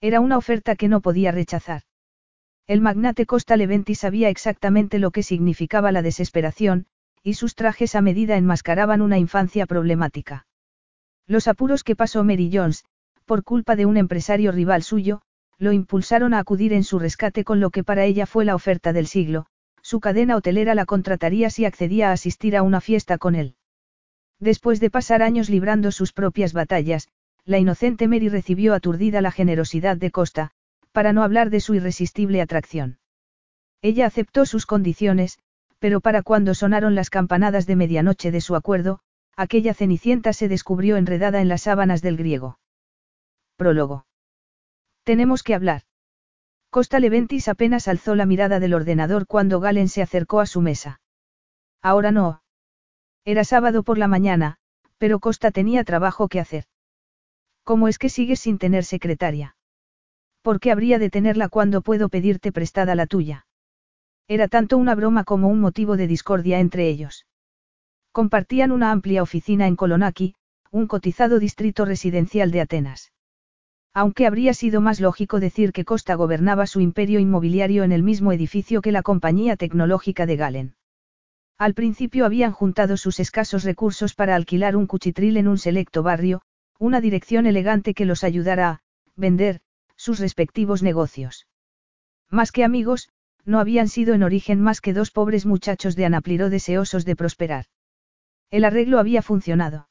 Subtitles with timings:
[0.00, 1.82] Era una oferta que no podía rechazar.
[2.66, 6.86] El magnate Costa Leventi sabía exactamente lo que significaba la desesperación,
[7.22, 10.46] y sus trajes a medida enmascaraban una infancia problemática.
[11.26, 12.84] Los apuros que pasó Mary Jones,
[13.26, 15.20] por culpa de un empresario rival suyo,
[15.58, 18.94] lo impulsaron a acudir en su rescate con lo que para ella fue la oferta
[18.94, 19.46] del siglo,
[19.82, 23.56] su cadena hotelera la contrataría si accedía a asistir a una fiesta con él.
[24.38, 27.08] Después de pasar años librando sus propias batallas,
[27.44, 30.50] la inocente Mary recibió aturdida la generosidad de Costa,
[30.92, 32.98] para no hablar de su irresistible atracción.
[33.82, 35.38] Ella aceptó sus condiciones,
[35.78, 39.00] pero para cuando sonaron las campanadas de medianoche de su acuerdo,
[39.36, 42.58] aquella cenicienta se descubrió enredada en las sábanas del griego.
[43.56, 44.06] Prólogo.
[45.04, 45.82] Tenemos que hablar.
[46.70, 51.00] Costa Leventis apenas alzó la mirada del ordenador cuando Galen se acercó a su mesa.
[51.82, 52.42] Ahora no.
[53.24, 54.58] Era sábado por la mañana,
[54.98, 56.64] pero Costa tenía trabajo que hacer.
[57.70, 59.54] ¿Cómo es que sigues sin tener secretaria?
[60.42, 63.46] ¿Por qué habría de tenerla cuando puedo pedirte prestada la tuya?
[64.26, 67.26] Era tanto una broma como un motivo de discordia entre ellos.
[68.10, 70.34] Compartían una amplia oficina en Kolonaki,
[70.72, 73.12] un cotizado distrito residencial de Atenas.
[73.94, 78.32] Aunque habría sido más lógico decir que Costa gobernaba su imperio inmobiliario en el mismo
[78.32, 80.74] edificio que la compañía tecnológica de Galen.
[81.56, 86.42] Al principio habían juntado sus escasos recursos para alquilar un cuchitril en un selecto barrio,
[86.80, 88.82] una dirección elegante que los ayudara a
[89.14, 89.60] vender
[89.96, 91.46] sus respectivos negocios.
[92.30, 93.10] Más que amigos,
[93.44, 97.66] no habían sido en origen más que dos pobres muchachos de Anapliro deseosos de prosperar.
[98.50, 99.90] El arreglo había funcionado.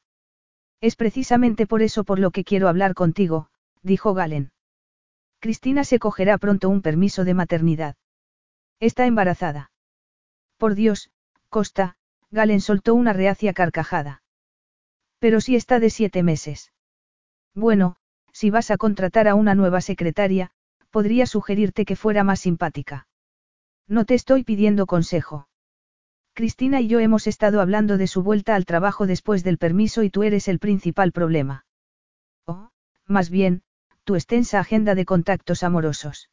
[0.80, 3.50] Es precisamente por eso por lo que quiero hablar contigo,
[3.82, 4.50] dijo Galen.
[5.38, 7.94] Cristina se cogerá pronto un permiso de maternidad.
[8.80, 9.70] Está embarazada.
[10.58, 11.10] Por Dios,
[11.50, 11.96] Costa,
[12.32, 14.22] Galen soltó una reacia carcajada.
[15.20, 16.72] Pero si está de siete meses.
[17.54, 17.96] Bueno,
[18.32, 20.50] si vas a contratar a una nueva secretaria,
[20.90, 23.06] podría sugerirte que fuera más simpática.
[23.86, 25.48] No te estoy pidiendo consejo.
[26.32, 30.10] Cristina y yo hemos estado hablando de su vuelta al trabajo después del permiso y
[30.10, 31.66] tú eres el principal problema.
[32.46, 32.70] Oh,
[33.06, 33.62] más bien,
[34.04, 36.30] tu extensa agenda de contactos amorosos.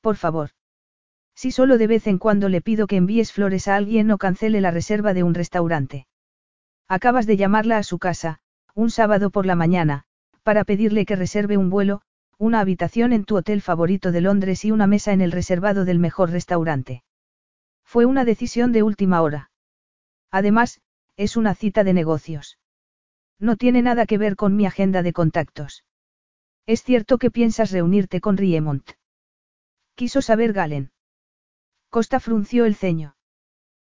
[0.00, 0.50] Por favor.
[1.34, 4.60] Si solo de vez en cuando le pido que envíes flores a alguien o cancele
[4.60, 6.06] la reserva de un restaurante.
[6.88, 8.40] Acabas de llamarla a su casa,
[8.74, 10.06] un sábado por la mañana,
[10.44, 12.02] para pedirle que reserve un vuelo,
[12.38, 15.98] una habitación en tu hotel favorito de Londres y una mesa en el reservado del
[15.98, 17.02] mejor restaurante.
[17.82, 19.50] Fue una decisión de última hora.
[20.30, 20.80] Además,
[21.16, 22.58] es una cita de negocios.
[23.38, 25.84] No tiene nada que ver con mi agenda de contactos.
[26.66, 28.92] Es cierto que piensas reunirte con Riemont.
[29.94, 30.92] Quiso saber Galen.
[31.88, 33.16] Costa frunció el ceño.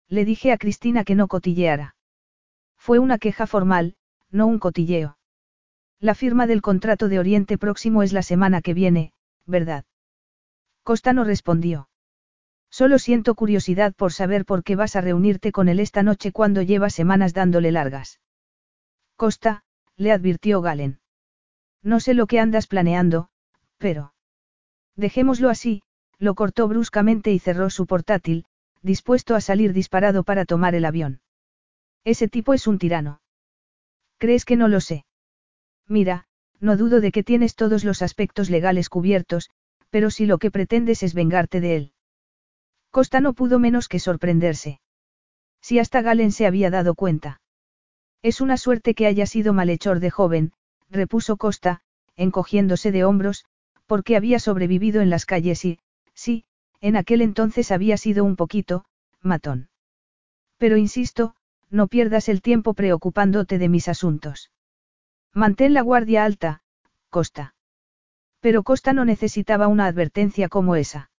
[0.07, 1.95] Le dije a Cristina que no cotilleara.
[2.77, 3.95] Fue una queja formal,
[4.29, 5.14] no un cotilleo.
[5.99, 9.13] La firma del contrato de Oriente Próximo es la semana que viene,
[9.45, 9.85] ¿verdad?
[10.83, 11.89] Costa no respondió.
[12.69, 16.61] Solo siento curiosidad por saber por qué vas a reunirte con él esta noche cuando
[16.61, 18.19] lleva semanas dándole largas.
[19.15, 19.63] Costa,
[19.95, 20.99] le advirtió Galen.
[21.81, 23.29] No sé lo que andas planeando,
[23.77, 24.13] pero...
[24.95, 25.83] Dejémoslo así,
[26.19, 28.45] lo cortó bruscamente y cerró su portátil,
[28.81, 31.21] dispuesto a salir disparado para tomar el avión.
[32.03, 33.21] Ese tipo es un tirano.
[34.17, 35.05] ¿Crees que no lo sé?
[35.87, 36.25] Mira,
[36.59, 39.49] no dudo de que tienes todos los aspectos legales cubiertos,
[39.89, 41.91] pero si lo que pretendes es vengarte de él.
[42.91, 44.79] Costa no pudo menos que sorprenderse.
[45.61, 47.41] Si hasta Galen se había dado cuenta.
[48.21, 50.53] Es una suerte que haya sido malhechor de joven,
[50.89, 51.81] repuso Costa,
[52.15, 53.45] encogiéndose de hombros,
[53.85, 55.79] porque había sobrevivido en las calles y,
[56.13, 56.45] sí,
[56.81, 58.85] en aquel entonces había sido un poquito,
[59.21, 59.69] matón.
[60.57, 61.35] Pero insisto,
[61.69, 64.51] no pierdas el tiempo preocupándote de mis asuntos.
[65.35, 66.61] Mantén la guardia alta,
[67.09, 67.55] Costa.
[68.39, 71.11] Pero Costa no necesitaba una advertencia como esa.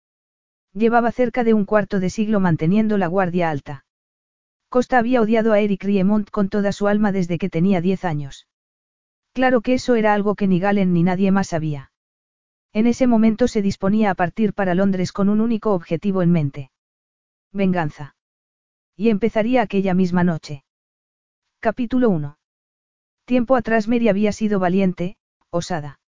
[0.73, 3.85] Llevaba cerca de un cuarto de siglo manteniendo la guardia alta.
[4.71, 8.49] Costa había odiado a Eric Riemont con toda su alma desde que tenía diez años.
[9.35, 11.93] Claro que eso era algo que ni Galen ni nadie más sabía.
[12.73, 16.71] En ese momento se disponía a partir para Londres con un único objetivo en mente.
[17.53, 18.17] Venganza.
[18.97, 20.65] Y empezaría aquella misma noche.
[21.61, 22.39] Capítulo 1.
[23.26, 25.17] Tiempo atrás Mary había sido valiente,
[25.50, 25.99] osada.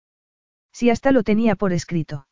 [0.72, 2.28] Si hasta lo tenía por escrito.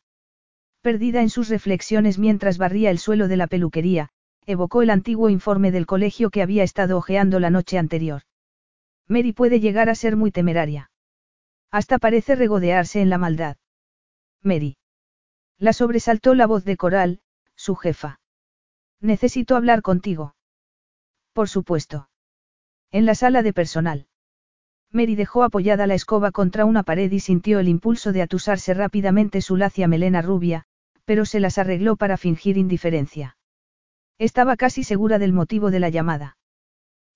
[0.81, 4.09] Perdida en sus reflexiones mientras barría el suelo de la peluquería,
[4.45, 8.21] evocó el antiguo informe del colegio que había estado hojeando la noche anterior.
[9.07, 10.89] Mary puede llegar a ser muy temeraria.
[11.69, 13.57] Hasta parece regodearse en la maldad.
[14.41, 14.77] Mary.
[15.57, 17.19] La sobresaltó la voz de Coral,
[17.55, 18.21] su jefa.
[19.01, 20.35] Necesito hablar contigo.
[21.33, 22.09] Por supuesto.
[22.89, 24.07] En la sala de personal.
[24.91, 29.41] Mary dejó apoyada la escoba contra una pared y sintió el impulso de atusarse rápidamente
[29.41, 30.65] su lacia melena rubia,
[31.05, 33.37] pero se las arregló para fingir indiferencia.
[34.17, 36.37] Estaba casi segura del motivo de la llamada.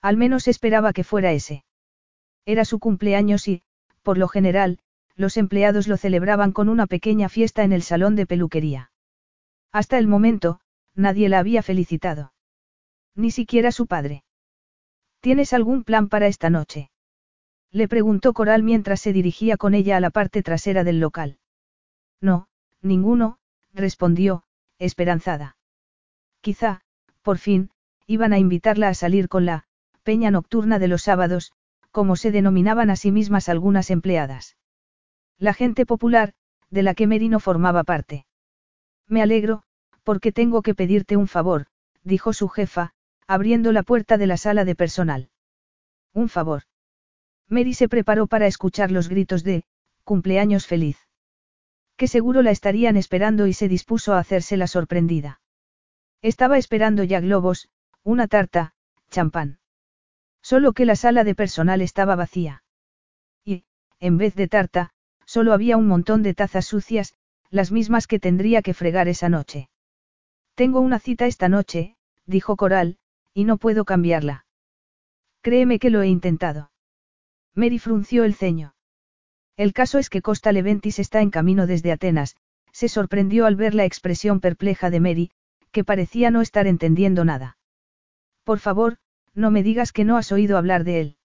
[0.02, 1.64] Al menos esperaba que fuera ese.
[2.46, 3.64] Era su cumpleaños y,
[4.02, 4.80] por lo general,
[5.16, 8.92] los empleados lo celebraban con una pequeña fiesta en el salón de peluquería.
[9.72, 10.60] Hasta el momento,
[10.96, 12.34] nadie la había felicitado.
[13.16, 14.24] Ni siquiera su padre.
[15.20, 16.90] ¿Tienes algún plan para esta noche?
[17.72, 21.38] Le preguntó Coral mientras se dirigía con ella a la parte trasera del local.
[22.20, 22.48] No,
[22.82, 23.38] ninguno,
[23.74, 24.44] respondió,
[24.78, 25.56] esperanzada.
[26.42, 26.82] Quizá,
[27.22, 27.72] por fin,
[28.08, 29.66] iban a invitarla a salir con la
[30.04, 31.54] peña nocturna de los sábados,
[31.92, 34.58] como se denominaban a sí mismas algunas empleadas.
[35.38, 36.34] La gente popular,
[36.70, 38.26] de la que Merino formaba parte.
[39.08, 39.64] Me alegro,
[40.04, 41.68] porque tengo que pedirte un favor,
[42.04, 42.94] dijo su jefa,
[43.28, 45.30] abriendo la puerta de la sala de personal.
[46.14, 46.64] Un favor.
[47.52, 49.66] Mary se preparó para escuchar los gritos de,
[50.06, 50.98] cumpleaños feliz.
[51.98, 55.42] Que seguro la estarían esperando y se dispuso a hacerse la sorprendida.
[56.22, 57.70] Estaba esperando ya globos,
[58.04, 58.74] una tarta,
[59.10, 59.60] champán.
[60.42, 62.64] Solo que la sala de personal estaba vacía.
[63.44, 63.66] Y,
[64.00, 64.92] en vez de tarta,
[65.26, 67.16] solo había un montón de tazas sucias,
[67.50, 69.70] las mismas que tendría que fregar esa noche.
[70.56, 72.98] Tengo una cita esta noche, dijo Coral,
[73.34, 74.46] y no puedo cambiarla.
[75.42, 76.71] Créeme que lo he intentado.
[77.56, 78.76] Mary frunció el ceño.
[79.58, 82.36] El caso es que Costa Leventis está en camino desde Atenas,
[82.72, 85.32] se sorprendió al ver la expresión perpleja de Mary,
[85.72, 87.58] que parecía no estar entendiendo nada.
[88.44, 88.98] Por favor,
[89.34, 91.18] no me digas que no has oído hablar de él.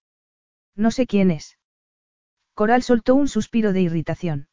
[0.75, 1.57] No sé quién es.
[2.53, 4.47] Coral soltó un suspiro de irritación.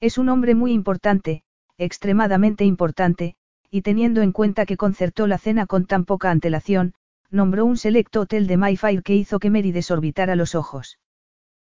[0.00, 1.42] Es un hombre muy importante,
[1.78, 3.36] extremadamente importante,
[3.70, 6.94] y teniendo en cuenta que concertó la cena con tan poca antelación,
[7.30, 10.98] nombró un selecto hotel de Mayfair que hizo que Mary desorbitara los ojos.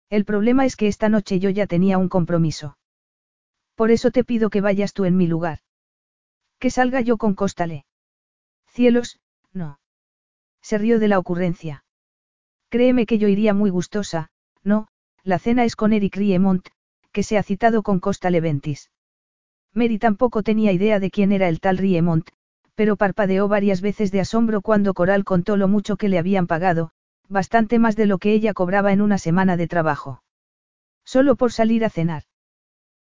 [0.10, 2.78] El problema es que esta noche yo ya tenía un compromiso.
[3.75, 5.60] Por eso te pido que vayas tú en mi lugar.
[6.60, 7.86] Que salga yo con Cóstale.
[8.68, 9.19] Cielos,
[9.52, 9.80] no.
[10.62, 11.84] Se rió de la ocurrencia.
[12.69, 14.30] Créeme que yo iría muy gustosa,
[14.63, 14.88] no,
[15.24, 16.68] la cena es con Eric Riemont,
[17.12, 18.92] que se ha citado con Costa Leventis.
[19.74, 22.30] Mary tampoco tenía idea de quién era el tal Riemont,
[22.75, 26.92] pero parpadeó varias veces de asombro cuando Coral contó lo mucho que le habían pagado,
[27.27, 30.22] bastante más de lo que ella cobraba en una semana de trabajo.
[31.04, 32.24] Solo por salir a cenar.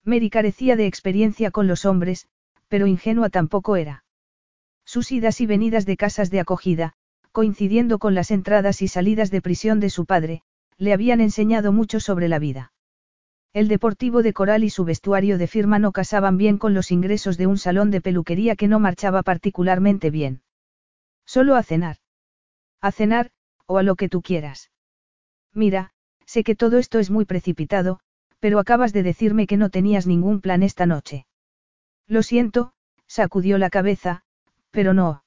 [0.04, 2.28] Mary carecía de experiencia con los hombres,
[2.68, 4.04] pero ingenua tampoco era.
[4.84, 6.94] Sus idas y venidas de casas de acogida,
[7.32, 10.42] coincidiendo con las entradas y salidas de prisión de su padre,
[10.78, 12.72] le habían enseñado mucho sobre la vida.
[13.52, 17.36] El deportivo de coral y su vestuario de firma no casaban bien con los ingresos
[17.36, 20.42] de un salón de peluquería que no marchaba particularmente bien.
[21.26, 21.96] Solo a cenar.
[22.80, 23.32] A cenar,
[23.66, 24.70] o a lo que tú quieras.
[25.52, 25.90] Mira,
[26.26, 27.98] sé que todo esto es muy precipitado,
[28.38, 31.26] pero acabas de decirme que no tenías ningún plan esta noche.
[32.06, 32.72] Lo siento,
[33.08, 34.22] sacudió la cabeza,
[34.70, 35.24] pero no.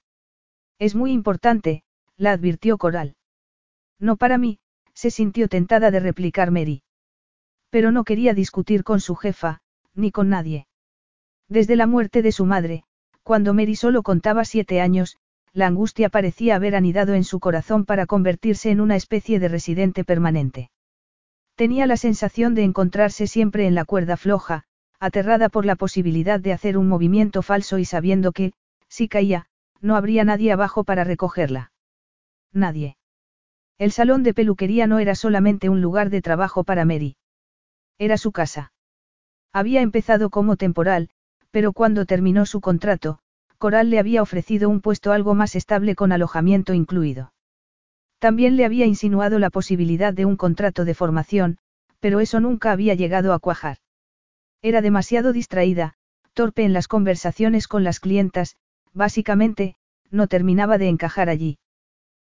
[0.80, 1.84] Es muy importante,
[2.16, 3.16] la advirtió Coral.
[4.00, 4.60] No para mí,
[4.94, 6.83] se sintió tentada de replicar Mary.
[7.74, 9.62] Pero no quería discutir con su jefa,
[9.96, 10.68] ni con nadie.
[11.50, 12.84] Desde la muerte de su madre,
[13.24, 15.18] cuando Mary solo contaba siete años,
[15.54, 20.04] la angustia parecía haber anidado en su corazón para convertirse en una especie de residente
[20.04, 20.70] permanente.
[21.56, 24.66] Tenía la sensación de encontrarse siempre en la cuerda floja,
[25.00, 28.54] aterrada por la posibilidad de hacer un movimiento falso y sabiendo que,
[28.88, 29.48] si caía,
[29.82, 31.72] no habría nadie abajo para recogerla.
[32.52, 32.98] Nadie.
[33.80, 37.16] El salón de peluquería no era solamente un lugar de trabajo para Mary.
[37.98, 38.74] Era su casa.
[39.52, 41.10] Había empezado como temporal,
[41.52, 43.20] pero cuando terminó su contrato,
[43.58, 47.34] Coral le había ofrecido un puesto algo más estable con alojamiento incluido.
[48.20, 51.60] También le había insinuado la posibilidad de un contrato de formación,
[52.00, 53.78] pero eso nunca había llegado a cuajar.
[54.62, 55.94] Era demasiado distraída,
[56.34, 58.56] torpe en las conversaciones con las clientas,
[58.94, 59.76] básicamente,
[60.10, 61.60] no terminaba de encajar allí.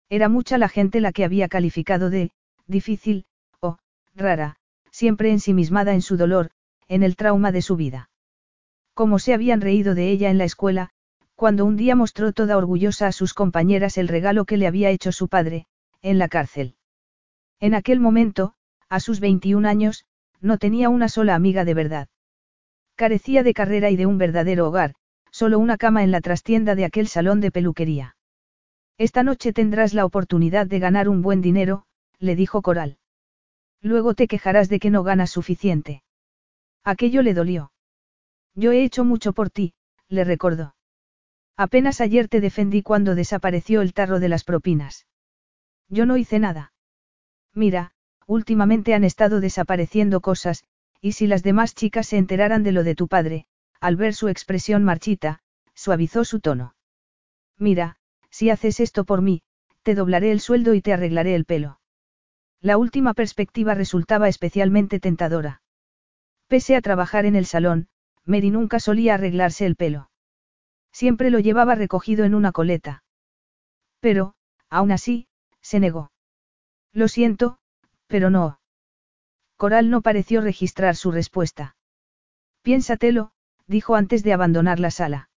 [0.09, 2.31] Era mucha la gente la que había calificado de,
[2.67, 3.25] difícil,
[3.61, 3.79] o,
[4.15, 4.57] rara,
[4.93, 6.51] siempre ensimismada en su dolor,
[6.87, 8.11] en el trauma de su vida.
[8.95, 10.91] Como se habían reído de ella en la escuela,
[11.35, 15.11] cuando un día mostró toda orgullosa a sus compañeras el regalo que le había hecho
[15.11, 15.67] su padre,
[16.03, 16.77] en la cárcel.
[17.59, 18.55] En aquel momento,
[18.89, 20.05] a sus 21 años,
[20.41, 22.09] no tenía una sola amiga de verdad.
[22.95, 24.95] Carecía de carrera y de un verdadero hogar,
[25.31, 28.17] solo una cama en la trastienda de aquel salón de peluquería.
[28.99, 31.87] Esta noche tendrás la oportunidad de ganar un buen dinero,
[32.19, 32.99] le dijo Coral.
[33.83, 36.03] Luego te quejarás de que no ganas suficiente.
[36.85, 37.73] Aquello le dolió.
[38.55, 39.75] Yo he hecho mucho por ti,
[40.09, 40.75] le recordó.
[41.57, 45.07] Apenas ayer te defendí cuando desapareció el tarro de las propinas.
[45.89, 46.73] Yo no hice nada.
[47.55, 47.93] Mira,
[48.27, 50.65] últimamente han estado desapareciendo cosas,
[51.01, 53.47] y si las demás chicas se enteraran de lo de tu padre,
[53.81, 55.41] al ver su expresión marchita,
[55.75, 56.77] suavizó su tono.
[57.59, 57.97] Mira,
[58.31, 59.43] si haces esto por mí,
[59.83, 61.81] te doblaré el sueldo y te arreglaré el pelo.
[62.63, 65.63] La última perspectiva resultaba especialmente tentadora.
[66.47, 67.89] Pese a trabajar en el salón,
[68.25, 70.11] Mary nunca solía arreglarse el pelo.
[70.93, 73.03] Siempre lo llevaba recogido en una coleta.
[73.99, 74.37] Pero,
[74.69, 75.27] aún así,
[75.61, 76.13] se negó.
[76.93, 77.59] Lo siento,
[78.07, 78.61] pero no.
[79.57, 81.77] Coral no pareció registrar su respuesta.
[82.63, 83.33] Piénsatelo,
[83.67, 85.31] dijo antes de abandonar la sala.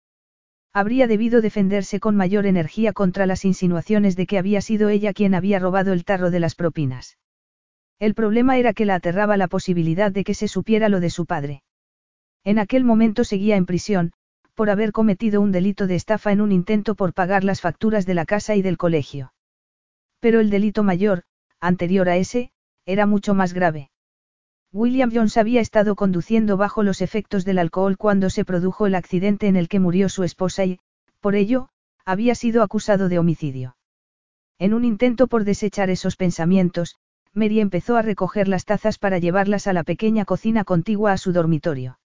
[0.77, 5.33] Habría debido defenderse con mayor energía contra las insinuaciones de que había sido ella quien
[5.33, 7.17] había robado el tarro de las propinas.
[7.97, 11.25] El problema era que la aterraba la posibilidad de que se supiera lo de su
[11.25, 11.63] padre.
[12.43, 14.11] En aquel momento seguía en prisión,
[14.53, 18.15] por haber cometido un delito de estafa en un intento por pagar las facturas de
[18.15, 19.31] la casa y del colegio.
[20.19, 21.23] Pero el delito mayor,
[21.61, 22.51] anterior a ese,
[22.85, 23.91] era mucho más grave.
[24.75, 29.47] William Jones había estado conduciendo bajo los efectos del alcohol cuando se produjo el accidente
[29.47, 30.79] en el que murió su esposa y,
[31.21, 31.69] por ello,
[32.03, 33.77] había sido acusado de homicidio.
[34.59, 36.97] En un intento por desechar esos pensamientos,
[37.31, 41.31] Mary empezó a recoger las tazas para llevarlas a la pequeña cocina contigua a su
[41.31, 41.97] dormitorio.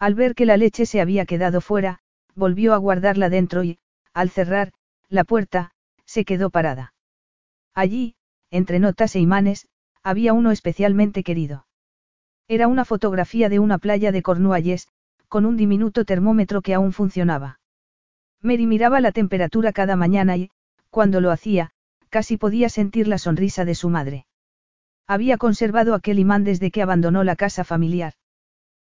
[0.00, 2.00] Al ver que la leche se había quedado fuera,
[2.34, 3.78] volvió a guardarla dentro y,
[4.12, 4.72] al cerrar,
[5.08, 5.70] la puerta,
[6.06, 6.92] se quedó parada.
[7.72, 8.16] Allí,
[8.50, 9.68] entre notas e imanes,
[10.02, 11.63] había uno especialmente querido.
[12.48, 14.88] Era una fotografía de una playa de Cornualles,
[15.28, 17.58] con un diminuto termómetro que aún funcionaba.
[18.42, 20.50] Mary miraba la temperatura cada mañana y,
[20.90, 21.70] cuando lo hacía,
[22.10, 24.26] casi podía sentir la sonrisa de su madre.
[25.06, 28.12] Había conservado aquel imán desde que abandonó la casa familiar.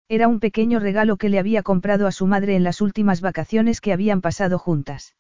[0.08, 3.80] Era un pequeño regalo que le había comprado a su madre en las últimas vacaciones
[3.80, 5.14] que habían pasado juntas.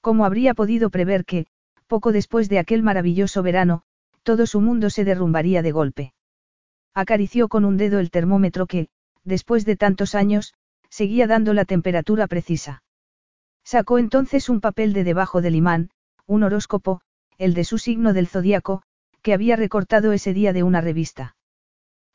[0.00, 1.46] ¿Cómo habría podido prever que,
[1.86, 3.82] poco después de aquel maravilloso verano,
[4.24, 6.14] todo su mundo se derrumbaría de golpe?
[6.94, 8.88] Acarició con un dedo el termómetro que,
[9.24, 10.54] después de tantos años,
[10.88, 12.84] seguía dando la temperatura precisa.
[13.64, 15.90] Sacó entonces un papel de debajo del imán,
[16.26, 17.00] un horóscopo,
[17.36, 18.82] el de su signo del zodiaco,
[19.22, 21.34] que había recortado ese día de una revista.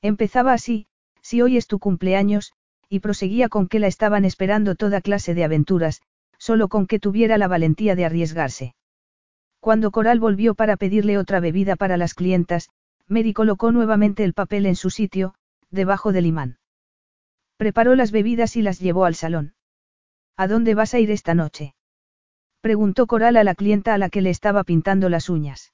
[0.02, 0.88] Empezaba así,
[1.22, 2.54] si hoy es tu cumpleaños,
[2.88, 6.02] y proseguía con que la estaban esperando toda clase de aventuras,
[6.38, 8.76] solo con que tuviera la valentía de arriesgarse.
[9.60, 12.70] Cuando Coral volvió para pedirle otra bebida para las clientas,
[13.10, 15.34] Mary colocó nuevamente el papel en su sitio,
[15.72, 16.60] debajo del imán.
[17.58, 19.56] Preparó las bebidas y las llevó al salón.
[20.38, 21.74] ¿A dónde vas a ir esta noche?
[22.62, 25.74] Preguntó Coral a la clienta a la que le estaba pintando las uñas.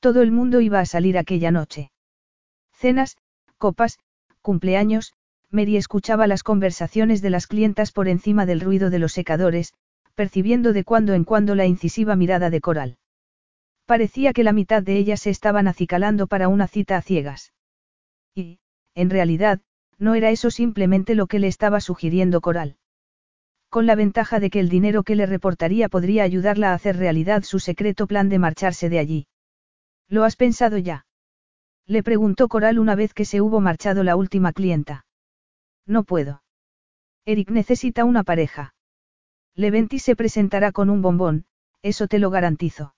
[0.00, 1.92] Todo el mundo iba a salir aquella noche.
[2.72, 3.16] Cenas,
[3.56, 3.98] copas,
[4.42, 5.14] cumpleaños,
[5.50, 9.72] Mary escuchaba las conversaciones de las clientas por encima del ruido de los secadores,
[10.14, 12.98] percibiendo de cuando en cuando la incisiva mirada de Coral.
[13.90, 17.52] Parecía que la mitad de ellas se estaban acicalando para una cita a ciegas.
[18.36, 18.60] Y,
[18.94, 19.62] en realidad,
[19.98, 22.76] no era eso simplemente lo que le estaba sugiriendo Coral.
[23.68, 27.42] Con la ventaja de que el dinero que le reportaría podría ayudarla a hacer realidad
[27.42, 29.26] su secreto plan de marcharse de allí.
[30.06, 31.04] ¿Lo has pensado ya?
[31.84, 35.04] Le preguntó Coral una vez que se hubo marchado la última clienta.
[35.84, 36.44] No puedo.
[37.24, 38.72] Eric necesita una pareja.
[39.56, 41.44] Leventi se presentará con un bombón,
[41.82, 42.94] eso te lo garantizo.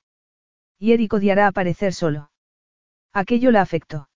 [0.83, 2.33] Y Eric odiará aparecer solo.
[3.12, 4.09] Aquello la afectó.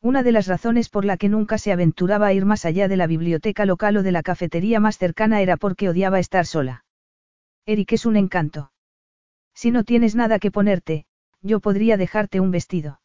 [0.00, 2.96] Una de las razones por la que nunca se aventuraba a ir más allá de
[2.96, 6.86] la biblioteca local o de la cafetería más cercana era porque odiaba estar sola.
[7.66, 8.72] Eric es un encanto.
[9.52, 11.04] Si no tienes nada que ponerte,
[11.42, 13.02] yo podría dejarte un vestido.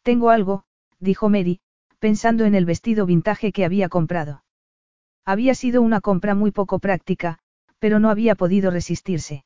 [0.00, 0.64] Tengo algo,
[1.00, 1.60] dijo Mary,
[1.98, 4.44] pensando en el vestido vintage que había comprado.
[5.26, 7.40] Había sido una compra muy poco práctica,
[7.78, 9.44] pero no había podido resistirse.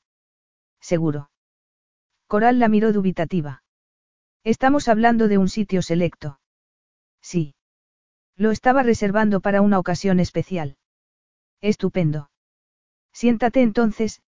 [0.80, 1.31] Seguro.
[2.32, 3.62] Coral la miró dubitativa.
[4.42, 6.40] Estamos hablando de un sitio selecto.
[7.20, 7.56] Sí.
[8.38, 10.78] Lo estaba reservando para una ocasión especial.
[11.60, 12.30] Estupendo.
[13.12, 14.22] Siéntate entonces,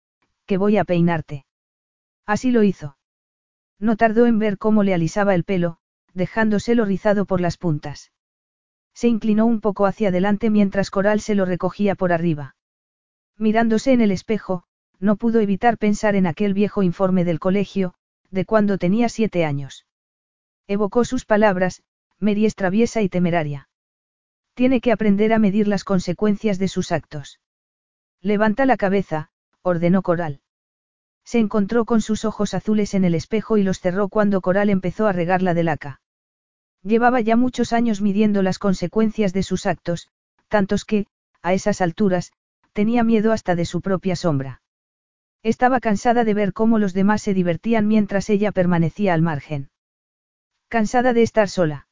[0.44, 1.46] que voy a peinarte.
[2.26, 2.98] Así lo hizo.
[3.78, 5.78] No tardó en ver cómo le alisaba el pelo,
[6.12, 8.12] dejándoselo rizado por las puntas.
[8.92, 12.54] Se inclinó un poco hacia adelante mientras Coral se lo recogía por arriba.
[13.38, 14.64] Mirándose en el espejo,
[15.00, 17.94] no pudo evitar pensar en aquel viejo informe del colegio,
[18.30, 19.86] de cuando tenía siete años.
[20.66, 21.82] Evocó sus palabras,
[22.18, 23.68] Mary es traviesa y temeraria.
[24.54, 27.40] Tiene que aprender a medir las consecuencias de sus actos.
[28.20, 29.30] Levanta la cabeza,
[29.62, 30.40] ordenó Coral.
[31.24, 35.06] Se encontró con sus ojos azules en el espejo y los cerró cuando Coral empezó
[35.06, 36.00] a regarla de laca.
[36.82, 40.08] Llevaba ya muchos años midiendo las consecuencias de sus actos,
[40.48, 41.06] tantos que,
[41.42, 42.32] a esas alturas,
[42.72, 44.62] tenía miedo hasta de su propia sombra.
[45.44, 49.68] Estaba cansada de ver cómo los demás se divertían mientras ella permanecía al margen.
[50.68, 51.86] Cansada de estar sola.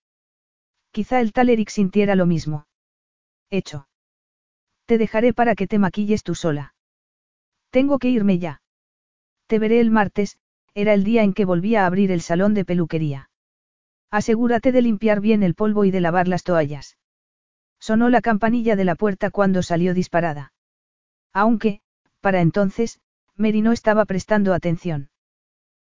[0.91, 2.67] Quizá el tal Eric sintiera lo mismo.
[3.51, 3.89] Hecho.
[4.87, 6.75] Te dejaré para que te maquilles tú sola.
[7.69, 8.63] Tengo que irme ya.
[9.47, 10.39] Te veré el martes,
[10.73, 13.29] era el día en que volvía a abrir el salón de peluquería.
[14.11, 16.97] Asegúrate de limpiar bien el polvo y de lavar las toallas.
[17.79, 20.55] Sonó la campanilla de la puerta cuando salió disparada.
[21.35, 21.83] Aunque,
[22.21, 22.99] para entonces,
[23.43, 25.11] Mary no estaba prestando atención.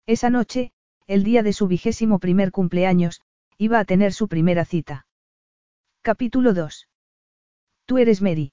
[0.05, 0.73] Esa noche,
[1.07, 3.21] el día de su vigésimo primer cumpleaños,
[3.57, 5.07] iba a tener su primera cita.
[6.01, 6.89] Capítulo 2.
[7.85, 8.51] Tú eres Mary.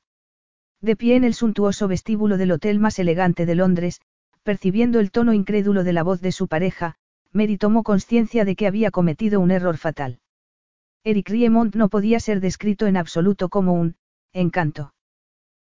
[0.81, 4.01] De pie en el suntuoso vestíbulo del hotel más elegante de Londres,
[4.45, 6.95] percibiendo el tono incrédulo de la voz de su pareja,
[7.33, 10.21] Mary tomó conciencia de que había cometido un error fatal.
[11.03, 13.97] Eric Riemont no podía ser descrito en absoluto como un
[14.33, 14.95] encanto.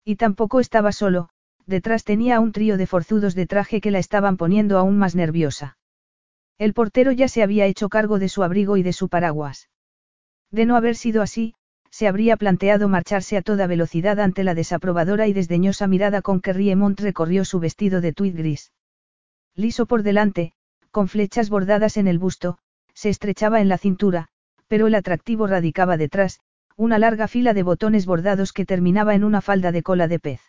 [0.04, 1.30] Y tampoco estaba solo,
[1.66, 5.78] detrás tenía un trío de forzudos de traje que la estaban poniendo aún más nerviosa.
[6.58, 9.70] El portero ya se había hecho cargo de su abrigo y de su paraguas.
[10.52, 11.56] De no haber sido así,
[11.90, 16.54] se habría planteado marcharse a toda velocidad ante la desaprobadora y desdeñosa mirada con que
[16.54, 18.72] Riemont recorrió su vestido de tweed gris.
[19.56, 20.54] Liso por delante,
[20.92, 22.58] con flechas bordadas en el busto,
[22.94, 24.28] se estrechaba en la cintura,
[24.68, 26.40] pero el atractivo radicaba detrás,
[26.78, 30.42] una larga fila de botones bordados que terminaba en una falda de cola de pez.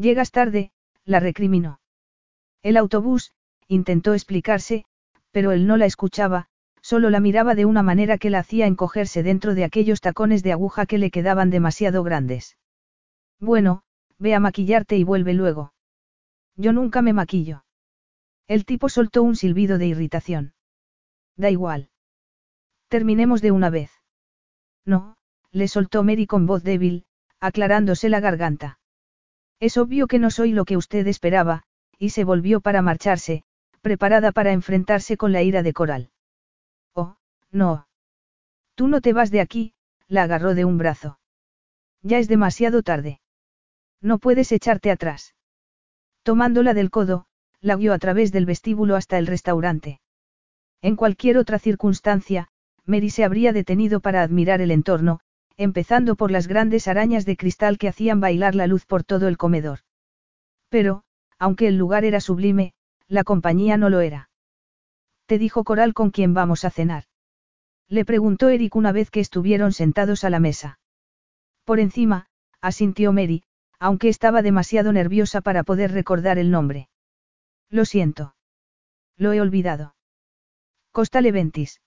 [0.00, 0.72] Llegas tarde,
[1.04, 1.78] la recriminó.
[2.62, 3.32] El autobús,
[3.68, 4.86] intentó explicarse,
[5.30, 6.46] pero él no la escuchaba,
[6.80, 10.52] solo la miraba de una manera que la hacía encogerse dentro de aquellos tacones de
[10.52, 12.56] aguja que le quedaban demasiado grandes.
[13.40, 13.82] Bueno,
[14.18, 15.74] ve a maquillarte y vuelve luego.
[16.56, 17.66] Yo nunca me maquillo.
[18.48, 20.54] El tipo soltó un silbido de irritación.
[21.36, 21.90] Da igual.
[22.88, 23.90] Terminemos de una vez.
[24.86, 25.18] No,
[25.50, 27.04] le soltó Mary con voz débil,
[27.38, 28.79] aclarándose la garganta.
[29.60, 31.62] Es obvio que no soy lo que usted esperaba,
[31.98, 33.44] y se volvió para marcharse,
[33.82, 36.10] preparada para enfrentarse con la ira de Coral.
[36.94, 37.16] Oh,
[37.50, 37.86] no.
[38.74, 39.74] Tú no te vas de aquí,
[40.08, 41.18] la agarró de un brazo.
[42.02, 43.20] Ya es demasiado tarde.
[44.00, 45.34] No puedes echarte atrás.
[46.22, 47.26] Tomándola del codo,
[47.60, 50.00] la guió a través del vestíbulo hasta el restaurante.
[50.80, 52.48] En cualquier otra circunstancia,
[52.86, 55.20] Mary se habría detenido para admirar el entorno,
[55.56, 59.36] empezando por las grandes arañas de cristal que hacían bailar la luz por todo el
[59.36, 59.80] comedor.
[60.68, 61.02] Pero,
[61.38, 62.72] aunque el lugar era sublime,
[63.08, 64.30] la compañía no lo era.
[65.26, 67.04] ¿Te dijo Coral con quién vamos a cenar?
[67.88, 70.78] Le preguntó Eric una vez que estuvieron sentados a la mesa.
[71.64, 72.26] Por encima,
[72.60, 73.42] asintió Mary,
[73.78, 76.88] aunque estaba demasiado nerviosa para poder recordar el nombre.
[77.68, 78.34] Lo siento.
[79.16, 79.94] Lo he olvidado.
[80.92, 81.80] Costa Leventis.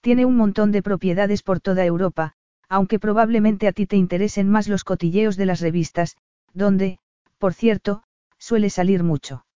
[0.00, 2.34] Tiene un montón de propiedades por toda Europa,
[2.68, 6.16] aunque probablemente a ti te interesen más los cotilleos de las revistas,
[6.52, 6.98] donde,
[7.38, 8.02] por cierto,
[8.38, 9.46] suele salir mucho.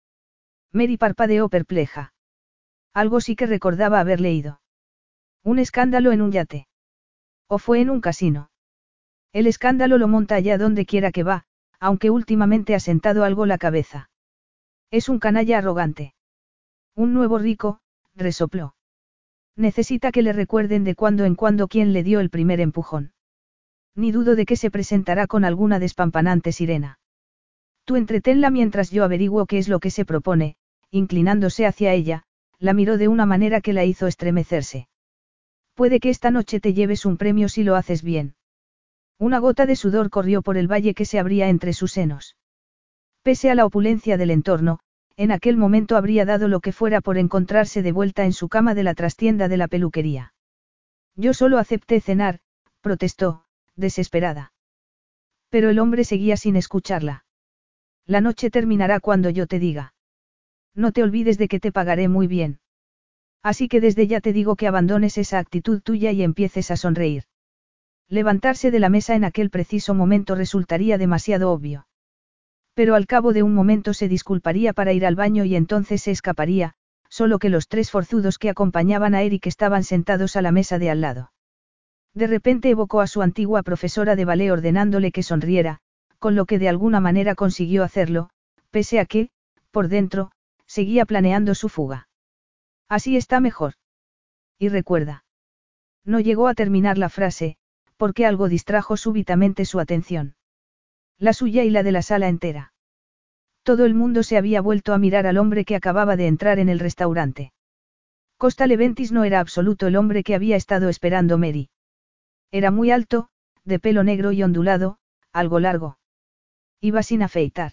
[0.73, 2.13] Mary parpadeó perpleja.
[2.95, 4.61] Algo sí que recordaba haber leído.
[5.43, 6.69] Un escándalo en un yate.
[7.47, 8.51] O fue en un casino.
[9.33, 11.45] El escándalo lo monta allá donde quiera que va,
[11.81, 14.11] aunque últimamente ha sentado algo la cabeza.
[14.91, 16.15] Es un canalla arrogante.
[16.95, 17.81] Un nuevo rico,
[18.15, 18.75] resopló.
[19.59, 23.13] Necesita que le recuerden de cuando en cuando quién le dio el primer empujón.
[23.97, 27.01] Ni dudo de que se presentará con alguna despampanante sirena.
[27.85, 30.55] Tú entretenla mientras yo averiguo qué es lo que se propone,
[30.93, 32.23] inclinándose hacia ella,
[32.61, 34.89] la miró de una manera que la hizo estremecerse.
[35.75, 38.37] Puede que esta noche te lleves un premio si lo haces bien.
[39.19, 42.37] Una gota de sudor corrió por el valle que se abría entre sus senos.
[43.23, 44.79] Pese a la opulencia del entorno,
[45.19, 48.77] en aquel momento habría dado lo que fuera por encontrarse de vuelta en su cama
[48.77, 50.33] de la trastienda de la peluquería.
[51.17, 52.39] Yo solo acepté cenar,
[52.83, 53.43] protestó,
[53.75, 54.53] desesperada.
[55.51, 57.25] Pero el hombre seguía sin escucharla.
[58.07, 59.93] La noche terminará cuando yo te diga.
[60.77, 62.61] No te olvides de que te pagaré muy bien.
[63.43, 67.25] Así que desde ya te digo que abandones esa actitud tuya y empieces a sonreír.
[68.09, 71.88] Levantarse de la mesa en aquel preciso momento resultaría demasiado obvio.
[72.79, 76.13] Pero al cabo de un momento se disculparía para ir al baño y entonces se
[76.13, 76.75] escaparía,
[77.09, 80.89] solo que los tres forzudos que acompañaban a Eric estaban sentados a la mesa de
[80.89, 81.33] al lado.
[82.15, 85.81] De repente evocó a su antigua profesora de ballet ordenándole que sonriera,
[86.21, 88.31] con lo que de alguna manera consiguió hacerlo,
[88.71, 89.31] pese a que,
[89.73, 90.31] por dentro,
[90.69, 92.07] seguía planeando su fuga.
[92.89, 93.75] Así está mejor.
[94.57, 95.25] Y recuerda.
[96.05, 97.57] No llegó a terminar la frase,
[97.97, 100.37] porque algo distrajo súbitamente su atención.
[101.19, 102.73] La suya y la de la sala entera.
[103.65, 106.69] Todo el mundo se había vuelto a mirar al hombre que acababa de entrar en
[106.69, 107.53] el restaurante.
[108.37, 111.71] Costa Leventis no era absoluto el hombre que había estado esperando Mary.
[112.53, 113.31] Era muy alto,
[113.65, 114.99] de pelo negro y ondulado,
[115.33, 115.99] algo largo.
[116.81, 117.73] Iba sin afeitar.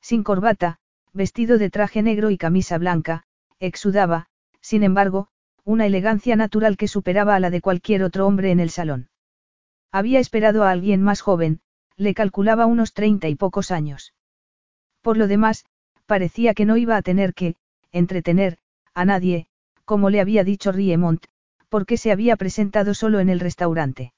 [0.00, 0.78] Sin corbata,
[1.12, 3.24] vestido de traje negro y camisa blanca,
[3.58, 4.28] exudaba,
[4.60, 5.28] sin embargo,
[5.64, 9.10] una elegancia natural que superaba a la de cualquier otro hombre en el salón.
[9.90, 11.60] Había esperado a alguien más joven,
[11.96, 14.14] le calculaba unos treinta y pocos años.
[15.00, 15.64] Por lo demás,
[16.06, 17.56] parecía que no iba a tener que,
[17.90, 18.58] entretener,
[18.94, 19.46] a nadie,
[19.84, 21.24] como le había dicho Riemont,
[21.68, 24.12] porque se había presentado solo en el restaurante.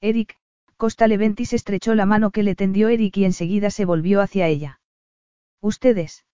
[0.00, 0.36] Eric,
[0.76, 4.80] Costa Leventis estrechó la mano que le tendió Eric y enseguida se volvió hacia ella.
[5.60, 6.24] ¿Ustedes?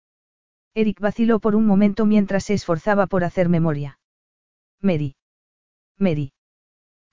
[0.74, 3.98] Eric vaciló por un momento mientras se esforzaba por hacer memoria.
[4.80, 5.16] Mary.
[5.98, 6.32] Mary.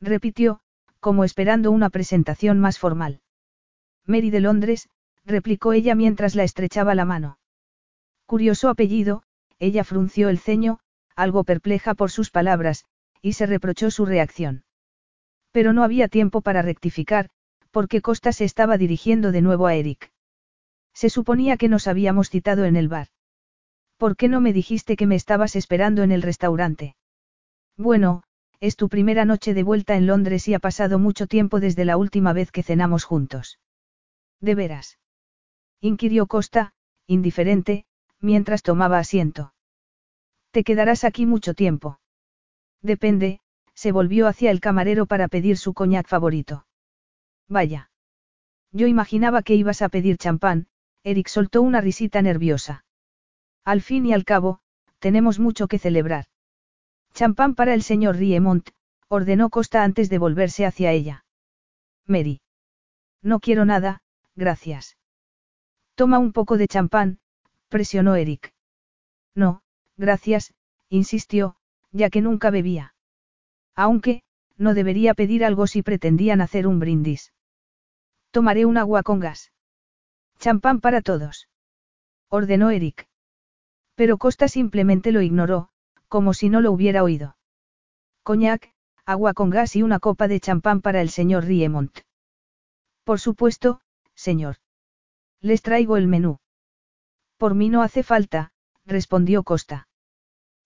[0.01, 0.59] Repitió,
[0.99, 3.21] como esperando una presentación más formal.
[4.05, 4.89] Mary de Londres,
[5.25, 7.37] replicó ella mientras la estrechaba la mano.
[8.25, 9.23] Curioso apellido,
[9.59, 10.79] ella frunció el ceño,
[11.15, 12.85] algo perpleja por sus palabras,
[13.21, 14.63] y se reprochó su reacción.
[15.51, 17.29] Pero no había tiempo para rectificar,
[17.71, 20.11] porque Costa se estaba dirigiendo de nuevo a Eric.
[20.93, 23.07] Se suponía que nos habíamos citado en el bar.
[23.97, 26.95] ¿Por qué no me dijiste que me estabas esperando en el restaurante?
[27.77, 28.23] Bueno,
[28.59, 31.97] es tu primera noche de vuelta en Londres y ha pasado mucho tiempo desde la
[31.97, 33.59] última vez que cenamos juntos.
[34.41, 34.97] ¿De veras?
[35.79, 36.73] inquirió Costa,
[37.07, 37.85] indiferente,
[38.19, 39.53] mientras tomaba asiento.
[40.51, 41.99] ¿Te quedarás aquí mucho tiempo?
[42.81, 43.39] Depende,
[43.73, 46.65] se volvió hacia el camarero para pedir su coñac favorito.
[47.47, 47.89] Vaya.
[48.71, 50.67] Yo imaginaba que ibas a pedir champán,
[51.03, 52.85] Eric soltó una risita nerviosa.
[53.63, 54.59] Al fin y al cabo,
[54.99, 56.25] tenemos mucho que celebrar.
[57.13, 58.69] Champán para el señor Riemont,
[59.07, 61.25] ordenó Costa antes de volverse hacia ella.
[62.05, 62.41] Mary.
[63.21, 64.01] No quiero nada,
[64.35, 64.97] gracias.
[65.95, 67.19] Toma un poco de champán,
[67.69, 68.53] presionó Eric.
[69.35, 69.61] No,
[69.97, 70.53] gracias,
[70.89, 71.55] insistió,
[71.91, 72.95] ya que nunca bebía.
[73.75, 74.23] Aunque,
[74.57, 77.33] no debería pedir algo si pretendían hacer un brindis.
[78.31, 79.51] Tomaré un agua con gas.
[80.39, 81.49] Champán para todos.
[82.29, 83.07] Ordenó Eric.
[83.95, 85.69] Pero Costa simplemente lo ignoró,
[86.07, 87.37] como si no lo hubiera oído.
[88.23, 88.73] Coñac,
[89.05, 91.99] agua con gas y una copa de champán para el señor Riemont.
[93.03, 93.81] Por supuesto,
[94.21, 94.55] señor.
[95.41, 96.37] Les traigo el menú.
[97.37, 98.51] Por mí no hace falta,
[98.85, 99.87] respondió Costa.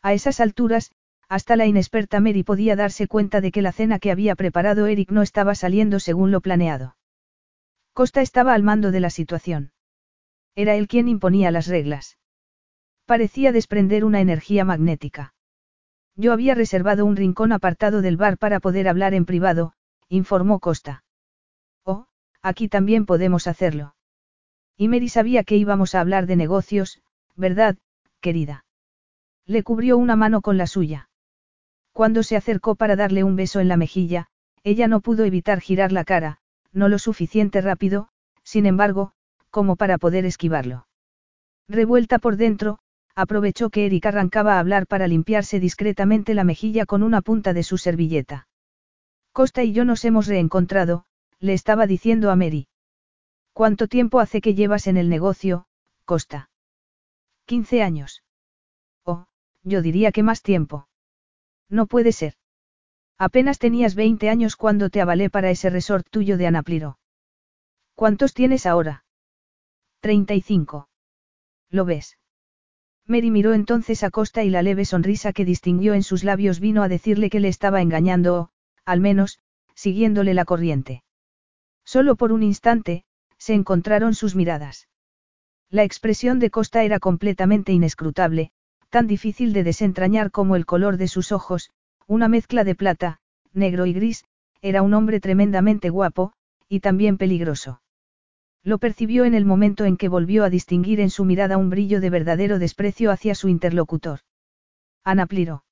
[0.01, 0.91] A esas alturas,
[1.29, 5.09] hasta la inexperta Mary podía darse cuenta de que la cena que había preparado Eric
[5.09, 6.97] no estaba saliendo según lo planeado.
[7.93, 9.71] Costa estaba al mando de la situación.
[10.53, 12.17] Era él quien imponía las reglas.
[13.05, 15.33] Parecía desprender una energía magnética.
[16.17, 19.73] Yo había reservado un rincón apartado del bar para poder hablar en privado,
[20.09, 21.04] informó Costa.
[22.45, 23.95] Aquí también podemos hacerlo.
[24.77, 27.01] Y Mary sabía que íbamos a hablar de negocios,
[27.35, 27.75] ¿verdad,
[28.21, 28.65] querida?
[29.47, 31.09] Le cubrió una mano con la suya.
[31.91, 34.27] Cuando se acercó para darle un beso en la mejilla,
[34.63, 36.37] ella no pudo evitar girar la cara,
[36.71, 38.09] no lo suficiente rápido,
[38.43, 39.13] sin embargo,
[39.49, 40.85] como para poder esquivarlo.
[41.67, 42.77] Revuelta por dentro,
[43.15, 47.63] aprovechó que Eric arrancaba a hablar para limpiarse discretamente la mejilla con una punta de
[47.63, 48.47] su servilleta.
[49.31, 51.05] Costa y yo nos hemos reencontrado,
[51.39, 52.67] le estaba diciendo a Mary.
[53.53, 55.65] ¿Cuánto tiempo hace que llevas en el negocio,
[56.03, 56.49] Costa?
[57.45, 58.23] 15 años.
[59.05, 59.25] Oh,
[59.63, 60.87] yo diría que más tiempo.
[61.69, 62.33] No puede ser.
[63.17, 66.99] Apenas tenías 20 años cuando te avalé para ese resort tuyo de Anapliro.
[67.93, 69.05] ¿Cuántos tienes ahora?
[70.01, 70.89] 35.
[71.69, 72.17] ¿Lo ves?
[73.07, 76.83] Mary miró entonces a Costa y la leve sonrisa que distinguió en sus labios vino
[76.83, 78.49] a decirle que le estaba engañando o,
[78.83, 79.39] al menos,
[79.75, 81.04] siguiéndole la corriente.
[81.85, 83.05] Solo por un instante,
[83.37, 84.89] se encontraron sus miradas.
[85.69, 88.51] La expresión de Costa era completamente inescrutable,
[88.89, 91.69] tan difícil de desentrañar como el color de sus ojos,
[92.07, 93.19] una mezcla de plata,
[93.53, 94.25] negro y gris,
[94.61, 96.33] era un hombre tremendamente guapo,
[96.67, 97.81] y también peligroso.
[98.63, 102.01] Lo percibió en el momento en que volvió a distinguir en su mirada un brillo
[102.01, 104.21] de verdadero desprecio hacia su interlocutor.
[105.03, 105.63] Ana Pliro.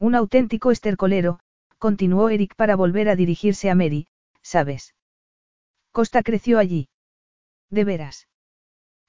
[0.00, 1.38] Un auténtico estercolero,
[1.78, 4.08] continuó Eric para volver a dirigirse a Mary,
[4.42, 4.94] ¿sabes?
[5.92, 6.88] Costa creció allí.
[7.70, 8.28] ¿De veras?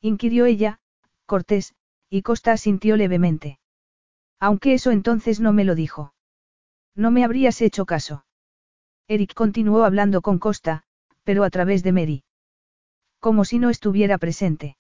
[0.01, 0.79] inquirió ella,
[1.25, 1.75] cortés,
[2.09, 3.59] y Costa asintió levemente.
[4.39, 6.13] Aunque eso entonces no me lo dijo.
[6.95, 8.25] No me habrías hecho caso.
[9.07, 10.83] Eric continuó hablando con Costa,
[11.23, 12.23] pero a través de Mary.
[13.19, 14.77] Como si no estuviera presente.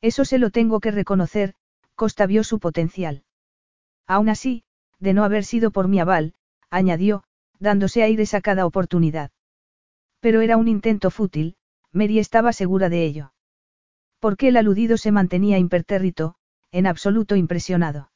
[0.00, 1.54] Eso se lo tengo que reconocer,
[1.94, 3.24] Costa vio su potencial.
[4.06, 4.64] Aún así,
[4.98, 6.34] de no haber sido por mi aval,
[6.70, 7.24] añadió,
[7.58, 9.30] dándose aires a cada oportunidad.
[10.22, 11.56] Pero era un intento fútil,
[11.90, 13.32] Mary estaba segura de ello.
[14.20, 16.36] Porque el aludido se mantenía impertérrito,
[16.70, 18.12] en absoluto impresionado.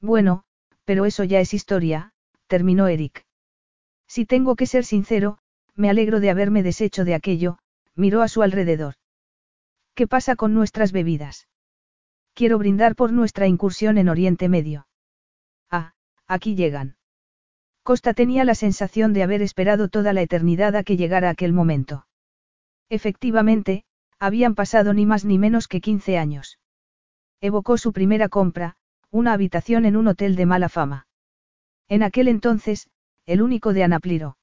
[0.00, 0.42] Bueno,
[0.84, 2.12] pero eso ya es historia,
[2.48, 3.24] terminó Eric.
[4.08, 5.38] Si tengo que ser sincero,
[5.76, 7.58] me alegro de haberme deshecho de aquello,
[7.94, 8.94] miró a su alrededor.
[9.94, 11.46] ¿Qué pasa con nuestras bebidas?
[12.34, 14.88] Quiero brindar por nuestra incursión en Oriente Medio.
[15.70, 15.92] Ah,
[16.26, 16.96] aquí llegan.
[17.90, 22.06] Costa tenía la sensación de haber esperado toda la eternidad a que llegara aquel momento.
[22.88, 23.82] Efectivamente,
[24.20, 26.60] habían pasado ni más ni menos que 15 años.
[27.40, 28.76] Evocó su primera compra,
[29.10, 31.08] una habitación en un hotel de mala fama.
[31.88, 32.88] En aquel entonces,
[33.26, 34.36] el único de Anapliro.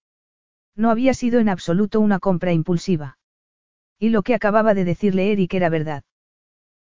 [0.76, 3.18] No había sido en absoluto una compra impulsiva.
[3.98, 6.04] Y lo que acababa de decirle Eric era verdad.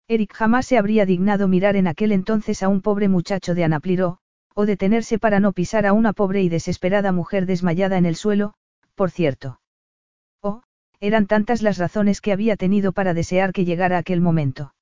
[0.10, 4.19] Eric jamás se habría dignado mirar en aquel entonces a un pobre muchacho de Anapliro,
[4.60, 8.56] o detenerse para no pisar a una pobre y desesperada mujer desmayada en el suelo,
[8.96, 9.62] por cierto.
[10.41, 10.63] Oh,
[11.00, 14.74] eran tantas las razones que había tenido para desear que llegara aquel momento.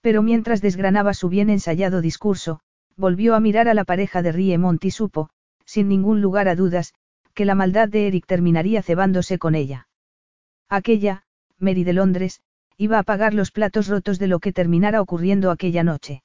[0.00, 2.58] Pero mientras desgranaba su bien ensayado discurso,
[2.96, 5.30] volvió a mirar a la pareja de Riemont y supo,
[5.64, 6.92] sin ningún lugar a dudas,
[7.34, 9.86] que la maldad de Eric terminaría cebándose con ella.
[10.68, 11.22] Aquella,
[11.56, 12.40] Mary de Londres,
[12.76, 16.24] iba a pagar los platos rotos de lo que terminara ocurriendo aquella noche.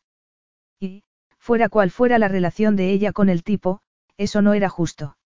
[0.80, 1.04] Y,
[1.44, 3.82] Fuera cual fuera la relación de ella con el tipo,
[4.16, 5.18] eso no era justo.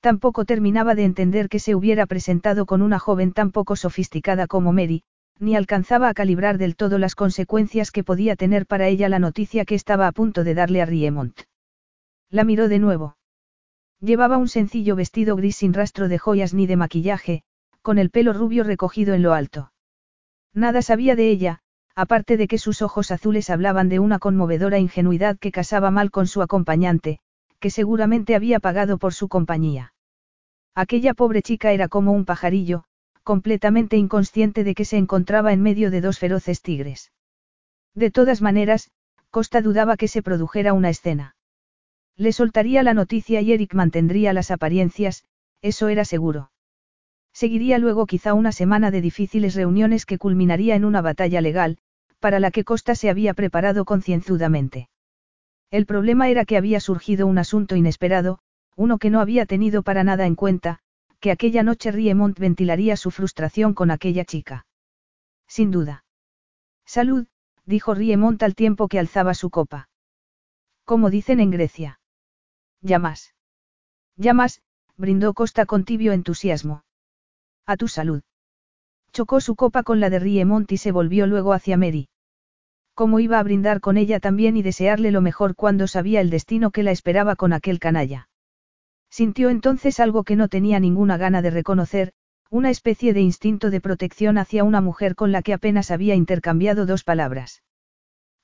[0.00, 4.74] Tampoco terminaba de entender que se hubiera presentado con una joven tan poco sofisticada como
[4.74, 5.02] Mary,
[5.38, 9.64] ni alcanzaba a calibrar del todo las consecuencias que podía tener para ella la noticia
[9.64, 11.40] que estaba a punto de darle a Riemont.
[12.28, 13.16] La miró de nuevo.
[13.98, 17.44] Llevaba un sencillo vestido gris sin rastro de joyas ni de maquillaje,
[17.80, 19.72] con el pelo rubio recogido en lo alto.
[20.52, 21.62] Nada sabía de ella,
[22.00, 26.26] aparte de que sus ojos azules hablaban de una conmovedora ingenuidad que casaba mal con
[26.26, 27.18] su acompañante,
[27.58, 29.92] que seguramente había pagado por su compañía.
[30.74, 32.84] Aquella pobre chica era como un pajarillo,
[33.22, 37.12] completamente inconsciente de que se encontraba en medio de dos feroces tigres.
[37.94, 38.90] De todas maneras,
[39.28, 41.36] Costa dudaba que se produjera una escena.
[42.16, 45.24] Le soltaría la noticia y Eric mantendría las apariencias,
[45.60, 46.50] eso era seguro.
[47.34, 51.76] Seguiría luego quizá una semana de difíciles reuniones que culminaría en una batalla legal,
[52.20, 54.88] para la que Costa se había preparado concienzudamente.
[55.70, 58.38] El problema era que había surgido un asunto inesperado,
[58.76, 60.80] uno que no había tenido para nada en cuenta,
[61.20, 64.66] que aquella noche Riemont ventilaría su frustración con aquella chica.
[65.46, 66.04] Sin duda.
[66.86, 67.26] Salud,
[67.66, 69.88] dijo Riemont al tiempo que alzaba su copa.
[70.84, 72.00] Como dicen en Grecia.
[72.80, 73.34] Llamas.
[74.16, 74.62] Llamas,
[74.96, 76.84] brindó Costa con tibio entusiasmo.
[77.66, 78.22] A tu salud.
[79.12, 82.09] Chocó su copa con la de Riemont y se volvió luego hacia Mary.
[82.94, 86.70] ¿Cómo iba a brindar con ella también y desearle lo mejor cuando sabía el destino
[86.70, 88.28] que la esperaba con aquel canalla?
[89.10, 92.12] Sintió entonces algo que no tenía ninguna gana de reconocer,
[92.50, 96.84] una especie de instinto de protección hacia una mujer con la que apenas había intercambiado
[96.84, 97.62] dos palabras.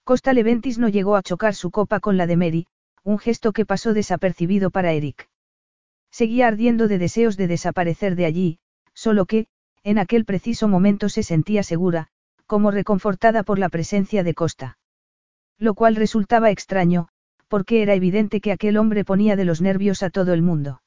[0.05, 2.67] Costa Leventis no llegó a chocar su copa con la de Mary,
[3.03, 5.29] un gesto que pasó desapercibido para Eric.
[6.11, 8.59] Seguía ardiendo de deseos de desaparecer de allí,
[8.95, 9.49] solo que,
[9.83, 12.09] en aquel preciso momento se sentía segura,
[12.47, 14.79] como reconfortada por la presencia de Costa.
[15.59, 17.09] Lo cual resultaba extraño,
[17.49, 20.83] porque era evidente que aquel hombre ponía de los nervios a todo el mundo.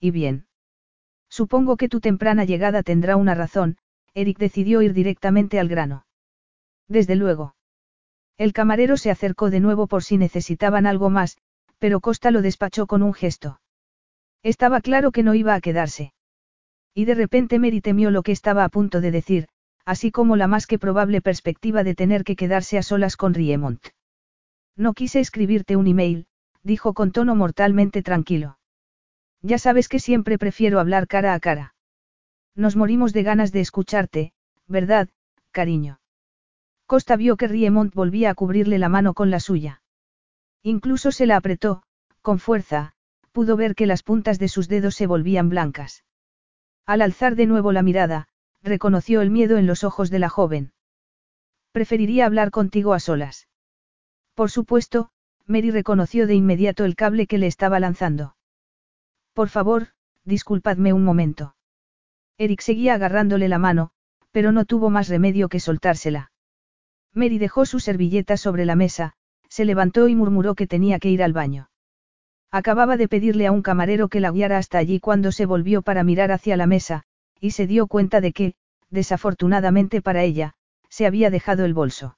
[0.00, 0.46] Y bien.
[1.28, 3.78] Supongo que tu temprana llegada tendrá una razón,
[4.14, 6.04] Eric decidió ir directamente al grano.
[6.88, 7.54] Desde luego.
[8.36, 11.38] El camarero se acercó de nuevo por si necesitaban algo más,
[11.78, 13.60] pero Costa lo despachó con un gesto.
[14.42, 16.12] Estaba claro que no iba a quedarse.
[16.94, 19.48] Y de repente Mary temió lo que estaba a punto de decir,
[19.84, 23.84] así como la más que probable perspectiva de tener que quedarse a solas con Riemont.
[24.76, 26.26] No quise escribirte un email,
[26.62, 28.58] dijo con tono mortalmente tranquilo.
[29.42, 31.74] Ya sabes que siempre prefiero hablar cara a cara.
[32.54, 34.32] Nos morimos de ganas de escucharte,
[34.68, 35.08] ¿verdad,
[35.50, 36.00] cariño?
[36.86, 39.82] Costa vio que Riemont volvía a cubrirle la mano con la suya.
[40.62, 41.82] Incluso se la apretó,
[42.20, 42.92] con fuerza,
[43.32, 46.04] pudo ver que las puntas de sus dedos se volvían blancas.
[46.86, 48.28] Al alzar de nuevo la mirada,
[48.62, 50.72] reconoció el miedo en los ojos de la joven.
[51.72, 53.48] Preferiría hablar contigo a solas.
[54.34, 55.10] Por supuesto,
[55.46, 58.36] Mary reconoció de inmediato el cable que le estaba lanzando.
[59.32, 59.88] Por favor,
[60.24, 61.56] disculpadme un momento.
[62.38, 63.90] Eric seguía agarrándole la mano,
[64.30, 66.30] pero no tuvo más remedio que soltársela.
[67.12, 69.14] Mary dejó su servilleta sobre la mesa,
[69.48, 71.68] se levantó y murmuró que tenía que ir al baño.
[72.50, 76.04] Acababa de pedirle a un camarero que la guiara hasta allí cuando se volvió para
[76.04, 77.04] mirar hacia la mesa,
[77.42, 78.54] y se dio cuenta de que,
[78.88, 80.54] desafortunadamente para ella,
[80.88, 82.16] se había dejado el bolso.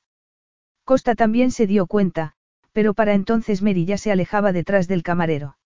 [0.85, 2.35] Costa también se dio cuenta,
[2.73, 5.57] pero para entonces Mary ya se alejaba detrás del camarero.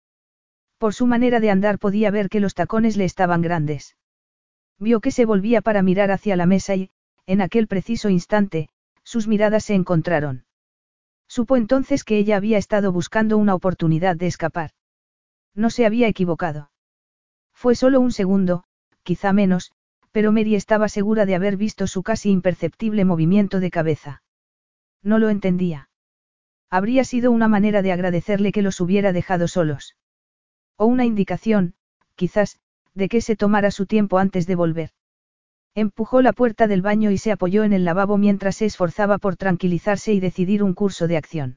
[0.79, 3.97] Por su manera de andar podía ver que los tacones le estaban grandes.
[4.79, 6.91] Vio que se volvía para mirar hacia la mesa y,
[7.27, 8.69] en aquel preciso instante,
[9.03, 10.45] sus miradas se encontraron.
[11.27, 14.71] Supo entonces que ella había estado buscando una oportunidad de escapar.
[15.53, 16.71] No se había equivocado.
[17.53, 18.68] Fue solo un segundo,
[19.09, 19.73] quizá menos,
[20.13, 24.23] pero Mary estaba segura de haber visto su casi imperceptible movimiento de cabeza.
[25.03, 25.89] No lo entendía.
[26.69, 29.97] Habría sido una manera de agradecerle que los hubiera dejado solos.
[30.77, 31.73] O una indicación,
[32.17, 32.59] quizás,
[32.93, 34.91] de que se tomara su tiempo antes de volver.
[35.75, 39.37] Empujó la puerta del baño y se apoyó en el lavabo mientras se esforzaba por
[39.37, 41.57] tranquilizarse y decidir un curso de acción.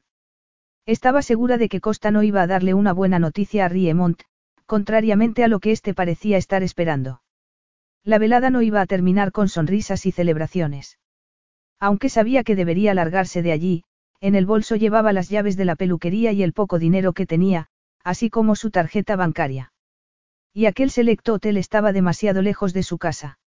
[0.86, 4.22] Estaba segura de que Costa no iba a darle una buena noticia a Riemont,
[4.64, 7.21] contrariamente a lo que éste parecía estar esperando.
[8.04, 10.98] La velada no iba a terminar con sonrisas y celebraciones.
[11.78, 13.84] Aunque sabía que debería largarse de allí,
[14.20, 17.68] en el bolso llevaba las llaves de la peluquería y el poco dinero que tenía,
[18.04, 19.72] así como su tarjeta bancaria.
[20.52, 23.38] Y aquel selecto hotel estaba demasiado lejos de su casa.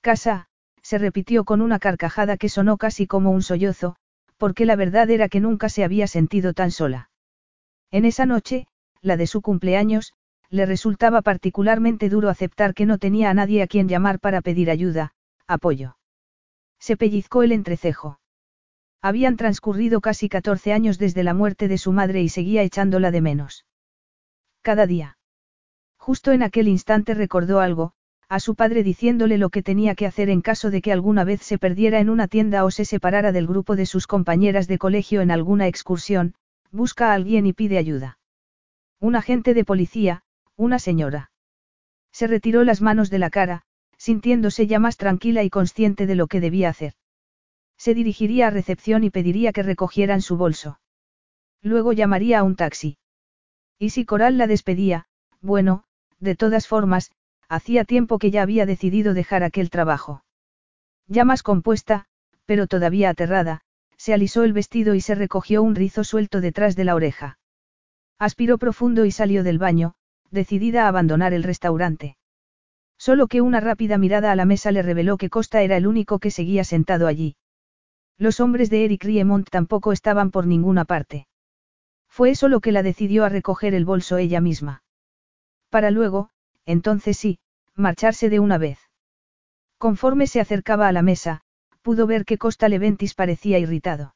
[0.00, 0.46] Casa,
[0.82, 3.96] se repitió con una carcajada que sonó casi como un sollozo,
[4.36, 7.10] porque la verdad era que nunca se había sentido tan sola.
[7.90, 8.66] En esa noche,
[9.02, 10.14] la de su cumpleaños,
[10.50, 14.70] le resultaba particularmente duro aceptar que no tenía a nadie a quien llamar para pedir
[14.70, 15.12] ayuda,
[15.46, 15.96] apoyo.
[16.78, 18.18] Se pellizcó el entrecejo.
[19.00, 23.20] Habían transcurrido casi 14 años desde la muerte de su madre y seguía echándola de
[23.20, 23.64] menos.
[24.62, 25.16] Cada día.
[25.96, 27.92] Justo en aquel instante recordó algo,
[28.28, 31.42] a su padre diciéndole lo que tenía que hacer en caso de que alguna vez
[31.42, 35.20] se perdiera en una tienda o se separara del grupo de sus compañeras de colegio
[35.20, 36.34] en alguna excursión,
[36.70, 38.18] busca a alguien y pide ayuda.
[39.00, 40.22] Un agente de policía,
[40.60, 41.30] una señora.
[42.12, 43.62] Se retiró las manos de la cara,
[43.96, 46.92] sintiéndose ya más tranquila y consciente de lo que debía hacer.
[47.78, 50.78] Se dirigiría a recepción y pediría que recogieran su bolso.
[51.62, 52.98] Luego llamaría a un taxi.
[53.78, 55.06] Y si Coral la despedía,
[55.40, 55.84] bueno,
[56.18, 57.10] de todas formas,
[57.48, 60.24] hacía tiempo que ya había decidido dejar aquel trabajo.
[61.06, 62.04] Ya más compuesta,
[62.44, 63.62] pero todavía aterrada,
[63.96, 67.38] se alisó el vestido y se recogió un rizo suelto detrás de la oreja.
[68.18, 69.94] Aspiró profundo y salió del baño,
[70.30, 72.16] decidida a abandonar el restaurante.
[72.98, 76.18] Solo que una rápida mirada a la mesa le reveló que Costa era el único
[76.18, 77.36] que seguía sentado allí.
[78.18, 81.26] Los hombres de Eric Riemont tampoco estaban por ninguna parte.
[82.08, 84.82] Fue eso lo que la decidió a recoger el bolso ella misma.
[85.70, 86.28] Para luego,
[86.66, 87.38] entonces sí,
[87.74, 88.78] marcharse de una vez.
[89.78, 91.40] Conforme se acercaba a la mesa,
[91.80, 94.14] pudo ver que Costa Leventis parecía irritado.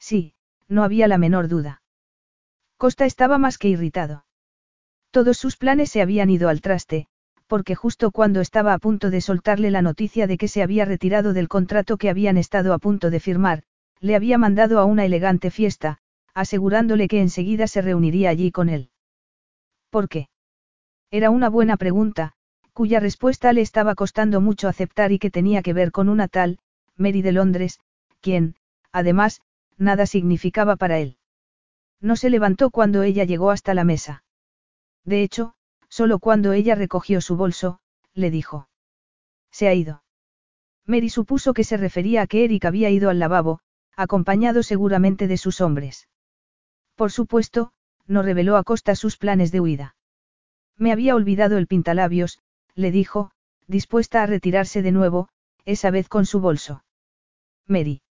[0.00, 0.34] Sí,
[0.66, 1.82] no había la menor duda.
[2.76, 4.24] Costa estaba más que irritado.
[5.12, 7.06] Todos sus planes se habían ido al traste,
[7.46, 11.34] porque justo cuando estaba a punto de soltarle la noticia de que se había retirado
[11.34, 13.62] del contrato que habían estado a punto de firmar,
[14.00, 15.98] le había mandado a una elegante fiesta,
[16.32, 18.88] asegurándole que enseguida se reuniría allí con él.
[19.90, 20.30] ¿Por qué?
[21.10, 22.32] Era una buena pregunta,
[22.72, 26.58] cuya respuesta le estaba costando mucho aceptar y que tenía que ver con una tal,
[26.96, 27.80] Mary de Londres,
[28.22, 28.54] quien,
[28.92, 29.42] además,
[29.76, 31.18] nada significaba para él.
[32.00, 34.24] No se levantó cuando ella llegó hasta la mesa.
[35.04, 35.54] De hecho,
[35.88, 37.80] solo cuando ella recogió su bolso,
[38.14, 38.68] le dijo.
[39.50, 40.02] Se ha ido.
[40.86, 43.60] Mary supuso que se refería a que Eric había ido al lavabo,
[43.96, 46.08] acompañado seguramente de sus hombres.
[46.96, 47.72] Por supuesto,
[48.06, 49.96] no reveló a Costa sus planes de huida.
[50.76, 52.40] Me había olvidado el pintalabios,
[52.74, 53.32] le dijo,
[53.66, 55.28] dispuesta a retirarse de nuevo,
[55.64, 56.84] esa vez con su bolso.
[57.66, 58.02] Mary.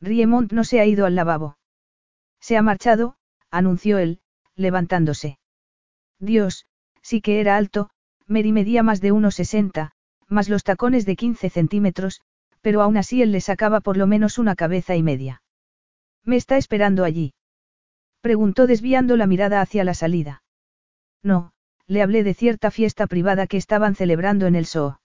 [0.00, 1.58] Riemont no se ha ido al lavabo.
[2.40, 3.16] Se ha marchado,
[3.50, 4.20] anunció él,
[4.54, 5.39] levantándose.
[6.20, 6.66] Dios,
[7.02, 7.90] sí que era alto,
[8.26, 9.90] Mary medía más de 1,60,
[10.28, 12.20] más los tacones de 15 centímetros,
[12.60, 15.42] pero aún así él le sacaba por lo menos una cabeza y media.
[16.24, 17.34] ¿Me está esperando allí?
[18.20, 20.42] Preguntó desviando la mirada hacia la salida.
[21.22, 21.52] No,
[21.86, 25.00] le hablé de cierta fiesta privada que estaban celebrando en el SOO.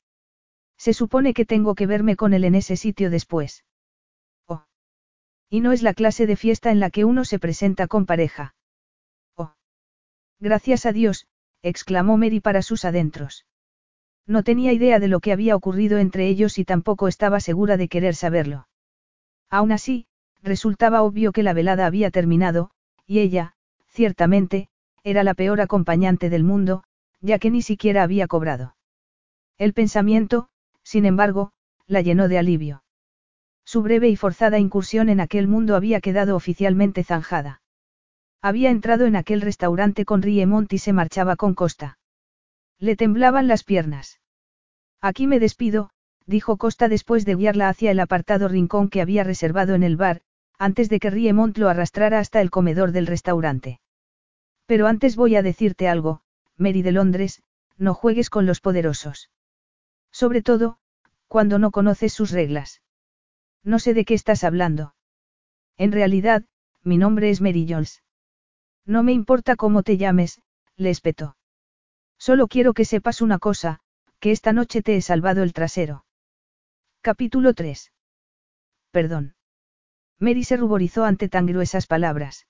[0.78, 3.64] Se supone que tengo que verme con él en ese sitio después.
[4.48, 4.66] Oh.
[5.50, 8.54] Y no es la clase de fiesta en la que uno se presenta con pareja.
[10.40, 11.28] Gracias a Dios,
[11.62, 13.46] exclamó Mary para sus adentros.
[14.28, 17.88] No tenía idea de lo que había ocurrido entre ellos y tampoco estaba segura de
[17.88, 18.68] querer saberlo.
[19.50, 20.08] Aún así,
[20.42, 22.72] resultaba obvio que la velada había terminado,
[23.06, 23.54] y ella,
[23.88, 24.70] ciertamente,
[25.04, 26.84] era la peor acompañante del mundo,
[27.22, 28.76] ya que ni siquiera había cobrado.
[29.58, 30.50] El pensamiento,
[30.84, 31.52] sin embargo,
[31.88, 32.84] la llenó de alivio.
[33.64, 37.62] Su breve y forzada incursión en aquel mundo había quedado oficialmente zanjada.
[38.42, 41.98] Había entrado en aquel restaurante con Riemont y se marchaba con Costa.
[42.80, 44.20] Le temblaban las piernas.
[45.02, 45.90] Aquí me despido,
[46.26, 50.22] dijo Costa después de guiarla hacia el apartado rincón que había reservado en el bar,
[50.58, 53.80] antes de que Riemont lo arrastrara hasta el comedor del restaurante.
[54.66, 56.22] Pero antes voy a decirte algo,
[56.58, 57.44] Mary de Londres,
[57.78, 59.30] no juegues con los poderosos.
[60.12, 60.80] Sobre todo,
[61.28, 62.82] cuando no conoces sus reglas.
[63.64, 64.96] No sé de qué estás hablando.
[65.78, 66.46] En realidad,
[66.84, 68.02] mi nombre es Mary Jones.
[68.86, 70.42] No me importa cómo te llames,
[70.78, 71.38] le espetó.
[72.18, 73.80] Solo quiero que sepas una cosa,
[74.20, 76.06] que esta noche te he salvado el trasero.
[77.02, 77.92] Capítulo 3.
[78.92, 79.36] Perdón.
[80.20, 82.48] Mary se ruborizó ante tan gruesas palabras.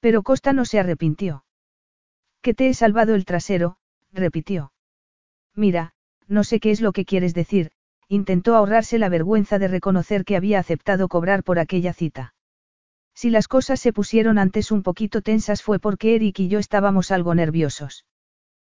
[0.00, 1.44] Pero Costa no se arrepintió.
[2.42, 3.76] Que te he salvado el trasero,
[4.12, 4.72] repitió.
[5.54, 5.92] Mira,
[6.26, 7.72] no sé qué es lo que quieres decir,
[8.08, 12.34] intentó ahorrarse la vergüenza de reconocer que había aceptado cobrar por aquella cita.
[13.20, 17.10] Si las cosas se pusieron antes un poquito tensas fue porque Eric y yo estábamos
[17.10, 18.06] algo nerviosos.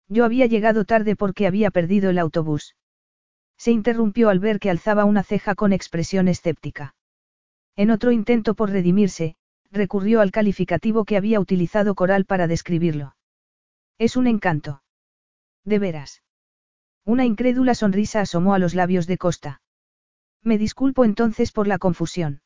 [0.08, 2.74] Yo había llegado tarde porque había perdido el autobús.
[3.58, 6.94] Se interrumpió al ver que alzaba una ceja con expresión escéptica.
[7.76, 9.36] En otro intento por redimirse,
[9.70, 13.16] recurrió al calificativo que había utilizado Coral para describirlo.
[13.98, 14.82] Es un encanto.
[15.66, 16.22] De veras.
[17.04, 19.60] Una incrédula sonrisa asomó a los labios de Costa.
[20.42, 22.40] Me disculpo entonces por la confusión.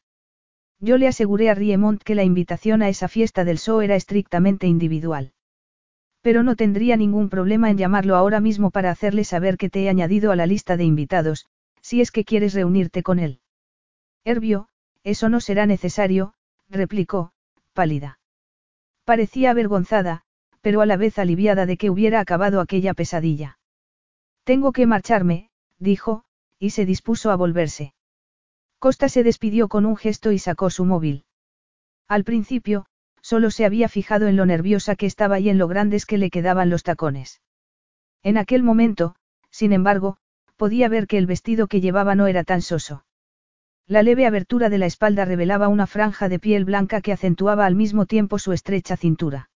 [0.85, 4.67] Yo le aseguré a Riemont que la invitación a esa fiesta del show era estrictamente
[4.67, 5.33] individual.
[6.21, 9.89] Pero no tendría ningún problema en llamarlo ahora mismo para hacerle saber que te he
[9.89, 11.47] añadido a la lista de invitados,
[11.81, 13.41] si es que quieres reunirte con él.
[14.25, 14.69] Herbio,
[15.05, 16.35] eso no será necesario,
[16.69, 17.33] replicó,
[17.73, 18.19] pálida.
[19.07, 20.21] Parecía avergonzada,
[20.61, 23.59] pero a la vez aliviada de que hubiera acabado aquella pesadilla.
[24.45, 26.25] Tengo que marcharme, dijo,
[26.59, 27.95] y se dispuso a volverse.
[28.85, 31.25] Costa se despidió con un gesto y sacó su móvil.
[32.07, 32.85] Al principio,
[33.23, 36.29] solo se había fijado en lo nerviosa que estaba y en lo grandes que le
[36.29, 37.41] quedaban los tacones.
[38.23, 39.15] En aquel momento,
[39.51, 40.19] sin embargo,
[40.59, 43.07] podía ver que el vestido que llevaba no era tan soso.
[43.87, 47.77] La leve abertura de la espalda revelaba una franja de piel blanca que acentuaba al
[47.77, 49.49] mismo tiempo su estrecha cintura.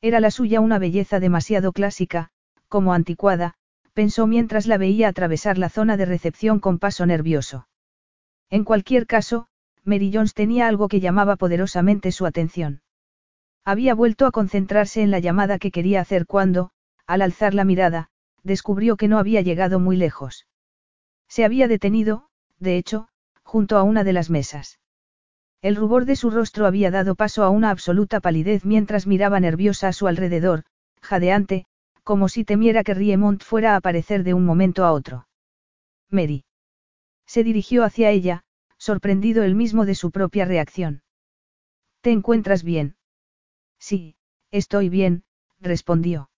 [0.00, 2.30] Era la suya una belleza demasiado clásica,
[2.68, 3.54] como anticuada,
[3.94, 7.66] pensó mientras la veía atravesar la zona de recepción con paso nervioso.
[8.50, 9.46] En cualquier caso,
[9.84, 12.82] Mary Jones tenía algo que llamaba poderosamente su atención.
[13.64, 16.70] Había vuelto a concentrarse en la llamada que quería hacer cuando,
[17.06, 18.08] al alzar la mirada,
[18.42, 20.46] descubrió que no había llegado muy lejos.
[21.28, 22.28] Se había detenido,
[22.58, 23.08] de hecho,
[23.42, 24.78] junto a una de las mesas.
[25.62, 29.88] El rubor de su rostro había dado paso a una absoluta palidez mientras miraba nerviosa
[29.88, 30.64] a su alrededor,
[31.00, 31.64] jadeante,
[32.02, 35.26] como si temiera que Riemont fuera a aparecer de un momento a otro.
[36.10, 36.44] Mary.
[37.26, 38.44] Se dirigió hacia ella,
[38.78, 41.02] sorprendido él mismo de su propia reacción.
[42.00, 42.96] ¿Te encuentras bien?
[43.78, 44.16] Sí,
[44.50, 45.24] estoy bien,
[45.60, 46.30] respondió.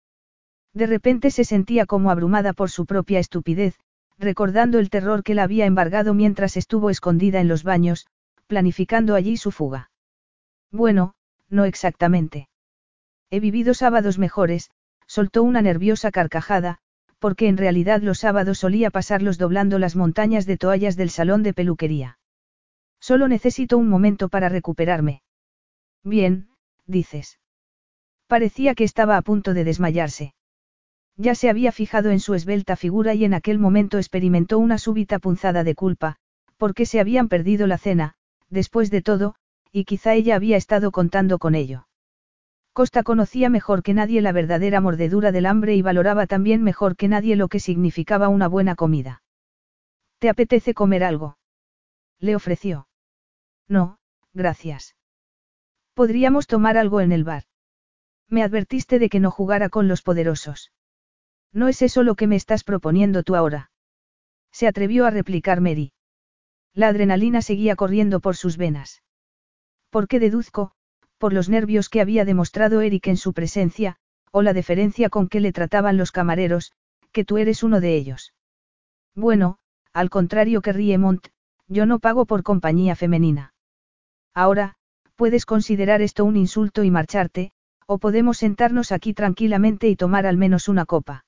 [0.73, 3.79] De repente se sentía como abrumada por su propia estupidez,
[4.19, 8.07] recordando el terror que la había embargado mientras estuvo escondida en los baños,
[8.47, 9.91] planificando allí su fuga.
[10.71, 11.15] Bueno,
[11.49, 12.49] no exactamente.
[13.31, 14.71] He vivido sábados mejores,
[15.07, 16.79] soltó una nerviosa carcajada,
[17.19, 21.55] porque en realidad los sábados solía pasarlos doblando las montañas de toallas del salón de
[21.55, 22.19] peluquería.
[23.01, 25.23] Solo necesito un momento para recuperarme.
[26.03, 26.49] Bien,
[26.87, 27.39] dices.
[28.27, 30.35] Parecía que estaba a punto de desmayarse.
[31.17, 35.19] Ya se había fijado en su esbelta figura y en aquel momento experimentó una súbita
[35.19, 36.17] punzada de culpa,
[36.57, 38.15] porque se habían perdido la cena,
[38.51, 39.35] después de todo,
[39.73, 41.86] y quizá ella había estado contando con ello.
[42.77, 47.09] Costa conocía mejor que nadie la verdadera mordedura del hambre y valoraba también mejor que
[47.09, 49.23] nadie lo que significaba una buena comida.
[50.19, 51.39] ¿Te apetece comer algo?
[52.19, 52.87] Le ofreció.
[53.67, 53.99] No,
[54.35, 54.95] gracias.
[55.95, 57.45] Podríamos tomar algo en el bar.
[58.29, 60.71] Me advertiste de que no jugara con los poderosos.
[61.55, 63.71] No es eso lo que me estás proponiendo tú ahora.
[64.53, 65.95] Se atrevió a replicar Mary.
[66.75, 69.03] La adrenalina seguía corriendo por sus venas.
[69.89, 70.76] ¿Por qué deduzco,
[71.19, 73.97] por los nervios que había demostrado Eric en su presencia,
[74.31, 76.73] o la deferencia con que le trataban los camareros,
[77.13, 78.35] que tú eres uno de ellos.
[79.15, 79.59] Bueno,
[79.93, 81.29] al contrario que Riemont,
[81.69, 83.55] yo no pago por compañía femenina.
[84.35, 84.75] Ahora,
[85.15, 87.53] puedes considerar esto un insulto y marcharte,
[87.87, 91.25] o podemos sentarnos aquí tranquilamente y tomar al menos una copa.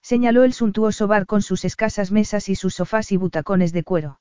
[0.00, 4.20] Señaló el suntuoso bar con sus escasas mesas y sus sofás y butacones de cuero.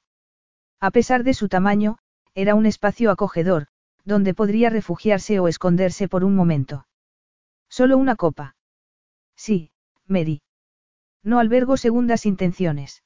[0.79, 1.97] A pesar de su tamaño,
[2.35, 3.67] era un espacio acogedor,
[4.05, 6.87] donde podría refugiarse o esconderse por un momento.
[7.69, 8.55] Solo una copa.
[9.35, 9.71] Sí,
[10.07, 10.41] Mary.
[11.23, 13.03] No albergo segundas intenciones.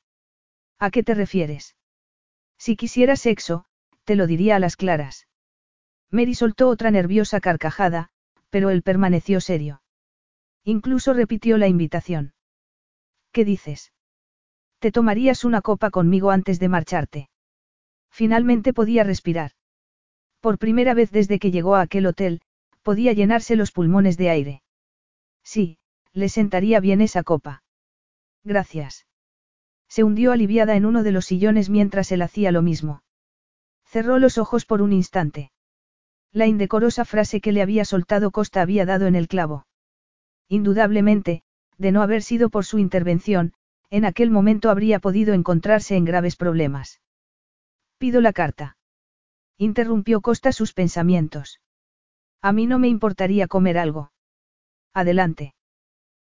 [0.80, 1.76] ¿A qué te refieres?
[2.58, 3.66] Si quisiera sexo,
[4.06, 5.28] te lo diría a las claras.
[6.12, 8.10] Mary soltó otra nerviosa carcajada,
[8.50, 9.82] pero él permaneció serio.
[10.64, 12.34] Incluso repitió la invitación.
[13.32, 13.92] ¿Qué dices?
[14.80, 17.30] Te tomarías una copa conmigo antes de marcharte.
[18.10, 19.52] Finalmente podía respirar.
[20.46, 22.40] Por primera vez desde que llegó a aquel hotel,
[22.84, 24.62] Podía llenarse los pulmones de aire.
[25.44, 25.80] Sí,
[26.14, 27.64] le sentaría bien esa copa.
[28.44, 29.08] Gracias.
[29.88, 33.02] Se hundió aliviada en uno de los sillones mientras él hacía lo mismo.
[33.86, 35.52] Cerró los ojos por un instante.
[36.32, 39.66] La indecorosa frase que le había soltado Costa había dado en el clavo.
[40.48, 41.42] Indudablemente,
[41.80, 43.54] de no haber sido por su intervención,
[43.90, 47.02] en aquel momento habría podido encontrarse en graves problemas.
[47.98, 48.78] Pido la carta.
[49.58, 51.62] Interrumpió Costa sus pensamientos.
[52.42, 54.12] A mí no me importaría comer algo.
[54.94, 55.56] Adelante.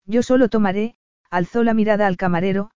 [0.05, 0.97] Yo solo tomaré,
[1.31, 2.71] alzó la mirada al camarero,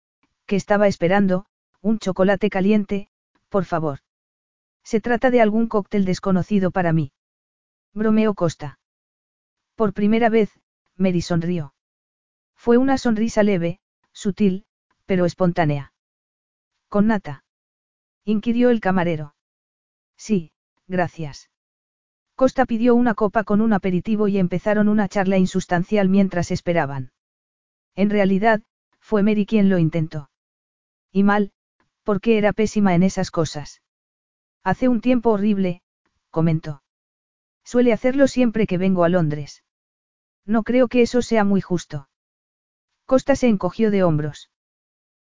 [0.46, 1.46] que estaba esperando,
[1.82, 3.10] un chocolate caliente,
[3.48, 4.00] por favor.
[4.82, 7.12] Se trata de algún cóctel desconocido para mí.
[7.92, 8.78] Bromeó Costa.
[9.74, 10.50] Por primera vez,
[10.96, 11.74] Mary sonrió.
[12.56, 13.80] Fue una sonrisa leve,
[14.12, 14.64] sutil,
[15.04, 15.92] pero espontánea.
[16.88, 17.44] ¿Con nata?
[18.24, 19.34] inquirió el camarero.
[20.18, 20.52] Sí,
[20.86, 21.48] gracias.
[22.34, 27.12] Costa pidió una copa con un aperitivo y empezaron una charla insustancial mientras esperaban.
[27.94, 28.62] En realidad,
[29.00, 30.30] fue Mary quien lo intentó.
[31.10, 31.52] Y mal,
[32.02, 33.80] porque era pésima en esas cosas.
[34.62, 35.82] Hace un tiempo horrible,
[36.30, 36.82] comentó.
[37.64, 39.64] Suele hacerlo siempre que vengo a Londres.
[40.44, 42.08] No creo que eso sea muy justo.
[43.04, 44.50] Costa se encogió de hombros.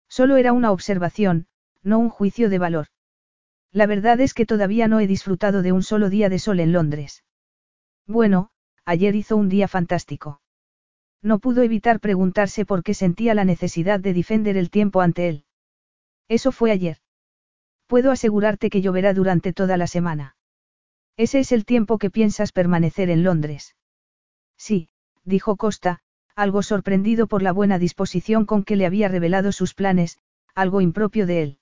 [0.08, 1.48] Solo era una observación,
[1.82, 2.88] no un juicio de valor.
[3.76, 6.72] La verdad es que todavía no he disfrutado de un solo día de sol en
[6.72, 7.26] Londres.
[8.08, 8.50] Bueno,
[8.86, 10.40] ayer hizo un día fantástico.
[11.22, 15.44] No pudo evitar preguntarse por qué sentía la necesidad de defender el tiempo ante él.
[16.30, 17.00] Eso fue ayer.
[17.86, 20.38] Puedo asegurarte que lloverá durante toda la semana.
[21.18, 23.76] Ese es el tiempo que piensas permanecer en Londres.
[24.56, 24.88] Sí,
[25.26, 26.00] dijo Costa,
[26.34, 30.18] algo sorprendido por la buena disposición con que le había revelado sus planes,
[30.54, 31.60] algo impropio de él.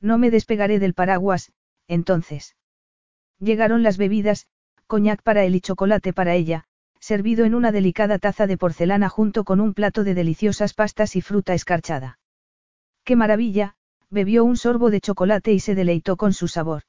[0.00, 1.52] No me despegaré del paraguas,
[1.88, 2.56] entonces.
[3.38, 4.46] Llegaron las bebidas,
[4.86, 6.64] coñac para él y chocolate para ella,
[7.00, 11.20] servido en una delicada taza de porcelana junto con un plato de deliciosas pastas y
[11.20, 12.18] fruta escarchada.
[13.04, 13.76] ¡Qué maravilla!
[14.10, 16.84] bebió un sorbo de chocolate y se deleitó con su sabor.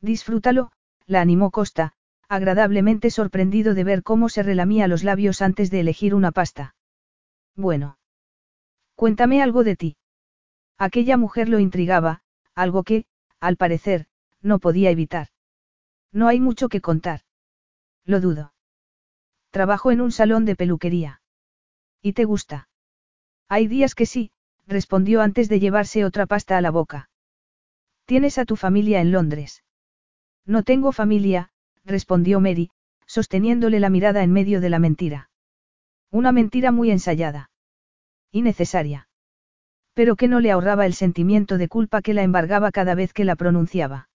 [0.00, 0.72] Disfrútalo,
[1.06, 1.92] la animó Costa,
[2.28, 6.74] agradablemente sorprendido de ver cómo se relamía los labios antes de elegir una pasta.
[7.54, 7.98] Bueno.
[8.94, 9.96] Cuéntame algo de ti.
[10.78, 12.22] Aquella mujer lo intrigaba,
[12.54, 13.04] algo que,
[13.40, 14.06] al parecer,
[14.40, 15.28] no podía evitar.
[16.12, 17.22] No hay mucho que contar.
[18.04, 18.54] Lo dudo.
[19.50, 21.20] Trabajo en un salón de peluquería.
[22.00, 22.68] ¿Y te gusta?
[23.48, 24.30] Hay días que sí,
[24.66, 27.10] respondió antes de llevarse otra pasta a la boca.
[28.04, 29.64] ¿Tienes a tu familia en Londres?
[30.46, 31.50] No tengo familia,
[31.84, 32.70] respondió Mary,
[33.04, 35.30] sosteniéndole la mirada en medio de la mentira.
[36.10, 37.50] Una mentira muy ensayada.
[38.30, 39.07] Y necesaria
[39.98, 43.24] pero que no le ahorraba el sentimiento de culpa que la embargaba cada vez que
[43.24, 44.08] la pronunciaba.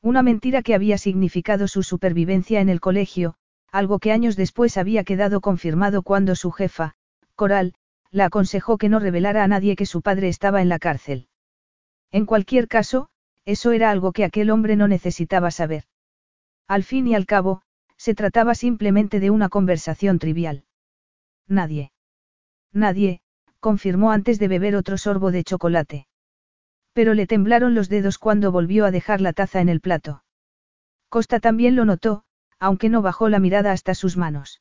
[0.00, 3.34] Una mentira que había significado su supervivencia en el colegio,
[3.72, 6.94] algo que años después había quedado confirmado cuando su jefa,
[7.34, 7.74] Coral,
[8.12, 11.26] la aconsejó que no revelara a nadie que su padre estaba en la cárcel.
[12.12, 13.08] En cualquier caso,
[13.44, 15.86] eso era algo que aquel hombre no necesitaba saber.
[16.68, 17.62] Al fin y al cabo,
[17.96, 20.62] se trataba simplemente de una conversación trivial.
[21.48, 21.90] Nadie.
[22.72, 23.22] Nadie,
[23.60, 26.08] confirmó antes de beber otro sorbo de chocolate.
[26.92, 30.24] Pero le temblaron los dedos cuando volvió a dejar la taza en el plato.
[31.08, 32.24] Costa también lo notó,
[32.58, 34.60] aunque no bajó la mirada hasta sus manos.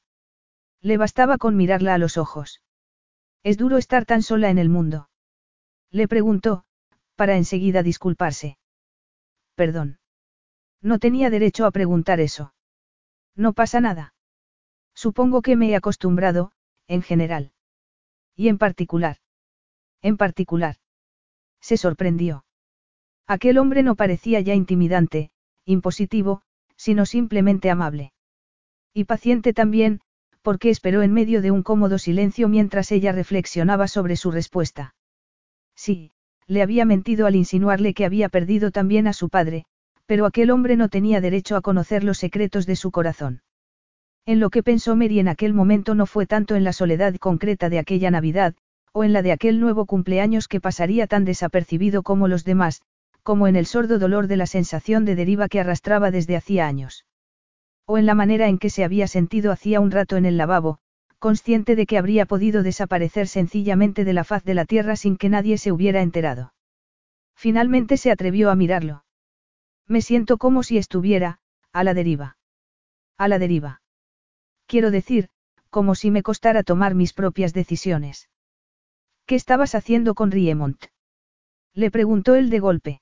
[0.81, 2.61] Le bastaba con mirarla a los ojos.
[3.43, 5.09] Es duro estar tan sola en el mundo.
[5.91, 6.65] Le preguntó,
[7.15, 8.57] para enseguida disculparse.
[9.55, 9.99] Perdón.
[10.81, 12.53] No tenía derecho a preguntar eso.
[13.35, 14.13] No pasa nada.
[14.93, 16.51] Supongo que me he acostumbrado,
[16.87, 17.51] en general.
[18.39, 19.17] Y en particular.
[20.01, 20.77] En particular.
[21.59, 22.45] Se sorprendió.
[23.27, 25.29] Aquel hombre no parecía ya intimidante,
[25.65, 26.41] impositivo,
[26.77, 28.13] sino simplemente amable.
[28.93, 29.99] Y paciente también,
[30.41, 34.95] porque esperó en medio de un cómodo silencio mientras ella reflexionaba sobre su respuesta.
[35.75, 36.13] Sí,
[36.47, 39.65] le había mentido al insinuarle que había perdido también a su padre,
[40.05, 43.41] pero aquel hombre no tenía derecho a conocer los secretos de su corazón.
[44.29, 47.67] En lo que pensó Mary en aquel momento no fue tanto en la soledad concreta
[47.67, 48.53] de aquella Navidad,
[48.93, 52.83] o en la de aquel nuevo cumpleaños que pasaría tan desapercibido como los demás,
[53.23, 57.07] como en el sordo dolor de la sensación de deriva que arrastraba desde hacía años.
[57.87, 60.77] O en la manera en que se había sentido hacía un rato en el lavabo,
[61.17, 65.29] consciente de que habría podido desaparecer sencillamente de la faz de la tierra sin que
[65.29, 66.53] nadie se hubiera enterado.
[67.35, 69.05] Finalmente se atrevió a mirarlo.
[69.87, 71.39] Me siento como si estuviera,
[71.73, 72.37] a la deriva.
[73.17, 73.78] A la deriva.
[74.69, 75.29] Quiero decir,
[75.71, 78.29] como si me costara tomar mis propias decisiones.
[79.25, 80.85] ¿Qué estabas haciendo con Riemont?
[81.73, 83.01] Le preguntó él de golpe.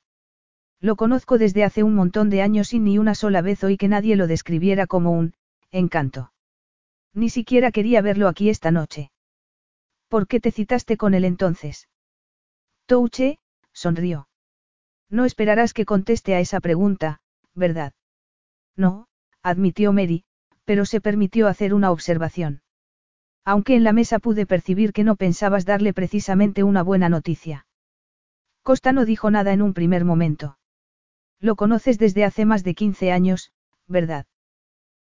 [0.79, 3.89] Lo conozco desde hace un montón de años y ni una sola vez oí que
[3.89, 5.33] nadie lo describiera como un,
[5.69, 6.31] encanto.
[7.13, 9.11] Ni siquiera quería verlo aquí esta noche.
[10.07, 11.89] ¿Por qué te citaste con él entonces?
[12.85, 13.39] Touche,
[13.73, 14.29] sonrió.
[15.09, 17.19] No esperarás que conteste a esa pregunta,
[17.53, 17.91] ¿verdad?
[18.77, 19.09] No,
[19.41, 20.23] admitió Mary,
[20.67, 22.61] pero se permitió hacer una observación.
[23.45, 27.65] Aunque en la mesa pude percibir que no pensabas darle precisamente una buena noticia.
[28.63, 30.59] Costa no dijo nada en un primer momento.
[31.39, 33.53] Lo conoces desde hace más de 15 años,
[33.87, 34.25] ¿verdad?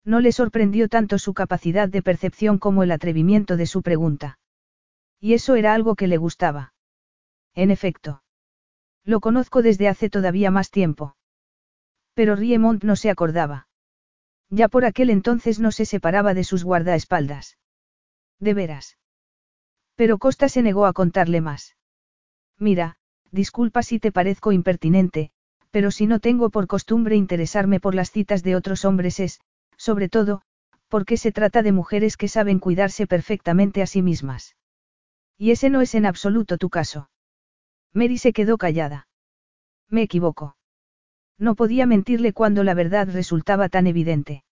[0.04, 4.40] No le sorprendió tanto su capacidad de percepción como el atrevimiento de su pregunta.
[5.20, 6.74] Y eso era algo que le gustaba.
[7.54, 8.24] En efecto.
[9.04, 11.14] Lo conozco desde hace todavía más tiempo.
[12.14, 13.68] Pero Riemont no se acordaba.
[14.54, 17.56] Ya por aquel entonces no se separaba de sus guardaespaldas.
[18.38, 18.98] De veras.
[19.96, 21.74] Pero Costa se negó a contarle más.
[22.58, 22.96] Mira,
[23.30, 25.30] disculpa si te parezco impertinente,
[25.70, 29.40] pero si no tengo por costumbre interesarme por las citas de otros hombres es,
[29.78, 30.42] sobre todo,
[30.88, 34.54] porque se trata de mujeres que saben cuidarse perfectamente a sí mismas.
[35.38, 37.08] Y ese no es en absoluto tu caso.
[37.94, 39.08] Mary se quedó callada.
[39.88, 40.56] Me equivoco.
[41.38, 44.44] No podía mentirle cuando la verdad resultaba tan evidente.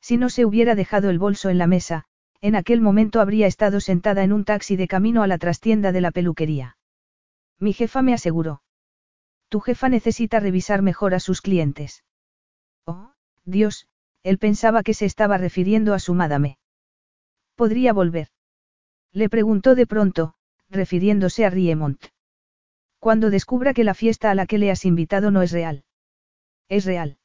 [0.00, 2.04] Si no se hubiera dejado el bolso en la mesa,
[2.40, 6.00] en aquel momento habría estado sentada en un taxi de camino a la trastienda de
[6.00, 6.76] la peluquería.
[7.58, 8.62] Mi jefa me aseguró.
[9.48, 12.04] Tu jefa necesita revisar mejor a sus clientes.
[12.84, 13.12] Oh,
[13.44, 13.88] Dios,
[14.22, 16.58] él pensaba que se estaba refiriendo a su madame.
[17.56, 18.28] ¿Podría volver?
[19.12, 20.34] Le preguntó de pronto,
[20.68, 22.00] refiriéndose a Riemont.
[23.00, 25.84] Cuando descubra que la fiesta a la que le has invitado no es real.
[26.68, 27.18] Es real.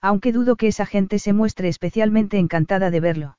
[0.00, 3.38] Aunque dudo que esa gente se muestre especialmente encantada de verlo.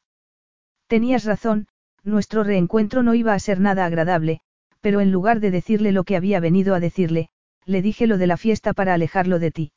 [0.87, 1.67] Tenías razón,
[2.03, 4.41] nuestro reencuentro no iba a ser nada agradable,
[4.81, 7.29] pero en lugar de decirle lo que había venido a decirle,
[7.65, 9.71] le dije lo de la fiesta para alejarlo de ti.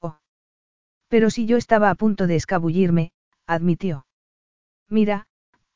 [0.00, 0.18] Oh.
[1.08, 3.12] Pero si yo estaba a punto de escabullirme,
[3.46, 4.06] admitió.
[4.88, 5.26] Mira,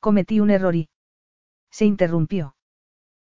[0.00, 0.88] cometí un error y...
[1.70, 2.56] Se interrumpió.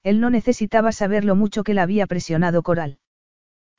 [0.02, 2.98] Él no necesitaba saber lo mucho que la había presionado Coral.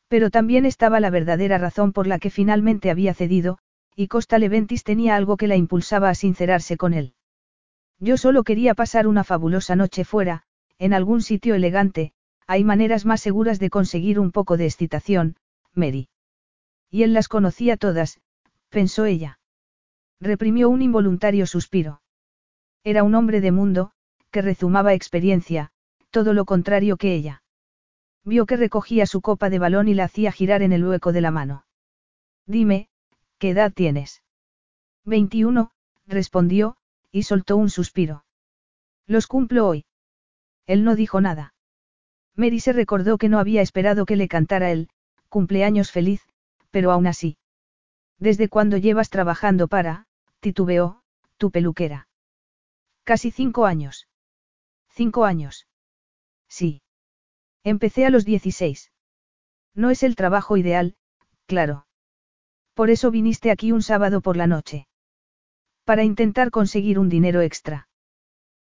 [0.08, 3.60] Pero también estaba la verdadera razón por la que finalmente había cedido,
[3.96, 7.14] y Costa Leventis tenía algo que la impulsaba a sincerarse con él.
[8.00, 10.44] Yo solo quería pasar una fabulosa noche fuera,
[10.78, 12.14] en algún sitio elegante,
[12.46, 15.36] hay maneras más seguras de conseguir un poco de excitación,
[15.74, 16.10] Mary.
[16.90, 18.22] Y él las conocía todas,
[18.70, 19.40] pensó ella.
[20.22, 22.02] Reprimió un involuntario suspiro.
[22.84, 23.92] Era un hombre de mundo,
[24.32, 25.72] que rezumaba experiencia,
[26.12, 27.44] todo lo contrario que ella.
[28.28, 31.22] Vio que recogía su copa de balón y la hacía girar en el hueco de
[31.22, 31.66] la mano.
[32.46, 32.90] Dime,
[33.38, 34.22] ¿qué edad tienes?
[35.06, 35.72] 21,
[36.08, 36.76] respondió,
[37.10, 38.26] y soltó un suspiro.
[39.06, 39.86] Los cumplo hoy.
[40.66, 41.54] Él no dijo nada.
[42.36, 44.90] Mary se recordó que no había esperado que le cantara el
[45.30, 46.22] cumpleaños feliz,
[46.70, 47.38] pero aún así.
[48.20, 50.06] ¿Desde cuándo llevas trabajando para,
[50.42, 51.02] titubeó,
[51.38, 52.10] tu peluquera?
[53.06, 54.10] Casi cinco años.
[54.90, 55.66] Cinco años.
[56.50, 56.82] Sí.
[57.68, 58.94] Empecé a los 16.
[59.76, 60.96] No es el trabajo ideal,
[61.48, 61.86] claro.
[62.74, 64.88] Por eso viniste aquí un sábado por la noche.
[65.84, 67.90] Para intentar conseguir un dinero extra.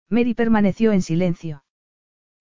[0.09, 1.63] Mary permaneció en silencio.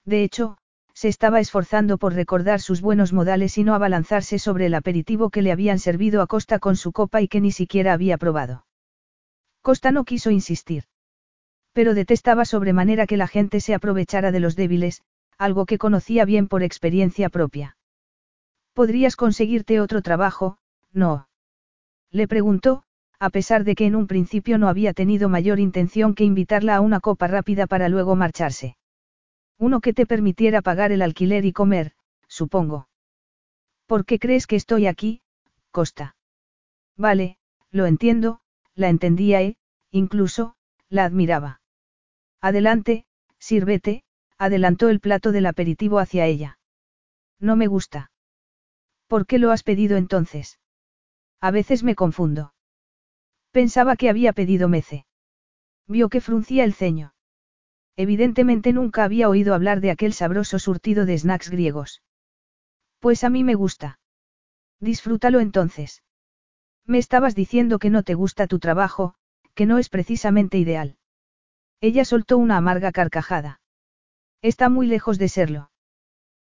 [0.05, 0.57] De hecho,
[0.95, 5.43] se estaba esforzando por recordar sus buenos modales y no abalanzarse sobre el aperitivo que
[5.43, 8.65] le habían servido a Costa con su copa y que ni siquiera había probado.
[9.61, 10.85] Costa no quiso insistir.
[11.73, 15.03] Pero detestaba sobremanera que la gente se aprovechara de los débiles,
[15.37, 17.77] algo que conocía bien por experiencia propia.
[18.73, 20.57] ¿Podrías conseguirte otro trabajo?
[20.91, 21.27] No.
[22.11, 22.83] Le preguntó,
[23.19, 26.81] a pesar de que en un principio no había tenido mayor intención que invitarla a
[26.81, 28.77] una copa rápida para luego marcharse.
[29.57, 31.93] Uno que te permitiera pagar el alquiler y comer,
[32.27, 32.87] supongo.
[33.85, 35.21] ¿Por qué crees que estoy aquí,
[35.71, 36.15] Costa?
[36.97, 37.37] Vale,
[37.71, 38.39] lo entiendo,
[38.73, 39.57] la entendía e,
[39.91, 40.55] incluso,
[40.89, 41.61] la admiraba.
[42.41, 43.05] Adelante,
[43.37, 44.04] sírvete,
[44.37, 46.59] adelantó el plato del aperitivo hacia ella.
[47.39, 48.11] No me gusta.
[49.07, 50.59] ¿Por qué lo has pedido entonces?
[51.41, 52.53] A veces me confundo.
[53.51, 55.05] Pensaba que había pedido mece.
[55.87, 57.13] Vio que fruncía el ceño.
[57.95, 62.01] Evidentemente nunca había oído hablar de aquel sabroso surtido de snacks griegos.
[62.99, 63.99] Pues a mí me gusta.
[64.79, 66.03] Disfrútalo entonces.
[66.85, 69.15] Me estabas diciendo que no te gusta tu trabajo,
[69.53, 70.97] que no es precisamente ideal.
[71.79, 73.61] Ella soltó una amarga carcajada.
[74.41, 75.71] Está muy lejos de serlo.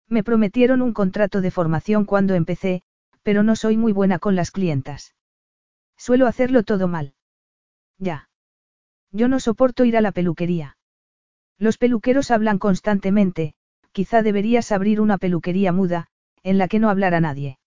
[0.08, 2.82] Me prometieron un contrato de formación cuando empecé,
[3.22, 5.14] pero no soy muy buena con las clientas.
[5.96, 7.14] Suelo hacerlo todo mal.
[7.98, 8.28] Ya.
[9.12, 10.78] Yo no soporto ir a la peluquería.
[11.58, 13.54] Los peluqueros hablan constantemente,
[13.92, 16.08] quizá deberías abrir una peluquería muda,
[16.42, 17.58] en la que no hablara nadie.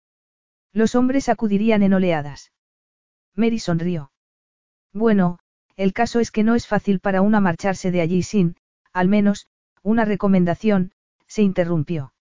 [0.71, 2.51] Los hombres acudirían en oleadas.
[3.35, 4.11] Mary sonrió.
[4.91, 5.39] Bueno,
[5.75, 8.55] el caso es que no es fácil para una marcharse de allí sin,
[8.91, 9.47] al menos,
[9.83, 10.91] una recomendación,
[11.27, 12.13] se interrumpió.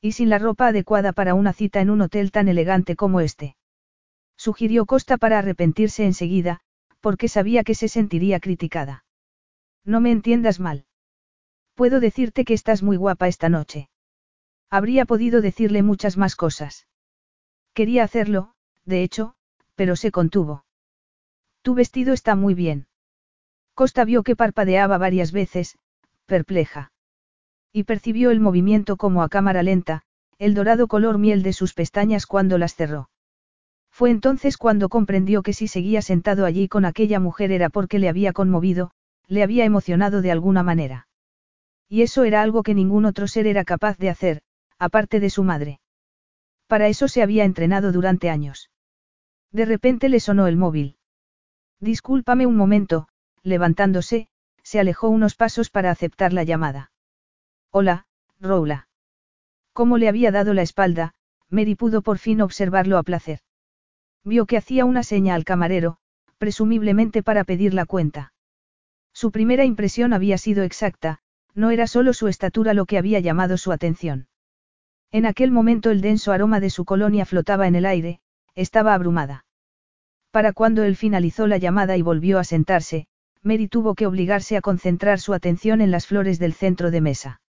[0.00, 3.56] Y sin la ropa adecuada para una cita en un hotel tan elegante como este.
[4.36, 6.60] Sugirió Costa para arrepentirse enseguida,
[7.00, 9.04] porque sabía que se sentiría criticada.
[9.84, 10.86] No me entiendas mal.
[11.74, 13.88] Puedo decirte que estás muy guapa esta noche.
[14.68, 16.86] Habría podido decirle muchas más cosas.
[17.72, 19.34] Quería hacerlo, de hecho,
[19.74, 20.64] pero se contuvo.
[21.62, 22.86] Tu vestido está muy bien.
[23.74, 25.78] Costa vio que parpadeaba varias veces,
[26.30, 26.92] perpleja.
[27.72, 30.02] Y percibió el movimiento como a cámara lenta,
[30.38, 33.10] el dorado color miel de sus pestañas cuando las cerró.
[33.90, 38.08] Fue entonces cuando comprendió que si seguía sentado allí con aquella mujer era porque le
[38.08, 38.92] había conmovido,
[39.26, 41.08] le había emocionado de alguna manera.
[41.88, 44.42] Y eso era algo que ningún otro ser era capaz de hacer,
[44.78, 45.80] aparte de su madre.
[46.68, 48.70] Para eso se había entrenado durante años.
[49.50, 50.96] De repente le sonó el móvil.
[51.80, 53.08] Discúlpame un momento,
[53.42, 54.28] levantándose,
[54.62, 56.92] se alejó unos pasos para aceptar la llamada.
[57.70, 58.06] Hola,
[58.40, 58.88] Roula.
[59.72, 61.14] Como le había dado la espalda,
[61.48, 63.40] Mary pudo por fin observarlo a placer.
[64.24, 65.98] Vio que hacía una seña al camarero,
[66.38, 68.32] presumiblemente para pedir la cuenta.
[69.12, 71.20] Su primera impresión había sido exacta,
[71.54, 74.28] no era solo su estatura lo que había llamado su atención.
[75.10, 78.20] En aquel momento el denso aroma de su colonia flotaba en el aire,
[78.54, 79.44] estaba abrumada.
[80.30, 83.08] Para cuando él finalizó la llamada y volvió a sentarse,
[83.42, 87.40] Mary tuvo que obligarse a concentrar su atención en las flores del centro de mesa.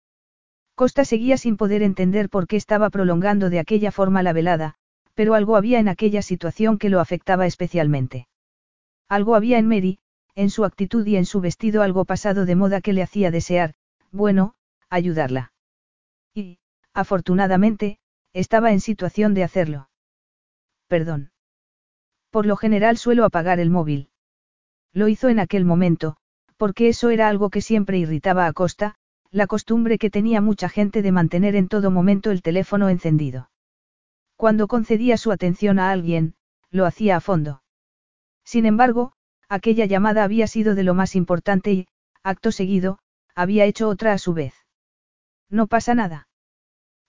[0.74, 4.76] Costa seguía sin poder entender por qué estaba prolongando de aquella forma la velada,
[5.14, 8.28] pero algo había en aquella situación que lo afectaba especialmente.
[9.08, 9.98] Algo había en Mary,
[10.34, 13.74] en su actitud y en su vestido algo pasado de moda que le hacía desear,
[14.12, 14.54] bueno,
[14.88, 15.52] ayudarla.
[16.34, 16.58] Y,
[16.94, 17.98] afortunadamente,
[18.32, 19.90] estaba en situación de hacerlo.
[20.86, 21.32] Perdón.
[22.30, 24.09] Por lo general suelo apagar el móvil.
[24.92, 26.16] Lo hizo en aquel momento,
[26.56, 28.96] porque eso era algo que siempre irritaba a Costa,
[29.30, 33.50] la costumbre que tenía mucha gente de mantener en todo momento el teléfono encendido.
[34.36, 36.34] Cuando concedía su atención a alguien,
[36.70, 37.62] lo hacía a fondo.
[38.44, 39.12] Sin embargo,
[39.48, 41.88] aquella llamada había sido de lo más importante y,
[42.22, 42.98] acto seguido,
[43.34, 44.54] había hecho otra a su vez.
[45.48, 46.28] No pasa nada.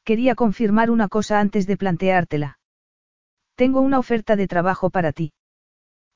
[0.03, 2.59] Quería confirmar una cosa antes de planteártela.
[3.55, 5.33] Tengo una oferta de trabajo para ti.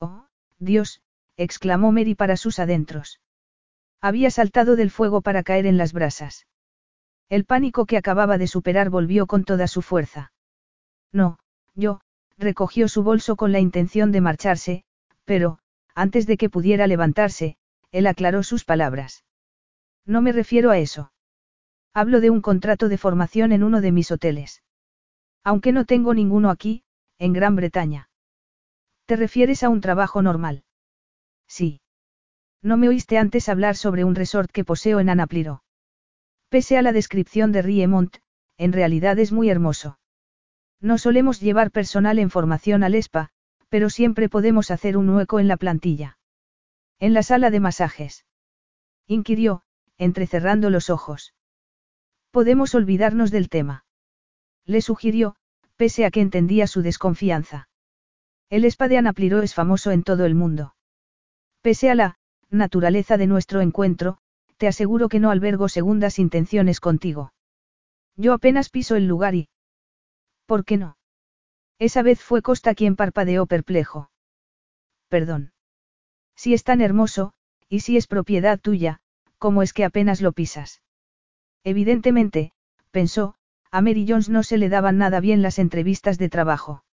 [0.00, 0.26] Oh,
[0.58, 1.00] Dios,
[1.36, 3.20] exclamó Mary para sus adentros.
[4.00, 6.46] Había saltado del fuego para caer en las brasas.
[7.28, 10.32] El pánico que acababa de superar volvió con toda su fuerza.
[11.12, 11.38] No,
[11.74, 12.00] yo,
[12.38, 14.84] recogió su bolso con la intención de marcharse,
[15.24, 15.58] pero,
[15.94, 17.56] antes de que pudiera levantarse,
[17.90, 19.24] él aclaró sus palabras.
[20.04, 21.12] No me refiero a eso.
[21.92, 24.62] Hablo de un contrato de formación en uno de mis hoteles.
[25.42, 26.84] Aunque no tengo ninguno aquí,
[27.18, 28.10] en Gran Bretaña.
[29.06, 30.65] ¿Te refieres a un trabajo normal?
[31.48, 31.80] Sí.
[32.62, 35.62] No me oíste antes hablar sobre un resort que poseo en Anapliro.
[36.48, 38.16] Pese a la descripción de Riemont,
[38.56, 39.98] en realidad es muy hermoso.
[40.80, 43.30] No solemos llevar personal en formación al ESPA,
[43.68, 46.18] pero siempre podemos hacer un hueco en la plantilla.
[46.98, 48.24] En la sala de masajes.
[49.06, 49.62] Inquirió,
[49.98, 51.34] entrecerrando los ojos.
[52.30, 53.84] Podemos olvidarnos del tema.
[54.64, 55.36] Le sugirió,
[55.76, 57.68] pese a que entendía su desconfianza.
[58.48, 60.75] El spa de Anapliro es famoso en todo el mundo.
[61.66, 62.16] Pese a la
[62.48, 64.18] naturaleza de nuestro encuentro,
[64.56, 67.32] te aseguro que no albergo segundas intenciones contigo.
[68.14, 69.48] Yo apenas piso el lugar y...
[70.46, 70.96] ¿Por qué no?
[71.80, 74.12] Esa vez fue Costa quien parpadeó perplejo.
[75.08, 75.50] Perdón.
[76.36, 77.32] Si es tan hermoso,
[77.68, 79.00] y si es propiedad tuya,
[79.38, 80.82] ¿cómo es que apenas lo pisas?
[81.64, 82.52] Evidentemente,
[82.92, 83.34] pensó,
[83.72, 86.84] a Mary Jones no se le daban nada bien las entrevistas de trabajo.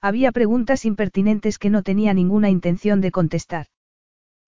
[0.00, 3.68] Había preguntas impertinentes que no tenía ninguna intención de contestar.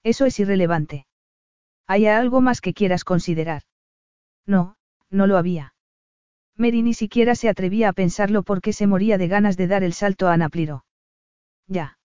[0.04, 1.06] Eso es irrelevante.
[1.86, 3.62] ¿Hay algo más que quieras considerar?
[4.46, 4.76] No,
[5.10, 5.74] no lo había.
[6.56, 9.92] Mary ni siquiera se atrevía a pensarlo porque se moría de ganas de dar el
[9.92, 10.84] salto a Anapliro.
[11.66, 11.98] Ya.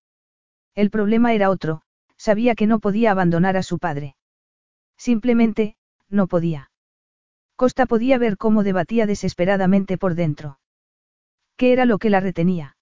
[0.76, 1.82] El problema era otro,
[2.18, 4.16] sabía que no podía abandonar a su padre.
[4.98, 5.76] Simplemente,
[6.10, 6.72] no podía.
[7.56, 10.60] Costa podía ver cómo debatía desesperadamente por dentro.
[11.58, 12.78] ¿Qué era lo que la retenía?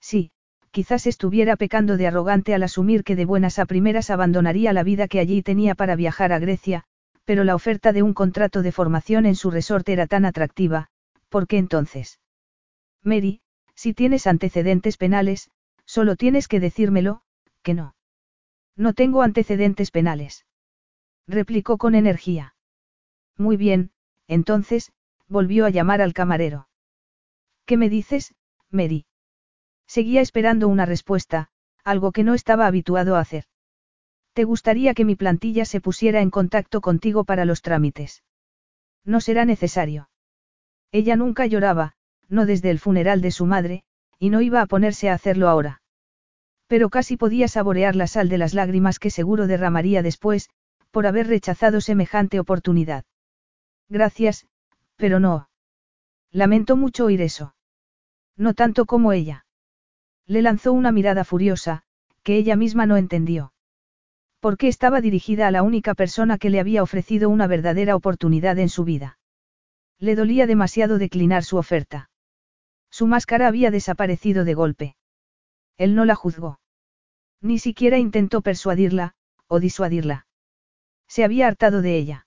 [0.00, 0.32] Sí,
[0.72, 5.06] quizás estuviera pecando de arrogante al asumir que de buenas a primeras abandonaría la vida
[5.06, 6.84] que allí tenía para viajar a Grecia,
[7.24, 10.88] pero la oferta de un contrato de formación en su resorte era tan atractiva,
[11.28, 12.18] ¿por qué entonces?
[13.02, 13.42] Mary,
[13.74, 15.50] si tienes antecedentes penales,
[15.84, 17.22] solo tienes que decírmelo,
[17.62, 17.94] que no.
[18.74, 20.46] No tengo antecedentes penales.
[21.28, 22.54] Replicó con energía.
[23.36, 23.90] Muy bien,
[24.26, 24.92] entonces,
[25.28, 26.68] volvió a llamar al camarero.
[27.66, 28.34] ¿Qué me dices,
[28.70, 29.04] Mary?
[29.94, 31.50] Seguía esperando una respuesta,
[31.84, 33.44] algo que no estaba habituado a hacer.
[34.32, 38.22] ¿Te gustaría que mi plantilla se pusiera en contacto contigo para los trámites?
[39.04, 40.08] No será necesario.
[40.92, 41.92] Ella nunca lloraba,
[42.30, 43.84] no desde el funeral de su madre,
[44.18, 45.82] y no iba a ponerse a hacerlo ahora.
[46.68, 50.48] Pero casi podía saborear la sal de las lágrimas que seguro derramaría después,
[50.90, 53.04] por haber rechazado semejante oportunidad.
[53.90, 54.46] Gracias,
[54.96, 55.50] pero no.
[56.30, 57.54] Lamento mucho oír eso.
[58.38, 59.44] No tanto como ella.
[60.26, 61.82] Le lanzó una mirada furiosa,
[62.22, 63.52] que ella misma no entendió.
[64.40, 68.68] Porque estaba dirigida a la única persona que le había ofrecido una verdadera oportunidad en
[68.68, 69.18] su vida.
[69.98, 72.10] Le dolía demasiado declinar su oferta.
[72.90, 74.96] Su máscara había desaparecido de golpe.
[75.78, 76.60] Él no la juzgó.
[77.40, 79.14] Ni siquiera intentó persuadirla,
[79.46, 80.26] o disuadirla.
[81.08, 82.26] Se había hartado de ella.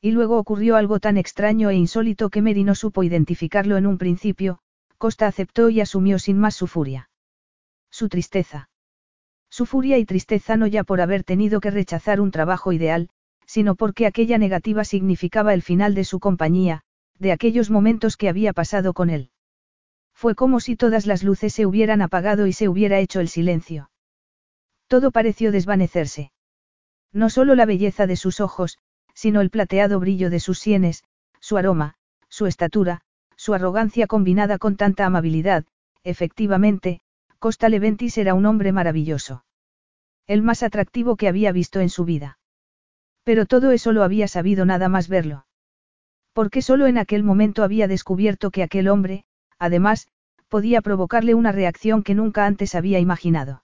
[0.00, 3.98] Y luego ocurrió algo tan extraño e insólito que Mary no supo identificarlo en un
[3.98, 4.60] principio,
[4.98, 7.10] Costa aceptó y asumió sin más su furia.
[7.90, 8.70] Su tristeza.
[9.50, 13.08] Su furia y tristeza no ya por haber tenido que rechazar un trabajo ideal,
[13.46, 16.82] sino porque aquella negativa significaba el final de su compañía,
[17.18, 19.30] de aquellos momentos que había pasado con él.
[20.14, 23.90] Fue como si todas las luces se hubieran apagado y se hubiera hecho el silencio.
[24.88, 26.32] Todo pareció desvanecerse.
[27.12, 28.78] No solo la belleza de sus ojos,
[29.14, 31.04] sino el plateado brillo de sus sienes,
[31.40, 31.94] su aroma,
[32.28, 33.02] su estatura,
[33.36, 35.64] su arrogancia combinada con tanta amabilidad,
[36.02, 37.00] efectivamente,
[37.38, 39.44] Costa Leventis era un hombre maravilloso.
[40.26, 42.38] El más atractivo que había visto en su vida.
[43.22, 45.46] Pero todo eso lo había sabido nada más verlo.
[46.32, 49.24] Porque solo en aquel momento había descubierto que aquel hombre,
[49.58, 50.08] además,
[50.48, 53.62] podía provocarle una reacción que nunca antes había imaginado.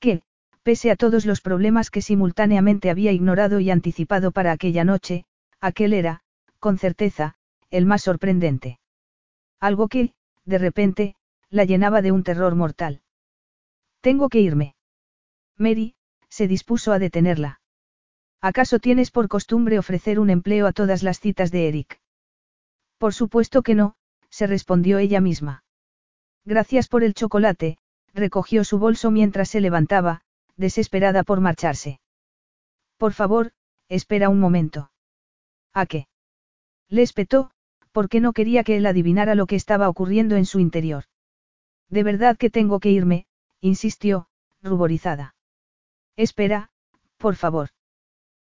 [0.00, 0.22] Que,
[0.62, 5.24] pese a todos los problemas que simultáneamente había ignorado y anticipado para aquella noche,
[5.60, 6.22] aquel era,
[6.58, 7.36] con certeza,
[7.70, 8.78] el más sorprendente.
[9.60, 10.14] Algo que,
[10.44, 11.16] de repente,
[11.50, 13.02] la llenaba de un terror mortal.
[14.00, 14.76] Tengo que irme.
[15.56, 15.94] Mary,
[16.28, 17.60] se dispuso a detenerla.
[18.40, 22.00] ¿Acaso tienes por costumbre ofrecer un empleo a todas las citas de Eric?
[22.98, 23.96] Por supuesto que no,
[24.30, 25.64] se respondió ella misma.
[26.44, 27.78] Gracias por el chocolate,
[28.12, 30.22] recogió su bolso mientras se levantaba,
[30.56, 32.00] desesperada por marcharse.
[32.98, 33.52] Por favor,
[33.88, 34.90] espera un momento.
[35.72, 36.06] ¿A qué?
[36.88, 37.50] Le espetó,
[37.96, 41.04] porque no quería que él adivinara lo que estaba ocurriendo en su interior.
[41.88, 43.24] De verdad que tengo que irme,
[43.62, 44.28] insistió,
[44.62, 45.34] ruborizada.
[46.14, 46.68] Espera,
[47.16, 47.70] por favor.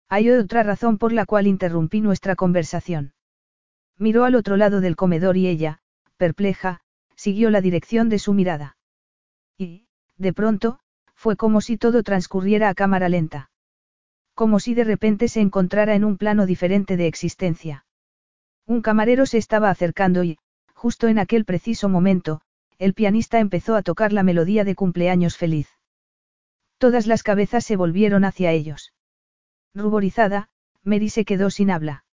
[0.07, 3.13] Hay otra razón por la cual interrumpí nuestra conversación.
[3.97, 5.79] Miró al otro lado del comedor y ella,
[6.15, 6.79] perpleja,
[7.17, 8.77] siguió la dirección de su mirada.
[9.57, 9.85] Y,
[10.15, 10.79] de pronto,
[11.13, 13.51] fue como si todo transcurriera a cámara lenta.
[14.33, 17.85] Como si de repente se encontrara en un plano diferente de existencia.
[18.71, 20.37] Un camarero se estaba acercando y,
[20.73, 22.39] justo en aquel preciso momento,
[22.79, 25.67] el pianista empezó a tocar la melodía de cumpleaños feliz.
[26.77, 28.93] Todas las cabezas se volvieron hacia ellos.
[29.75, 30.47] Ruborizada,
[30.85, 32.05] Mary se quedó sin habla.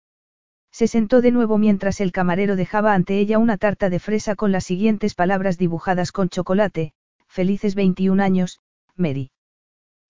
[0.72, 4.52] Se sentó de nuevo mientras el camarero dejaba ante ella una tarta de fresa con
[4.52, 6.92] las siguientes palabras dibujadas con chocolate,
[7.28, 8.62] felices 21 años,
[8.96, 9.30] Mary.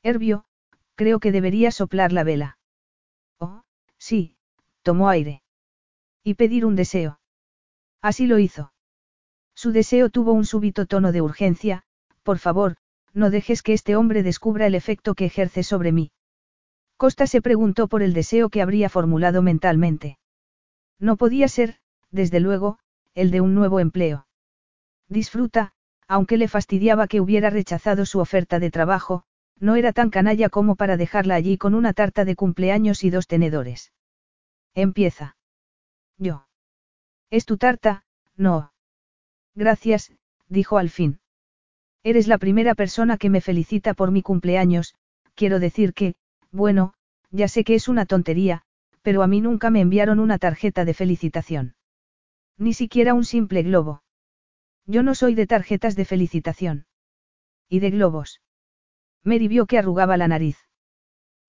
[0.02, 0.45] Herbio,
[0.95, 2.58] creo que debería soplar la vela.
[3.38, 3.64] Oh,
[3.98, 4.38] sí,
[4.82, 5.41] tomó aire.
[6.28, 7.21] Y pedir un deseo.
[8.01, 8.73] Así lo hizo.
[9.55, 11.84] Su deseo tuvo un súbito tono de urgencia,
[12.21, 12.75] por favor,
[13.13, 16.11] no dejes que este hombre descubra el efecto que ejerce sobre mí.
[16.97, 20.17] Costa se preguntó por el deseo que habría formulado mentalmente.
[20.99, 21.78] No podía ser,
[22.11, 22.78] desde luego,
[23.13, 24.28] el de un nuevo empleo.
[25.07, 25.71] Disfruta,
[26.09, 29.23] aunque le fastidiaba que hubiera rechazado su oferta de trabajo,
[29.61, 33.28] no era tan canalla como para dejarla allí con una tarta de cumpleaños y dos
[33.28, 33.93] tenedores.
[34.75, 35.36] Empieza.
[36.18, 36.47] Yo.
[37.30, 38.05] ¿Es tu tarta?
[38.36, 38.74] No.
[39.55, 40.11] Gracias,
[40.47, 41.20] dijo al fin.
[42.03, 44.95] Eres la primera persona que me felicita por mi cumpleaños,
[45.36, 46.15] quiero decir que,
[46.51, 46.93] bueno,
[47.32, 48.63] ya sé que es una tontería,
[49.01, 51.76] pero a mí nunca me enviaron una tarjeta de felicitación.
[52.57, 54.03] Ni siquiera un simple globo.
[54.86, 56.88] Yo no soy de tarjetas de felicitación.
[57.70, 58.41] ¿Y de globos?
[59.24, 60.57] Mary vio que arrugaba la nariz.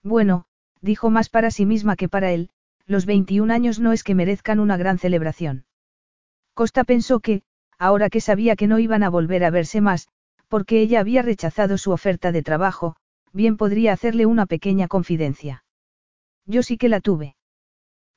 [0.03, 0.47] Bueno,
[0.81, 2.51] dijo más para sí misma que para él,
[2.89, 5.67] los 21 años no es que merezcan una gran celebración.
[6.55, 7.43] Costa pensó que,
[7.79, 10.09] ahora que sabía que no iban a volver a verse más,
[10.49, 12.97] porque ella había rechazado su oferta de trabajo,
[13.33, 15.65] bien podría hacerle una pequeña confidencia.
[16.47, 17.37] Yo sí que la tuve.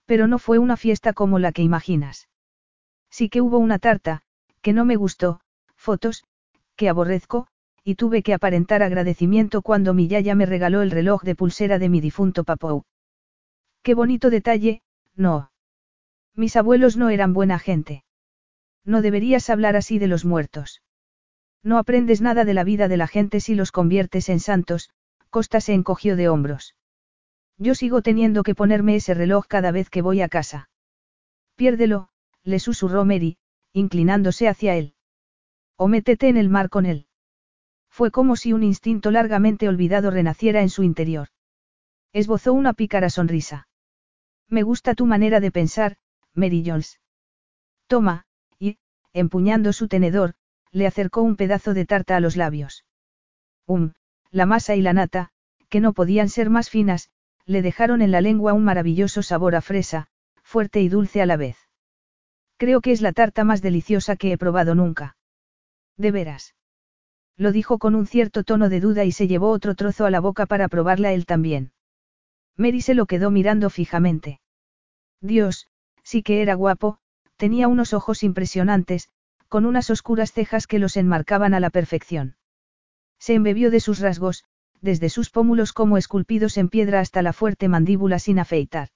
[0.05, 2.29] Pero no fue una fiesta como la que imaginas.
[3.09, 4.21] Sí que hubo una tarta,
[4.61, 5.41] que no me gustó,
[5.75, 6.23] fotos,
[6.77, 7.47] que aborrezco,
[7.83, 11.89] y tuve que aparentar agradecimiento cuando mi yaya me regaló el reloj de pulsera de
[11.89, 12.83] mi difunto papou.
[13.83, 14.81] Qué bonito detalle,
[15.15, 15.51] no.
[16.35, 18.03] Mis abuelos no eran buena gente.
[18.85, 20.81] No deberías hablar así de los muertos.
[21.63, 24.89] No aprendes nada de la vida de la gente si los conviertes en santos,
[25.29, 26.75] Costa se encogió de hombros.
[27.57, 30.69] Yo sigo teniendo que ponerme ese reloj cada vez que voy a casa.
[31.55, 32.09] Piérdelo,
[32.43, 33.37] le susurró Mary,
[33.73, 34.95] inclinándose hacia él.
[35.77, 37.07] O métete en el mar con él.
[37.89, 41.27] Fue como si un instinto largamente olvidado renaciera en su interior.
[42.13, 43.67] Esbozó una pícara sonrisa.
[44.51, 45.95] Me gusta tu manera de pensar,
[46.33, 46.99] Mary Jones.
[47.87, 48.25] Toma,
[48.59, 48.77] y,
[49.13, 50.33] empuñando su tenedor,
[50.71, 52.83] le acercó un pedazo de tarta a los labios.
[53.65, 53.93] Um,
[54.29, 55.29] la masa y la nata,
[55.69, 57.09] que no podían ser más finas,
[57.45, 60.07] le dejaron en la lengua un maravilloso sabor a fresa,
[60.43, 61.57] fuerte y dulce a la vez.
[62.57, 65.15] Creo que es la tarta más deliciosa que he probado nunca.
[65.95, 66.55] De veras.
[67.37, 70.19] Lo dijo con un cierto tono de duda y se llevó otro trozo a la
[70.19, 71.71] boca para probarla él también.
[72.57, 74.40] Mary se lo quedó mirando fijamente.
[75.21, 75.67] Dios,
[76.03, 76.97] sí que era guapo,
[77.37, 79.09] tenía unos ojos impresionantes,
[79.47, 82.35] con unas oscuras cejas que los enmarcaban a la perfección.
[83.19, 84.43] Se embebió de sus rasgos,
[84.81, 88.89] desde sus pómulos como esculpidos en piedra hasta la fuerte mandíbula sin afeitar.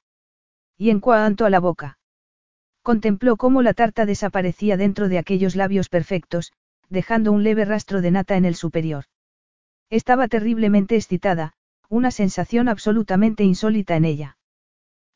[0.77, 1.99] Y en cuanto a la boca.
[2.81, 6.53] Contempló cómo la tarta desaparecía dentro de aquellos labios perfectos,
[6.89, 9.05] dejando un leve rastro de nata en el superior.
[9.89, 11.53] Estaba terriblemente excitada,
[11.89, 14.34] una sensación absolutamente insólita en ella.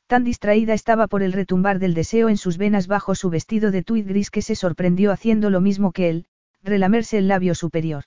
[0.10, 3.84] Tan distraída estaba por el retumbar del deseo en sus venas bajo su vestido de
[3.84, 6.26] tuit gris que se sorprendió haciendo lo mismo que él,
[6.64, 8.06] relamerse el labio superior.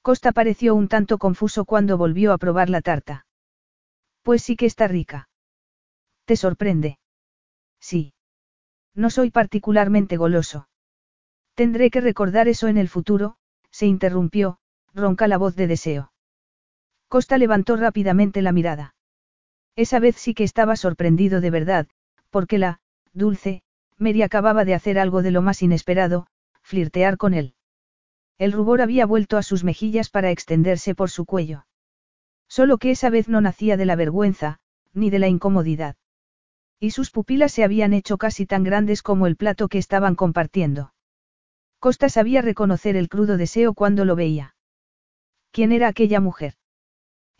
[0.00, 3.26] Costa pareció un tanto confuso cuando volvió a probar la tarta.
[4.22, 5.28] Pues sí que está rica.
[6.24, 7.00] ¿Te sorprende?
[7.80, 8.14] Sí.
[8.94, 10.68] No soy particularmente goloso.
[11.54, 13.38] Tendré que recordar eso en el futuro,
[13.72, 14.60] se interrumpió,
[14.94, 16.12] ronca la voz de deseo.
[17.08, 18.94] Costa levantó rápidamente la mirada.
[19.78, 21.86] Esa vez sí que estaba sorprendido de verdad,
[22.30, 22.80] porque la,
[23.12, 23.62] dulce,
[23.96, 26.26] Mary acababa de hacer algo de lo más inesperado,
[26.62, 27.54] flirtear con él.
[28.38, 31.64] El rubor había vuelto a sus mejillas para extenderse por su cuello.
[32.48, 34.58] Solo que esa vez no nacía de la vergüenza,
[34.94, 35.94] ni de la incomodidad.
[36.80, 40.92] Y sus pupilas se habían hecho casi tan grandes como el plato que estaban compartiendo.
[41.78, 44.56] Costa sabía reconocer el crudo deseo cuando lo veía.
[45.52, 46.54] ¿Quién era aquella mujer?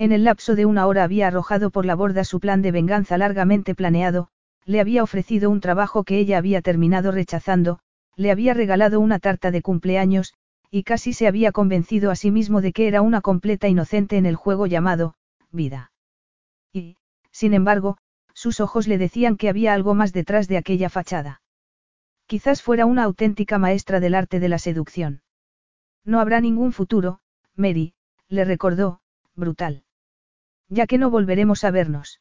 [0.01, 3.19] En el lapso de una hora había arrojado por la borda su plan de venganza
[3.19, 4.29] largamente planeado,
[4.65, 7.81] le había ofrecido un trabajo que ella había terminado rechazando,
[8.15, 10.35] le había regalado una tarta de cumpleaños,
[10.71, 14.27] y casi se había convencido a sí mismo de que era una completa inocente en
[14.27, 15.15] el juego llamado,
[15.51, 15.91] vida.
[16.73, 16.97] Y,
[17.33, 17.99] sin embargo,
[18.35, 21.43] sus ojos le decían que había algo más detrás de aquella fachada.
[22.27, 25.23] Quizás fuera una auténtica maestra del arte de la seducción.
[26.05, 27.19] No habrá ningún futuro,
[27.57, 27.95] Mary,
[28.29, 29.01] le recordó,
[29.35, 29.83] brutal.
[30.69, 32.21] Ya que no volveremos a vernos.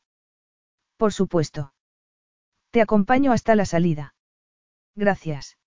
[0.97, 1.73] Por supuesto.
[2.71, 4.15] Te acompaño hasta la salida.
[4.95, 5.57] Gracias.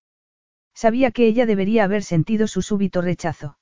[0.73, 3.57] Sabía que ella debería haber sentido su súbito rechazo.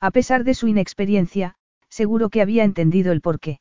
[0.00, 1.56] A pesar de su inexperiencia,
[1.88, 3.60] seguro que había entendido el porqué.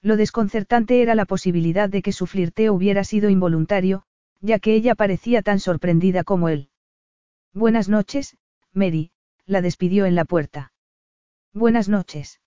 [0.00, 4.02] Lo desconcertante era la posibilidad de que su flirteo hubiera sido involuntario,
[4.40, 6.70] ya que ella parecía tan sorprendida como él.
[7.54, 8.36] Buenas noches,
[8.72, 9.12] Mary,
[9.46, 10.72] la despidió en la puerta.
[11.52, 12.41] Buenas noches.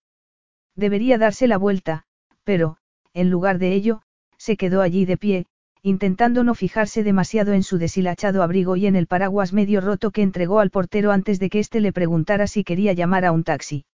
[0.75, 2.03] Debería darse la vuelta,
[2.43, 2.77] pero,
[3.13, 4.01] en lugar de ello,
[4.37, 5.45] se quedó allí de pie,
[5.81, 10.21] intentando no fijarse demasiado en su deshilachado abrigo y en el paraguas medio roto que
[10.21, 13.85] entregó al portero antes de que éste le preguntara si quería llamar a un taxi.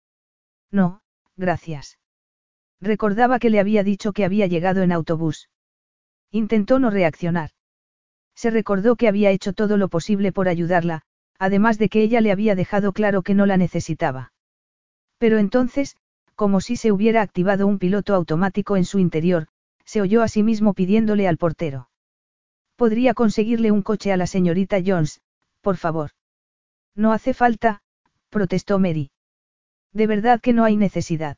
[0.70, 1.02] No,
[1.36, 1.98] gracias.
[2.80, 5.50] Recordaba que le había dicho que había llegado en autobús.
[6.30, 7.50] Intentó no reaccionar.
[8.34, 11.02] Se recordó que había hecho todo lo posible por ayudarla,
[11.38, 14.32] además de que ella le había dejado claro que no la necesitaba.
[15.18, 15.96] Pero entonces,
[16.40, 19.48] como si se hubiera activado un piloto automático en su interior,
[19.84, 21.90] se oyó a sí mismo pidiéndole al portero.
[22.76, 25.20] ¿Podría conseguirle un coche a la señorita Jones,
[25.60, 26.12] por favor?
[26.94, 27.82] No hace falta,
[28.30, 29.10] protestó Mary.
[29.92, 31.36] De verdad que no hay necesidad.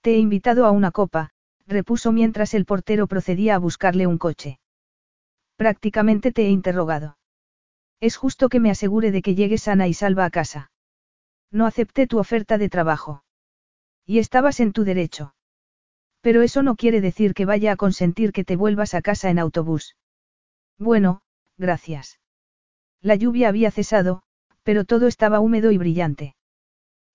[0.00, 1.32] Te he invitado a una copa,
[1.66, 4.60] repuso mientras el portero procedía a buscarle un coche.
[5.56, 7.18] Prácticamente te he interrogado.
[8.00, 10.70] Es justo que me asegure de que llegues sana y salva a casa.
[11.50, 13.24] No acepté tu oferta de trabajo.
[14.06, 15.34] Y estabas en tu derecho.
[16.20, 19.38] Pero eso no quiere decir que vaya a consentir que te vuelvas a casa en
[19.38, 19.96] autobús.
[20.78, 21.22] Bueno,
[21.58, 22.20] gracias.
[23.02, 24.22] La lluvia había cesado,
[24.62, 26.36] pero todo estaba húmedo y brillante.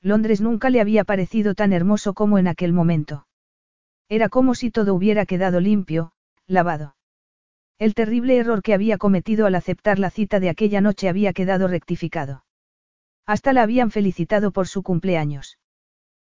[0.02, 3.28] Londres nunca le había parecido tan hermoso como en aquel momento.
[4.10, 6.12] Era como si todo hubiera quedado limpio,
[6.48, 6.96] lavado.
[7.78, 11.68] El terrible error que había cometido al aceptar la cita de aquella noche había quedado
[11.68, 12.44] rectificado.
[13.26, 15.58] Hasta la habían felicitado por su cumpleaños.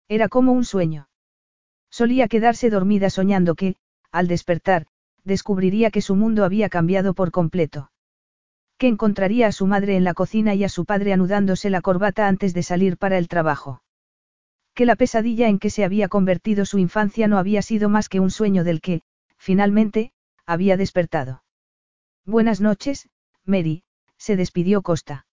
[0.10, 1.08] Era como un sueño.
[1.92, 3.76] Solía quedarse dormida soñando que,
[4.12, 4.88] al despertar,
[5.24, 7.92] descubriría que su mundo había cambiado por completo.
[8.80, 12.28] Que encontraría a su madre en la cocina y a su padre anudándose la corbata
[12.28, 13.84] antes de salir para el trabajo.
[14.74, 18.20] Que la pesadilla en que se había convertido su infancia no había sido más que
[18.20, 19.02] un sueño del que,
[19.38, 20.12] finalmente,
[20.46, 21.44] había despertado.
[22.26, 23.10] Buenas noches,
[23.46, 23.84] Mary,
[24.18, 25.28] se despidió Costa.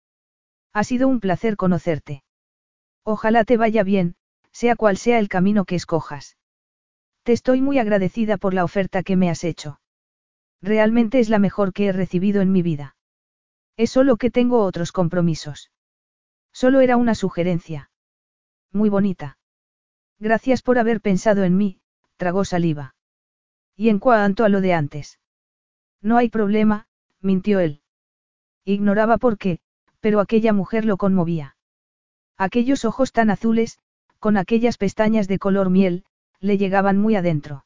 [0.72, 2.24] Ha sido un placer conocerte.
[3.04, 4.16] Ojalá te vaya bien,
[4.56, 6.38] sea cual sea el camino que escojas.
[7.24, 9.80] Te estoy muy agradecida por la oferta que me has hecho.
[10.62, 12.96] Realmente es la mejor que he recibido en mi vida.
[13.76, 15.70] Es solo que tengo otros compromisos.
[16.54, 17.90] Solo era una sugerencia.
[18.72, 19.36] Muy bonita.
[20.18, 21.82] Gracias por haber pensado en mí,
[22.16, 22.94] tragó saliva.
[23.76, 25.20] Y en cuanto a lo de antes.
[26.00, 26.88] No hay problema,
[27.20, 27.82] mintió él.
[28.64, 29.58] Ignoraba por qué,
[30.00, 31.58] pero aquella mujer lo conmovía.
[32.38, 33.80] Aquellos ojos tan azules,
[34.26, 36.02] con aquellas pestañas de color miel,
[36.40, 37.64] le llegaban muy adentro.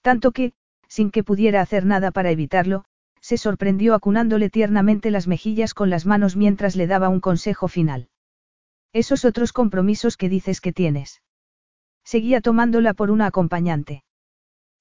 [0.00, 0.54] Tanto que,
[0.88, 2.86] sin que pudiera hacer nada para evitarlo,
[3.20, 8.08] se sorprendió acunándole tiernamente las mejillas con las manos mientras le daba un consejo final.
[8.94, 11.20] Esos otros compromisos que dices que tienes.
[12.04, 14.02] Seguía tomándola por una acompañante.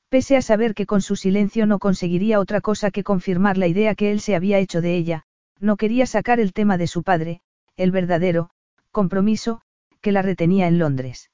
[0.08, 3.96] Pese a saber que con su silencio no conseguiría otra cosa que confirmar la idea
[3.96, 5.26] que él se había hecho de ella,
[5.60, 7.42] no quería sacar el tema de su padre,
[7.76, 8.50] el verdadero,
[8.92, 9.62] compromiso,
[10.06, 11.32] que la retenía en Londres.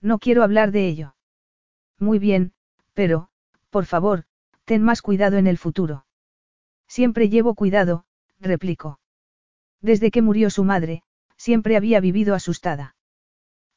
[0.00, 1.14] No quiero hablar de ello.
[2.00, 2.52] Muy bien,
[2.92, 3.28] pero,
[3.70, 4.24] por favor,
[4.64, 6.04] ten más cuidado en el futuro.
[6.88, 8.04] Siempre llevo cuidado,
[8.40, 8.98] replicó.
[9.80, 11.04] Desde que murió su madre,
[11.36, 12.96] siempre había vivido asustada.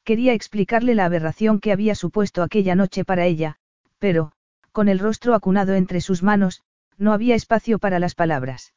[0.02, 3.60] Quería explicarle la aberración que había supuesto aquella noche para ella,
[4.00, 4.32] pero,
[4.72, 6.64] con el rostro acunado entre sus manos,
[6.96, 8.74] no había espacio para las palabras.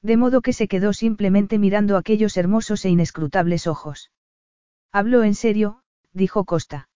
[0.00, 4.10] De modo que se quedó simplemente mirando aquellos hermosos e inescrutables ojos.
[4.96, 5.82] Habló en serio,
[6.12, 6.88] dijo Costa.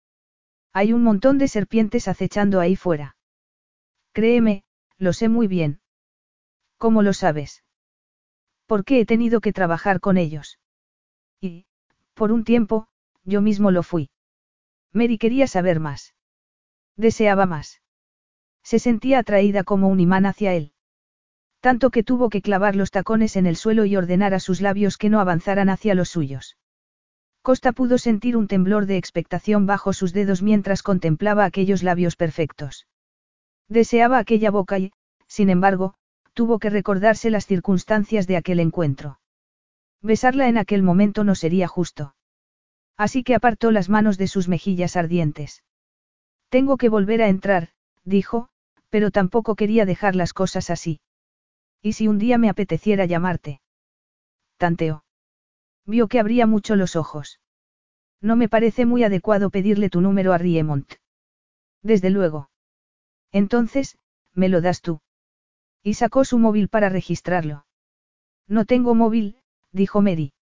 [0.73, 3.17] Hay un montón de serpientes acechando ahí fuera.
[4.13, 4.63] Créeme,
[4.99, 5.81] lo sé muy bien.
[6.77, 7.65] ¿Cómo lo sabes?
[8.67, 10.61] Porque he tenido que trabajar con ellos.
[11.41, 11.67] Y,
[12.15, 12.87] por un tiempo,
[13.25, 14.11] yo mismo lo fui.
[14.93, 16.15] Mary quería saber más.
[16.95, 17.83] Deseaba más.
[18.63, 20.73] Se sentía atraída como un imán hacia él.
[21.59, 24.99] Tanto que tuvo que clavar los tacones en el suelo y ordenar a sus labios
[24.99, 26.58] que no avanzaran hacia los suyos.
[27.49, 32.87] Costa pudo sentir un temblor de expectación bajo sus dedos mientras contemplaba aquellos labios perfectos.
[33.71, 34.93] Deseaba aquella boca y,
[35.29, 35.95] sin embargo,
[36.35, 39.19] tuvo que recordarse las circunstancias de aquel encuentro.
[40.03, 42.15] Besarla en aquel momento no sería justo.
[42.99, 45.65] Así que apartó las manos de sus mejillas ardientes.
[46.51, 47.71] Tengo que volver a entrar,
[48.05, 48.51] dijo,
[48.91, 51.01] pero tampoco quería dejar las cosas así.
[51.81, 53.63] ¿Y si un día me apeteciera llamarte?
[54.59, 55.03] Tanteó.
[55.89, 57.41] Vio que abría mucho los ojos.
[58.21, 60.93] No me parece muy adecuado pedirle tu número a Riemont.
[61.83, 62.51] Desde luego.
[63.33, 63.97] Entonces,
[64.35, 65.01] me lo das tú.
[65.83, 67.65] Y sacó su móvil para registrarlo.
[68.47, 69.39] No tengo móvil,
[69.73, 70.35] dijo Mary.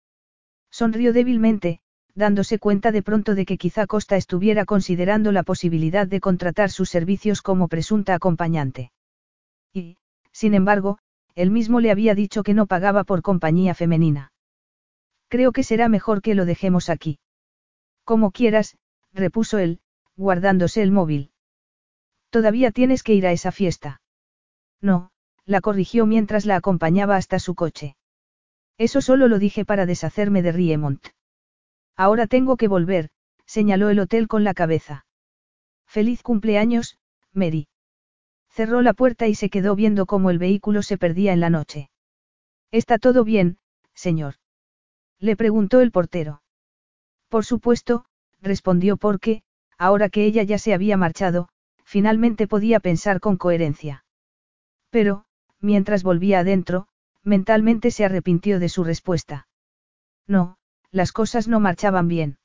[0.70, 1.80] Sonrió débilmente,
[2.14, 6.88] dándose cuenta de pronto de que quizá Costa estuviera considerando la posibilidad de contratar sus
[6.88, 8.92] servicios como presunta acompañante.
[9.74, 9.98] Y,
[10.32, 10.98] sin embargo,
[11.34, 14.32] él mismo le había dicho que no pagaba por compañía femenina.
[15.34, 17.18] Creo que será mejor que lo dejemos aquí.
[18.04, 18.76] Como quieras,
[19.12, 19.80] repuso él,
[20.14, 21.32] guardándose el móvil.
[22.30, 24.00] Todavía tienes que ir a esa fiesta.
[24.80, 25.10] No,
[25.44, 27.96] la corrigió mientras la acompañaba hasta su coche.
[28.78, 31.04] Eso solo lo dije para deshacerme de Riemont.
[31.96, 33.10] Ahora tengo que volver,
[33.44, 35.04] señaló el hotel con la cabeza.
[35.84, 36.96] Feliz cumpleaños,
[37.32, 37.66] Mary.
[38.50, 41.90] Cerró la puerta y se quedó viendo cómo el vehículo se perdía en la noche.
[42.70, 43.58] ¿Está todo bien,
[43.94, 44.36] señor?
[45.20, 46.42] Le preguntó el portero.
[47.28, 48.04] Por supuesto,
[48.40, 49.42] respondió porque,
[49.78, 51.48] ahora que ella ya se había marchado,
[51.84, 54.04] finalmente podía pensar con coherencia.
[54.90, 55.24] Pero,
[55.60, 56.86] mientras volvía adentro,
[57.22, 59.48] mentalmente se arrepintió de su respuesta.
[60.26, 60.56] No,
[60.90, 62.38] las cosas no marchaban bien.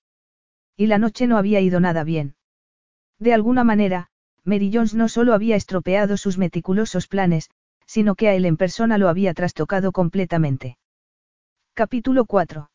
[0.75, 2.35] Y la noche no había ido nada bien.
[3.19, 4.07] De alguna manera,
[4.43, 7.49] Mary Jones no solo había estropeado sus meticulosos planes,
[7.85, 10.77] sino que a él en persona lo había trastocado completamente.
[11.79, 12.69] Capítulo 4.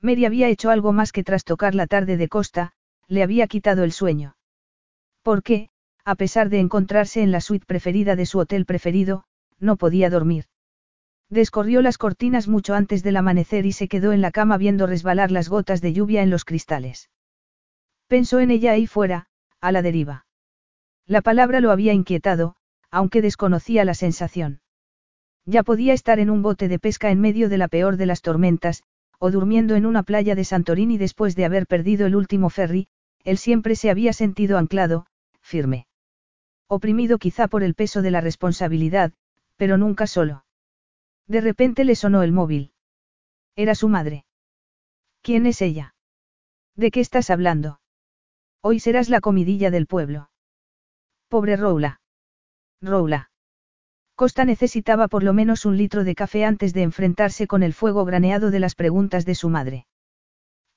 [0.00, 2.72] Mary había hecho algo más que trastocar la tarde de costa,
[3.06, 4.36] le había quitado el sueño.
[5.22, 5.68] Porque,
[6.04, 9.22] a pesar de encontrarse en la suite preferida de su hotel preferido,
[9.60, 10.46] no podía dormir.
[11.30, 15.30] Descorrió las cortinas mucho antes del amanecer y se quedó en la cama viendo resbalar
[15.30, 17.10] las gotas de lluvia en los cristales.
[18.08, 19.28] Pensó en ella ahí fuera,
[19.60, 20.26] a la deriva.
[21.06, 22.56] La palabra lo había inquietado,
[22.90, 24.62] aunque desconocía la sensación.
[25.46, 28.20] Ya podía estar en un bote de pesca en medio de la peor de las
[28.20, 28.82] tormentas,
[29.18, 32.88] o durmiendo en una playa de Santorini después de haber perdido el último ferry,
[33.24, 35.06] él siempre se había sentido anclado,
[35.40, 35.86] firme.
[36.68, 39.12] Oprimido quizá por el peso de la responsabilidad,
[39.56, 40.44] pero nunca solo.
[41.28, 42.72] De repente le sonó el móvil.
[43.54, 44.26] Era su madre.
[45.22, 45.94] ¿Quién es ella?
[46.74, 47.80] ¿De qué estás hablando?
[48.62, 50.28] Hoy serás la comidilla del pueblo.
[51.28, 52.00] Pobre Roula.
[52.80, 53.30] Roula.
[54.16, 58.06] Costa necesitaba por lo menos un litro de café antes de enfrentarse con el fuego
[58.06, 59.86] graneado de las preguntas de su madre.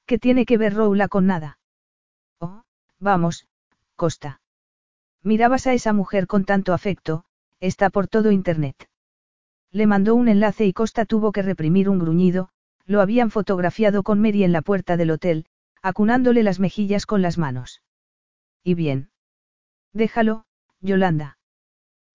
[0.06, 1.58] ¿Qué tiene que ver Roula con nada?
[2.40, 2.64] Oh,
[3.00, 3.48] vamos,
[3.96, 4.42] Costa.
[5.24, 7.24] Mirabas a esa mujer con tanto afecto,
[7.62, 8.90] está por todo Internet.
[9.72, 12.50] Le mandó un enlace y Costa tuvo que reprimir un gruñido,
[12.86, 15.46] lo habían fotografiado con Mary en la puerta del hotel,
[15.82, 17.82] acunándole las mejillas con las manos.
[18.66, 19.12] ¿Y bien?
[19.94, 20.46] Déjalo,
[20.82, 21.38] Yolanda.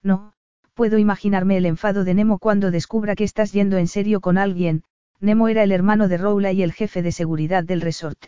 [0.02, 0.33] No,
[0.74, 4.84] puedo imaginarme el enfado de Nemo cuando descubra que estás yendo en serio con alguien,
[5.20, 8.26] Nemo era el hermano de Rowla y el jefe de seguridad del resort.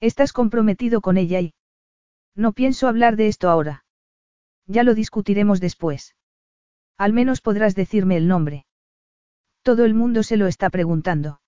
[0.00, 1.54] Estás comprometido con ella y...
[2.34, 3.84] No pienso hablar de esto ahora.
[4.66, 6.16] Ya lo discutiremos después.
[6.96, 8.66] Al menos podrás decirme el nombre.
[9.62, 11.40] Todo el mundo se lo está preguntando.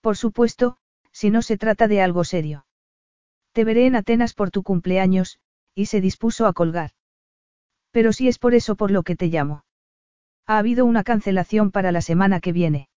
[0.00, 0.76] Por supuesto,
[1.12, 2.66] si no se trata de algo serio.
[3.52, 5.38] Te veré en Atenas por tu cumpleaños,
[5.74, 6.90] y se dispuso a colgar.
[7.92, 9.64] Pero si es por eso por lo que te llamo.
[10.46, 12.88] Ha habido una cancelación para la semana que viene.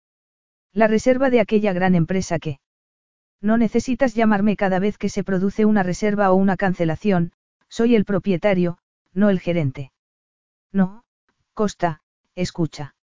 [0.74, 2.60] La reserva de aquella gran empresa que...
[3.42, 7.34] No necesitas llamarme cada vez que se produce una reserva o una cancelación,
[7.70, 8.80] soy el propietario,
[9.14, 9.92] no el gerente.
[10.72, 11.04] No,
[11.54, 12.02] Costa,
[12.34, 12.96] escucha.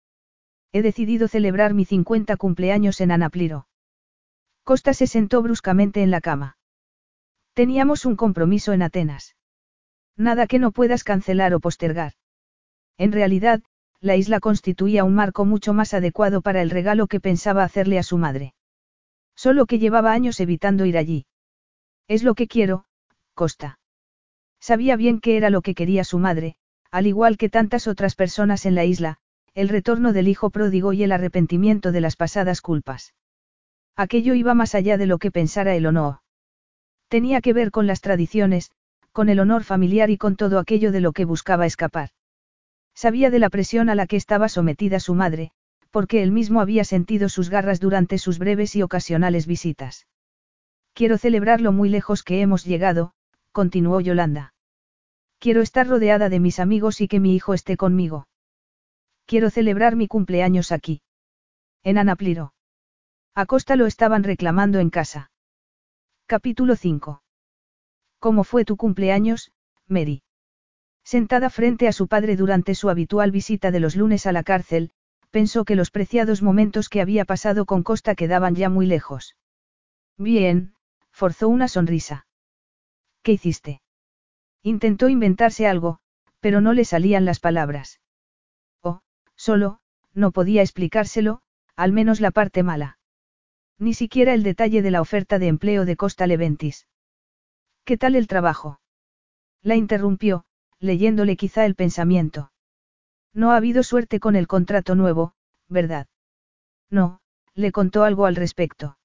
[0.72, 3.68] He decidido celebrar mi 50 cumpleaños en Anapliro.
[4.64, 6.58] Costa se sentó bruscamente en la cama.
[7.54, 9.36] Teníamos un compromiso en Atenas.
[10.18, 12.14] Nada que no puedas cancelar o postergar.
[12.98, 13.62] En realidad,
[14.00, 18.04] la isla constituía un marco mucho más adecuado para el regalo que pensaba hacerle a
[18.04, 18.54] su madre.
[19.36, 21.26] Solo que llevaba años evitando ir allí.
[22.08, 22.86] Es lo que quiero,
[23.34, 23.80] Costa.
[24.60, 26.56] Sabía bien que era lo que quería su madre,
[26.92, 29.18] al igual que tantas otras personas en la isla,
[29.54, 33.14] el retorno del hijo pródigo y el arrepentimiento de las pasadas culpas.
[33.96, 36.20] Aquello iba más allá de lo que pensara el honor.
[37.08, 38.72] Tenía que ver con las tradiciones,
[39.12, 42.10] con el honor familiar y con todo aquello de lo que buscaba escapar.
[42.94, 45.52] Sabía de la presión a la que estaba sometida su madre,
[45.92, 50.08] porque él mismo había sentido sus garras durante sus breves y ocasionales visitas.
[50.94, 53.14] Quiero celebrar lo muy lejos que hemos llegado,
[53.52, 54.54] continuó Yolanda.
[55.40, 58.28] Quiero estar rodeada de mis amigos y que mi hijo esté conmigo.
[59.26, 61.02] Quiero celebrar mi cumpleaños aquí.
[61.84, 62.54] En Anapliro.
[63.34, 65.32] A Costa lo estaban reclamando en casa.
[66.28, 67.22] Capítulo 5.
[68.22, 69.52] ¿Cómo fue tu cumpleaños,
[69.88, 70.22] Mary?
[71.04, 74.92] Sentada frente a su padre durante su habitual visita de los lunes a la cárcel,
[75.32, 79.38] pensó que los preciados momentos que había pasado con Costa quedaban ya muy lejos.
[80.20, 80.76] Bien,
[81.10, 82.28] forzó una sonrisa.
[83.24, 83.82] ¿Qué hiciste?
[84.62, 85.98] Intentó inventarse algo,
[86.40, 88.02] pero no le salían las palabras.
[88.84, 89.02] Oh,
[89.36, 89.80] solo,
[90.14, 91.42] no podía explicárselo,
[91.76, 93.00] al menos la parte mala.
[93.80, 96.86] Ni siquiera el detalle de la oferta de empleo de Costa Leventis.
[97.84, 98.80] ¿Qué tal el trabajo?
[99.62, 100.46] La interrumpió,
[100.80, 102.52] leyéndole quizá el pensamiento.
[103.34, 105.34] No ha habido suerte con el contrato nuevo,
[105.68, 106.08] ¿verdad?
[106.90, 107.22] No,
[107.54, 108.98] le contó algo al respecto.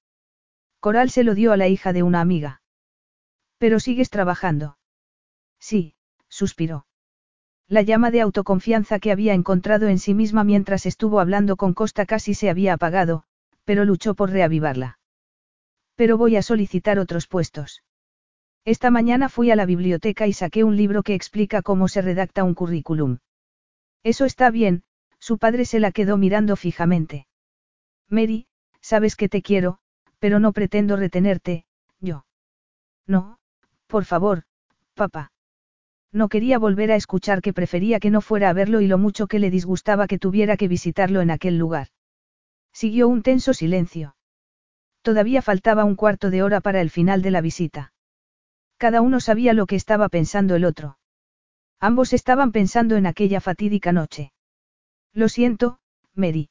[0.79, 2.61] Coral se lo dio a la hija de una amiga.
[3.57, 4.77] Pero sigues trabajando.
[5.59, 5.95] Sí,
[6.27, 6.85] suspiró.
[7.67, 12.05] La llama de autoconfianza que había encontrado en sí misma mientras estuvo hablando con Costa
[12.05, 13.23] casi se había apagado,
[13.65, 14.99] pero luchó por reavivarla.
[15.95, 17.81] Pero voy a solicitar otros puestos.
[18.67, 22.43] Esta mañana fui a la biblioteca y saqué un libro que explica cómo se redacta
[22.43, 23.19] un currículum.
[24.03, 24.83] Eso está bien,
[25.19, 27.27] su padre se la quedó mirando fijamente.
[28.09, 28.45] Mary,
[28.81, 29.77] sabes que te quiero,
[30.19, 31.63] pero no pretendo retenerte,
[32.01, 32.25] yo.
[33.05, 33.39] No,
[33.87, 34.43] por favor,
[34.95, 35.31] papá.
[36.11, 39.27] No quería volver a escuchar que prefería que no fuera a verlo y lo mucho
[39.27, 41.87] que le disgustaba que tuviera que visitarlo en aquel lugar.
[42.73, 44.17] Siguió un tenso silencio.
[45.03, 47.93] Todavía faltaba un cuarto de hora para el final de la visita.
[48.77, 50.97] Cada uno sabía lo que estaba pensando el otro.
[51.79, 54.31] Ambos estaban pensando en aquella fatídica noche.
[55.13, 55.79] Lo siento,
[56.13, 56.49] Mary.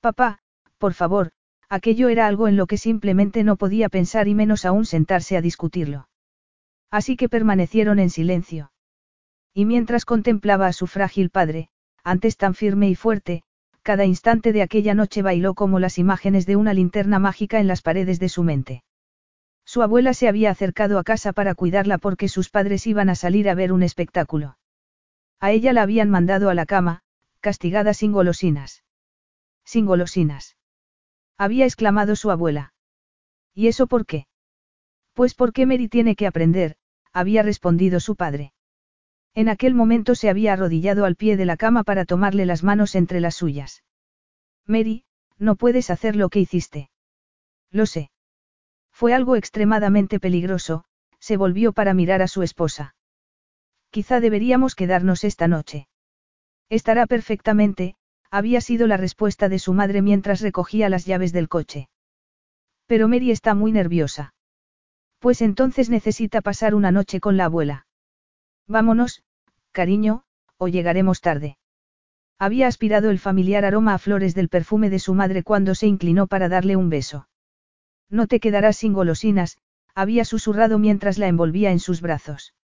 [0.00, 0.40] Papá,
[0.78, 1.30] por favor,
[1.68, 5.40] aquello era algo en lo que simplemente no podía pensar y menos aún sentarse a
[5.40, 6.08] discutirlo.
[6.90, 8.72] Así que permanecieron en silencio.
[9.54, 11.68] Y mientras contemplaba a su frágil padre,
[12.04, 13.42] antes tan firme y fuerte,
[13.82, 17.82] cada instante de aquella noche bailó como las imágenes de una linterna mágica en las
[17.82, 18.82] paredes de su mente.
[19.64, 23.48] Su abuela se había acercado a casa para cuidarla porque sus padres iban a salir
[23.48, 24.58] a ver un espectáculo.
[25.40, 27.02] A ella la habían mandado a la cama,
[27.40, 28.84] castigada sin golosinas.
[29.64, 30.56] Sin golosinas.
[31.36, 32.74] Había exclamado su abuela.
[33.54, 34.26] ¿Y eso por qué?
[35.14, 36.76] Pues porque Mary tiene que aprender,
[37.12, 38.52] había respondido su padre.
[39.34, 42.94] En aquel momento se había arrodillado al pie de la cama para tomarle las manos
[42.94, 43.82] entre las suyas.
[44.66, 45.04] Mary,
[45.38, 46.90] no puedes hacer lo que hiciste.
[47.70, 48.11] Lo sé.
[48.92, 50.84] Fue algo extremadamente peligroso,
[51.18, 52.94] se volvió para mirar a su esposa.
[53.90, 55.88] Quizá deberíamos quedarnos esta noche.
[56.68, 57.96] Estará perfectamente,
[58.30, 61.88] había sido la respuesta de su madre mientras recogía las llaves del coche.
[62.86, 64.34] Pero Mary está muy nerviosa.
[65.18, 67.86] Pues entonces necesita pasar una noche con la abuela.
[68.66, 69.22] Vámonos,
[69.70, 70.24] cariño,
[70.56, 71.58] o llegaremos tarde.
[72.38, 76.26] Había aspirado el familiar aroma a flores del perfume de su madre cuando se inclinó
[76.26, 77.28] para darle un beso.
[78.12, 79.56] No te quedarás sin golosinas,
[79.94, 82.54] había susurrado mientras la envolvía en sus brazos.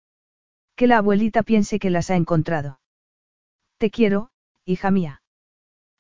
[0.77, 2.81] Que la abuelita piense que las ha encontrado.
[3.79, 4.31] Te quiero,
[4.66, 5.23] hija mía.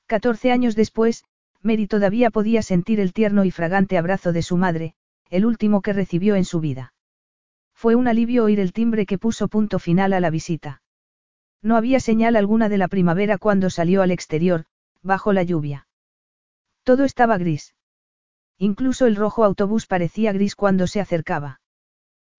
[0.06, 1.24] Catorce años después,
[1.62, 4.94] Mary todavía podía sentir el tierno y fragante abrazo de su madre,
[5.30, 6.92] el último que recibió en su vida.
[7.72, 10.82] Fue un alivio oír el timbre que puso punto final a la visita.
[11.62, 14.66] No había señal alguna de la primavera cuando salió al exterior,
[15.02, 15.86] bajo la lluvia.
[16.82, 17.74] Todo estaba gris.
[18.58, 21.60] Incluso el rojo autobús parecía gris cuando se acercaba.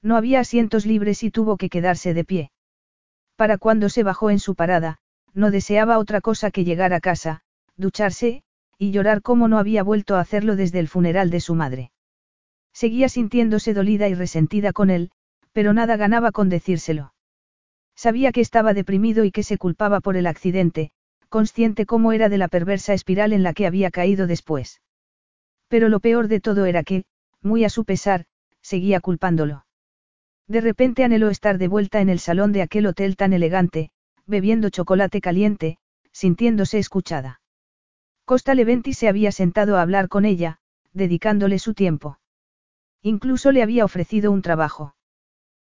[0.01, 2.51] No había asientos libres y tuvo que quedarse de pie.
[3.35, 4.97] Para cuando se bajó en su parada,
[5.33, 7.41] no deseaba otra cosa que llegar a casa,
[7.77, 8.43] ducharse,
[8.77, 11.91] y llorar como no había vuelto a hacerlo desde el funeral de su madre.
[12.73, 15.11] Seguía sintiéndose dolida y resentida con él,
[15.53, 17.13] pero nada ganaba con decírselo.
[17.95, 20.91] Sabía que estaba deprimido y que se culpaba por el accidente,
[21.27, 24.81] consciente cómo era de la perversa espiral en la que había caído después.
[25.69, 27.05] Pero lo peor de todo era que,
[27.41, 28.25] muy a su pesar,
[28.61, 29.65] seguía culpándolo.
[30.47, 33.91] De repente anheló estar de vuelta en el salón de aquel hotel tan elegante,
[34.25, 35.77] bebiendo chocolate caliente,
[36.11, 37.39] sintiéndose escuchada.
[38.25, 40.59] Costa Leventi se había sentado a hablar con ella,
[40.91, 42.19] dedicándole su tiempo.
[43.01, 44.95] Incluso le había ofrecido un trabajo.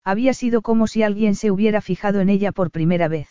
[0.05, 3.28] Había sido como si alguien se hubiera fijado en ella por primera vez.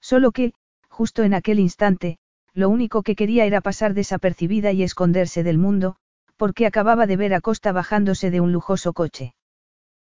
[0.00, 0.52] Solo que,
[0.88, 2.18] justo en aquel instante,
[2.54, 5.96] lo único que quería era pasar desapercibida y esconderse del mundo,
[6.36, 9.34] porque acababa de ver a Costa bajándose de un lujoso coche.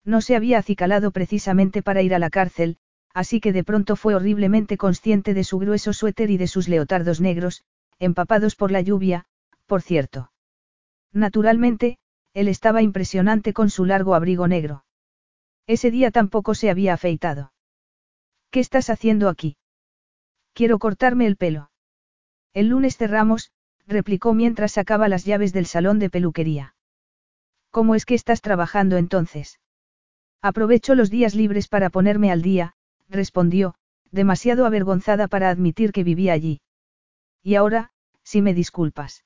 [0.03, 2.77] No se había acicalado precisamente para ir a la cárcel,
[3.13, 7.22] así que de pronto fue horriblemente consciente de su grueso suéter y de sus leotardos
[7.22, 7.63] negros,
[7.99, 9.26] empapados por la lluvia,
[9.68, 10.31] por cierto.
[11.13, 11.97] Naturalmente,
[12.34, 14.85] él estaba impresionante con su largo abrigo negro.
[15.68, 17.53] Ese día tampoco se había afeitado.
[18.49, 19.57] ¿Qué estás haciendo aquí?
[20.53, 21.70] Quiero cortarme el pelo.
[22.53, 23.52] El lunes cerramos,
[23.88, 26.76] replicó mientras sacaba las llaves del salón de peluquería.
[27.69, 29.60] ¿Cómo es que estás trabajando entonces?
[30.41, 32.73] Aprovecho los días libres para ponerme al día,
[33.07, 33.76] respondió,
[34.11, 36.61] demasiado avergonzada para admitir que vivía allí.
[37.41, 37.91] Y ahora,
[38.23, 39.23] si me disculpas.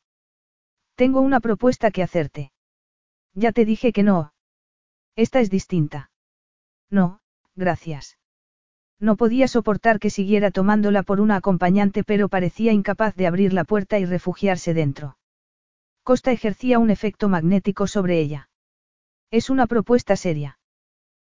[0.95, 2.51] Tengo una propuesta que hacerte.
[3.33, 4.33] Ya te dije que no.
[5.15, 6.11] Esta es distinta.
[6.89, 7.21] No,
[7.55, 8.17] gracias.
[9.05, 13.63] No podía soportar que siguiera tomándola por una acompañante pero parecía incapaz de abrir la
[13.63, 15.19] puerta y refugiarse dentro.
[16.01, 18.49] Costa ejercía un efecto magnético sobre ella.
[19.29, 20.57] Es una propuesta seria.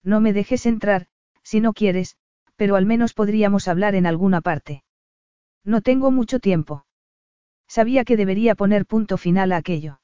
[0.03, 1.05] No me dejes entrar,
[1.43, 2.17] si no quieres,
[2.55, 4.83] pero al menos podríamos hablar en alguna parte.
[5.63, 6.87] No tengo mucho tiempo.
[7.67, 10.01] Sabía que debería poner punto final a aquello.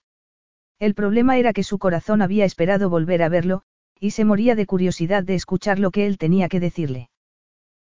[0.77, 3.63] El problema era que su corazón había esperado volver a verlo,
[3.99, 7.09] y se moría de curiosidad de escuchar lo que él tenía que decirle.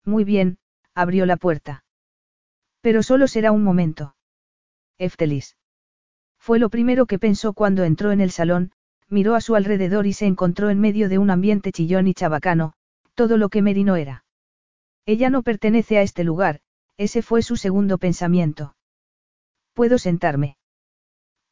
[0.07, 0.57] Muy bien,
[0.95, 1.83] abrió la puerta.
[2.79, 4.15] Pero solo será un momento.
[4.97, 5.57] Eftelis.
[6.39, 8.71] Fue lo primero que pensó cuando entró en el salón,
[9.09, 12.71] miró a su alrededor y se encontró en medio de un ambiente chillón y chabacano,
[13.15, 14.23] todo lo que Merino era.
[15.05, 16.61] Ella no pertenece a este lugar,
[16.95, 18.77] ese fue su segundo pensamiento.
[19.73, 20.57] ¿Puedo sentarme?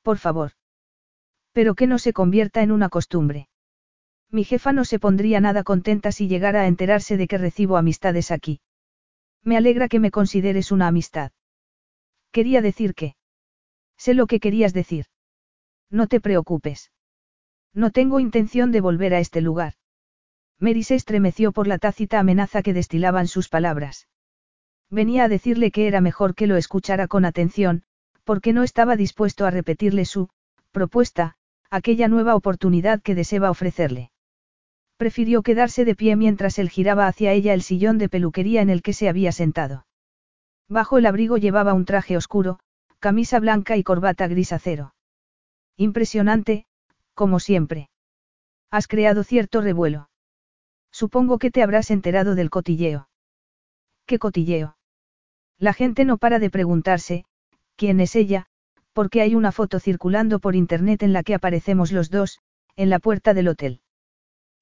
[0.01, 0.51] Por favor.
[1.51, 3.49] Pero que no se convierta en una costumbre.
[4.31, 8.31] Mi jefa no se pondría nada contenta si llegara a enterarse de que recibo amistades
[8.31, 8.59] aquí.
[9.43, 11.31] Me alegra que me consideres una amistad.
[12.31, 13.15] Quería decir que.
[13.97, 15.05] Sé lo que querías decir.
[15.89, 16.91] No te preocupes.
[17.73, 19.73] No tengo intención de volver a este lugar.
[20.59, 24.07] Mary estremeció por la tácita amenaza que destilaban sus palabras.
[24.89, 27.83] Venía a decirle que era mejor que lo escuchara con atención,
[28.23, 30.29] porque no estaba dispuesto a repetirle su
[30.71, 31.35] propuesta,
[31.69, 34.11] aquella nueva oportunidad que deseaba ofrecerle.
[34.97, 38.81] Prefirió quedarse de pie mientras él giraba hacia ella el sillón de peluquería en el
[38.81, 39.85] que se había sentado.
[40.69, 42.59] Bajo el abrigo llevaba un traje oscuro,
[42.99, 44.95] camisa blanca y corbata gris acero.
[45.77, 46.65] Impresionante,
[47.13, 47.89] como siempre.
[48.71, 50.09] Has creado cierto revuelo.
[50.91, 53.09] Supongo que te habrás enterado del cotilleo.
[54.05, 54.77] ¿Qué cotilleo?
[55.57, 57.25] La gente no para de preguntarse,
[57.75, 58.47] ¿quién es ella?
[58.93, 62.39] Porque hay una foto circulando por internet en la que aparecemos los dos,
[62.77, 63.81] en la puerta del hotel.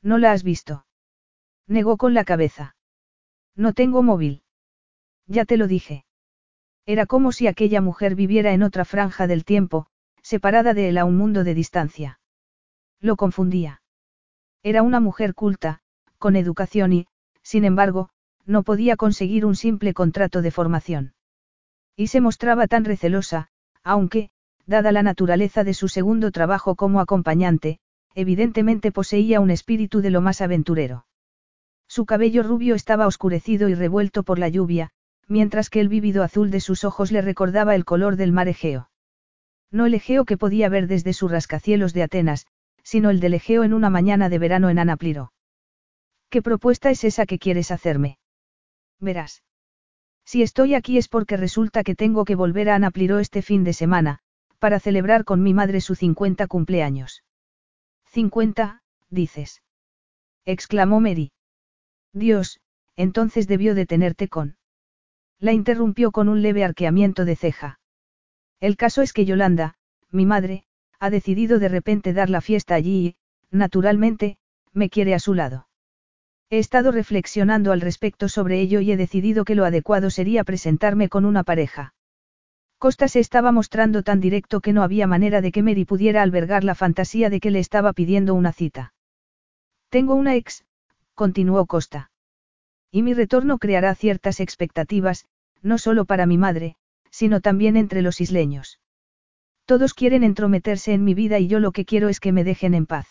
[0.04, 0.86] ¿No la has visto?
[1.66, 2.76] Negó con la cabeza.
[3.56, 4.44] No tengo móvil.
[5.28, 6.06] Ya te lo dije.
[6.86, 9.88] Era como si aquella mujer viviera en otra franja del tiempo,
[10.22, 12.20] separada de él a un mundo de distancia.
[13.00, 13.82] Lo confundía.
[14.62, 15.80] Era una mujer culta,
[16.18, 17.08] con educación y,
[17.42, 18.10] sin embargo,
[18.46, 21.14] no podía conseguir un simple contrato de formación.
[21.96, 23.50] Y se mostraba tan recelosa,
[23.84, 24.32] aunque,
[24.66, 27.80] dada la naturaleza de su segundo trabajo como acompañante,
[28.15, 31.06] evidentemente poseía un espíritu de lo más aventurero.
[31.88, 34.90] Su cabello rubio estaba oscurecido y revuelto por la lluvia,
[35.27, 38.90] mientras que el vívido azul de sus ojos le recordaba el color del mar Egeo.
[39.72, 42.45] No el Egeo que podía ver desde sus rascacielos de Atenas,
[42.84, 45.34] sino el del Egeo en una mañana de verano en Anapliro.
[46.30, 48.18] ¿Qué propuesta es esa que quieres hacerme?
[48.99, 49.44] Verás.
[50.26, 53.73] Si estoy aquí es porque resulta que tengo que volver a Anapliro este fin de
[53.73, 54.19] semana,
[54.60, 57.23] para celebrar con mi madre su 50 cumpleaños.
[58.14, 59.64] 50, dices.
[60.45, 61.31] exclamó Mary.
[62.14, 62.60] Dios,
[62.95, 64.56] entonces debió de tenerte con.
[65.40, 67.80] La interrumpió con un leve arqueamiento de ceja.
[68.60, 69.77] El caso es que Yolanda,
[70.11, 70.65] mi madre,
[70.99, 73.15] ha decidido de repente dar la fiesta allí y,
[73.49, 74.38] naturalmente,
[74.73, 75.68] me quiere a su lado.
[76.52, 81.10] He estado reflexionando al respecto sobre ello y he decidido que lo adecuado sería presentarme
[81.10, 81.95] con una pareja.
[82.84, 86.66] Costa se estaba mostrando tan directo que no había manera de que Mary pudiera albergar
[86.66, 88.94] la fantasía de que le estaba pidiendo una cita.
[89.88, 90.66] Tengo una ex,
[91.14, 92.12] continuó Costa.
[92.92, 95.28] Y mi retorno creará ciertas expectativas,
[95.62, 96.76] no solo para mi madre,
[97.10, 98.82] sino también entre los isleños.
[99.64, 102.74] Todos quieren entrometerse en mi vida y yo lo que quiero es que me dejen
[102.74, 103.08] en paz.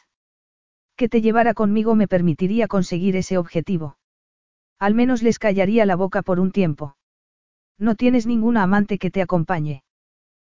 [0.96, 3.96] Que te llevara conmigo me permitiría conseguir ese objetivo.
[4.78, 6.94] Al menos les callaría la boca por un tiempo.
[7.78, 9.82] No tienes ninguna amante que te acompañe.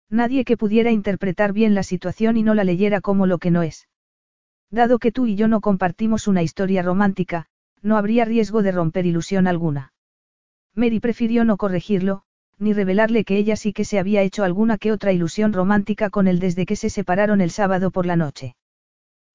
[0.09, 3.63] Nadie que pudiera interpretar bien la situación y no la leyera como lo que no
[3.63, 3.87] es.
[4.71, 7.47] Dado que tú y yo no compartimos una historia romántica,
[7.81, 9.93] no habría riesgo de romper ilusión alguna.
[10.73, 12.23] Mary prefirió no corregirlo,
[12.59, 16.27] ni revelarle que ella sí que se había hecho alguna que otra ilusión romántica con
[16.27, 18.55] él desde que se separaron el sábado por la noche.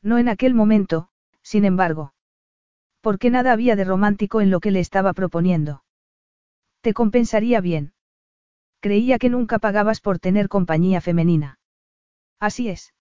[0.02, 1.08] No en aquel momento,
[1.42, 2.14] sin embargo.
[3.00, 5.82] Porque nada había de romántico en lo que le estaba proponiendo.
[6.82, 7.94] Te compensaría bien.
[8.80, 11.60] Creía que nunca pagabas por tener compañía femenina.
[12.40, 12.92] Así es.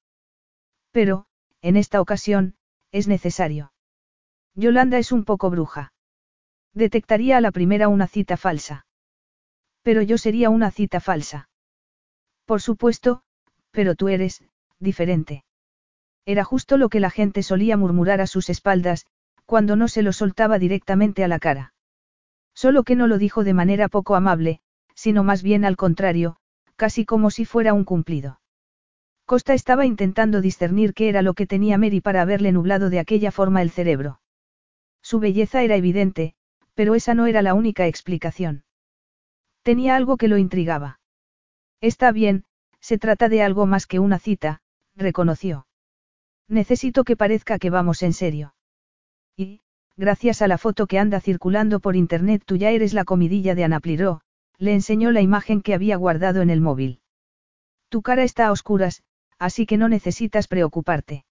[0.91, 1.25] Pero,
[1.61, 2.55] en esta ocasión,
[2.91, 3.73] es necesario.
[4.53, 5.93] Yolanda es un poco bruja.
[6.73, 8.85] Detectaría a la primera una cita falsa.
[9.81, 11.49] Pero yo sería una cita falsa.
[12.45, 13.23] Por supuesto,
[13.71, 14.43] pero tú eres,
[14.79, 15.43] diferente.
[16.25, 19.07] Era justo lo que la gente solía murmurar a sus espaldas,
[19.45, 21.73] cuando no se lo soltaba directamente a la cara.
[22.53, 24.61] Solo que no lo dijo de manera poco amable,
[24.95, 26.37] sino más bien al contrario,
[26.75, 28.39] casi como si fuera un cumplido.
[29.25, 33.31] Costa estaba intentando discernir qué era lo que tenía Mary para haberle nublado de aquella
[33.31, 34.19] forma el cerebro.
[35.01, 36.35] Su belleza era evidente,
[36.73, 38.63] pero esa no era la única explicación.
[39.63, 40.99] Tenía algo que lo intrigaba.
[41.79, 42.45] Está bien,
[42.79, 44.61] se trata de algo más que una cita,
[44.95, 45.67] reconoció.
[46.47, 48.53] Necesito que parezca que vamos en serio.
[49.37, 49.61] Y,
[49.97, 53.63] gracias a la foto que anda circulando por internet tú ya eres la comidilla de
[53.63, 54.21] Anapliró,
[54.57, 57.01] le enseñó la imagen que había guardado en el móvil.
[57.89, 59.03] Tu cara está a oscuras,
[59.37, 61.25] así que no necesitas preocuparte.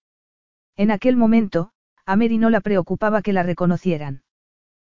[0.75, 1.71] En aquel momento,
[2.05, 4.23] a Mary no la preocupaba que la reconocieran.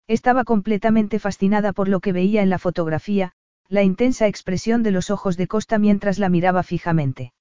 [0.09, 3.32] Estaba completamente fascinada por lo que veía en la fotografía,
[3.68, 7.32] la intensa expresión de los ojos de Costa mientras la miraba fijamente.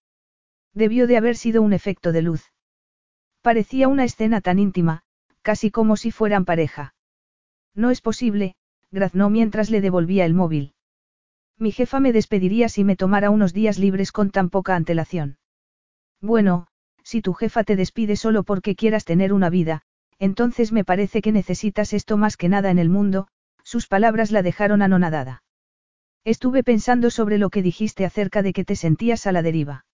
[0.73, 2.51] Debió de haber sido un efecto de luz.
[3.41, 5.03] Parecía una escena tan íntima,
[5.41, 6.93] casi como si fueran pareja.
[7.75, 8.55] No es posible,
[8.91, 10.73] graznó mientras le devolvía el móvil.
[11.57, 15.37] Mi jefa me despediría si me tomara unos días libres con tan poca antelación.
[16.21, 16.67] Bueno,
[17.03, 19.81] si tu jefa te despide solo porque quieras tener una vida,
[20.19, 23.27] entonces me parece que necesitas esto más que nada en el mundo,
[23.63, 25.43] sus palabras la dejaron anonadada.
[26.23, 29.85] Estuve pensando sobre lo que dijiste acerca de que te sentías a la deriva.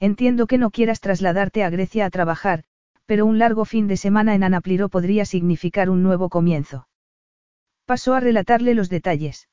[0.00, 2.64] Entiendo que no quieras trasladarte a Grecia a trabajar,
[3.06, 6.88] pero un largo fin de semana en Anapliro podría significar un nuevo comienzo.
[7.84, 9.48] Pasó a relatarle los detalles.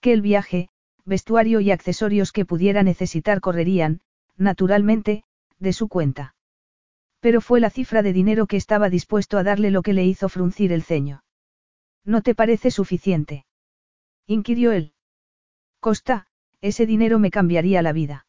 [0.00, 0.68] Que el viaje,
[1.04, 4.00] vestuario y accesorios que pudiera necesitar correrían,
[4.36, 5.24] naturalmente,
[5.58, 6.34] de su cuenta.
[7.20, 10.28] Pero fue la cifra de dinero que estaba dispuesto a darle lo que le hizo
[10.28, 11.24] fruncir el ceño.
[12.04, 13.46] ¿No te parece suficiente?
[14.26, 14.92] inquirió él.
[15.80, 16.26] Costa,
[16.60, 18.26] ese dinero me cambiaría la vida.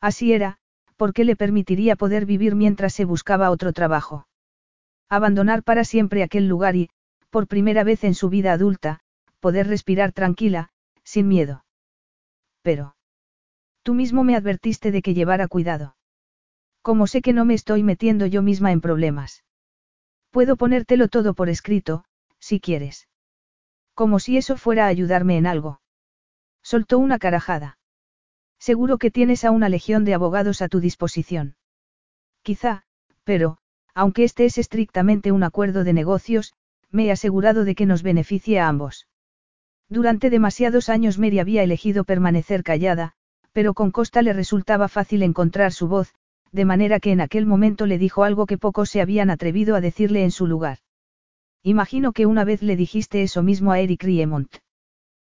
[0.00, 0.58] Así era,
[1.02, 4.28] porque le permitiría poder vivir mientras se buscaba otro trabajo.
[5.08, 6.90] Abandonar para siempre aquel lugar y,
[7.28, 9.00] por primera vez en su vida adulta,
[9.40, 10.68] poder respirar tranquila,
[11.02, 11.64] sin miedo.
[12.62, 12.94] Pero.
[13.82, 15.96] Tú mismo me advertiste de que llevara cuidado.
[16.82, 19.42] Como sé que no me estoy metiendo yo misma en problemas.
[20.30, 22.04] Puedo ponértelo todo por escrito,
[22.38, 23.08] si quieres.
[23.94, 25.80] Como si eso fuera a ayudarme en algo.
[26.62, 27.76] Soltó una carajada.
[28.68, 31.56] Seguro que tienes a una legión de abogados a tu disposición.
[32.42, 32.84] Quizá,
[33.24, 33.58] pero,
[33.92, 36.52] aunque este es estrictamente un acuerdo de negocios,
[36.88, 39.08] me he asegurado de que nos beneficie a ambos.
[39.88, 43.14] Durante demasiados años Mary había elegido permanecer callada,
[43.50, 46.14] pero con Costa le resultaba fácil encontrar su voz,
[46.52, 49.80] de manera que en aquel momento le dijo algo que pocos se habían atrevido a
[49.80, 50.78] decirle en su lugar.
[51.64, 54.54] Imagino que una vez le dijiste eso mismo a Eric Riemont.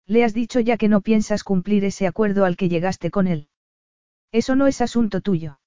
[0.06, 3.48] Le has dicho ya que no piensas cumplir ese acuerdo al que llegaste con él.
[4.32, 5.60] Eso no es asunto tuyo.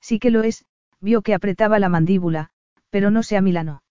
[0.00, 0.64] Sí que lo es,
[1.00, 2.50] vio que apretaba la mandíbula,
[2.90, 3.82] pero no se amilanó.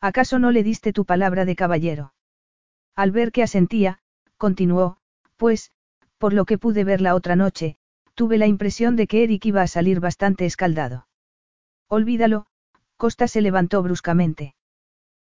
[0.00, 2.14] ¿Acaso no le diste tu palabra de caballero?
[2.94, 4.00] Al ver que asentía,
[4.36, 4.98] continuó,
[5.36, 5.72] pues,
[6.18, 7.76] por lo que pude ver la otra noche,
[8.14, 11.06] tuve la impresión de que Eric iba a salir bastante escaldado.
[11.88, 12.46] Olvídalo,
[12.96, 14.54] Costa se levantó bruscamente.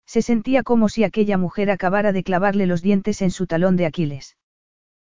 [0.08, 3.84] Se sentía como si aquella mujer acabara de clavarle los dientes en su talón de
[3.84, 4.38] Aquiles.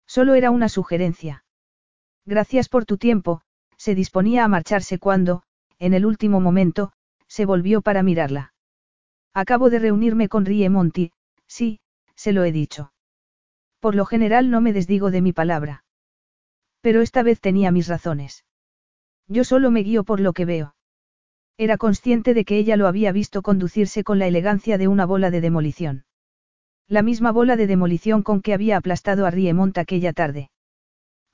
[0.06, 1.44] Solo era una sugerencia.
[2.24, 3.42] Gracias por tu tiempo,
[3.76, 5.42] se disponía a marcharse cuando,
[5.78, 6.92] en el último momento,
[7.28, 8.54] se volvió para mirarla.
[9.34, 11.12] Acabo de reunirme con Rie Monti,
[11.46, 11.78] sí,
[12.14, 12.94] se lo he dicho.
[13.80, 15.84] Por lo general no me desdigo de mi palabra.
[16.80, 18.46] Pero esta vez tenía mis razones.
[19.28, 20.75] Yo solo me guío por lo que veo.
[21.58, 25.30] Era consciente de que ella lo había visto conducirse con la elegancia de una bola
[25.30, 26.04] de demolición.
[26.86, 30.50] La misma bola de demolición con que había aplastado a Riemont aquella tarde.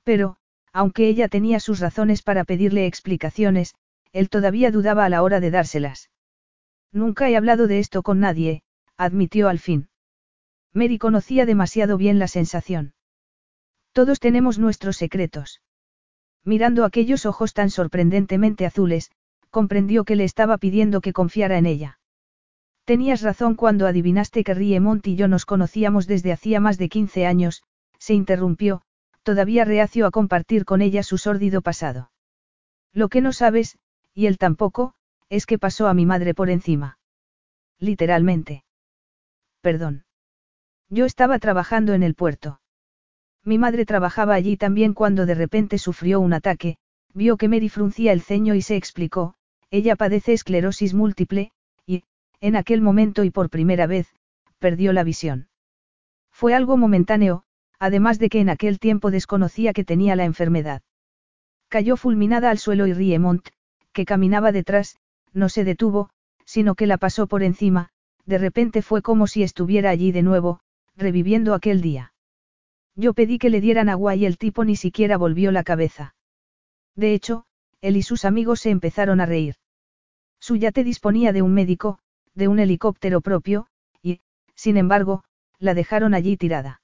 [0.03, 0.37] Pero,
[0.71, 3.75] aunque ella tenía sus razones para pedirle explicaciones,
[4.13, 6.09] él todavía dudaba a la hora de dárselas.
[6.91, 8.63] Nunca he hablado de esto con nadie,
[8.97, 9.89] admitió al fin.
[10.73, 12.93] Mary conocía demasiado bien la sensación.
[13.91, 15.61] Todos tenemos nuestros secretos.
[16.43, 19.11] Mirando aquellos ojos tan sorprendentemente azules,
[19.53, 21.99] comprendió que le estaba pidiendo que confiara en ella.
[22.85, 27.27] Tenías razón cuando adivinaste que Riemont y yo nos conocíamos desde hacía más de 15
[27.27, 27.61] años,
[27.99, 28.81] se interrumpió,
[29.21, 32.11] todavía reacio a compartir con ella su sórdido pasado.
[32.93, 33.77] Lo que no sabes,
[34.15, 34.95] y él tampoco,
[35.29, 36.97] es que pasó a mi madre por encima.
[37.77, 38.63] Literalmente.
[39.61, 40.03] Perdón.
[40.89, 42.59] Yo estaba trabajando en el puerto.
[43.45, 46.77] Mi madre trabajaba allí también cuando de repente sufrió un ataque,
[47.13, 49.35] vio que Mary fruncía el ceño y se explicó,
[49.73, 51.51] ella padece esclerosis múltiple,
[51.87, 52.03] y,
[52.41, 54.07] en aquel momento y por primera vez,
[54.59, 55.47] perdió la visión.
[56.31, 57.41] Fue algo momentáneo,
[57.79, 60.83] además de que en aquel tiempo desconocía que tenía la enfermedad.
[61.69, 63.49] Cayó fulminada al suelo y Riemont,
[63.93, 64.97] que caminaba detrás,
[65.33, 66.11] no se detuvo,
[66.45, 67.89] sino que la pasó por encima,
[68.27, 70.59] de repente fue como si estuviera allí de nuevo,
[70.95, 72.13] reviviendo aquel día.
[72.95, 76.13] Yo pedí que le dieran agua y el tipo ni siquiera volvió la cabeza.
[76.95, 77.45] De hecho,
[77.81, 79.55] él y sus amigos se empezaron a reír.
[80.43, 81.99] Su yate disponía de un médico,
[82.33, 83.67] de un helicóptero propio,
[84.01, 84.19] y,
[84.55, 85.23] sin embargo,
[85.57, 86.81] la dejaron allí tirada.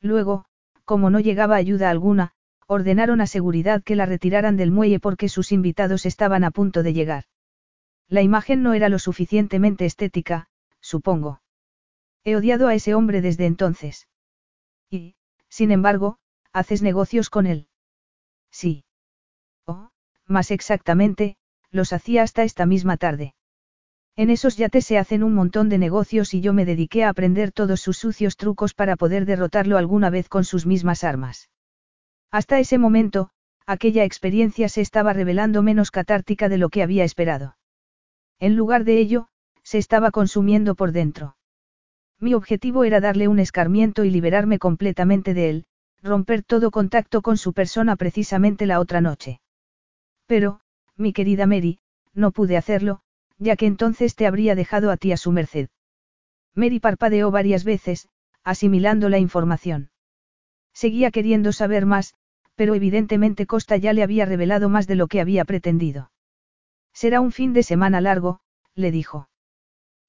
[0.00, 0.46] Luego,
[0.84, 2.32] como no llegaba ayuda alguna,
[2.66, 6.92] ordenaron a seguridad que la retiraran del muelle porque sus invitados estaban a punto de
[6.92, 7.26] llegar.
[8.08, 10.48] La imagen no era lo suficientemente estética,
[10.80, 11.40] supongo.
[12.24, 14.08] He odiado a ese hombre desde entonces.
[14.90, 15.14] Y,
[15.48, 16.18] sin embargo,
[16.52, 17.68] haces negocios con él.
[18.50, 18.84] Sí.
[19.66, 19.90] Oh,
[20.26, 21.36] más exactamente,
[21.72, 23.34] los hacía hasta esta misma tarde.
[24.14, 27.50] En esos yates se hacen un montón de negocios y yo me dediqué a aprender
[27.50, 31.50] todos sus sucios trucos para poder derrotarlo alguna vez con sus mismas armas.
[32.30, 33.30] Hasta ese momento,
[33.66, 37.56] aquella experiencia se estaba revelando menos catártica de lo que había esperado.
[38.38, 39.28] En lugar de ello,
[39.62, 41.36] se estaba consumiendo por dentro.
[42.18, 45.64] Mi objetivo era darle un escarmiento y liberarme completamente de él,
[46.02, 49.40] romper todo contacto con su persona precisamente la otra noche.
[50.26, 50.60] Pero,
[50.96, 51.78] mi querida Mary,
[52.14, 53.00] no pude hacerlo,
[53.38, 55.68] ya que entonces te habría dejado a ti a su merced.
[56.54, 58.08] Mary parpadeó varias veces,
[58.44, 59.90] asimilando la información.
[60.74, 62.14] Seguía queriendo saber más,
[62.54, 66.10] pero evidentemente Costa ya le había revelado más de lo que había pretendido.
[66.92, 68.40] Será un fin de semana largo,
[68.74, 69.28] le dijo.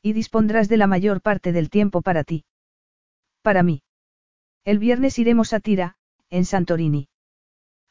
[0.01, 2.45] Y dispondrás de la mayor parte del tiempo para ti.
[3.41, 3.83] Para mí.
[4.65, 5.95] El viernes iremos a Tira,
[6.29, 7.07] en Santorini.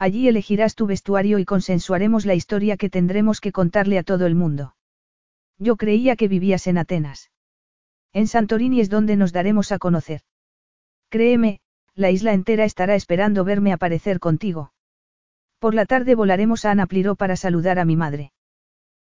[0.04, 4.34] Allí elegirás tu vestuario y consensuaremos la historia que tendremos que contarle a todo el
[4.34, 4.74] mundo.
[5.58, 7.30] Yo creía que vivías en Atenas.
[8.12, 10.22] En Santorini es donde nos daremos a conocer.
[11.08, 11.60] Créeme,
[11.94, 14.72] la isla entera estará esperando verme aparecer contigo.
[15.60, 18.32] Por la tarde volaremos a Anapliro para saludar a mi madre.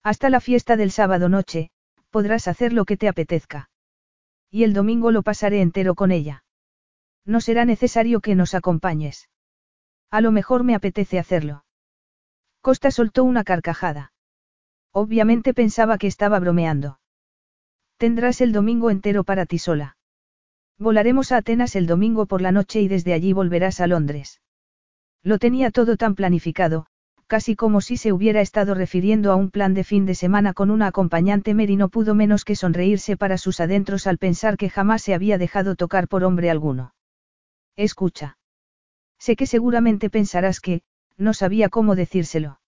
[0.03, 1.71] Hasta la fiesta del sábado noche,
[2.11, 3.71] podrás hacer lo que te apetezca.
[4.51, 6.45] Y el domingo lo pasaré entero con ella.
[7.25, 9.31] No será necesario que nos acompañes.
[10.13, 11.65] A lo mejor me apetece hacerlo.
[12.61, 14.13] Costa soltó una carcajada.
[14.93, 17.01] Obviamente pensaba que estaba bromeando.
[17.97, 19.97] Tendrás el domingo entero para ti sola.
[20.79, 24.43] Volaremos a Atenas el domingo por la noche y desde allí volverás a Londres.
[25.23, 26.85] Lo tenía todo tan planificado,
[27.27, 30.71] casi como si se hubiera estado refiriendo a un plan de fin de semana con
[30.71, 35.01] una acompañante Mary no pudo menos que sonreírse para sus adentros al pensar que jamás
[35.01, 36.93] se había dejado tocar por hombre alguno.
[37.77, 38.37] Escucha.
[39.25, 40.83] Sé que seguramente pensarás que,
[41.17, 42.59] no sabía cómo decírselo.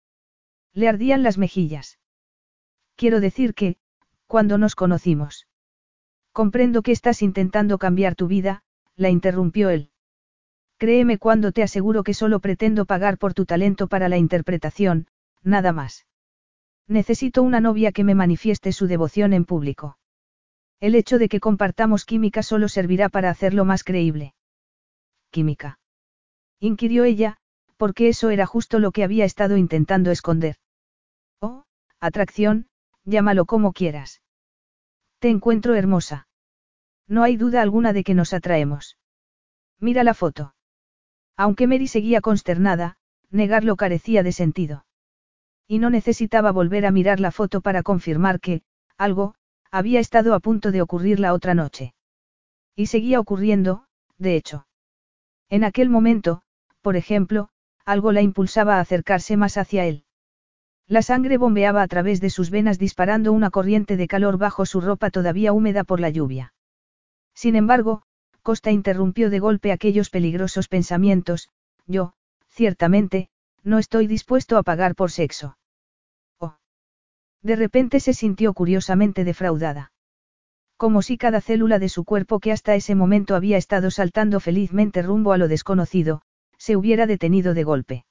[0.72, 1.98] Le ardían las mejillas.
[2.94, 3.76] Quiero decir que,
[4.28, 5.48] cuando nos conocimos.
[6.30, 8.62] Comprendo que estás intentando cambiar tu vida,
[8.94, 9.90] la interrumpió él.
[10.76, 15.08] Créeme cuando te aseguro que solo pretendo pagar por tu talento para la interpretación,
[15.42, 16.06] nada más.
[16.86, 19.98] Necesito una novia que me manifieste su devoción en público.
[20.78, 24.34] El hecho de que compartamos química solo servirá para hacerlo más creíble.
[25.32, 25.80] ¿Química?
[26.66, 27.36] Inquirió ella,
[27.76, 30.56] porque eso era justo lo que había estado intentando esconder.
[31.40, 31.64] Oh,
[32.00, 32.68] atracción,
[33.04, 34.22] llámalo como quieras.
[35.18, 36.26] Te encuentro hermosa.
[37.06, 38.96] No hay duda alguna de que nos atraemos.
[39.78, 40.54] Mira la foto.
[41.36, 42.96] Aunque Mary seguía consternada,
[43.30, 44.86] negarlo carecía de sentido.
[45.66, 48.62] Y no necesitaba volver a mirar la foto para confirmar que,
[48.96, 49.34] algo,
[49.70, 51.94] había estado a punto de ocurrir la otra noche.
[52.74, 53.86] Y seguía ocurriendo,
[54.16, 54.66] de hecho.
[55.50, 56.42] En aquel momento,
[56.84, 57.48] por ejemplo,
[57.86, 60.04] algo la impulsaba a acercarse más hacia él.
[60.86, 64.82] La sangre bombeaba a través de sus venas disparando una corriente de calor bajo su
[64.82, 66.52] ropa todavía húmeda por la lluvia.
[67.32, 68.02] Sin embargo,
[68.42, 71.48] Costa interrumpió de golpe aquellos peligrosos pensamientos,
[71.86, 72.12] yo,
[72.50, 73.30] ciertamente,
[73.62, 75.56] no estoy dispuesto a pagar por sexo.
[76.38, 76.58] Oh.
[77.40, 79.90] De repente se sintió curiosamente defraudada.
[80.76, 85.00] Como si cada célula de su cuerpo que hasta ese momento había estado saltando felizmente
[85.00, 86.20] rumbo a lo desconocido,
[86.64, 88.06] se hubiera detenido de golpe.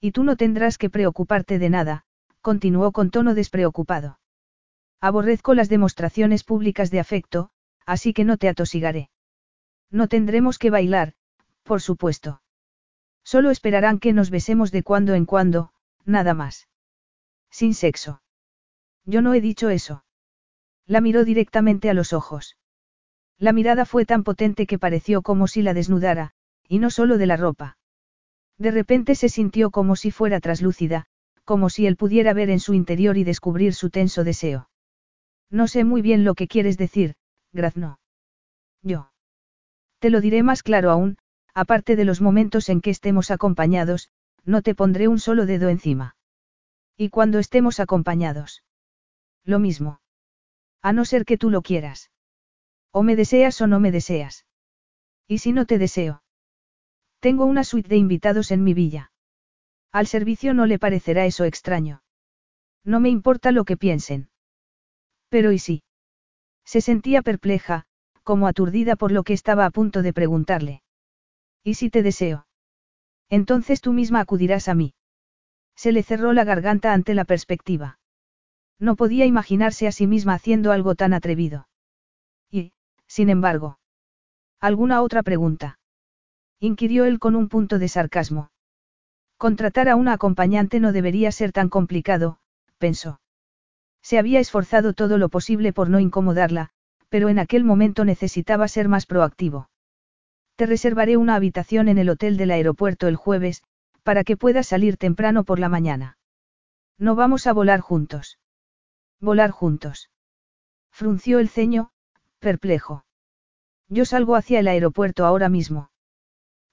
[0.00, 2.06] Y tú no tendrás que preocuparte de nada,
[2.40, 4.18] continuó con tono despreocupado.
[5.00, 7.50] Aborrezco las demostraciones públicas de afecto,
[7.86, 9.10] así que no te atosigaré.
[9.92, 11.12] No tendremos que bailar,
[11.62, 12.42] por supuesto.
[13.22, 15.70] Solo esperarán que nos besemos de cuando en cuando,
[16.04, 16.66] nada más.
[17.48, 18.22] Sin sexo.
[19.04, 20.04] Yo no he dicho eso.
[20.84, 22.56] La miró directamente a los ojos.
[23.38, 26.34] La mirada fue tan potente que pareció como si la desnudara,
[26.68, 27.78] y no solo de la ropa.
[28.58, 31.06] De repente se sintió como si fuera traslúcida,
[31.44, 34.68] como si él pudiera ver en su interior y descubrir su tenso deseo.
[35.50, 37.14] No sé muy bien lo que quieres decir,
[37.52, 37.98] Grazno.
[38.82, 39.10] Yo.
[39.98, 41.16] Te lo diré más claro aún,
[41.54, 44.10] aparte de los momentos en que estemos acompañados,
[44.44, 46.16] no te pondré un solo dedo encima.
[46.96, 48.62] ¿Y cuando estemos acompañados?
[49.44, 50.00] Lo mismo.
[50.82, 52.10] A no ser que tú lo quieras.
[52.92, 54.46] O me deseas o no me deseas.
[55.26, 56.22] ¿Y si no te deseo?
[57.20, 59.12] Tengo una suite de invitados en mi villa.
[59.90, 62.02] Al servicio no le parecerá eso extraño.
[62.84, 64.30] No me importa lo que piensen.
[65.28, 65.82] Pero ¿y si?
[66.64, 67.86] Se sentía perpleja,
[68.22, 70.82] como aturdida por lo que estaba a punto de preguntarle.
[71.64, 72.46] ¿Y si te deseo?
[73.28, 74.94] Entonces tú misma acudirás a mí.
[75.74, 77.98] Se le cerró la garganta ante la perspectiva.
[78.78, 81.68] No podía imaginarse a sí misma haciendo algo tan atrevido.
[82.50, 82.72] Y,
[83.06, 83.78] sin embargo.
[84.60, 85.78] ¿Alguna otra pregunta?
[86.60, 88.50] Inquirió él con un punto de sarcasmo.
[89.36, 92.38] Contratar a una acompañante no debería ser tan complicado,
[92.78, 93.20] pensó.
[94.02, 96.70] Se había esforzado todo lo posible por no incomodarla,
[97.08, 99.70] pero en aquel momento necesitaba ser más proactivo.
[100.56, 103.62] Te reservaré una habitación en el hotel del aeropuerto el jueves,
[104.02, 106.18] para que puedas salir temprano por la mañana.
[106.98, 108.38] No vamos a volar juntos.
[109.20, 110.10] Volar juntos.
[110.90, 111.92] Frunció el ceño,
[112.40, 113.04] perplejo.
[113.88, 115.90] Yo salgo hacia el aeropuerto ahora mismo.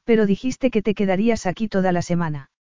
[0.06, 2.52] Pero dijiste que te quedarías aquí toda la semana.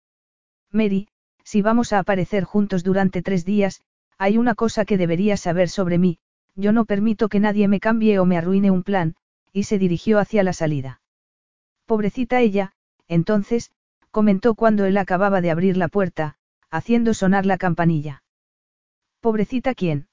[0.73, 1.09] Mary,
[1.45, 3.83] si vamos a aparecer juntos durante tres días,
[4.19, 6.19] hay una cosa que deberías saber sobre mí,
[6.57, 9.15] yo no permito que nadie me cambie o me arruine un plan,
[9.53, 11.01] y se dirigió hacia la salida.
[11.87, 12.73] Pobrecita ella,
[13.09, 13.71] entonces,
[14.11, 16.37] comentó cuando él acababa de abrir la puerta,
[16.71, 18.23] haciendo sonar la campanilla.
[19.21, 20.09] Pobrecita quién?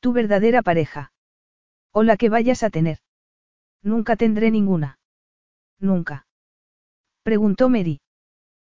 [0.00, 1.12] Tu verdadera pareja.
[1.92, 2.98] O la que vayas a tener.
[3.82, 4.98] Nunca tendré ninguna.
[5.80, 6.27] Nunca.
[7.28, 8.00] Preguntó Mary.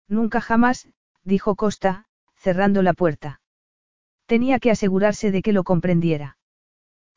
[0.07, 0.89] Nunca jamás,
[1.25, 2.07] dijo Costa,
[2.37, 3.41] cerrando la puerta.
[4.27, 6.39] Tenía que asegurarse de que lo comprendiera.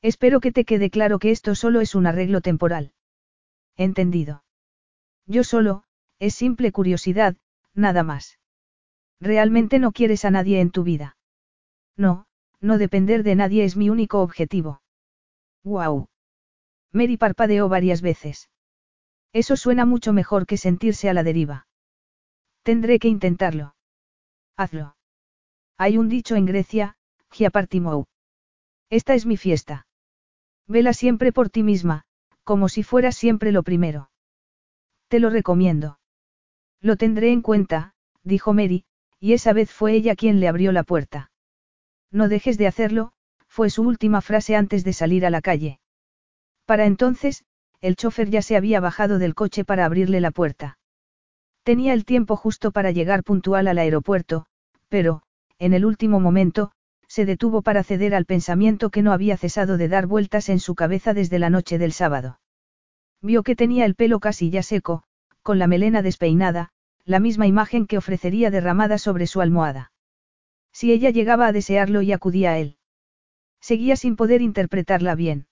[0.01, 2.91] Espero que te quede claro que esto solo es un arreglo temporal.
[3.75, 4.45] Entendido.
[5.27, 5.83] Yo solo,
[6.17, 7.35] es simple curiosidad,
[7.75, 8.39] nada más.
[9.19, 11.17] ¿Realmente no quieres a nadie en tu vida?
[11.95, 12.25] No,
[12.61, 14.81] no depender de nadie es mi único objetivo.
[15.63, 16.07] Wow.
[16.91, 18.49] Mary parpadeó varias veces.
[19.37, 21.67] Eso suena mucho mejor que sentirse a la deriva.
[22.63, 23.75] Tendré que intentarlo.
[24.55, 24.95] Hazlo.
[25.77, 26.97] Hay un dicho en Grecia,
[27.29, 28.07] Giapartimou.
[28.89, 29.85] Esta es mi fiesta.
[30.65, 32.05] Vela siempre por ti misma,
[32.43, 34.09] como si fuera siempre lo primero.
[35.07, 35.99] Te lo recomiendo.
[36.81, 37.93] Lo tendré en cuenta,
[38.23, 38.85] dijo Mary,
[39.19, 41.31] y esa vez fue ella quien le abrió la puerta.
[42.09, 43.11] No dejes de hacerlo,
[43.47, 45.79] fue su última frase antes de salir a la calle.
[46.65, 47.45] Para entonces,
[47.81, 50.77] el chofer ya se había bajado del coche para abrirle la puerta.
[51.63, 54.45] Tenía el tiempo justo para llegar puntual al aeropuerto,
[54.87, 55.21] pero,
[55.59, 56.71] en el último momento,
[57.07, 60.75] se detuvo para ceder al pensamiento que no había cesado de dar vueltas en su
[60.75, 62.39] cabeza desde la noche del sábado.
[63.21, 65.03] Vio que tenía el pelo casi ya seco,
[65.41, 66.69] con la melena despeinada,
[67.05, 69.91] la misma imagen que ofrecería derramada sobre su almohada.
[70.73, 72.77] Si ella llegaba a desearlo y acudía a él.
[73.61, 75.46] Seguía sin poder interpretarla bien.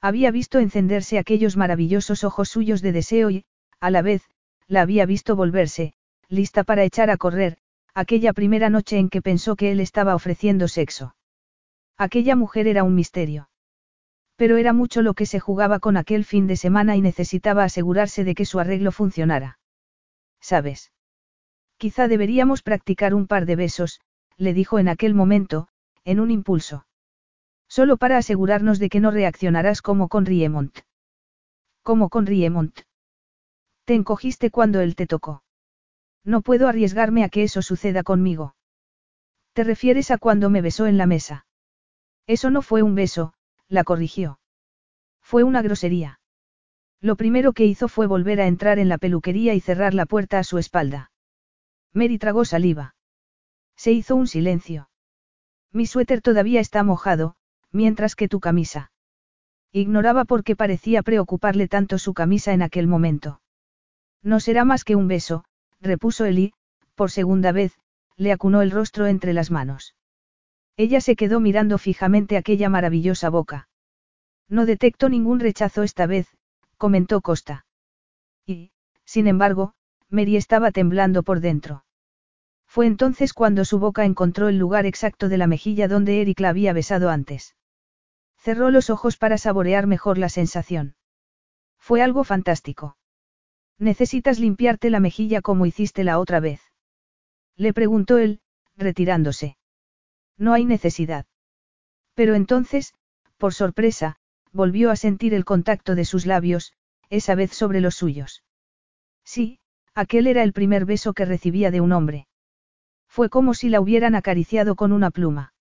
[0.00, 3.44] Había visto encenderse aquellos maravillosos ojos suyos de deseo y,
[3.80, 4.22] a la vez,
[4.66, 5.94] la había visto volverse,
[6.28, 7.58] lista para echar a correr,
[7.94, 11.16] aquella primera noche en que pensó que él estaba ofreciendo sexo.
[11.96, 13.50] Aquella mujer era un misterio.
[14.36, 18.22] Pero era mucho lo que se jugaba con aquel fin de semana y necesitaba asegurarse
[18.22, 19.58] de que su arreglo funcionara.
[20.40, 20.92] ¿Sabes?
[21.76, 24.00] Quizá deberíamos practicar un par de besos,
[24.36, 25.68] le dijo en aquel momento,
[26.04, 26.86] en un impulso.
[27.78, 30.80] Solo para asegurarnos de que no reaccionarás como con Riemont.
[31.84, 32.76] Como con Riemont.
[33.84, 35.44] Te encogiste cuando él te tocó.
[36.24, 38.56] No puedo arriesgarme a que eso suceda conmigo.
[39.52, 41.46] ¿Te refieres a cuando me besó en la mesa?
[42.26, 43.32] Eso no fue un beso,
[43.68, 44.40] la corrigió.
[45.20, 46.18] Fue una grosería.
[47.00, 50.40] Lo primero que hizo fue volver a entrar en la peluquería y cerrar la puerta
[50.40, 51.12] a su espalda.
[51.92, 52.96] Mary tragó saliva.
[53.76, 54.90] Se hizo un silencio.
[55.70, 57.36] Mi suéter todavía está mojado,
[57.72, 58.90] mientras que tu camisa.
[59.72, 63.40] Ignoraba por qué parecía preocuparle tanto su camisa en aquel momento.
[64.22, 65.44] No será más que un beso,
[65.80, 66.52] repuso Eli,
[66.94, 67.78] por segunda vez,
[68.16, 69.94] le acunó el rostro entre las manos.
[70.76, 73.68] Ella se quedó mirando fijamente aquella maravillosa boca.
[74.48, 76.28] No detecto ningún rechazo esta vez,
[76.76, 77.66] comentó Costa.
[78.46, 78.72] Y,
[79.04, 79.74] sin embargo,
[80.08, 81.84] Mary estaba temblando por dentro.
[82.68, 86.50] Fue entonces cuando su boca encontró el lugar exacto de la mejilla donde Eric la
[86.50, 87.56] había besado antes.
[88.36, 90.94] Cerró los ojos para saborear mejor la sensación.
[91.78, 92.96] Fue algo fantástico.
[93.78, 96.60] Necesitas limpiarte la mejilla como hiciste la otra vez.
[97.56, 98.40] Le preguntó él,
[98.76, 99.56] retirándose.
[100.36, 101.26] No hay necesidad.
[102.14, 102.94] Pero entonces,
[103.38, 104.16] por sorpresa,
[104.52, 106.74] volvió a sentir el contacto de sus labios,
[107.10, 108.44] esa vez sobre los suyos.
[109.24, 109.58] Sí,
[109.94, 112.27] aquel era el primer beso que recibía de un hombre.
[113.08, 115.52] Fue como si la hubieran acariciado con una pluma.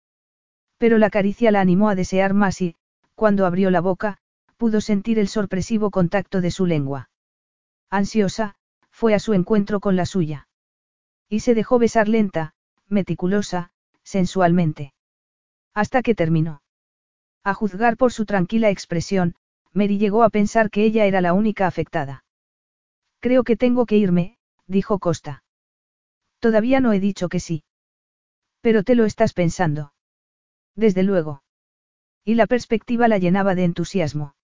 [0.77, 2.75] Pero la caricia la animó a desear más y,
[3.15, 4.19] cuando abrió la boca,
[4.57, 7.09] pudo sentir el sorpresivo contacto de su lengua.
[7.89, 8.55] Ansiosa,
[8.91, 10.47] fue a su encuentro con la suya.
[11.29, 12.53] Y se dejó besar lenta,
[12.87, 13.71] meticulosa,
[14.03, 14.93] sensualmente.
[15.73, 16.61] Hasta que terminó.
[17.43, 19.35] A juzgar por su tranquila expresión,
[19.73, 22.23] Mary llegó a pensar que ella era la única afectada.
[23.19, 25.43] Creo que tengo que irme, dijo Costa.
[26.39, 27.63] Todavía no he dicho que sí.
[28.61, 29.93] Pero te lo estás pensando.
[30.75, 31.43] Desde luego.
[32.23, 34.35] Y la perspectiva la llenaba de entusiasmo.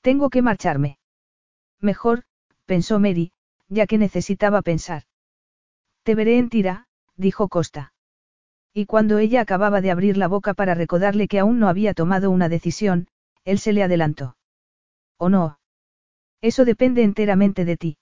[0.00, 0.98] Tengo que marcharme.
[1.80, 2.24] Mejor,
[2.64, 3.32] pensó Mary,
[3.68, 5.04] ya que necesitaba pensar.
[6.02, 7.92] Te veré en tira, dijo Costa.
[8.72, 12.30] Y cuando ella acababa de abrir la boca para recordarle que aún no había tomado
[12.30, 13.08] una decisión,
[13.44, 14.36] él se le adelantó.
[15.16, 15.58] ¿O no?
[16.40, 17.98] Eso depende enteramente de ti.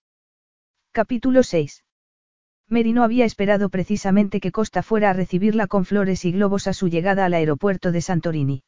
[0.93, 1.85] Capítulo 6.
[2.69, 6.73] Mary no había esperado precisamente que Costa fuera a recibirla con flores y globos a
[6.73, 8.62] su llegada al aeropuerto de Santorini.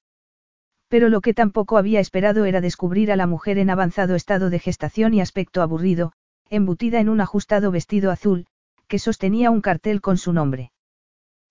[0.89, 4.59] Pero lo que tampoco había esperado era descubrir a la mujer en avanzado estado de
[4.59, 6.13] gestación y aspecto aburrido,
[6.49, 8.47] embutida en un ajustado vestido azul,
[8.87, 10.71] que sostenía un cartel con su nombre.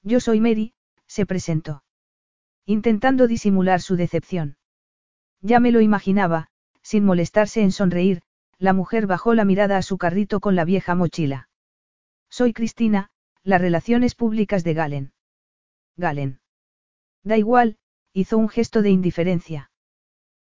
[0.04, 0.74] Yo soy Mary,
[1.08, 1.84] se presentó.
[2.66, 4.58] Intentando disimular su decepción.
[5.42, 6.48] Ya me lo imaginaba,
[6.82, 8.22] sin molestarse en sonreír,
[8.58, 11.50] la mujer bajó la mirada a su carrito con la vieja mochila.
[12.38, 13.12] Soy Cristina,
[13.44, 15.14] las relaciones públicas de Galen.
[15.96, 16.42] Galen.
[17.24, 17.78] Da igual,
[18.12, 19.72] hizo un gesto de indiferencia.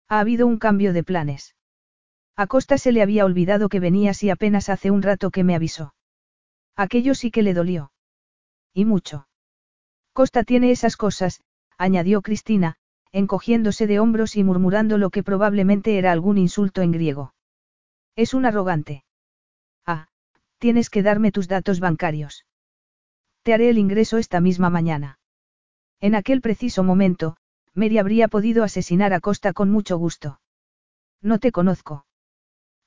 [0.08, 1.54] Ha habido un cambio de planes.
[2.34, 5.54] A Costa se le había olvidado que venías y apenas hace un rato que me
[5.54, 5.94] avisó.
[6.76, 7.92] Aquello sí que le dolió.
[8.72, 9.28] Y mucho.
[10.14, 11.42] Costa tiene esas cosas,
[11.76, 12.76] añadió Cristina,
[13.12, 17.34] encogiéndose de hombros y murmurando lo que probablemente era algún insulto en griego.
[18.16, 19.04] Es un arrogante.
[20.62, 22.46] Tienes que darme tus datos bancarios.
[23.42, 25.18] Te haré el ingreso esta misma mañana.
[26.00, 27.36] En aquel preciso momento,
[27.74, 30.40] Mary habría podido asesinar a Costa con mucho gusto.
[31.20, 32.06] No te conozco.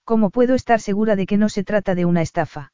[0.06, 2.72] ¿Cómo puedo estar segura de que no se trata de una estafa?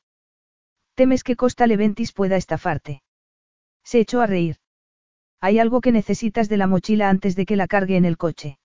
[0.93, 3.01] ¿Temes que Costa Leventis pueda estafarte?
[3.83, 4.57] Se echó a reír.
[5.39, 8.59] Hay algo que necesitas de la mochila antes de que la cargue en el coche.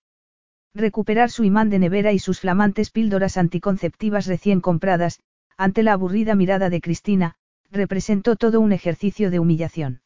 [0.74, 5.20] Recuperar su imán de nevera y sus flamantes píldoras anticonceptivas recién compradas,
[5.56, 7.36] ante la aburrida mirada de Cristina,
[7.70, 10.02] representó todo un ejercicio de humillación.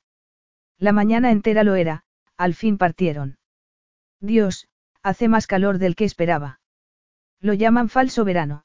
[0.79, 2.05] La mañana entera lo era,
[2.37, 3.39] al fin partieron.
[4.21, 4.69] Dios,
[5.03, 6.61] hace más calor del que esperaba.
[7.41, 8.65] Lo llaman falso verano.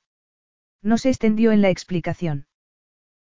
[0.81, 2.47] No se extendió en la explicación.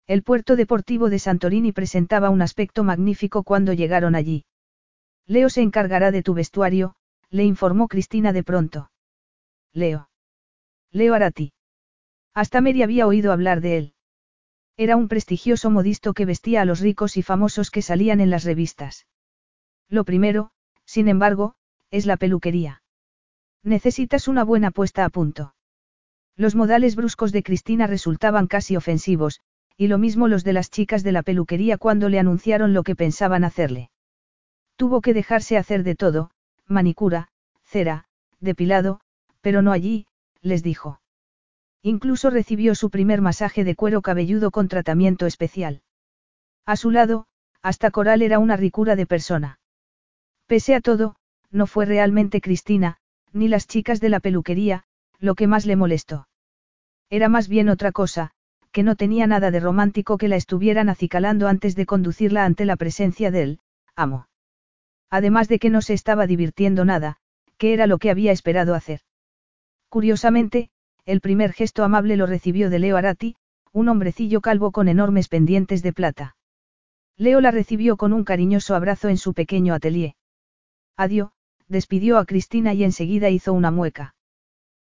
[0.06, 4.44] El puerto deportivo de Santorini presentaba un aspecto magnífico cuando llegaron allí.
[5.26, 6.96] Leo se encargará de tu vestuario,
[7.30, 8.90] le informó Cristina de pronto.
[9.72, 10.10] Leo.
[10.90, 11.52] Leo Arati.
[12.34, 13.94] Hasta Mary había oído hablar de él.
[14.76, 18.44] Era un prestigioso modisto que vestía a los ricos y famosos que salían en las
[18.44, 19.06] revistas.
[19.88, 20.50] Lo primero,
[20.86, 21.54] sin embargo,
[21.90, 22.82] es la peluquería.
[23.62, 25.54] Necesitas una buena puesta a punto.
[26.36, 29.40] Los modales bruscos de Cristina resultaban casi ofensivos,
[29.76, 32.96] y lo mismo los de las chicas de la peluquería cuando le anunciaron lo que
[32.96, 33.90] pensaban hacerle.
[34.76, 36.30] Tuvo que dejarse hacer de todo,
[36.66, 37.28] manicura,
[37.62, 38.06] cera,
[38.40, 39.00] depilado,
[39.42, 40.06] pero no allí,
[40.40, 41.01] les dijo.
[41.82, 45.82] Incluso recibió su primer masaje de cuero cabelludo con tratamiento especial.
[46.64, 47.26] A su lado,
[47.60, 49.58] hasta Coral era una ricura de persona.
[50.46, 51.16] Pese a todo,
[51.50, 52.98] no fue realmente Cristina,
[53.32, 54.84] ni las chicas de la peluquería,
[55.18, 56.28] lo que más le molestó.
[57.10, 58.30] Era más bien otra cosa,
[58.70, 62.76] que no tenía nada de romántico que la estuvieran acicalando antes de conducirla ante la
[62.76, 63.60] presencia del
[63.94, 64.28] amo.
[65.10, 67.18] Además de que no se estaba divirtiendo nada,
[67.58, 69.00] que era lo que había esperado hacer.
[69.90, 70.70] Curiosamente,
[71.04, 73.36] el primer gesto amable lo recibió de Leo Arati,
[73.72, 76.36] un hombrecillo calvo con enormes pendientes de plata.
[77.16, 80.14] Leo la recibió con un cariñoso abrazo en su pequeño atelier.
[80.96, 81.30] Adiós,
[81.68, 84.14] despidió a Cristina y enseguida hizo una mueca.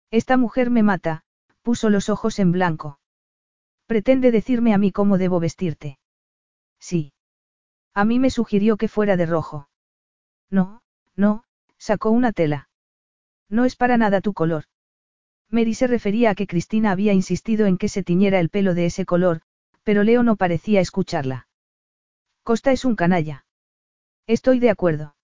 [0.09, 1.23] Esta mujer me mata,
[1.61, 2.99] puso los ojos en blanco.
[3.85, 5.99] Pretende decirme a mí cómo debo vestirte.
[6.79, 7.13] Sí.
[7.93, 9.69] A mí me sugirió que fuera de rojo.
[10.49, 10.81] No,
[11.15, 11.43] no,
[11.77, 12.69] sacó una tela.
[13.49, 14.65] No es para nada tu color.
[15.49, 18.85] Mary se refería a que Cristina había insistido en que se tiñera el pelo de
[18.85, 19.41] ese color,
[19.83, 21.47] pero Leo no parecía escucharla.
[22.43, 23.45] Costa es un canalla.
[24.25, 25.15] Estoy de acuerdo.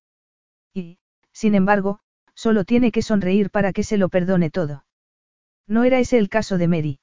[0.74, 0.98] Y,
[1.32, 2.00] sin embargo,
[2.34, 4.86] solo tiene que sonreír para que se lo perdone todo.
[5.68, 7.00] No era ese el caso de Mary.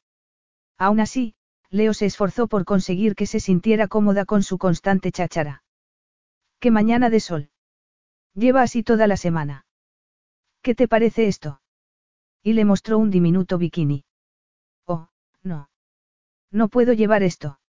[0.79, 1.35] Aún así,
[1.71, 5.63] Leo se esforzó por conseguir que se sintiera cómoda con su constante cháchara.
[6.59, 7.51] ¡Qué mañana de sol!
[8.35, 9.67] Lleva así toda la semana.
[10.63, 11.61] ¿Qué te parece esto?
[12.43, 14.05] Y le mostró un diminuto bikini.
[14.87, 15.09] Oh,
[15.43, 15.69] no.
[16.51, 17.61] No puedo llevar esto.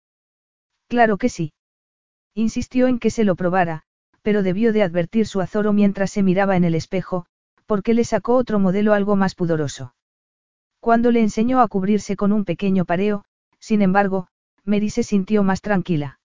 [0.87, 1.53] Claro que sí.
[2.33, 3.83] Insistió en que se lo probara,
[4.21, 7.25] pero debió de advertir su azoro mientras se miraba en el espejo,
[7.65, 9.93] porque le sacó otro modelo algo más pudoroso.
[10.79, 13.23] Cuando le enseñó a cubrirse con un pequeño pareo,
[13.59, 14.27] sin embargo,
[14.63, 16.19] Mary se sintió más tranquila.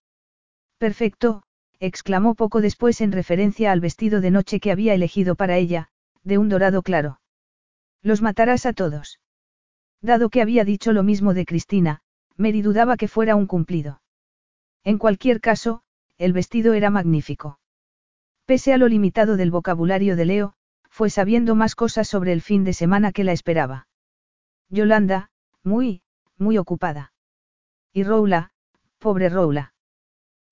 [0.79, 1.43] Perfecto,
[1.79, 5.89] exclamó poco después en referencia al vestido de noche que había elegido para ella,
[6.23, 7.19] de un dorado claro.
[8.07, 9.19] Los matarás a todos.
[10.01, 12.03] Dado que había dicho lo mismo de Cristina,
[12.37, 14.01] Mary dudaba que fuera un cumplido.
[14.85, 15.83] En cualquier caso,
[16.17, 17.59] el vestido era magnífico.
[18.45, 20.53] Pese a lo limitado del vocabulario de Leo,
[20.89, 23.89] fue sabiendo más cosas sobre el fin de semana que la esperaba.
[24.69, 25.33] Yolanda,
[25.65, 26.03] muy,
[26.39, 27.13] muy ocupada.
[27.93, 28.53] Y Roula,
[29.01, 29.75] pobre Roula.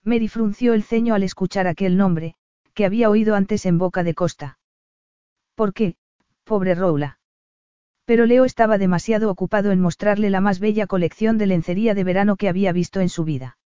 [0.02, 2.34] Mary frunció el ceño al escuchar aquel nombre,
[2.74, 4.58] que había oído antes en boca de Costa.
[5.54, 5.94] ¿Por qué,
[6.42, 7.20] pobre Roula?
[8.04, 12.36] Pero Leo estaba demasiado ocupado en mostrarle la más bella colección de lencería de verano
[12.36, 13.56] que había visto en su vida.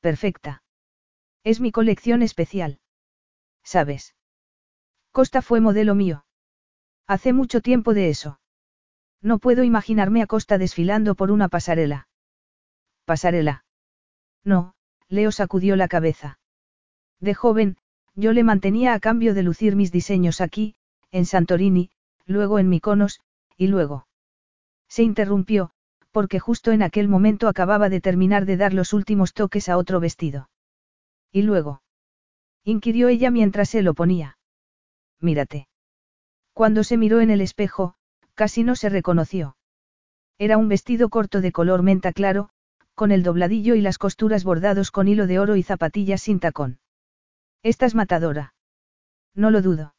[0.00, 0.62] Perfecta.
[1.42, 2.78] Es mi colección especial.
[3.64, 4.14] ¿Sabes?
[5.10, 6.24] Costa fue modelo mío.
[7.06, 8.40] Hace mucho tiempo de eso.
[9.20, 12.08] No puedo imaginarme a Costa desfilando por una pasarela.
[13.04, 13.64] ¿Pasarela?
[14.44, 14.74] No,
[15.08, 16.38] Leo sacudió la cabeza.
[17.18, 17.76] De joven,
[18.14, 20.76] yo le mantenía a cambio de lucir mis diseños aquí,
[21.10, 21.90] en Santorini,
[22.26, 23.20] luego en Mykonos,
[23.60, 24.06] y luego.
[24.88, 25.72] Se interrumpió,
[26.12, 30.00] porque justo en aquel momento acababa de terminar de dar los últimos toques a otro
[30.00, 30.48] vestido.
[31.30, 31.82] ¿Y luego?
[32.64, 34.38] inquirió ella mientras se lo ponía.
[35.20, 35.68] Mírate.
[36.54, 37.96] Cuando se miró en el espejo,
[38.32, 39.58] casi no se reconoció.
[40.38, 42.48] Era un vestido corto de color menta claro,
[42.94, 46.78] con el dobladillo y las costuras bordados con hilo de oro y zapatillas sin tacón.
[47.62, 48.54] Estás matadora.
[49.34, 49.94] No lo dudo.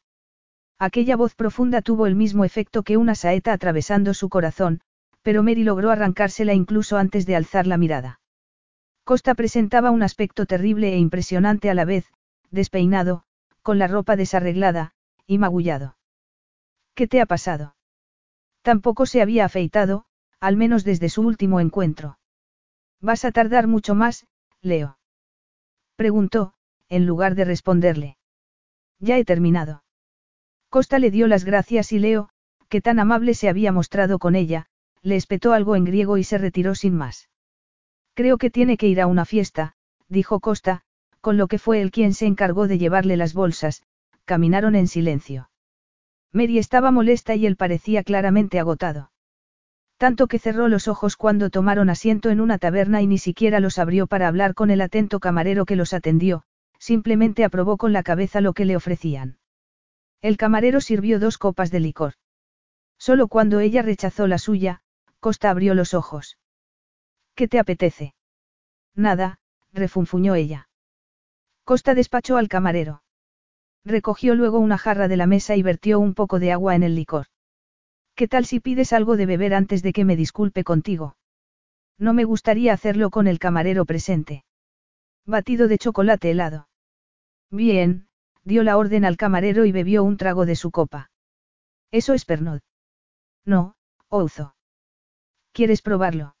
[0.82, 4.80] Aquella voz profunda tuvo el mismo efecto que una saeta atravesando su corazón,
[5.22, 8.18] pero Mary logró arrancársela incluso antes de alzar la mirada.
[9.04, 12.12] Costa presentaba un aspecto terrible e impresionante a la vez,
[12.50, 13.22] despeinado,
[13.62, 14.90] con la ropa desarreglada,
[15.24, 15.98] y magullado.
[16.94, 17.76] ¿Qué te ha pasado?
[18.62, 20.06] Tampoco se había afeitado,
[20.40, 22.18] al menos desde su último encuentro.
[23.00, 24.26] Vas a tardar mucho más,
[24.62, 24.98] Leo.
[25.94, 26.54] Preguntó,
[26.88, 28.16] en lugar de responderle.
[28.98, 29.84] Ya he terminado.
[30.72, 32.30] Costa le dio las gracias y Leo,
[32.70, 34.68] que tan amable se había mostrado con ella,
[35.02, 37.28] le espetó algo en griego y se retiró sin más.
[38.14, 39.74] Creo que tiene que ir a una fiesta,
[40.08, 40.80] dijo Costa,
[41.20, 43.82] con lo que fue él quien se encargó de llevarle las bolsas,
[44.24, 45.50] caminaron en silencio.
[46.32, 49.12] Mary estaba molesta y él parecía claramente agotado.
[49.98, 53.78] Tanto que cerró los ojos cuando tomaron asiento en una taberna y ni siquiera los
[53.78, 56.44] abrió para hablar con el atento camarero que los atendió,
[56.78, 59.36] simplemente aprobó con la cabeza lo que le ofrecían.
[60.22, 62.14] El camarero sirvió dos copas de licor.
[62.96, 64.80] Solo cuando ella rechazó la suya,
[65.18, 66.38] Costa abrió los ojos.
[67.34, 68.14] ¿Qué te apetece?
[68.94, 69.40] Nada,
[69.72, 70.68] refunfuñó ella.
[71.64, 73.02] Costa despachó al camarero.
[73.84, 76.94] Recogió luego una jarra de la mesa y vertió un poco de agua en el
[76.94, 77.26] licor.
[78.14, 81.16] ¿Qué tal si pides algo de beber antes de que me disculpe contigo?
[81.98, 84.44] No me gustaría hacerlo con el camarero presente.
[85.26, 86.68] Batido de chocolate helado.
[87.50, 88.06] Bien,
[88.44, 91.10] dio la orden al camarero y bebió un trago de su copa.
[91.90, 92.60] Eso es Pernod.
[93.44, 93.74] No,
[94.08, 94.54] Ouzo.
[95.52, 96.36] ¿Quieres probarlo?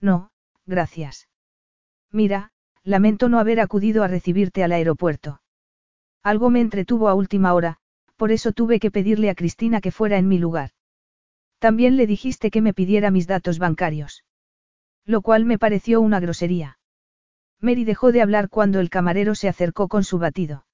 [0.00, 0.30] No,
[0.66, 1.28] gracias.
[2.10, 5.40] Mira, lamento no haber acudido a recibirte al aeropuerto.
[6.22, 7.78] Algo me entretuvo a última hora,
[8.16, 10.70] por eso tuve que pedirle a Cristina que fuera en mi lugar.
[11.58, 14.24] También le dijiste que me pidiera mis datos bancarios.
[15.04, 16.78] Lo cual me pareció una grosería.
[17.60, 20.66] Mary dejó de hablar cuando el camarero se acercó con su batido.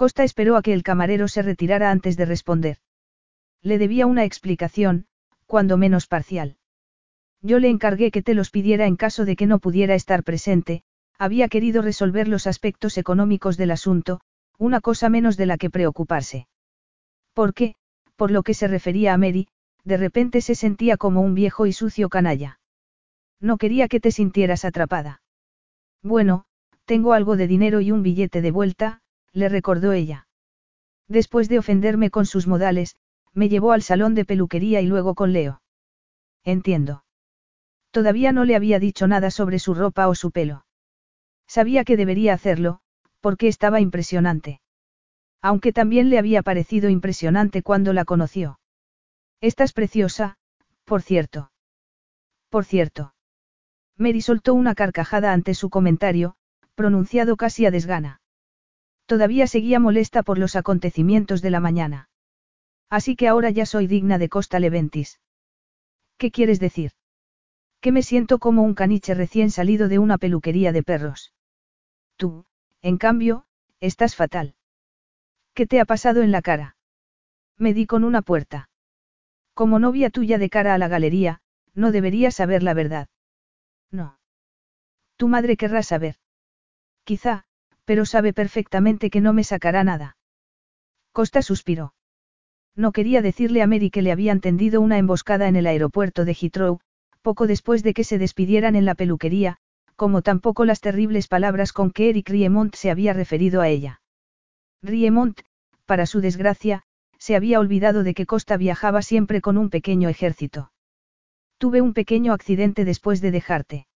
[0.00, 2.78] Costa esperó a que el camarero se retirara antes de responder.
[3.60, 5.04] Le debía una explicación,
[5.44, 6.56] cuando menos parcial.
[7.42, 10.84] Yo le encargué que te los pidiera en caso de que no pudiera estar presente,
[11.18, 14.22] había querido resolver los aspectos económicos del asunto,
[14.56, 16.48] una cosa menos de la que preocuparse.
[17.34, 17.74] Porque,
[18.16, 19.48] por lo que se refería a Mary,
[19.84, 22.58] de repente se sentía como un viejo y sucio canalla.
[23.38, 25.20] No quería que te sintieras atrapada.
[26.02, 26.46] Bueno,
[26.86, 28.99] tengo algo de dinero y un billete de vuelta,
[29.32, 30.26] le recordó ella.
[31.08, 32.96] Después de ofenderme con sus modales,
[33.32, 35.62] me llevó al salón de peluquería y luego con Leo.
[36.44, 37.04] Entiendo.
[37.90, 40.64] Todavía no le había dicho nada sobre su ropa o su pelo.
[41.46, 42.80] Sabía que debería hacerlo,
[43.20, 44.60] porque estaba impresionante.
[45.42, 48.60] Aunque también le había parecido impresionante cuando la conoció.
[49.40, 50.38] Estás preciosa,
[50.84, 51.50] por cierto.
[52.50, 53.14] Por cierto.
[53.96, 56.36] Mary soltó una carcajada ante su comentario,
[56.74, 58.19] pronunciado casi a desgana.
[59.10, 62.08] Todavía seguía molesta por los acontecimientos de la mañana.
[62.88, 65.18] Así que ahora ya soy digna de Costa Leventis.
[66.16, 66.92] ¿Qué quieres decir?
[67.80, 71.34] Que me siento como un caniche recién salido de una peluquería de perros.
[72.14, 72.44] Tú,
[72.82, 73.46] en cambio,
[73.80, 74.54] estás fatal.
[75.54, 76.76] ¿Qué te ha pasado en la cara?
[77.58, 78.70] Me di con una puerta.
[79.54, 81.40] Como novia tuya de cara a la galería,
[81.74, 83.08] no deberías saber la verdad.
[83.90, 84.20] No.
[85.16, 86.14] Tu madre querrá saber.
[87.02, 87.44] Quizá,
[87.90, 90.16] pero sabe perfectamente que no me sacará nada.
[91.10, 91.92] Costa suspiró.
[92.76, 96.36] No quería decirle a Mary que le habían tendido una emboscada en el aeropuerto de
[96.40, 96.78] Heathrow,
[97.20, 99.56] poco después de que se despidieran en la peluquería,
[99.96, 104.00] como tampoco las terribles palabras con que Eric Riemont se había referido a ella.
[104.82, 105.40] Riemont,
[105.84, 106.84] para su desgracia,
[107.18, 110.70] se había olvidado de que Costa viajaba siempre con un pequeño ejército.
[111.58, 113.88] Tuve un pequeño accidente después de dejarte.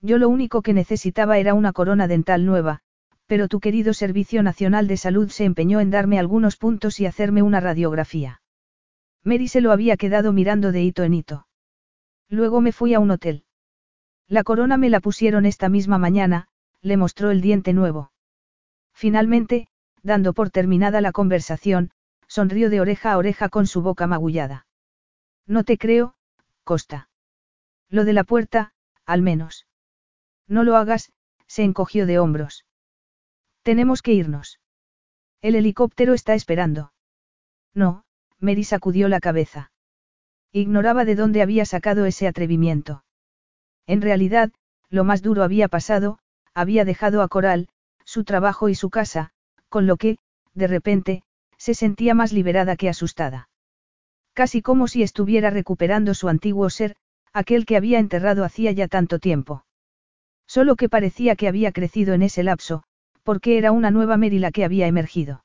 [0.00, 2.82] Yo lo único que necesitaba era una corona dental nueva,
[3.26, 7.42] pero tu querido Servicio Nacional de Salud se empeñó en darme algunos puntos y hacerme
[7.42, 8.42] una radiografía.
[9.24, 11.46] Mary se lo había quedado mirando de hito en hito.
[12.28, 13.44] Luego me fui a un hotel.
[14.28, 16.48] La corona me la pusieron esta misma mañana,
[16.80, 18.12] le mostró el diente nuevo.
[18.92, 19.68] Finalmente,
[20.02, 21.90] dando por terminada la conversación,
[22.26, 24.66] sonrió de oreja a oreja con su boca magullada.
[25.46, 26.14] No te creo,
[26.64, 27.08] Costa.
[27.88, 28.72] Lo de la puerta,
[29.04, 29.66] al menos.
[30.48, 31.12] No lo hagas,
[31.46, 32.64] se encogió de hombros.
[33.62, 34.60] Tenemos que irnos.
[35.40, 36.92] El helicóptero está esperando.
[37.74, 38.04] No,
[38.38, 39.70] Mary sacudió la cabeza.
[40.52, 43.04] Ignoraba de dónde había sacado ese atrevimiento.
[43.86, 44.52] En realidad,
[44.90, 46.18] lo más duro había pasado,
[46.54, 47.68] había dejado a Coral,
[48.04, 49.30] su trabajo y su casa,
[49.68, 50.18] con lo que,
[50.54, 51.22] de repente,
[51.56, 53.48] se sentía más liberada que asustada.
[54.34, 56.96] Casi como si estuviera recuperando su antiguo ser,
[57.32, 59.64] aquel que había enterrado hacía ya tanto tiempo.
[60.46, 62.82] Solo que parecía que había crecido en ese lapso,
[63.22, 65.44] porque era una nueva Mary la que había emergido.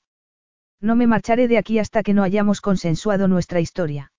[0.80, 4.12] No me marcharé de aquí hasta que no hayamos consensuado nuestra historia.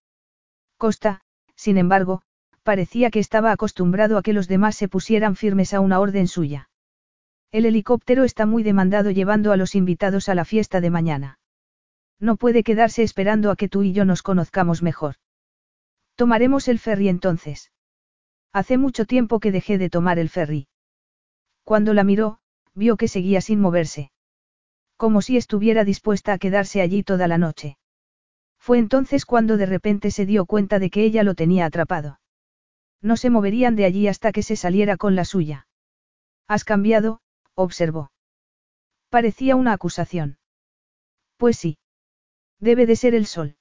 [0.77, 1.21] Costa,
[1.55, 2.23] sin embargo,
[2.63, 6.69] parecía que estaba acostumbrado a que los demás se pusieran firmes a una orden suya.
[7.51, 11.39] El helicóptero está muy demandado llevando a los invitados a la fiesta de mañana.
[12.21, 15.15] No puede quedarse esperando a que tú y yo nos conozcamos mejor.
[16.15, 17.71] Tomaremos el ferry entonces.
[18.53, 20.69] Hace mucho tiempo que dejé de tomar el ferry.
[21.65, 22.41] Cuando la miró,
[22.79, 24.11] vio que seguía sin moverse.
[24.97, 27.77] Como si estuviera dispuesta a quedarse allí toda la noche.
[28.59, 32.21] Fue entonces cuando de repente se dio cuenta de que ella lo tenía atrapado.
[33.01, 35.67] No se moverían de allí hasta que se saliera con la suya.
[36.47, 37.21] Has cambiado,
[37.55, 38.11] observó.
[39.09, 40.39] Parecía una acusación.
[41.37, 41.79] Pues sí.
[42.61, 43.57] Debe de ser el sol.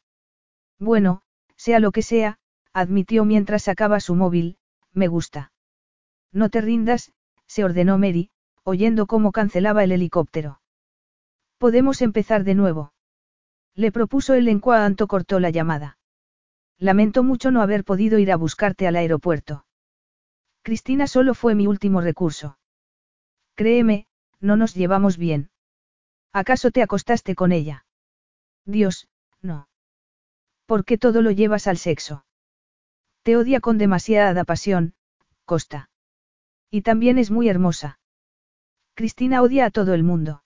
[0.79, 1.21] Bueno,
[1.55, 2.37] sea lo que sea,
[2.73, 4.57] admitió mientras sacaba su móvil,
[4.93, 5.51] me gusta.
[6.31, 7.11] No te rindas,
[7.45, 8.29] se ordenó Mary,
[8.67, 10.59] oyendo cómo cancelaba el helicóptero.
[11.57, 12.91] Podemos empezar de nuevo.
[13.75, 15.97] Le propuso él en cuanto cortó la llamada.
[16.77, 19.65] Lamento mucho no haber podido ir a buscarte al aeropuerto.
[20.63, 22.59] Cristina solo fue mi último recurso.
[23.55, 24.05] Créeme,
[24.41, 25.49] no nos llevamos bien.
[26.33, 27.85] ¿Acaso te acostaste con ella?
[28.65, 29.07] Dios,
[29.41, 29.69] no.
[30.65, 32.25] ¿Por qué todo lo llevas al sexo?
[33.23, 34.93] Te odia con demasiada pasión,
[35.45, 35.89] Costa.
[36.69, 37.97] Y también es muy hermosa.
[38.97, 40.41] Cristina odia a todo el mundo.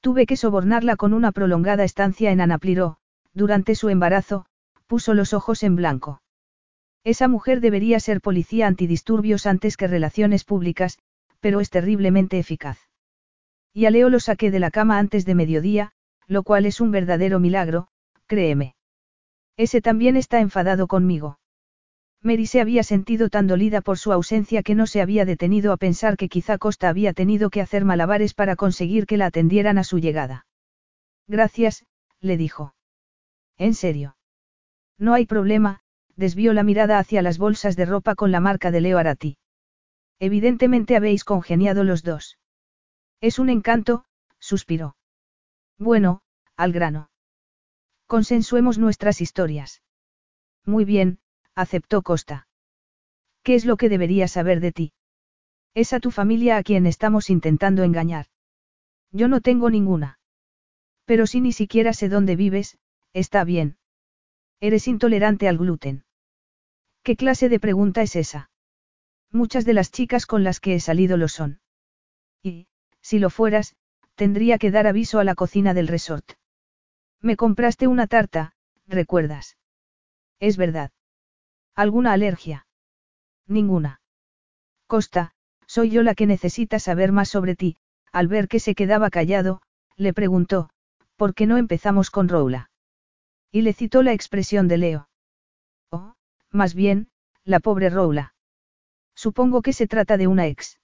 [0.00, 2.96] Tuve que sobornarla con una prolongada estancia en Anapliro,
[3.34, 4.46] durante su embarazo,
[4.86, 6.22] puso los ojos en blanco.
[7.04, 10.96] Esa mujer debería ser policía antidisturbios antes que relaciones públicas,
[11.40, 12.78] pero es terriblemente eficaz.
[13.74, 15.92] Y a Leo lo saqué de la cama antes de mediodía,
[16.26, 17.88] lo cual es un verdadero milagro,
[18.24, 18.76] créeme.
[19.58, 21.38] Ese también está enfadado conmigo.
[22.22, 25.76] Mary se había sentido tan dolida por su ausencia que no se había detenido a
[25.76, 29.84] pensar que quizá Costa había tenido que hacer malabares para conseguir que la atendieran a
[29.84, 30.46] su llegada.
[31.28, 31.84] Gracias,
[32.20, 32.74] le dijo.
[33.56, 34.16] ¿En serio?
[34.98, 35.80] No hay problema,
[36.16, 39.38] desvió la mirada hacia las bolsas de ropa con la marca de Leo Arati.
[40.18, 42.38] Evidentemente habéis congeniado los dos.
[43.20, 44.04] Es un encanto,
[44.40, 44.96] suspiró.
[45.78, 46.22] Bueno,
[46.56, 47.10] al grano.
[48.06, 49.82] Consensuemos nuestras historias.
[50.64, 51.20] Muy bien,
[51.58, 52.46] aceptó Costa.
[53.42, 54.92] ¿Qué es lo que debería saber de ti?
[55.74, 58.26] Es a tu familia a quien estamos intentando engañar.
[59.10, 60.20] Yo no tengo ninguna.
[61.04, 62.78] Pero si ni siquiera sé dónde vives,
[63.12, 63.76] está bien.
[64.60, 66.04] Eres intolerante al gluten.
[67.02, 68.50] ¿Qué clase de pregunta es esa?
[69.32, 71.60] Muchas de las chicas con las que he salido lo son.
[72.40, 72.68] Y,
[73.00, 73.74] si lo fueras,
[74.14, 76.32] tendría que dar aviso a la cocina del resort.
[77.20, 78.52] Me compraste una tarta,
[78.86, 79.56] ¿recuerdas?
[80.38, 80.92] Es verdad.
[81.78, 82.66] ¿Alguna alergia?
[83.46, 84.00] Ninguna.
[84.88, 85.30] Costa,
[85.68, 87.76] soy yo la que necesita saber más sobre ti,
[88.10, 89.62] al ver que se quedaba callado,
[89.94, 90.70] le preguntó,
[91.14, 92.72] ¿por qué no empezamos con Roula?
[93.52, 95.08] Y le citó la expresión de Leo.
[95.92, 96.16] Oh,
[96.50, 97.10] más bien,
[97.44, 98.34] la pobre Roula.
[99.14, 100.80] Supongo que se trata de una ex.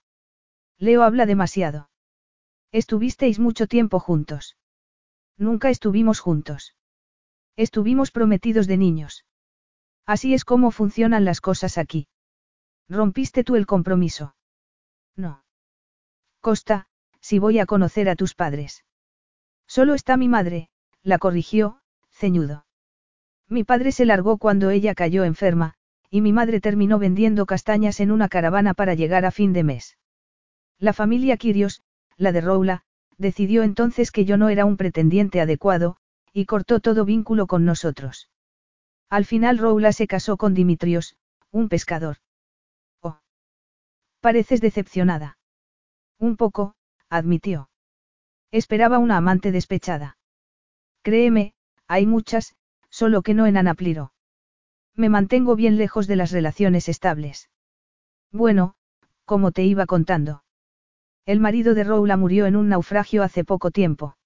[0.78, 1.90] Leo habla demasiado.
[2.70, 4.56] Estuvisteis mucho tiempo juntos.
[5.36, 6.76] Nunca estuvimos juntos.
[7.56, 9.24] Estuvimos prometidos de niños.
[10.06, 12.08] Así es como funcionan las cosas aquí.
[12.88, 14.36] ¿Rompiste tú el compromiso?
[15.16, 15.44] No.
[16.40, 16.86] Costa,
[17.20, 18.84] si voy a conocer a tus padres.
[19.66, 20.68] Solo está mi madre,
[21.02, 22.66] la corrigió, ceñudo.
[23.48, 25.74] Mi padre se largó cuando ella cayó enferma,
[26.10, 29.96] y mi madre terminó vendiendo castañas en una caravana para llegar a fin de mes.
[30.78, 31.82] La familia Kirios,
[32.16, 32.84] la de Roula,
[33.16, 35.96] decidió entonces que yo no era un pretendiente adecuado,
[36.32, 38.28] y cortó todo vínculo con nosotros.
[39.10, 41.16] Al final Roula se casó con Dimitrios,
[41.50, 42.16] un pescador.
[43.00, 43.18] Oh.
[44.20, 45.38] Pareces decepcionada.
[46.18, 46.74] Un poco,
[47.08, 47.68] admitió.
[48.50, 50.16] Esperaba una amante despechada.
[51.02, 51.54] Créeme,
[51.86, 52.56] hay muchas,
[52.88, 54.12] solo que no en Anapliro.
[54.94, 57.50] Me mantengo bien lejos de las relaciones estables.
[58.30, 58.74] Bueno,
[59.24, 60.44] como te iba contando.
[61.26, 64.16] El marido de Roula murió en un naufragio hace poco tiempo.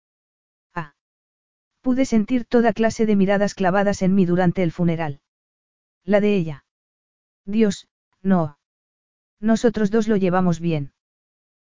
[1.88, 5.22] Pude sentir toda clase de miradas clavadas en mí durante el funeral.
[6.04, 6.66] La de ella.
[7.46, 7.88] Dios,
[8.20, 8.58] no.
[9.40, 10.92] Nosotros dos lo llevamos bien.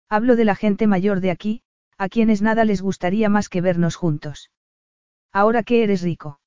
[0.08, 1.62] Hablo de la gente mayor de aquí,
[1.98, 4.52] a quienes nada les gustaría más que vernos juntos.
[5.32, 6.38] Ahora que eres rico.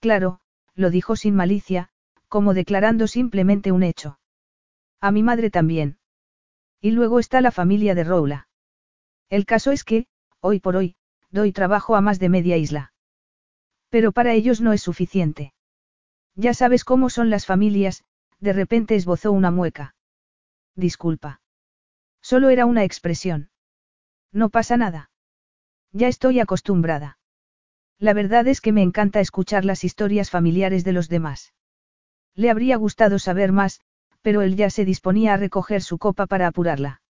[0.00, 0.40] Claro,
[0.74, 1.90] lo dijo sin malicia,
[2.28, 4.18] como declarando simplemente un hecho.
[5.02, 5.98] A mi madre también.
[6.80, 8.48] Y luego está la familia de Roula.
[9.28, 10.06] El caso es que,
[10.40, 10.96] hoy por hoy,
[11.30, 12.92] doy trabajo a más de media isla.
[13.88, 15.52] Pero para ellos no es suficiente.
[16.34, 18.04] Ya sabes cómo son las familias,
[18.40, 19.94] de repente esbozó una mueca.
[20.74, 21.40] Disculpa.
[22.20, 23.50] Solo era una expresión.
[24.32, 25.10] No pasa nada.
[25.92, 27.18] Ya estoy acostumbrada.
[27.98, 31.54] La verdad es que me encanta escuchar las historias familiares de los demás.
[32.34, 33.80] Le habría gustado saber más,
[34.20, 37.00] pero él ya se disponía a recoger su copa para apurarla.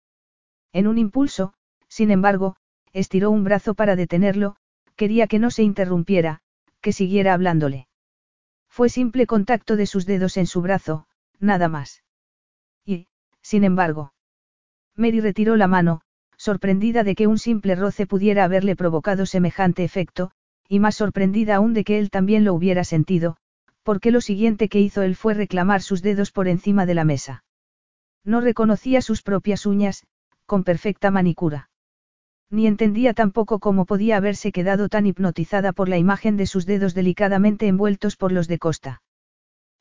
[0.73, 1.55] En un impulso,
[1.89, 2.57] sin embargo,
[2.97, 4.57] estiró un brazo para detenerlo,
[4.97, 6.41] quería que no se interrumpiera,
[6.81, 7.89] que siguiera hablándole.
[8.71, 11.07] Fue simple contacto de sus dedos en su brazo,
[11.39, 12.03] nada más.
[12.87, 13.07] Y,
[13.43, 14.15] sin embargo,
[14.95, 16.01] Mary retiró la mano,
[16.39, 20.31] sorprendida de que un simple roce pudiera haberle provocado semejante efecto,
[20.67, 23.37] y más sorprendida aún de que él también lo hubiera sentido,
[23.83, 27.45] porque lo siguiente que hizo él fue reclamar sus dedos por encima de la mesa.
[28.25, 30.07] No reconocía sus propias uñas,
[30.47, 31.69] con perfecta manicura.
[32.51, 36.95] Ni entendía tampoco cómo podía haberse quedado tan hipnotizada por la imagen de sus dedos
[36.95, 39.03] delicadamente envueltos por los de Costa.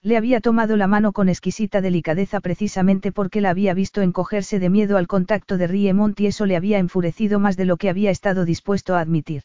[0.02, 4.70] Le había tomado la mano con exquisita delicadeza precisamente porque la había visto encogerse de
[4.70, 8.12] miedo al contacto de Riemont y eso le había enfurecido más de lo que había
[8.12, 9.44] estado dispuesto a admitir.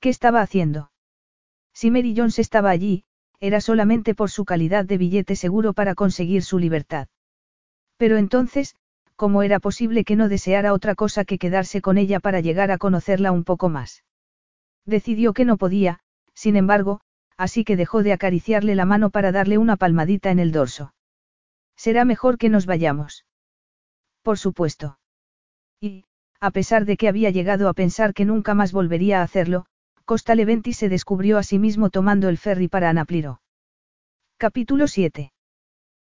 [0.00, 0.90] ¿Qué estaba haciendo?
[1.72, 3.04] Si Mary Jones estaba allí,
[3.38, 7.08] era solamente por su calidad de billete seguro para conseguir su libertad.
[7.96, 8.74] Pero entonces,
[9.16, 12.78] ¿cómo era posible que no deseara otra cosa que quedarse con ella para llegar a
[12.78, 14.04] conocerla un poco más?
[14.84, 16.00] Decidió que no podía,
[16.34, 17.00] sin embargo,
[17.36, 20.94] así que dejó de acariciarle la mano para darle una palmadita en el dorso.
[21.76, 23.24] Será mejor que nos vayamos.
[24.22, 24.98] Por supuesto.
[25.80, 26.04] Y,
[26.40, 29.66] a pesar de que había llegado a pensar que nunca más volvería a hacerlo,
[30.04, 33.40] Costa Leventi se descubrió a sí mismo tomando el ferry para Anapliro.
[34.36, 35.32] Capítulo 7.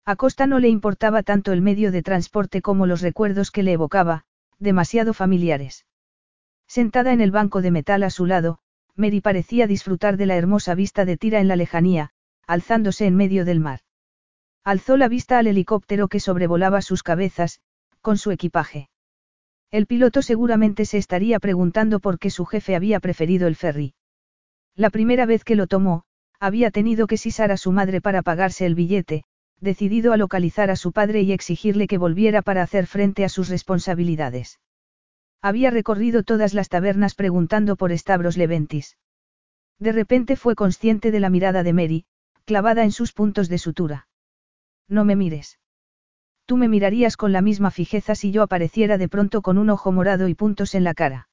[0.06, 3.72] A Costa no le importaba tanto el medio de transporte como los recuerdos que le
[3.72, 4.24] evocaba,
[4.58, 5.86] demasiado familiares.
[6.66, 8.58] Sentada en el banco de metal a su lado,
[8.96, 12.10] Mary parecía disfrutar de la hermosa vista de Tira en la lejanía,
[12.46, 13.80] alzándose en medio del mar.
[14.62, 17.60] Alzó la vista al helicóptero que sobrevolaba sus cabezas,
[18.02, 18.90] con su equipaje.
[19.70, 23.94] El piloto seguramente se estaría preguntando por qué su jefe había preferido el ferry.
[24.76, 26.04] La primera vez que lo tomó,
[26.38, 29.24] había tenido que sisar a su madre para pagarse el billete,
[29.64, 33.48] decidido a localizar a su padre y exigirle que volviera para hacer frente a sus
[33.48, 34.60] responsabilidades.
[35.42, 38.96] Había recorrido todas las tabernas preguntando por Stavros Leventis.
[39.78, 42.06] De repente fue consciente de la mirada de Mary,
[42.44, 44.06] clavada en sus puntos de sutura.
[44.88, 45.58] No me mires.
[46.46, 49.92] Tú me mirarías con la misma fijeza si yo apareciera de pronto con un ojo
[49.92, 51.28] morado y puntos en la cara.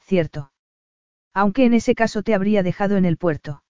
[0.00, 0.52] Cierto.
[1.32, 3.63] Aunque en ese caso te habría dejado en el puerto.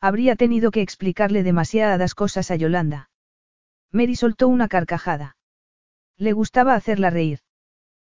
[0.00, 3.10] Habría tenido que explicarle demasiadas cosas a Yolanda.
[3.92, 5.36] Mary soltó una carcajada.
[6.16, 7.40] Le gustaba hacerla reír.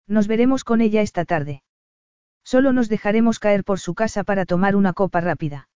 [0.07, 1.63] Nos veremos con ella esta tarde.
[2.43, 5.69] Solo nos dejaremos caer por su casa para tomar una copa rápida.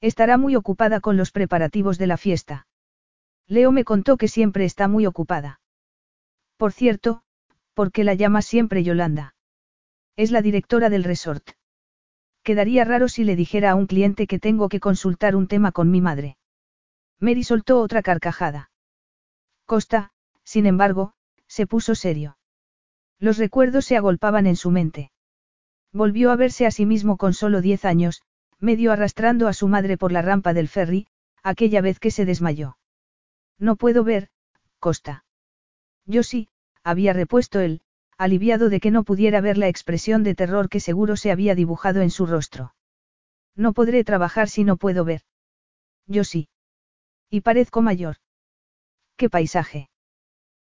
[0.00, 2.66] Estará muy ocupada con los preparativos de la fiesta.
[3.46, 5.60] Leo me contó que siempre está muy ocupada.
[6.56, 7.22] Por cierto,
[7.74, 9.34] ¿por qué la llama siempre Yolanda?
[10.16, 11.50] Es la directora del resort.
[12.44, 15.90] Quedaría raro si le dijera a un cliente que tengo que consultar un tema con
[15.90, 16.36] mi madre.
[17.18, 18.70] Mary soltó otra carcajada.
[19.64, 20.12] Costa,
[20.44, 21.14] sin embargo,
[21.48, 22.36] se puso serio.
[23.18, 25.10] Los recuerdos se agolpaban en su mente.
[25.90, 28.22] Volvió a verse a sí mismo con solo diez años,
[28.58, 31.06] medio arrastrando a su madre por la rampa del ferry,
[31.42, 32.76] aquella vez que se desmayó.
[33.58, 34.28] No puedo ver,
[34.80, 35.24] Costa.
[36.04, 36.48] Yo sí,
[36.82, 37.80] había repuesto él,
[38.16, 42.00] aliviado de que no pudiera ver la expresión de terror que seguro se había dibujado
[42.00, 42.74] en su rostro.
[43.56, 45.22] No podré trabajar si no puedo ver.
[46.06, 46.48] Yo sí.
[47.30, 48.16] Y parezco mayor.
[49.16, 49.88] ¿Qué paisaje?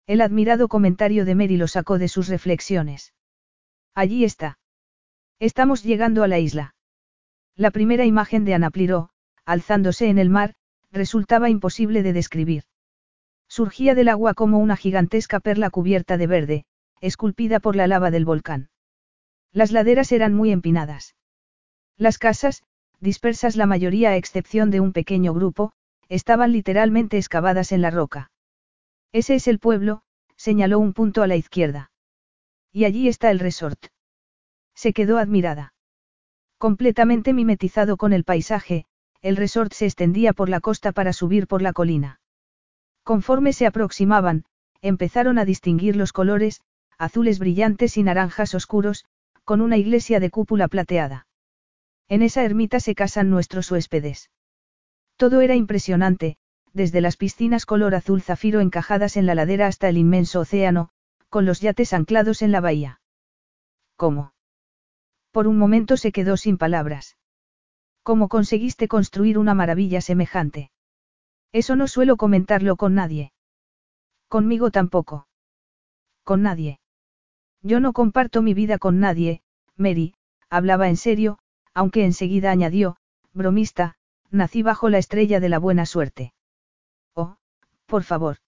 [0.06, 3.14] El admirado comentario de Mary lo sacó de sus reflexiones.
[3.94, 4.59] Allí está.
[5.39, 6.74] Estamos llegando a la isla.
[7.56, 9.10] La primera imagen de Anapliró,
[9.44, 10.55] alzándose en el mar,
[10.90, 12.64] resultaba imposible de describir.
[13.48, 16.64] Surgía del agua como una gigantesca perla cubierta de verde,
[17.01, 18.70] esculpida por la lava del volcán.
[19.52, 21.16] Las laderas eran muy empinadas.
[21.97, 22.62] Las casas,
[23.01, 25.72] dispersas la mayoría a excepción de un pequeño grupo,
[26.09, 28.31] estaban literalmente excavadas en la roca.
[29.12, 30.02] Ese es el pueblo,
[30.36, 31.90] señaló un punto a la izquierda.
[32.72, 33.86] Y allí está el resort.
[34.74, 35.74] Se quedó admirada.
[36.59, 38.86] Completamente mimetizado con el paisaje,
[39.22, 42.20] el resort se extendía por la costa para subir por la colina.
[43.02, 44.44] Conforme se aproximaban,
[44.82, 46.60] empezaron a distinguir los colores,
[47.01, 49.06] azules brillantes y naranjas oscuros,
[49.44, 51.27] con una iglesia de cúpula plateada.
[52.09, 54.31] En esa ermita se casan nuestros huéspedes.
[55.16, 56.36] Todo era impresionante,
[56.74, 60.90] desde las piscinas color azul zafiro encajadas en la ladera hasta el inmenso océano,
[61.31, 63.01] con los yates anclados en la bahía.
[63.97, 64.35] ¿Cómo?
[65.31, 67.16] Por un momento se quedó sin palabras.
[68.02, 70.70] ¿Cómo conseguiste construir una maravilla semejante?
[71.52, 73.32] Eso no suelo comentarlo con nadie.
[74.28, 75.28] Conmigo tampoco.
[76.24, 76.80] Con nadie.
[77.62, 79.43] Yo no comparto mi vida con nadie,
[79.77, 80.15] Mary,
[80.49, 81.39] hablaba en serio,
[81.74, 82.97] aunque enseguida añadió,
[83.32, 83.97] bromista,
[84.31, 86.32] nací bajo la estrella de la buena suerte.
[87.15, 87.37] Oh,
[87.87, 88.39] por favor.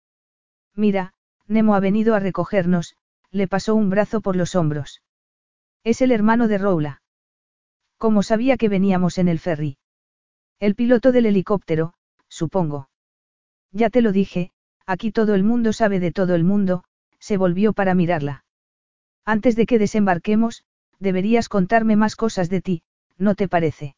[0.75, 1.15] Mira,
[1.47, 2.97] Nemo ha venido a recogernos,
[3.31, 5.03] le pasó un brazo por los hombros.
[5.85, 7.03] Es el hermano de Roula.
[7.99, 9.79] ¿Cómo sabía que veníamos en el ferry?
[10.59, 11.95] El piloto del helicóptero,
[12.29, 12.89] supongo.
[13.73, 14.53] Ya te lo dije,
[14.87, 16.85] aquí todo el mundo sabe de todo el mundo,
[17.19, 18.45] se volvió para mirarla.
[19.25, 20.65] Antes de que desembarquemos,
[20.99, 22.83] deberías contarme más cosas de ti,
[23.19, 23.97] ¿no te parece?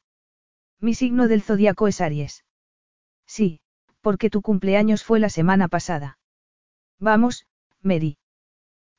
[0.81, 2.45] Mi signo del zodiaco es Aries.
[3.27, 3.61] Sí,
[4.01, 6.19] porque tu cumpleaños fue la semana pasada.
[6.99, 7.47] Vamos,
[7.81, 8.19] Mary.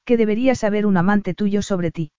[0.03, 2.11] ¿Qué debería saber un amante tuyo sobre ti?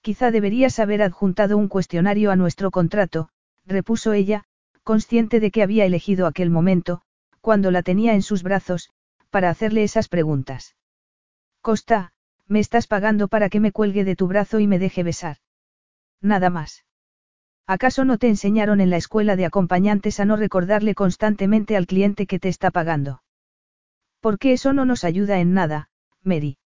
[0.00, 3.28] Quizá deberías haber adjuntado un cuestionario a nuestro contrato,
[3.66, 4.44] repuso ella,
[4.82, 7.02] consciente de que había elegido aquel momento,
[7.40, 8.90] cuando la tenía en sus brazos,
[9.30, 10.74] para hacerle esas preguntas.
[11.60, 12.12] Costa,
[12.50, 15.36] me estás pagando para que me cuelgue de tu brazo y me deje besar.
[16.20, 16.84] Nada más.
[17.66, 22.26] ¿Acaso no te enseñaron en la escuela de acompañantes a no recordarle constantemente al cliente
[22.26, 23.22] que te está pagando?
[24.18, 25.88] Porque eso no nos ayuda en nada,
[26.24, 26.58] Mary.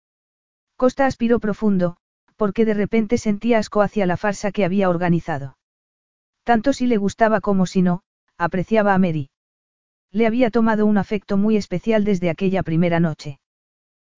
[0.77, 1.99] Costa aspiró profundo,
[2.37, 5.59] porque de repente sentía asco hacia la farsa que había organizado.
[6.43, 8.03] Tanto si le gustaba como si no,
[8.39, 9.29] apreciaba a Mary.
[10.11, 13.41] Le había tomado un afecto muy especial desde aquella primera noche.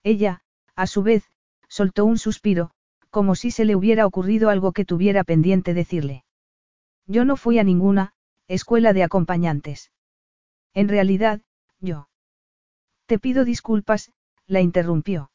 [0.04, 0.42] Ella,
[0.76, 1.24] a su vez,
[1.68, 2.70] soltó un suspiro,
[3.10, 6.24] como si se le hubiera ocurrido algo que tuviera pendiente decirle.
[7.06, 8.14] Yo no fui a ninguna,
[8.48, 9.92] escuela de acompañantes.
[10.74, 11.40] En realidad,
[11.80, 12.08] yo.
[13.06, 14.12] Te pido disculpas,
[14.46, 15.30] la interrumpió.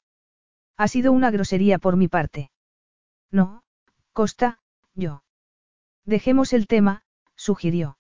[0.78, 2.52] Ha sido una grosería por mi parte.
[3.32, 3.64] No,
[4.14, 4.60] Costa,
[4.94, 5.24] yo.
[6.06, 7.04] Dejemos el tema,
[7.36, 7.98] sugirió.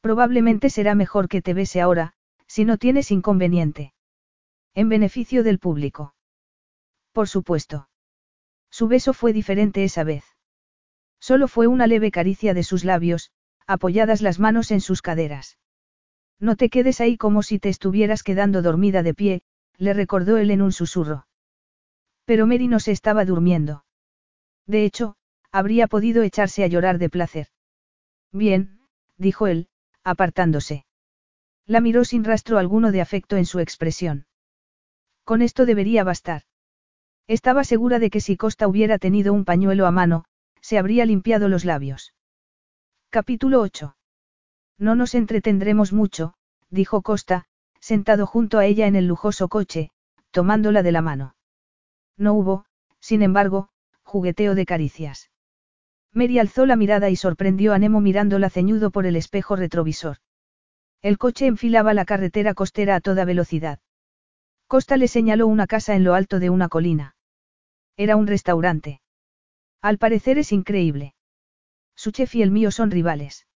[0.00, 2.14] Probablemente será mejor que te bese ahora,
[2.46, 3.92] si no tienes inconveniente.
[4.74, 6.14] En beneficio del público.
[7.18, 7.88] Por supuesto.
[8.70, 10.22] Su beso fue diferente esa vez.
[11.18, 13.32] Solo fue una leve caricia de sus labios,
[13.66, 15.58] apoyadas las manos en sus caderas.
[16.38, 19.42] No te quedes ahí como si te estuvieras quedando dormida de pie,
[19.78, 21.26] le recordó él en un susurro.
[22.24, 23.84] Pero Mary no se estaba durmiendo.
[24.68, 25.16] De hecho,
[25.50, 27.48] habría podido echarse a llorar de placer.
[28.30, 28.78] Bien,
[29.16, 29.66] dijo él,
[30.04, 30.86] apartándose.
[31.66, 34.28] La miró sin rastro alguno de afecto en su expresión.
[35.24, 36.42] Con esto debería bastar.
[37.28, 40.24] Estaba segura de que si Costa hubiera tenido un pañuelo a mano,
[40.62, 42.14] se habría limpiado los labios.
[43.10, 43.96] Capítulo 8.
[44.78, 46.32] No nos entretendremos mucho,
[46.70, 47.44] dijo Costa,
[47.80, 49.90] sentado junto a ella en el lujoso coche,
[50.30, 51.36] tomándola de la mano.
[52.16, 52.64] No hubo,
[52.98, 53.68] sin embargo,
[54.02, 55.30] jugueteo de caricias.
[56.14, 60.16] Mary alzó la mirada y sorprendió a Nemo mirándola ceñudo por el espejo retrovisor.
[61.02, 63.80] El coche enfilaba la carretera costera a toda velocidad.
[64.66, 67.16] Costa le señaló una casa en lo alto de una colina.
[67.98, 69.00] Era un restaurante.
[69.82, 71.14] Al parecer es increíble.
[71.96, 73.48] Su chef y el mío son rivales.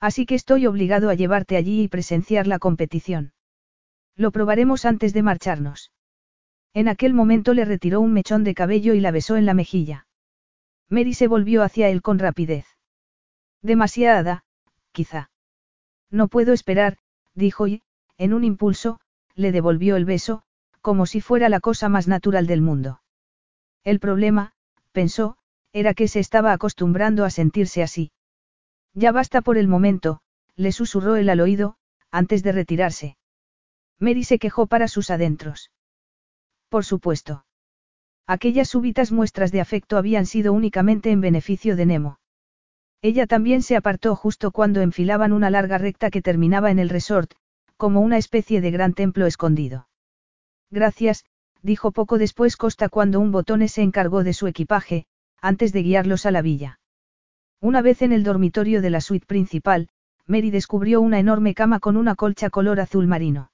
[0.00, 3.32] Así que estoy obligado a llevarte allí y presenciar la competición.
[4.16, 5.92] Lo probaremos antes de marcharnos.
[6.74, 10.08] En aquel momento le retiró un mechón de cabello y la besó en la mejilla.
[10.88, 12.66] Mary se volvió hacia él con rapidez.
[13.62, 14.44] Demasiada,
[14.90, 15.30] quizá.
[16.10, 16.98] No puedo esperar,
[17.34, 17.82] dijo y,
[18.18, 18.98] en un impulso,
[19.36, 20.42] le devolvió el beso,
[20.80, 23.00] como si fuera la cosa más natural del mundo.
[23.84, 24.52] El problema,
[24.92, 25.36] pensó,
[25.72, 28.12] era que se estaba acostumbrando a sentirse así.
[28.94, 30.20] Ya basta por el momento,
[30.56, 31.76] le susurró él al oído,
[32.10, 33.16] antes de retirarse.
[33.98, 35.70] Mary se quejó para sus adentros.
[36.68, 37.44] Por supuesto.
[38.26, 42.20] Aquellas súbitas muestras de afecto habían sido únicamente en beneficio de Nemo.
[43.02, 47.32] Ella también se apartó justo cuando enfilaban una larga recta que terminaba en el resort,
[47.76, 49.88] como una especie de gran templo escondido.
[50.70, 51.24] Gracias,
[51.62, 55.06] dijo poco después Costa cuando un botón se encargó de su equipaje,
[55.40, 56.80] antes de guiarlos a la villa.
[57.60, 59.88] Una vez en el dormitorio de la suite principal,
[60.26, 63.50] Mary descubrió una enorme cama con una colcha color azul marino.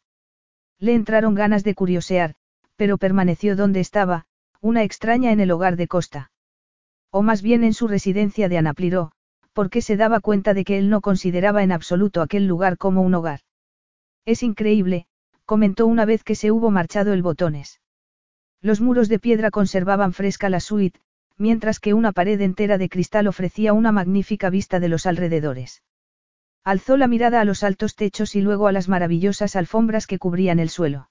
[0.78, 2.34] Le entraron ganas de curiosear,
[2.76, 4.26] pero permaneció donde estaba,
[4.60, 6.30] una extraña en el hogar de Costa.
[7.10, 9.12] O más bien en su residencia de Anapliró,
[9.52, 13.14] porque se daba cuenta de que él no consideraba en absoluto aquel lugar como un
[13.14, 13.40] hogar.
[14.26, 15.06] Es increíble,
[15.46, 17.80] comentó una vez que se hubo marchado el botones.
[18.60, 21.00] Los muros de piedra conservaban fresca la suite,
[21.36, 25.82] mientras que una pared entera de cristal ofrecía una magnífica vista de los alrededores.
[26.64, 30.58] Alzó la mirada a los altos techos y luego a las maravillosas alfombras que cubrían
[30.58, 31.10] el suelo.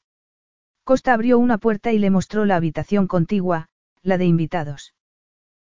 [0.83, 3.69] Costa abrió una puerta y le mostró la habitación contigua,
[4.01, 4.93] la de invitados.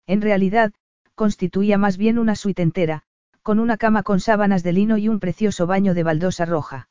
[0.07, 0.73] En realidad,
[1.15, 3.05] constituía más bien una suite entera,
[3.43, 6.89] con una cama con sábanas de lino y un precioso baño de baldosa roja.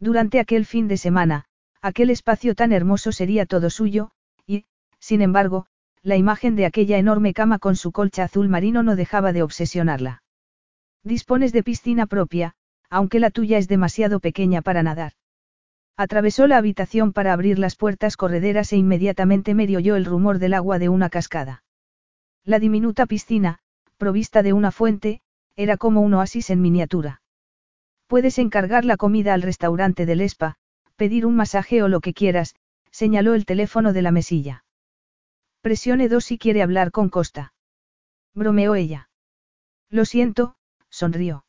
[0.00, 1.44] Durante aquel fin de semana,
[1.86, 4.10] aquel espacio tan hermoso sería todo suyo,
[4.44, 4.64] y,
[4.98, 5.66] sin embargo,
[6.02, 10.24] la imagen de aquella enorme cama con su colcha azul marino no dejaba de obsesionarla.
[11.04, 12.54] Dispones de piscina propia,
[12.90, 15.12] aunque la tuya es demasiado pequeña para nadar.
[15.96, 20.54] Atravesó la habitación para abrir las puertas correderas e inmediatamente medio oyó el rumor del
[20.54, 21.62] agua de una cascada.
[22.44, 23.60] La diminuta piscina,
[23.96, 25.20] provista de una fuente,
[25.54, 27.22] era como un oasis en miniatura.
[28.08, 30.56] Puedes encargar la comida al restaurante del Espa,
[30.96, 32.54] pedir un masaje o lo que quieras,
[32.90, 34.64] señaló el teléfono de la mesilla.
[35.60, 37.52] Presione dos si quiere hablar con Costa.
[38.34, 39.08] Bromeó ella.
[39.90, 40.56] Lo siento,
[40.90, 41.44] sonrió.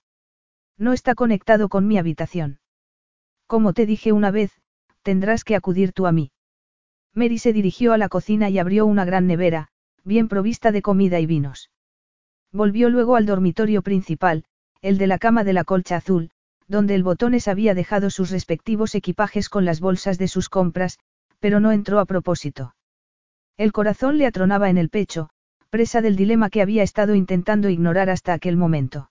[0.77, 2.59] No está conectado con mi habitación.
[3.47, 4.51] Como te dije una vez,
[5.01, 6.31] tendrás que acudir tú a mí.
[7.13, 9.69] Mary se dirigió a la cocina y abrió una gran nevera,
[10.03, 11.71] bien provista de comida y vinos.
[12.51, 14.43] Volvió luego al dormitorio principal,
[14.81, 16.31] el de la cama de la colcha azul,
[16.67, 20.99] donde el botones había dejado sus respectivos equipajes con las bolsas de sus compras,
[21.39, 22.75] pero no entró a propósito.
[23.57, 25.29] El corazón le atronaba en el pecho,
[25.69, 29.09] presa del dilema que había estado intentando ignorar hasta aquel momento.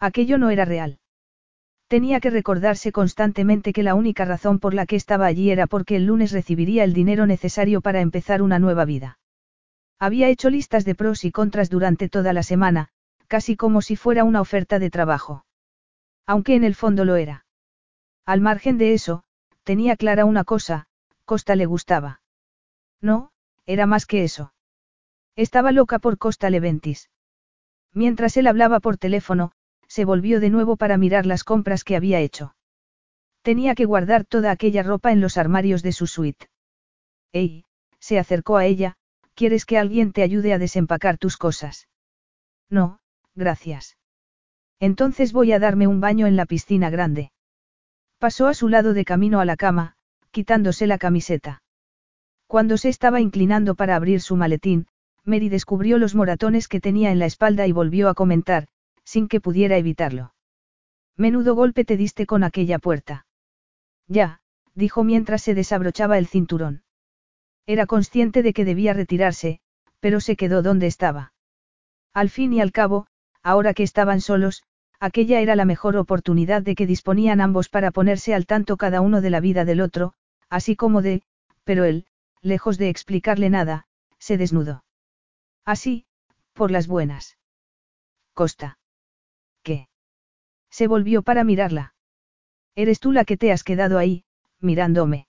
[0.00, 0.98] Aquello no era real.
[1.88, 5.96] Tenía que recordarse constantemente que la única razón por la que estaba allí era porque
[5.96, 9.18] el lunes recibiría el dinero necesario para empezar una nueva vida.
[9.98, 12.88] Había hecho listas de pros y contras durante toda la semana,
[13.28, 15.44] casi como si fuera una oferta de trabajo.
[16.26, 17.44] Aunque en el fondo lo era.
[18.24, 19.24] Al margen de eso,
[19.62, 20.86] tenía clara una cosa,
[21.24, 22.22] Costa le gustaba.
[23.00, 23.30] No,
[23.66, 24.54] era más que eso.
[25.36, 27.10] Estaba loca por Costa Leventis.
[27.92, 29.52] Mientras él hablaba por teléfono,
[29.86, 32.56] se volvió de nuevo para mirar las compras que había hecho.
[33.42, 36.48] Tenía que guardar toda aquella ropa en los armarios de su suite.
[37.32, 37.64] Ey,
[37.98, 38.96] se acercó a ella,
[39.34, 41.88] ¿quieres que alguien te ayude a desempacar tus cosas?
[42.70, 43.00] No,
[43.34, 43.96] gracias.
[44.84, 47.32] Entonces voy a darme un baño en la piscina grande.
[48.18, 49.96] Pasó a su lado de camino a la cama,
[50.30, 51.62] quitándose la camiseta.
[52.46, 54.86] Cuando se estaba inclinando para abrir su maletín,
[55.24, 58.66] Mary descubrió los moratones que tenía en la espalda y volvió a comentar,
[59.04, 60.34] sin que pudiera evitarlo.
[61.16, 63.24] Menudo golpe te diste con aquella puerta.
[64.06, 64.42] Ya,
[64.74, 66.82] dijo mientras se desabrochaba el cinturón.
[67.64, 69.60] Era consciente de que debía retirarse,
[70.00, 71.32] pero se quedó donde estaba.
[72.12, 73.06] Al fin y al cabo,
[73.42, 74.62] ahora que estaban solos,
[75.04, 79.20] aquella era la mejor oportunidad de que disponían ambos para ponerse al tanto cada uno
[79.20, 80.14] de la vida del otro,
[80.48, 81.22] así como de,
[81.64, 82.06] pero él,
[82.40, 83.86] lejos de explicarle nada,
[84.18, 84.82] se desnudó.
[85.66, 86.06] Así,
[86.54, 87.36] por las buenas.
[88.32, 88.78] Costa.
[89.62, 89.88] ¿Qué?
[90.70, 91.94] Se volvió para mirarla.
[92.74, 94.24] Eres tú la que te has quedado ahí,
[94.58, 95.28] mirándome.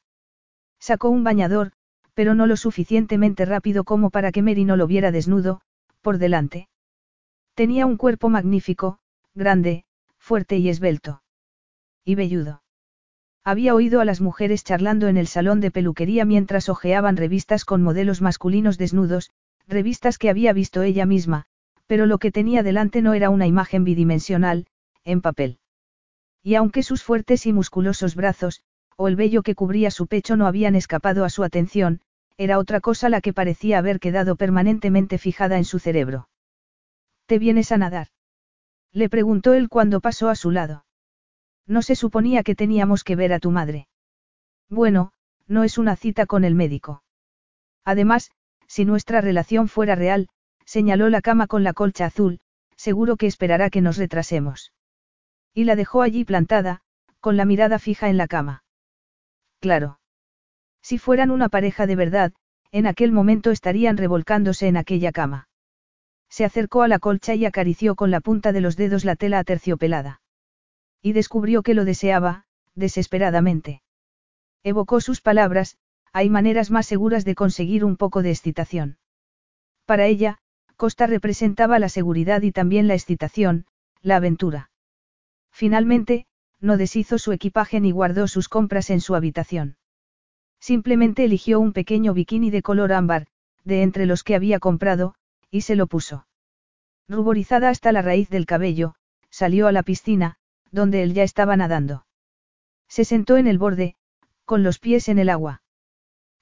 [0.80, 1.74] Sacó un bañador,
[2.14, 5.60] pero no lo suficientemente rápido como para que Mary no lo viera desnudo,
[6.02, 6.70] por delante.
[7.56, 9.00] Tenía un cuerpo magnífico,
[9.36, 9.84] grande,
[10.18, 11.22] fuerte y esbelto.
[12.06, 12.64] Y velludo.
[13.44, 17.84] Había oído a las mujeres charlando en el salón de peluquería mientras hojeaban revistas con
[17.84, 19.32] modelos masculinos desnudos,
[19.68, 21.46] revistas que había visto ella misma,
[21.86, 24.66] pero lo que tenía delante no era una imagen bidimensional,
[25.04, 25.60] en papel.
[26.42, 28.62] Y aunque sus fuertes y musculosos brazos,
[28.96, 32.02] o el vello que cubría su pecho no habían escapado a su atención,
[32.38, 36.30] era otra cosa la que parecía haber quedado permanentemente fijada en su cerebro.
[37.26, 38.08] ¿Te vienes a nadar?
[38.96, 40.86] Le preguntó él cuando pasó a su lado.
[41.68, 43.90] No se suponía que teníamos que ver a tu madre.
[44.70, 45.12] Bueno,
[45.48, 47.04] no es una cita con el médico.
[47.84, 48.32] Además,
[48.68, 50.30] si nuestra relación fuera real,
[50.66, 52.40] señaló la cama con la colcha azul,
[52.78, 54.72] seguro que esperará que nos retrasemos.
[55.54, 56.82] Y la dejó allí plantada,
[57.20, 58.64] con la mirada fija en la cama.
[59.60, 60.00] Claro.
[60.82, 62.34] Si fueran una pareja de verdad,
[62.72, 65.50] en aquel momento estarían revolcándose en aquella cama.
[66.36, 69.40] Se acercó a la colcha y acarició con la punta de los dedos la tela
[69.40, 70.20] aterciopelada.
[71.02, 72.44] Y descubrió que lo deseaba,
[72.74, 73.84] desesperadamente.
[74.62, 75.78] Evocó sus palabras,
[76.12, 78.98] hay maneras más seguras de conseguir un poco de excitación.
[79.86, 80.40] Para ella,
[80.76, 83.66] Costa representaba la seguridad y también la excitación,
[84.02, 84.72] la aventura.
[85.54, 86.26] Finalmente,
[86.60, 89.78] no deshizo su equipaje ni guardó sus compras en su habitación.
[90.60, 93.28] Simplemente eligió un pequeño bikini de color ámbar,
[93.64, 95.16] de entre los que había comprado,
[95.56, 96.28] y se lo puso.
[97.08, 98.96] Ruborizada hasta la raíz del cabello,
[99.30, 100.36] salió a la piscina,
[100.70, 102.06] donde él ya estaba nadando.
[102.90, 103.96] Se sentó en el borde,
[104.44, 105.64] con los pies en el agua.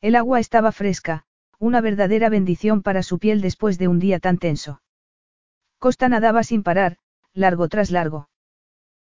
[0.01, 1.25] El agua estaba fresca,
[1.59, 4.81] una verdadera bendición para su piel después de un día tan tenso.
[5.77, 6.97] Costa nadaba sin parar,
[7.35, 8.29] largo tras largo.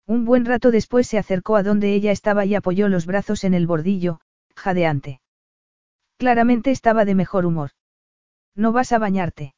[0.07, 3.53] Un buen rato después se acercó a donde ella estaba y apoyó los brazos en
[3.53, 4.23] el bordillo,
[4.57, 5.21] jadeante.
[6.17, 7.73] Claramente estaba de mejor humor.
[8.55, 9.55] ¿No vas a bañarte?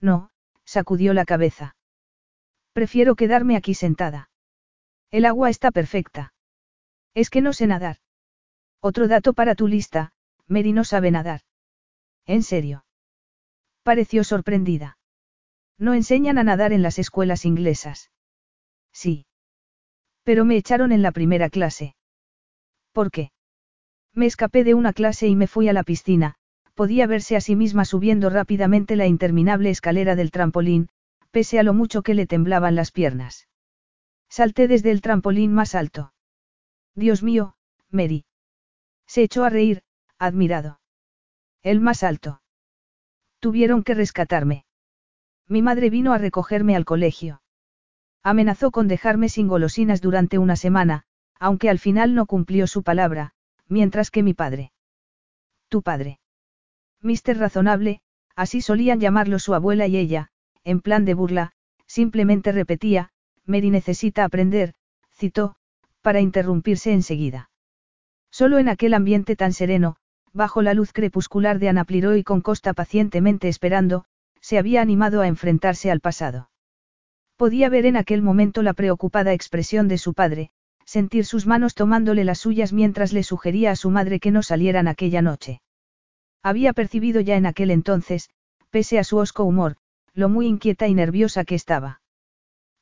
[0.00, 0.30] No,
[0.64, 1.76] sacudió la cabeza.
[2.72, 4.30] Prefiero quedarme aquí sentada.
[5.10, 6.32] El agua está perfecta.
[7.14, 7.98] Es que no sé nadar.
[8.80, 10.12] Otro dato para tu lista,
[10.46, 11.42] Mary no sabe nadar.
[12.26, 12.84] ¿En serio?
[13.82, 14.98] Pareció sorprendida.
[15.78, 18.10] No enseñan a nadar en las escuelas inglesas.
[18.92, 19.26] Sí.
[20.22, 21.96] Pero me echaron en la primera clase.
[22.92, 23.30] ¿Por qué?
[24.12, 26.36] Me escapé de una clase y me fui a la piscina,
[26.74, 30.88] podía verse a sí misma subiendo rápidamente la interminable escalera del trampolín,
[31.30, 33.48] pese a lo mucho que le temblaban las piernas.
[34.28, 36.12] Salté desde el trampolín más alto.
[36.94, 37.54] Dios mío,
[37.90, 38.24] Mary.
[39.06, 39.82] Se echó a reír,
[40.18, 40.80] admirado.
[41.62, 42.40] El más alto.
[43.40, 44.64] Tuvieron que rescatarme.
[45.48, 47.42] Mi madre vino a recogerme al colegio.
[48.22, 51.04] Amenazó con dejarme sin golosinas durante una semana,
[51.38, 53.34] aunque al final no cumplió su palabra,
[53.68, 54.72] mientras que mi padre.
[55.68, 56.20] Tu padre.
[57.04, 58.00] Mister Razonable,
[58.34, 60.30] así solían llamarlo su abuela y ella,
[60.64, 61.52] en plan de burla,
[61.86, 63.10] simplemente repetía,
[63.44, 64.72] Mary necesita aprender,
[65.12, 65.54] citó,
[66.00, 67.50] para interrumpirse enseguida.
[68.30, 69.96] Solo en aquel ambiente tan sereno,
[70.32, 74.06] bajo la luz crepuscular de Anapliro y con Costa pacientemente esperando,
[74.40, 76.48] se había animado a enfrentarse al pasado.
[77.36, 80.52] Podía ver en aquel momento la preocupada expresión de su padre,
[80.86, 84.88] sentir sus manos tomándole las suyas mientras le sugería a su madre que no salieran
[84.88, 85.60] aquella noche.
[86.44, 88.28] Había percibido ya en aquel entonces,
[88.68, 89.76] pese a su osco humor,
[90.12, 92.02] lo muy inquieta y nerviosa que estaba.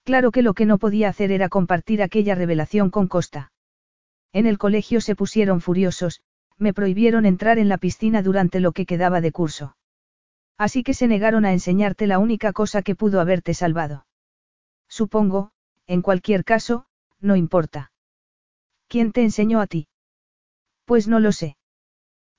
[0.03, 3.53] Claro que lo que no podía hacer era compartir aquella revelación con Costa.
[4.33, 6.23] En el colegio se pusieron furiosos,
[6.59, 9.77] me prohibieron entrar en la piscina durante lo que quedaba de curso.
[10.59, 14.07] Así que se negaron a enseñarte la única cosa que pudo haberte salvado.
[14.89, 15.53] Supongo,
[15.87, 16.87] en cualquier caso,
[17.21, 17.93] no importa.
[18.89, 19.87] ¿Quién te enseñó a ti?
[20.85, 21.57] Pues no lo sé.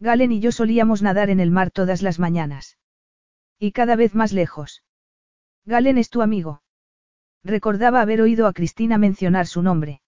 [0.03, 2.77] Galen y yo solíamos nadar en el mar todas las mañanas.
[3.57, 4.83] Y cada vez más lejos.
[5.65, 6.61] Galen es tu amigo.
[7.41, 10.01] Recordaba haber oído a Cristina mencionar su nombre.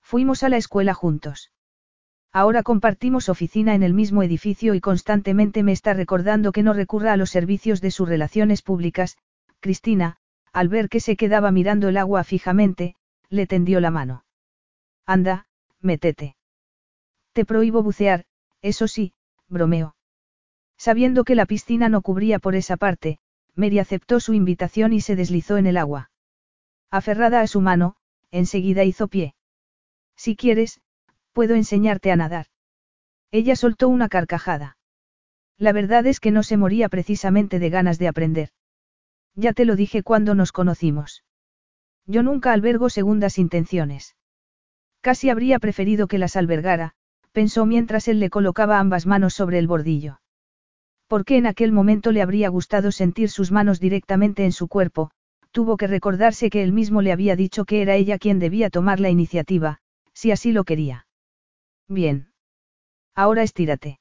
[0.00, 1.52] Fuimos a la escuela juntos.
[2.32, 7.12] Ahora compartimos oficina en el mismo edificio y constantemente me está recordando que no recurra
[7.12, 9.18] a los servicios de sus relaciones públicas.
[9.60, 10.16] Cristina,
[10.52, 12.96] al ver que se quedaba mirando el agua fijamente,
[13.28, 14.24] le tendió la mano.
[15.06, 15.46] Anda,
[15.80, 16.34] métete.
[17.32, 18.24] Te prohíbo bucear,
[18.62, 19.12] eso sí,
[19.48, 19.96] bromeó.
[20.78, 23.18] Sabiendo que la piscina no cubría por esa parte,
[23.54, 26.10] Mary aceptó su invitación y se deslizó en el agua.
[26.90, 27.96] Aferrada a su mano,
[28.30, 29.34] enseguida hizo pie.
[30.16, 30.80] Si quieres,
[31.32, 32.46] puedo enseñarte a nadar.
[33.30, 34.76] Ella soltó una carcajada.
[35.58, 38.50] La verdad es que no se moría precisamente de ganas de aprender.
[39.34, 41.24] Ya te lo dije cuando nos conocimos.
[42.06, 44.16] Yo nunca albergo segundas intenciones.
[45.00, 46.94] Casi habría preferido que las albergara,
[47.32, 50.20] pensó mientras él le colocaba ambas manos sobre el bordillo.
[51.08, 55.10] Porque en aquel momento le habría gustado sentir sus manos directamente en su cuerpo,
[55.50, 59.00] tuvo que recordarse que él mismo le había dicho que era ella quien debía tomar
[59.00, 59.78] la iniciativa,
[60.14, 61.06] si así lo quería.
[61.88, 62.32] Bien.
[63.14, 64.00] Ahora estírate.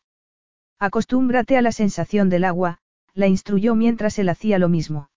[0.79, 2.79] Acostúmbrate a la sensación del agua,
[3.13, 5.09] la instruyó mientras él hacía lo mismo.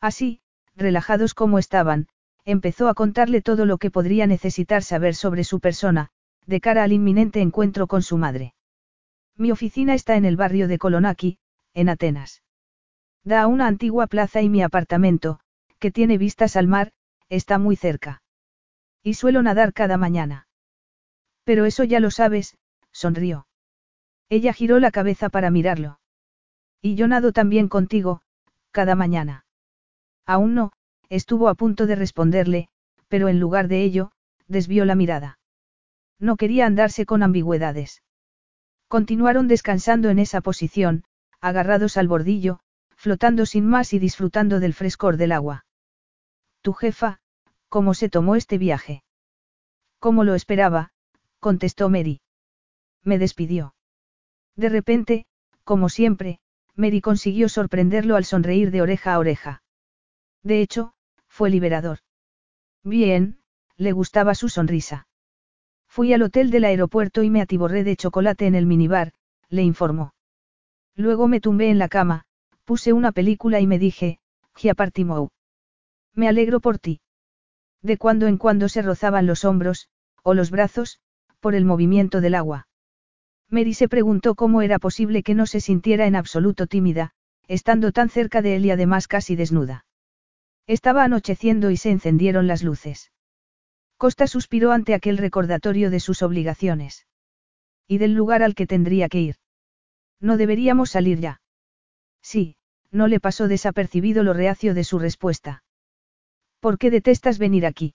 [0.00, 0.40] Así,
[0.74, 2.08] relajados como estaban,
[2.44, 6.10] empezó a contarle todo lo que podría necesitar saber sobre su persona,
[6.46, 8.54] de cara al inminente encuentro con su madre.
[9.36, 11.38] Mi oficina está en el barrio de Kolonaki,
[11.74, 12.42] en Atenas.
[13.24, 15.40] Da a una antigua plaza y mi apartamento,
[15.78, 16.92] que tiene vistas al mar,
[17.28, 18.22] está muy cerca.
[19.02, 20.46] Y suelo nadar cada mañana.
[21.44, 22.56] Pero eso ya lo sabes,
[22.92, 23.46] sonrió.
[24.28, 26.00] Ella giró la cabeza para mirarlo.
[26.80, 28.22] Y yo nado también contigo,
[28.70, 29.44] cada mañana.
[30.26, 30.72] Aún no,
[31.08, 32.68] estuvo a punto de responderle,
[33.08, 34.12] pero en lugar de ello,
[34.46, 35.39] desvió la mirada.
[36.20, 38.02] No quería andarse con ambigüedades.
[38.88, 41.04] Continuaron descansando en esa posición,
[41.40, 42.60] agarrados al bordillo,
[42.94, 45.64] flotando sin más y disfrutando del frescor del agua.
[46.60, 47.20] Tu jefa,
[47.68, 49.02] ¿cómo se tomó este viaje?
[49.98, 50.92] Como lo esperaba,
[51.38, 52.20] contestó Mary.
[53.02, 53.74] Me despidió.
[54.56, 55.26] De repente,
[55.64, 56.40] como siempre,
[56.74, 59.62] Mary consiguió sorprenderlo al sonreír de oreja a oreja.
[60.42, 60.92] De hecho,
[61.28, 62.00] fue liberador.
[62.82, 63.40] Bien,
[63.76, 65.06] le gustaba su sonrisa.
[65.90, 69.12] Fui al hotel del aeropuerto y me atiborré de chocolate en el minibar,
[69.48, 70.14] le informó.
[70.94, 72.26] Luego me tumbé en la cama,
[72.64, 74.20] puse una película y me dije,
[74.54, 75.30] Giapartimou.
[76.14, 77.00] Me alegro por ti.
[77.82, 79.88] De cuando en cuando se rozaban los hombros,
[80.22, 81.00] o los brazos,
[81.40, 82.68] por el movimiento del agua.
[83.48, 87.14] Mary se preguntó cómo era posible que no se sintiera en absoluto tímida,
[87.48, 89.86] estando tan cerca de él y además casi desnuda.
[90.68, 93.10] Estaba anocheciendo y se encendieron las luces.
[94.00, 97.06] Costa suspiró ante aquel recordatorio de sus obligaciones.
[97.86, 99.36] Y del lugar al que tendría que ir.
[100.20, 101.42] No deberíamos salir ya.
[102.22, 102.56] Sí,
[102.90, 105.64] no le pasó desapercibido lo reacio de su respuesta.
[106.60, 107.94] ¿Por qué detestas venir aquí?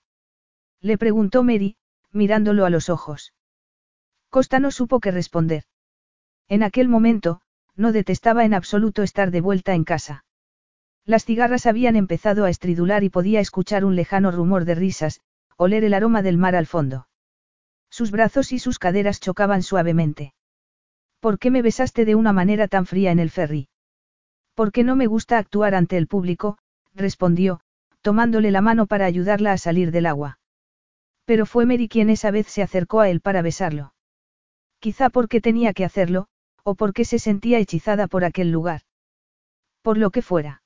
[0.80, 1.76] Le preguntó Mary,
[2.12, 3.34] mirándolo a los ojos.
[4.30, 5.64] Costa no supo qué responder.
[6.48, 7.42] En aquel momento,
[7.76, 10.24] no detestaba en absoluto estar de vuelta en casa.
[11.04, 15.22] Las cigarras habían empezado a estridular y podía escuchar un lejano rumor de risas,
[15.58, 17.08] oler el aroma del mar al fondo.
[17.90, 20.34] Sus brazos y sus caderas chocaban suavemente.
[21.20, 23.70] ¿Por qué me besaste de una manera tan fría en el ferry?
[24.54, 26.58] Porque no me gusta actuar ante el público,
[26.94, 27.62] respondió,
[28.02, 30.40] tomándole la mano para ayudarla a salir del agua.
[31.26, 33.94] Pero fue Mary quien esa vez se acercó a él para besarlo.
[34.80, 36.28] Quizá porque tenía que hacerlo,
[36.64, 38.82] o porque se sentía hechizada por aquel lugar.
[39.82, 40.62] Por lo que fuera.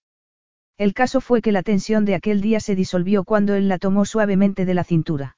[0.79, 4.05] El caso fue que la tensión de aquel día se disolvió cuando él la tomó
[4.05, 5.35] suavemente de la cintura.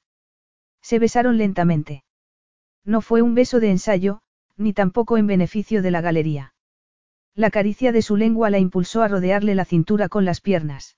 [0.80, 2.04] Se besaron lentamente.
[2.84, 4.20] No fue un beso de ensayo,
[4.56, 6.54] ni tampoco en beneficio de la galería.
[7.34, 10.96] La caricia de su lengua la impulsó a rodearle la cintura con las piernas.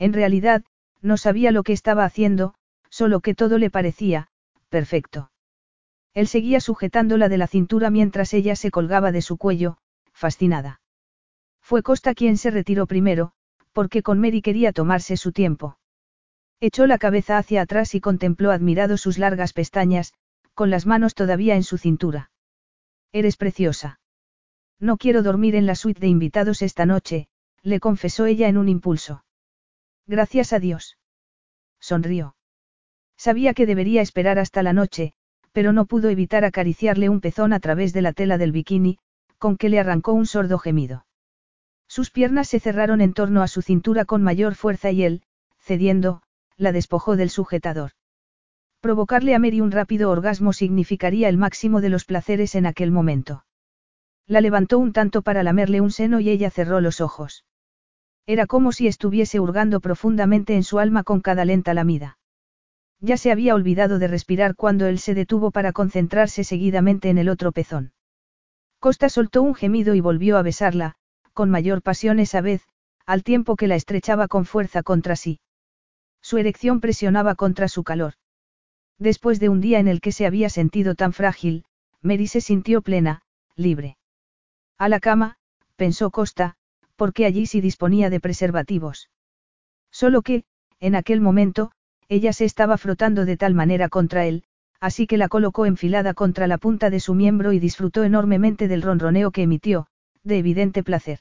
[0.00, 0.64] En realidad,
[1.00, 2.54] no sabía lo que estaba haciendo,
[2.90, 4.26] solo que todo le parecía,
[4.70, 5.30] perfecto.
[6.14, 9.78] Él seguía sujetándola de la cintura mientras ella se colgaba de su cuello,
[10.12, 10.80] fascinada.
[11.60, 13.34] Fue Costa quien se retiró primero,
[13.72, 15.78] porque con Mary quería tomarse su tiempo.
[16.60, 20.12] Echó la cabeza hacia atrás y contempló admirado sus largas pestañas,
[20.54, 22.30] con las manos todavía en su cintura.
[23.12, 24.00] Eres preciosa.
[24.78, 27.28] No quiero dormir en la suite de invitados esta noche,
[27.62, 29.24] le confesó ella en un impulso.
[30.06, 30.98] Gracias a Dios.
[31.80, 32.36] Sonrió.
[33.16, 35.14] Sabía que debería esperar hasta la noche,
[35.52, 38.98] pero no pudo evitar acariciarle un pezón a través de la tela del bikini,
[39.38, 41.06] con que le arrancó un sordo gemido.
[41.92, 45.20] Sus piernas se cerraron en torno a su cintura con mayor fuerza y él,
[45.58, 46.22] cediendo,
[46.56, 47.90] la despojó del sujetador.
[48.80, 53.44] Provocarle a Mary un rápido orgasmo significaría el máximo de los placeres en aquel momento.
[54.26, 57.44] La levantó un tanto para lamerle un seno y ella cerró los ojos.
[58.24, 62.16] Era como si estuviese hurgando profundamente en su alma con cada lenta lamida.
[63.00, 67.28] Ya se había olvidado de respirar cuando él se detuvo para concentrarse seguidamente en el
[67.28, 67.92] otro pezón.
[68.78, 70.96] Costa soltó un gemido y volvió a besarla,
[71.32, 72.62] con mayor pasión esa vez,
[73.06, 75.40] al tiempo que la estrechaba con fuerza contra sí.
[76.20, 78.14] Su erección presionaba contra su calor.
[78.98, 81.64] Después de un día en el que se había sentido tan frágil,
[82.00, 83.22] Mary se sintió plena,
[83.56, 83.96] libre.
[84.78, 85.36] A la cama,
[85.76, 86.56] pensó Costa,
[86.96, 89.10] porque allí sí disponía de preservativos.
[89.90, 90.44] Solo que,
[90.80, 91.72] en aquel momento,
[92.08, 94.44] ella se estaba frotando de tal manera contra él,
[94.80, 98.82] así que la colocó enfilada contra la punta de su miembro y disfrutó enormemente del
[98.82, 99.86] ronroneo que emitió,
[100.24, 101.20] de evidente placer.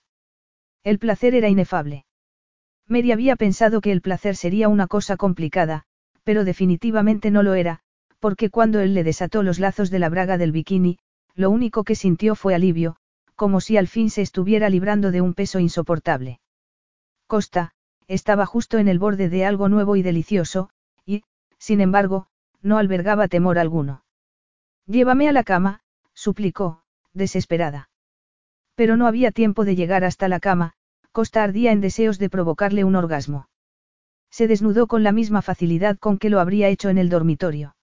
[0.84, 2.06] El placer era inefable.
[2.88, 5.84] Mary había pensado que el placer sería una cosa complicada,
[6.24, 7.80] pero definitivamente no lo era,
[8.20, 10.98] porque cuando él le desató los lazos de la braga del bikini,
[11.36, 12.98] lo único que sintió fue alivio,
[13.36, 16.40] como si al fin se estuviera librando de un peso insoportable.
[17.28, 17.72] Costa,
[18.08, 20.70] estaba justo en el borde de algo nuevo y delicioso,
[21.62, 22.26] sin embargo,
[22.64, 24.04] no albergaba temor alguno.
[24.88, 25.82] Llévame a la cama,
[26.16, 26.82] suplicó,
[27.14, 27.91] desesperada.
[28.82, 30.74] Pero no había tiempo de llegar hasta la cama,
[31.12, 33.48] Costa ardía en deseos de provocarle un orgasmo.
[34.32, 37.76] Se desnudó con la misma facilidad con que lo habría hecho en el dormitorio.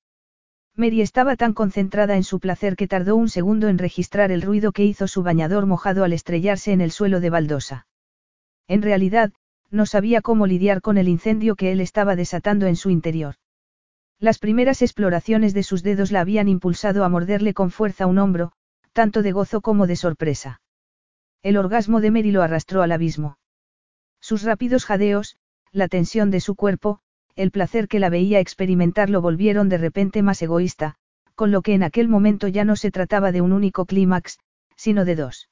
[0.74, 4.72] Mary estaba tan concentrada en su placer que tardó un segundo en registrar el ruido
[4.72, 7.86] que hizo su bañador mojado al estrellarse en el suelo de baldosa.
[8.66, 9.30] En realidad,
[9.70, 13.36] no sabía cómo lidiar con el incendio que él estaba desatando en su interior.
[14.18, 18.50] Las primeras exploraciones de sus dedos la habían impulsado a morderle con fuerza un hombro,
[18.92, 20.60] tanto de gozo como de sorpresa.
[21.42, 23.38] El orgasmo de Mary lo arrastró al abismo.
[24.20, 25.36] Sus rápidos jadeos,
[25.70, 27.00] la tensión de su cuerpo,
[27.36, 30.96] el placer que la veía experimentar lo volvieron de repente más egoísta,
[31.36, 34.38] con lo que en aquel momento ya no se trataba de un único clímax,
[34.76, 35.48] sino de dos.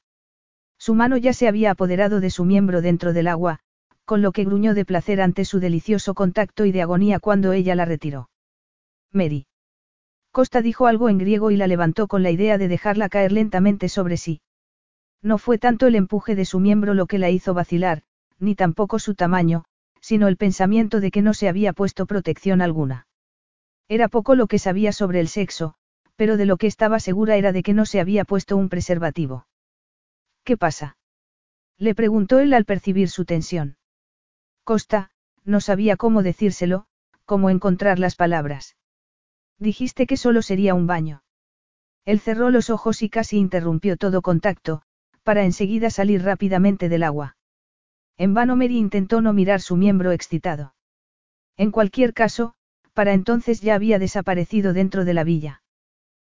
[0.79, 3.61] Su mano ya se había apoderado de su miembro dentro del agua,
[4.05, 7.75] con lo que gruñó de placer ante su delicioso contacto y de agonía cuando ella
[7.75, 8.31] la retiró.
[9.13, 9.47] Mary.
[10.33, 13.89] Costa dijo algo en griego y la levantó con la idea de dejarla caer lentamente
[13.89, 14.41] sobre sí.
[15.23, 18.03] No fue tanto el empuje de su miembro lo que la hizo vacilar,
[18.39, 19.65] ni tampoco su tamaño,
[20.01, 23.07] sino el pensamiento de que no se había puesto protección alguna.
[23.89, 25.75] Era poco lo que sabía sobre el sexo,
[26.17, 29.47] pero de lo que estaba segura era de que no se había puesto un preservativo.
[30.45, 30.97] ¿Qué pasa?
[31.79, 33.77] Le preguntó él al percibir su tensión.
[34.65, 35.11] Costa,
[35.45, 36.87] no sabía cómo decírselo,
[37.25, 38.77] cómo encontrar las palabras.
[39.59, 41.23] Dijiste que solo sería un baño.
[42.05, 44.83] Él cerró los ojos y casi interrumpió todo contacto,
[45.27, 47.37] para enseguida salir rápidamente del agua.
[48.17, 50.77] En vano Mary intentó no mirar su miembro excitado.
[51.57, 52.55] En cualquier caso,
[52.95, 55.63] para entonces ya había desaparecido dentro de la villa.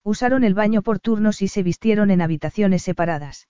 [0.03, 3.49] Usaron el baño por turnos y se vistieron en habitaciones separadas.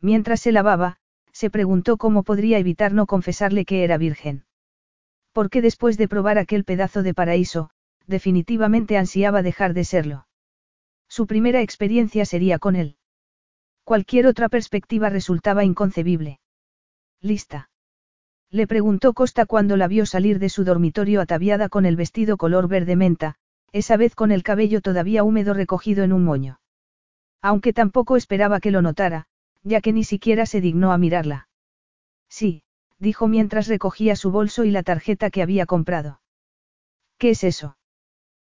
[0.00, 0.96] Mientras se lavaba,
[1.32, 4.46] se preguntó cómo podría evitar no confesarle que era virgen.
[5.32, 7.68] Porque después de probar aquel pedazo de paraíso,
[8.06, 10.28] definitivamente ansiaba dejar de serlo.
[11.08, 12.96] Su primera experiencia sería con él.
[13.86, 16.40] Cualquier otra perspectiva resultaba inconcebible.
[17.20, 17.70] ¿Lista?
[18.50, 22.66] Le preguntó Costa cuando la vio salir de su dormitorio ataviada con el vestido color
[22.66, 23.36] verde menta,
[23.70, 26.58] esa vez con el cabello todavía húmedo recogido en un moño.
[27.40, 29.28] Aunque tampoco esperaba que lo notara,
[29.62, 31.46] ya que ni siquiera se dignó a mirarla.
[32.28, 32.64] Sí,
[32.98, 36.20] dijo mientras recogía su bolso y la tarjeta que había comprado.
[37.18, 37.78] ¿Qué es eso?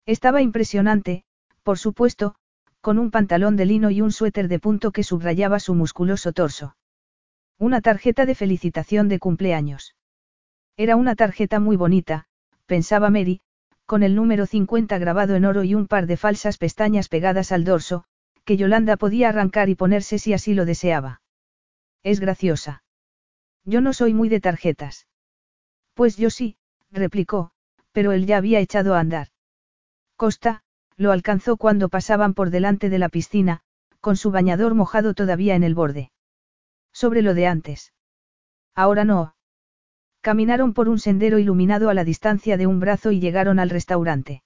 [0.04, 1.24] Estaba impresionante,
[1.62, 2.34] por supuesto,
[2.82, 6.76] con un pantalón de lino y un suéter de punto que subrayaba su musculoso torso.
[7.56, 9.94] Una tarjeta de felicitación de cumpleaños.
[10.76, 12.26] Era una tarjeta muy bonita,
[12.66, 13.40] pensaba Mary,
[13.86, 17.62] con el número 50 grabado en oro y un par de falsas pestañas pegadas al
[17.62, 18.04] dorso,
[18.44, 21.22] que Yolanda podía arrancar y ponerse si así lo deseaba.
[22.02, 22.82] Es graciosa.
[23.64, 25.06] Yo no soy muy de tarjetas.
[25.94, 26.56] Pues yo sí,
[26.90, 27.52] replicó,
[27.92, 29.28] pero él ya había echado a andar.
[30.16, 30.61] Costa,
[30.96, 33.60] lo alcanzó cuando pasaban por delante de la piscina,
[34.00, 36.10] con su bañador mojado todavía en el borde.
[36.92, 37.92] Sobre lo de antes.
[38.74, 39.34] Ahora no.
[40.20, 44.42] Caminaron por un sendero iluminado a la distancia de un brazo y llegaron al restaurante.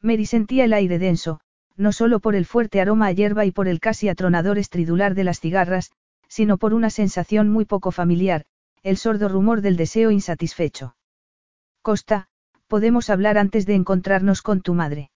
[0.00, 1.40] Mary sentía el aire denso,
[1.76, 5.24] no solo por el fuerte aroma a hierba y por el casi atronador estridular de
[5.24, 5.92] las cigarras,
[6.28, 8.44] sino por una sensación muy poco familiar,
[8.82, 10.96] el sordo rumor del deseo insatisfecho.
[11.82, 12.28] Costa,
[12.66, 15.10] podemos hablar antes de encontrarnos con tu madre.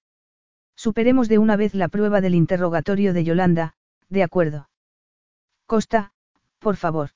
[0.83, 3.75] Superemos de una vez la prueba del interrogatorio de Yolanda,
[4.09, 4.69] de acuerdo.
[5.65, 6.13] Costa,
[6.59, 7.11] por favor.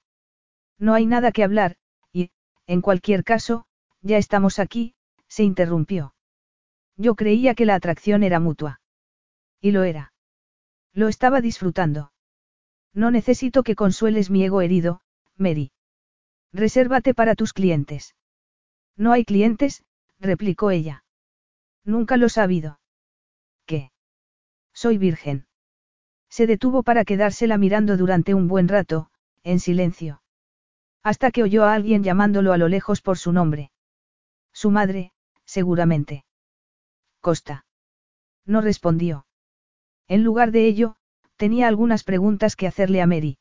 [0.78, 1.74] No hay nada que hablar,
[2.12, 2.30] y,
[2.68, 3.66] en cualquier caso,
[4.02, 4.94] ya estamos aquí,
[5.26, 6.14] se interrumpió.
[6.96, 8.80] Yo creía que la atracción era mutua.
[9.60, 10.12] Y lo era.
[10.92, 12.12] Lo estaba disfrutando.
[12.94, 15.00] No necesito que consueles mi ego herido,
[15.36, 15.72] Mary.
[16.52, 18.14] Resérvate para tus clientes.
[18.96, 19.82] No hay clientes,
[20.20, 21.02] replicó ella.
[21.82, 22.78] Nunca lo ha habido.
[23.66, 23.90] ¿Qué?
[24.72, 25.46] Soy virgen.
[26.28, 29.10] Se detuvo para quedársela mirando durante un buen rato,
[29.42, 30.22] en silencio.
[31.02, 33.70] Hasta que oyó a alguien llamándolo a lo lejos por su nombre.
[34.52, 35.12] Su madre,
[35.44, 36.24] seguramente.
[37.20, 37.64] Costa.
[38.44, 39.26] No respondió.
[40.08, 40.96] En lugar de ello,
[41.36, 43.38] tenía algunas preguntas que hacerle a Mary.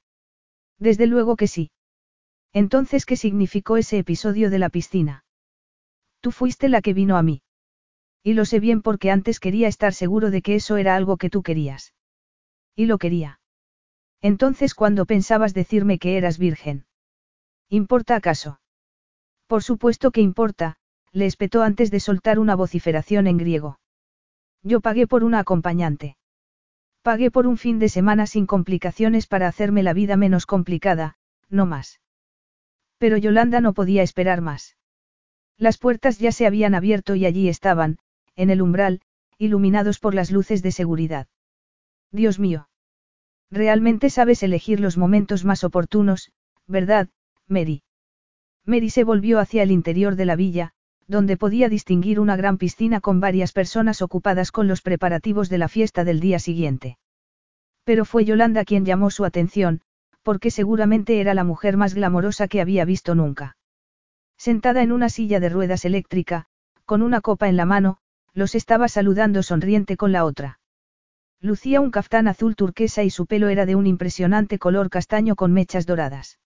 [0.80, 1.72] Desde luego que sí.
[2.54, 5.26] Entonces, ¿qué significó ese episodio de la piscina?
[6.22, 7.42] Tú fuiste la que vino a mí.
[8.26, 11.30] Y lo sé bien porque antes quería estar seguro de que eso era algo que
[11.30, 11.94] tú querías.
[12.76, 13.40] Y lo quería.
[14.20, 16.88] Entonces, cuando pensabas decirme que eras virgen?
[17.70, 18.60] ¿Importa acaso?
[19.46, 20.78] Por supuesto que importa,
[21.12, 23.80] le espetó antes de soltar una vociferación en griego.
[24.64, 26.18] Yo pagué por una acompañante.
[27.04, 31.16] Pagué por un fin de semana sin complicaciones para hacerme la vida menos complicada,
[31.48, 32.02] no más.
[32.98, 34.78] Pero Yolanda no podía esperar más.
[35.60, 38.00] Las puertas ya se habían abierto y allí estaban,
[38.36, 39.02] en el umbral,
[39.38, 41.28] iluminados por las luces de seguridad.
[42.12, 42.70] Dios mío.
[43.52, 46.32] Realmente sabes elegir los momentos más oportunos,
[46.68, 47.10] ¿verdad,
[47.48, 47.84] Mary?
[48.66, 50.72] Mary se volvió hacia el interior de la villa,
[51.08, 55.68] donde podía distinguir una gran piscina con varias personas ocupadas con los preparativos de la
[55.68, 56.98] fiesta del día siguiente.
[57.84, 59.82] Pero fue Yolanda quien llamó su atención,
[60.24, 63.58] porque seguramente era la mujer más glamorosa que había visto nunca.
[64.38, 66.48] Sentada en una silla de ruedas eléctrica,
[66.86, 68.00] con una copa en la mano,
[68.36, 70.60] los estaba saludando sonriente con la otra.
[71.40, 75.54] Lucía un caftán azul turquesa y su pelo era de un impresionante color castaño con
[75.54, 76.38] mechas doradas.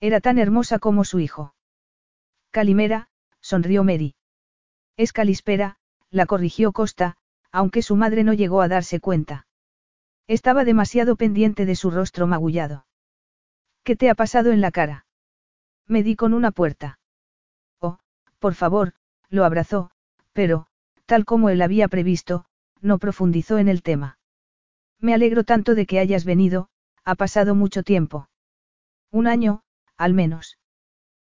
[0.00, 1.54] Era tan hermosa como su hijo.
[2.50, 3.08] Calimera,
[3.40, 4.16] sonrió Mary.
[4.96, 5.76] Es Calispera,
[6.10, 7.16] la corrigió Costa,
[7.52, 9.46] aunque su madre no llegó a darse cuenta.
[10.26, 12.86] Estaba demasiado pendiente de su rostro magullado.
[13.84, 15.06] ¿Qué te ha pasado en la cara?
[15.86, 16.98] Me di con una puerta.
[17.78, 17.98] Oh,
[18.38, 18.94] por favor,
[19.28, 19.90] lo abrazó,
[20.32, 20.66] pero,
[21.06, 22.44] tal como él había previsto,
[22.80, 24.18] no profundizó en el tema.
[25.00, 26.68] Me alegro tanto de que hayas venido,
[27.04, 28.28] ha pasado mucho tiempo.
[29.10, 29.62] Un año,
[29.96, 30.58] al menos.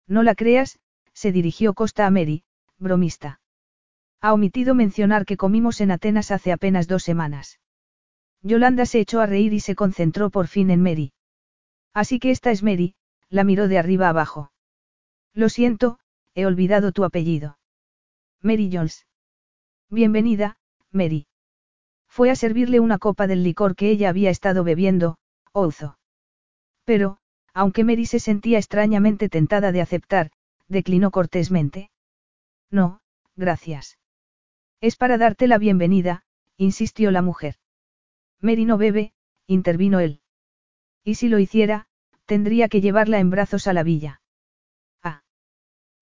[0.07, 0.78] No la creas,
[1.12, 2.44] se dirigió Costa a Mary,
[2.78, 3.41] bromista.
[4.20, 7.59] Ha omitido mencionar que comimos en Atenas hace apenas dos semanas.
[8.42, 11.12] Yolanda se echó a reír y se concentró por fin en Mary.
[11.94, 12.94] Así que esta es Mary,
[13.28, 14.52] la miró de arriba abajo.
[15.33, 15.99] Lo siento,
[16.34, 17.59] he olvidado tu apellido.
[18.41, 19.07] Mary Jones.
[19.94, 20.56] Bienvenida,
[20.90, 21.26] Mary.
[22.08, 25.18] Fue a servirle una copa del licor que ella había estado bebiendo,
[25.52, 25.98] Ouzo.
[26.84, 27.18] Pero,
[27.52, 30.30] aunque Mary se sentía extrañamente tentada de aceptar,
[30.66, 31.90] declinó cortésmente.
[32.70, 33.02] No,
[33.36, 33.98] gracias.
[34.80, 36.24] Es para darte la bienvenida,
[36.56, 37.56] insistió la mujer.
[38.40, 39.12] Mary no bebe,
[39.46, 40.22] intervino él.
[41.04, 41.86] Y si lo hiciera,
[42.24, 44.22] tendría que llevarla en brazos a la villa.
[45.02, 45.22] Ah.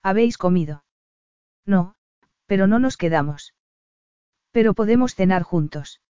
[0.01, 0.85] ¿Habéis comido?
[1.67, 1.97] No,
[2.47, 3.53] pero no nos quedamos.
[4.53, 6.01] Pero podemos cenar juntos.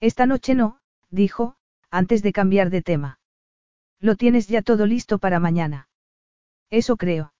[0.00, 0.80] Esta noche no,
[1.10, 1.56] dijo,
[1.90, 3.18] antes de cambiar de tema.
[4.00, 5.88] Lo tienes ya todo listo para mañana.
[6.70, 7.32] Eso creo.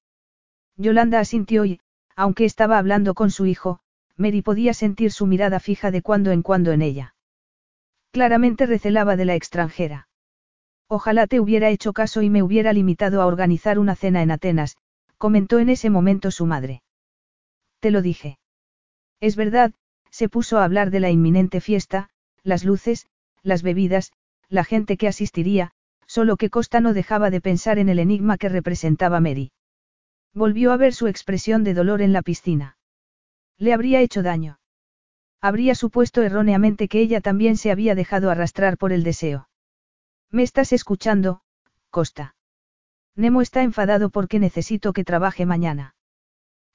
[0.77, 1.81] Yolanda asintió y,
[2.17, 3.81] aunque estaba hablando con su hijo,
[4.17, 7.15] Mary podía sentir su mirada fija de cuando en cuando en ella.
[8.11, 10.09] Claramente recelaba de la extranjera.
[10.89, 14.77] Ojalá te hubiera hecho caso y me hubiera limitado a organizar una cena en Atenas,
[15.19, 16.83] comentó en ese momento su madre.
[17.81, 18.39] Te lo dije.
[19.21, 19.73] Es verdad,
[20.11, 22.11] se puso a hablar de la inminente fiesta,
[22.43, 23.07] las luces,
[23.43, 24.13] las bebidas,
[24.49, 25.73] la gente que asistiría,
[26.07, 29.53] solo que Costa no dejaba de pensar en el enigma que representaba Mary.
[30.35, 32.77] Volvió a ver su expresión de dolor en la piscina.
[33.59, 34.59] Le habría hecho daño.
[35.41, 39.49] Habría supuesto erróneamente que ella también se había dejado arrastrar por el deseo.
[40.31, 41.43] ¿Me estás escuchando,
[41.91, 42.35] Costa?
[43.15, 45.95] Nemo está enfadado porque necesito que trabaje mañana.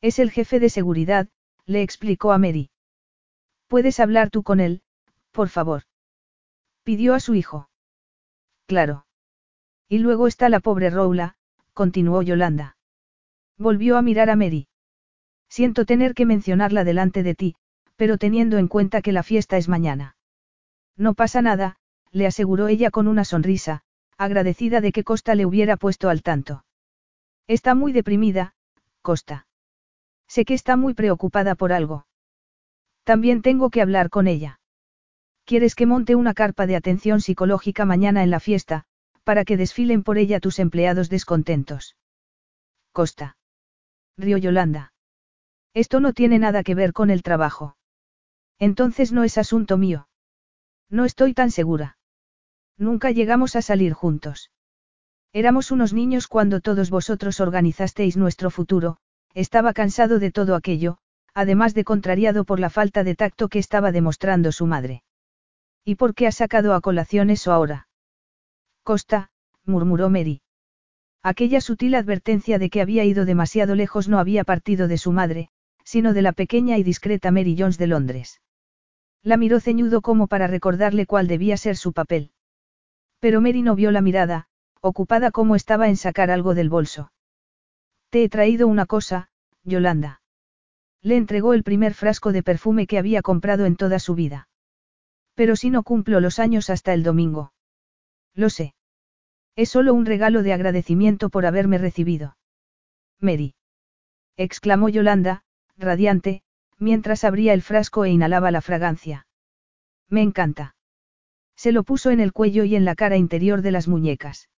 [0.01, 1.29] Es el jefe de seguridad,
[1.65, 2.69] le explicó a Mary.
[3.74, 4.84] ¿Puedes hablar tú con él,
[5.32, 5.82] por favor?
[6.84, 7.72] Pidió a su hijo.
[8.68, 9.08] Claro.
[9.90, 11.38] Y luego está la pobre Roula,
[11.74, 12.77] continuó Yolanda.
[13.58, 14.68] Volvió a mirar a Mary.
[15.50, 17.56] Siento tener que mencionarla delante de ti,
[17.95, 20.18] pero teniendo en cuenta que la fiesta es mañana.
[20.95, 21.77] No pasa nada,
[22.11, 23.82] le aseguró ella con una sonrisa,
[24.19, 26.64] agradecida de que Costa le hubiera puesto al tanto.
[27.48, 28.53] Está muy deprimida,
[29.02, 29.48] Costa.
[30.27, 32.06] Sé que está muy preocupada por algo.
[33.03, 34.59] También tengo que hablar con ella.
[35.45, 38.85] ¿Quieres que monte una carpa de atención psicológica mañana en la fiesta,
[39.23, 41.98] para que desfilen por ella tus empleados descontentos?
[42.93, 43.35] Costa.
[44.17, 44.93] Río Yolanda.
[45.73, 47.75] Esto no tiene nada que ver con el trabajo.
[48.59, 50.07] Entonces no es asunto mío.
[50.90, 51.98] No estoy tan segura.
[52.77, 54.51] Nunca llegamos a salir juntos.
[55.33, 58.98] Éramos unos niños cuando todos vosotros organizasteis nuestro futuro,
[59.33, 60.99] estaba cansado de todo aquello,
[61.33, 65.03] además de contrariado por la falta de tacto que estaba demostrando su madre.
[65.85, 67.87] ¿Y por qué ha sacado a colación eso ahora?
[68.83, 69.31] Costa,
[69.65, 70.41] murmuró Mary.
[71.21, 75.49] Aquella sutil advertencia de que había ido demasiado lejos no había partido de su madre,
[75.83, 78.41] sino de la pequeña y discreta Mary Jones de Londres.
[79.21, 82.31] La miró ceñudo como para recordarle cuál debía ser su papel.
[83.19, 84.47] Pero Mary no vio la mirada,
[84.81, 87.13] ocupada como estaba en sacar algo del bolso.
[88.09, 89.29] Te he traído una cosa,
[89.63, 90.23] Yolanda.
[91.03, 94.48] Le entregó el primer frasco de perfume que había comprado en toda su vida.
[95.35, 97.51] Pero si no cumplo los años hasta el domingo.
[98.33, 98.73] Lo sé.
[99.56, 102.38] Es solo un regalo de agradecimiento por haberme recibido.
[103.19, 103.53] Mary.
[104.38, 105.43] exclamó Yolanda,
[105.77, 106.41] radiante,
[106.80, 109.27] mientras abría el frasco e inhalaba la fragancia.
[110.09, 110.75] Me encanta.
[111.56, 114.49] Se lo puso en el cuello y en la cara interior de las muñecas.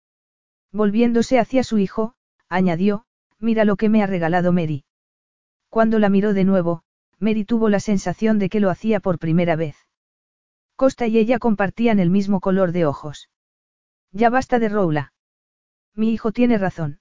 [0.73, 2.15] Volviéndose hacia su hijo,
[2.49, 3.07] añadió,
[3.39, 4.85] mira lo que me ha regalado Mary.
[5.75, 6.85] Cuando la miró de nuevo,
[7.19, 9.75] Mary tuvo la sensación de que lo hacía por primera vez.
[10.77, 13.29] Costa y ella compartían el mismo color de ojos.
[14.13, 15.13] Ya basta de Roula.
[15.93, 17.01] Mi hijo tiene razón.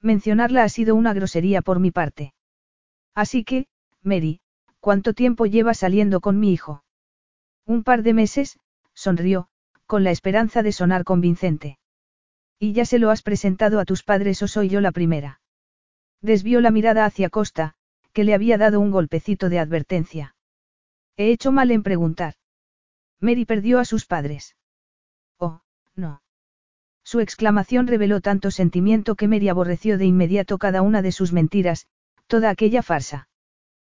[0.00, 2.32] Mencionarla ha sido una grosería por mi parte.
[3.14, 3.66] Así que,
[4.00, 4.40] Mary,
[4.80, 6.84] ¿cuánto tiempo lleva saliendo con mi hijo?
[7.66, 8.58] Un par de meses,
[8.94, 9.50] sonrió,
[9.84, 11.78] con la esperanza de sonar convincente.
[12.58, 15.42] ¿Y ya se lo has presentado a tus padres o soy yo la primera?
[16.22, 17.76] Desvió la mirada hacia Costa,
[18.12, 20.34] que le había dado un golpecito de advertencia.
[21.16, 22.34] He hecho mal en preguntar.
[23.20, 24.56] Mary perdió a sus padres.
[25.38, 25.60] Oh,
[25.94, 26.22] no.
[27.04, 31.86] Su exclamación reveló tanto sentimiento que Mary aborreció de inmediato cada una de sus mentiras,
[32.26, 33.28] toda aquella farsa.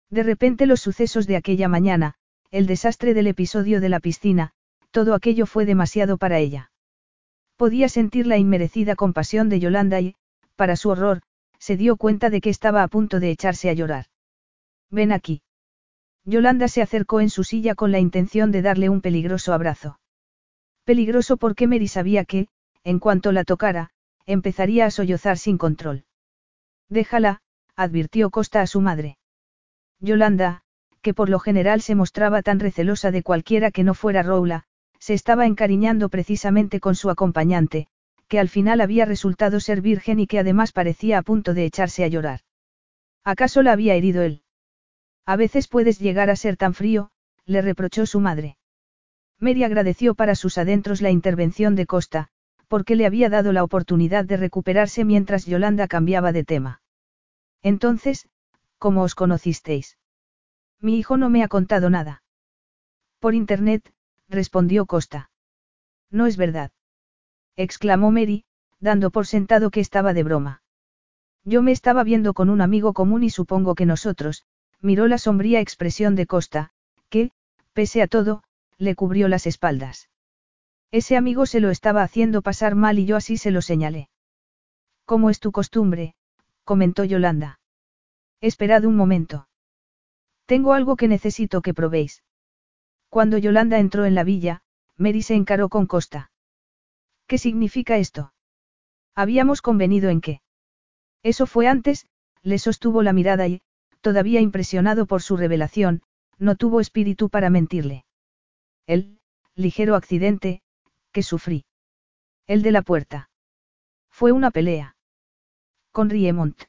[0.09, 2.16] De repente los sucesos de aquella mañana,
[2.51, 4.51] el desastre del episodio de la piscina,
[4.92, 6.72] todo aquello fue demasiado para ella.
[7.58, 10.16] Podía sentir la inmerecida compasión de Yolanda y,
[10.56, 11.22] para su horror,
[11.64, 14.08] se dio cuenta de que estaba a punto de echarse a llorar.
[14.90, 15.43] Ven aquí.
[16.25, 19.98] Yolanda se acercó en su silla con la intención de darle un peligroso abrazo.
[20.83, 22.50] Peligroso porque Mary sabía que,
[22.83, 23.92] en cuanto la tocara,
[24.25, 26.03] empezaría a sollozar sin control.
[26.90, 27.40] Déjala,
[27.77, 29.17] advirtió Costa a su madre.
[30.01, 30.64] Yolanda,
[31.01, 34.66] que por lo general se mostraba tan recelosa de cualquiera que no fuera Roula,
[35.00, 37.88] se estaba encariñando precisamente con su acompañante,
[38.34, 42.03] que al final había resultado ser virgen y que además parecía a punto de echarse
[42.03, 42.40] a llorar.
[43.24, 44.42] ¿Acaso la había herido él?
[45.28, 47.12] A veces puedes llegar a ser tan frío,
[47.45, 48.58] le reprochó su madre.
[49.40, 52.30] Mary agradeció para sus adentros la intervención de Costa,
[52.68, 56.82] porque le había dado la oportunidad de recuperarse mientras Yolanda cambiaba de tema.
[57.62, 58.28] Entonces,
[58.80, 60.00] ¿cómo os conocisteis?
[60.82, 62.24] Mi hijo no me ha contado nada.
[63.20, 63.94] Por internet,
[64.28, 65.30] respondió Costa.
[66.10, 66.72] No es verdad.
[67.56, 68.45] Exclamó Mary,
[68.80, 70.61] dando por sentado que estaba de broma.
[71.45, 74.45] Yo me estaba viendo con un amigo común y supongo que nosotros,
[74.82, 76.72] miró la sombría expresión de Costa,
[77.09, 77.32] que,
[77.73, 78.43] pese a todo,
[78.77, 80.09] le cubrió las espaldas.
[80.91, 84.09] Ese amigo se lo estaba haciendo pasar mal y yo así se lo señalé.
[85.06, 86.15] Como es tu costumbre,
[86.64, 87.59] comentó Yolanda.
[88.41, 89.48] Esperad un momento.
[90.45, 92.23] Tengo algo que necesito que probéis.
[93.09, 94.61] Cuando Yolanda entró en la villa,
[94.98, 96.32] Mary se encaró con Costa.
[97.27, 98.34] ¿Qué significa esto?
[99.16, 100.42] Habíamos convenido en qué.
[101.24, 102.08] Eso fue antes,
[102.42, 103.61] le sostuvo la mirada y,
[104.02, 106.02] todavía impresionado por su revelación,
[106.38, 108.06] no tuvo espíritu para mentirle.
[108.85, 109.19] El,
[109.56, 110.61] ligero accidente,
[111.11, 111.66] que sufrí.
[112.48, 113.30] El de la puerta.
[114.10, 114.95] Fue una pelea.
[115.92, 116.64] Con Riemont.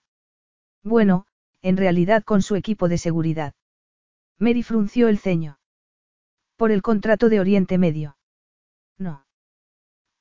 [0.83, 1.27] Bueno,
[1.63, 3.55] en realidad con su equipo de seguridad.
[4.39, 5.59] Mary frunció el ceño.
[6.57, 8.17] Por el contrato de Oriente Medio.
[8.99, 9.24] No.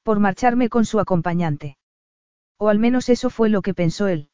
[0.03, 1.77] Por marcharme con su acompañante.
[2.57, 4.29] O al menos eso fue lo que pensó él.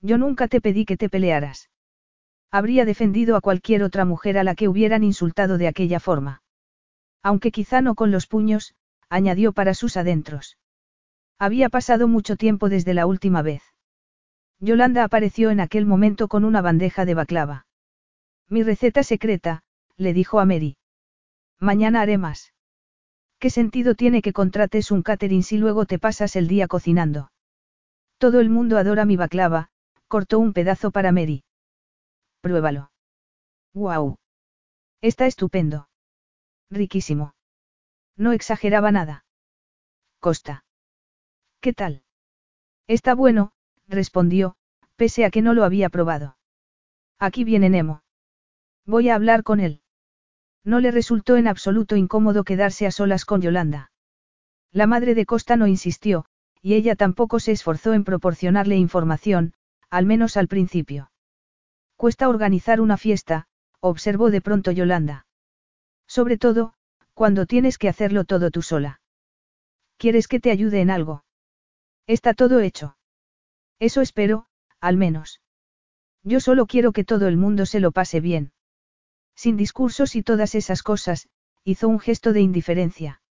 [0.00, 1.70] Yo nunca te pedí que te pelearas.
[2.50, 6.42] Habría defendido a cualquier otra mujer a la que hubieran insultado de aquella forma.
[7.22, 8.74] Aunque quizá no con los puños,
[9.08, 10.58] añadió para sus adentros.
[11.38, 13.62] Había pasado mucho tiempo desde la última vez.
[14.58, 17.66] Yolanda apareció en aquel momento con una bandeja de baclava.
[18.48, 19.62] Mi receta secreta,
[19.96, 20.76] le dijo a Mary.
[21.60, 22.49] Mañana haré más.
[23.40, 27.32] ¿Qué sentido tiene que contrates un catering si luego te pasas el día cocinando?
[28.18, 29.70] Todo el mundo adora mi baclava,
[30.08, 31.42] cortó un pedazo para Mary.
[32.42, 32.92] Pruébalo.
[33.72, 34.18] ¡Guau!
[35.00, 35.88] Está estupendo.
[36.70, 37.34] Riquísimo.
[38.14, 39.24] No exageraba nada.
[40.18, 40.66] Costa.
[41.60, 42.02] ¿Qué tal?
[42.86, 43.52] Está bueno,
[43.88, 44.56] respondió,
[44.96, 46.36] pese a que no lo había probado.
[47.18, 48.02] Aquí viene Nemo.
[48.84, 49.79] Voy a hablar con él.
[50.64, 53.92] No le resultó en absoluto incómodo quedarse a solas con Yolanda.
[54.72, 56.26] La madre de Costa no insistió,
[56.62, 59.54] y ella tampoco se esforzó en proporcionarle información,
[59.88, 61.10] al menos al principio.
[61.96, 63.46] Cuesta organizar una fiesta,
[63.80, 65.26] observó de pronto Yolanda.
[66.06, 66.74] Sobre todo,
[67.14, 69.00] cuando tienes que hacerlo todo tú sola.
[69.96, 71.24] ¿Quieres que te ayude en algo?
[72.06, 72.96] Está todo hecho.
[73.78, 74.46] Eso espero,
[74.80, 75.40] al menos.
[76.22, 78.52] Yo solo quiero que todo el mundo se lo pase bien.
[79.34, 81.28] Sin discursos y todas esas cosas,
[81.64, 83.22] hizo un gesto de indiferencia.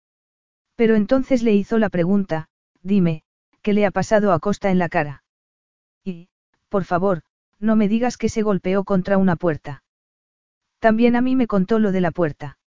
[0.76, 2.50] Pero entonces le hizo la pregunta,
[2.82, 3.24] dime,
[3.62, 5.24] ¿qué le ha pasado a Costa en la cara?
[6.04, 6.30] Y,
[6.70, 7.24] por favor,
[7.60, 9.84] no me digas que se golpeó contra una puerta.
[10.80, 12.58] También a mí me contó lo de la puerta.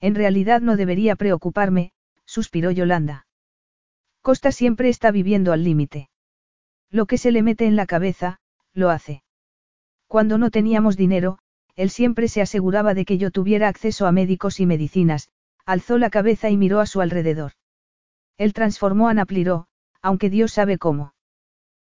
[0.00, 1.92] En realidad no debería preocuparme,
[2.26, 3.26] suspiró Yolanda.
[4.22, 6.10] Costa siempre está viviendo al límite.
[6.90, 8.40] Lo que se le mete en la cabeza,
[8.74, 9.22] lo hace.
[10.06, 11.38] Cuando no teníamos dinero,
[11.76, 15.30] él siempre se aseguraba de que yo tuviera acceso a médicos y medicinas,
[15.66, 17.52] alzó la cabeza y miró a su alrededor.
[18.38, 19.66] Él transformó a Napliró,
[20.02, 21.14] aunque Dios sabe cómo.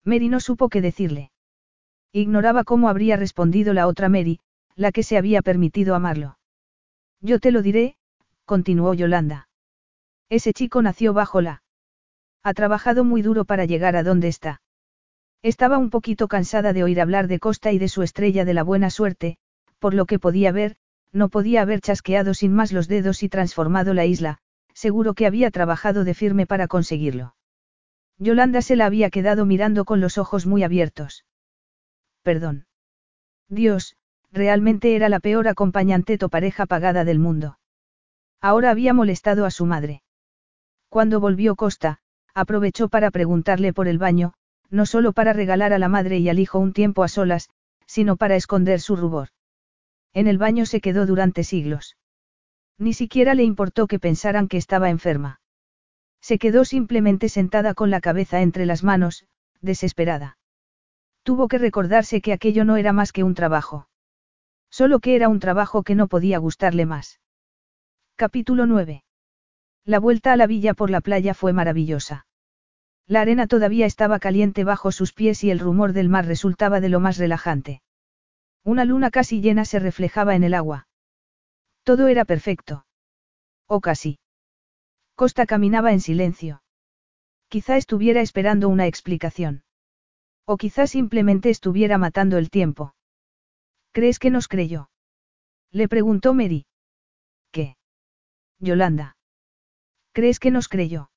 [0.03, 1.31] Mary no supo qué decirle.
[2.14, 4.39] Ignoraba cómo habría respondido la otra Mary,
[4.75, 6.38] la que se había permitido amarlo.
[7.19, 7.97] Yo te lo diré,
[8.45, 9.49] continuó Yolanda.
[10.30, 11.64] Ese chico nació bajo la.
[12.43, 14.61] Ha trabajado muy duro para llegar a donde está.
[15.41, 18.64] Estaba un poquito cansada de oír hablar de Costa y de su estrella de la
[18.64, 19.38] buena suerte,
[19.80, 20.75] por lo que podía ver,
[21.11, 24.39] no podía haber chasqueado sin más los dedos y transformado la isla,
[24.73, 27.35] seguro que había trabajado de firme para conseguirlo.
[28.19, 31.25] Yolanda se la había quedado mirando con los ojos muy abiertos.
[32.23, 32.65] Perdón.
[33.47, 33.95] Dios,
[34.31, 37.59] realmente era la peor acompañante o pareja pagada del mundo.
[38.41, 40.01] Ahora había molestado a su madre.
[40.89, 41.99] Cuando volvió Costa,
[42.33, 44.33] aprovechó para preguntarle por el baño,
[44.69, 47.49] no solo para regalar a la madre y al hijo un tiempo a solas,
[47.85, 49.30] sino para esconder su rubor.
[50.18, 51.96] En el baño se quedó durante siglos.
[52.80, 55.42] Ni siquiera le importó que pensaran que estaba enferma.
[56.22, 59.28] Se quedó simplemente sentada con la cabeza entre las manos,
[59.62, 60.40] desesperada.
[61.22, 63.90] Tuvo que recordarse que aquello no era más que un trabajo.
[64.72, 67.20] Solo que era un trabajo que no podía gustarle más.
[68.16, 69.04] Capítulo 9.
[69.86, 72.26] La vuelta a la villa por la playa fue maravillosa.
[73.06, 76.90] La arena todavía estaba caliente bajo sus pies y el rumor del mar resultaba de
[76.90, 77.84] lo más relajante.
[78.68, 80.90] Una luna casi llena se reflejaba en el agua.
[81.84, 82.86] Todo era perfecto.
[83.66, 84.20] O casi.
[85.16, 86.62] Costa caminaba en silencio.
[87.48, 89.64] Quizá estuviera esperando una explicación.
[90.44, 92.94] O quizá simplemente estuviera matando el tiempo.
[93.94, 94.90] ¿Crees que nos creyó?
[95.72, 96.66] Le preguntó Mary.
[97.52, 97.78] ¿Qué?
[98.60, 99.16] Yolanda.
[100.12, 101.10] ¿Crees que nos creyó?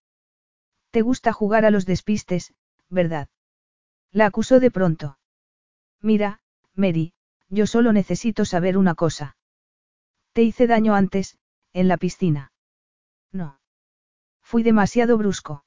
[0.92, 2.54] Te gusta jugar a los despistes,
[2.88, 3.28] ¿verdad?
[4.12, 5.18] La acusó de pronto.
[6.00, 6.42] Mira,
[6.76, 7.12] Mary,
[7.50, 9.36] yo solo necesito saber una cosa.
[10.32, 11.36] Te hice daño antes,
[11.72, 12.52] en la piscina.
[13.32, 13.58] No.
[14.42, 15.64] Fui demasiado brusco.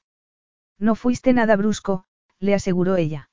[0.79, 2.05] No fuiste nada brusco,
[2.39, 3.29] le aseguró ella.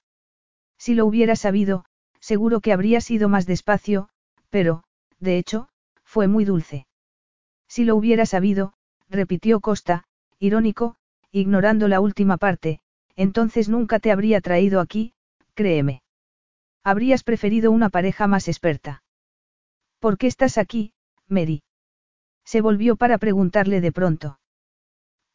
[0.79, 1.85] Si lo hubiera sabido,
[2.21, 4.09] seguro que habría sido más despacio,
[4.51, 4.83] pero,
[5.19, 5.69] de hecho,
[6.05, 6.87] fue muy dulce.
[7.69, 8.75] Si lo hubiera sabido,
[9.09, 10.05] repitió Costa,
[10.39, 10.97] irónico,
[11.31, 12.81] ignorando la última parte,
[13.15, 15.13] entonces nunca te habría traído aquí,
[15.55, 16.03] créeme.
[16.83, 19.03] Habrías preferido una pareja más experta.
[19.99, 20.93] ¿Por qué estás aquí,
[21.29, 21.63] Mary?
[22.45, 24.41] Se volvió para preguntarle de pronto.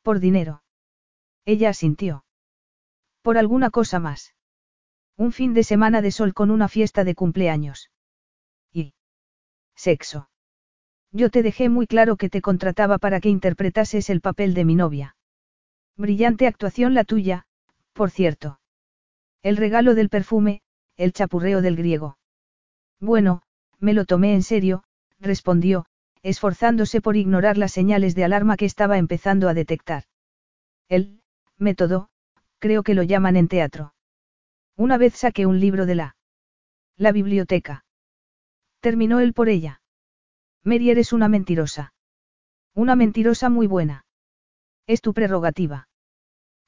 [0.01, 0.64] Por dinero.
[1.45, 2.25] Ella asintió.
[3.22, 4.33] Por alguna cosa más.
[5.17, 7.90] Un fin de semana de sol con una fiesta de cumpleaños.
[8.74, 8.93] Y.
[9.75, 10.30] Sexo.
[11.11, 14.75] Yo te dejé muy claro que te contrataba para que interpretases el papel de mi
[14.75, 15.15] novia.
[15.95, 17.45] Brillante actuación la tuya,
[17.93, 18.59] por cierto.
[19.41, 20.61] El regalo del perfume,
[20.98, 22.17] el chapurreo del griego.
[22.99, 23.41] Bueno,
[23.80, 24.83] me lo tomé en serio,
[25.19, 25.85] respondió,
[26.24, 30.03] esforzándose por ignorar las señales de alarma que estaba empezando a detectar.
[30.90, 31.22] El,
[31.57, 32.09] método,
[32.59, 33.93] creo que lo llaman en teatro.
[34.75, 36.15] Una vez saqué un libro de la...
[36.98, 37.85] La biblioteca.
[38.80, 39.82] Terminó él por ella.
[40.64, 41.93] Mary eres una mentirosa.
[42.74, 44.06] Una mentirosa muy buena.
[44.88, 45.88] Es tu prerrogativa.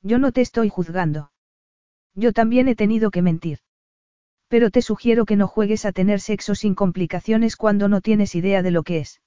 [0.01, 1.31] Yo no te estoy juzgando.
[2.13, 3.59] Yo también he tenido que mentir.
[4.47, 8.61] Pero te sugiero que no juegues a tener sexo sin complicaciones cuando no tienes idea
[8.61, 9.21] de lo que es.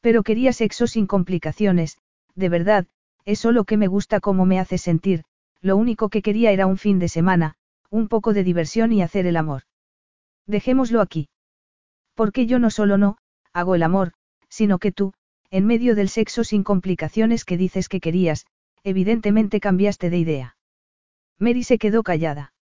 [0.00, 1.98] Pero quería sexo sin complicaciones,
[2.34, 2.86] de verdad,
[3.24, 5.24] es solo que me gusta cómo me hace sentir,
[5.60, 7.54] lo único que quería era un fin de semana,
[7.90, 9.62] un poco de diversión y hacer el amor.
[10.46, 11.28] Dejémoslo aquí.
[12.14, 13.18] Porque yo no solo no,
[13.52, 14.12] hago el amor,
[14.48, 15.12] sino que tú,
[15.50, 18.46] en medio del sexo sin complicaciones que dices que querías,
[18.84, 20.56] evidentemente cambiaste de idea.
[21.38, 22.52] Mary se quedó callada.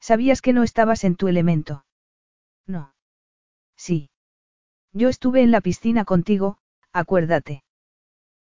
[0.00, 1.84] Sabías que no estabas en tu elemento.
[2.66, 2.94] No.
[3.76, 4.10] Sí.
[4.92, 6.58] Yo estuve en la piscina contigo,
[6.92, 7.64] acuérdate.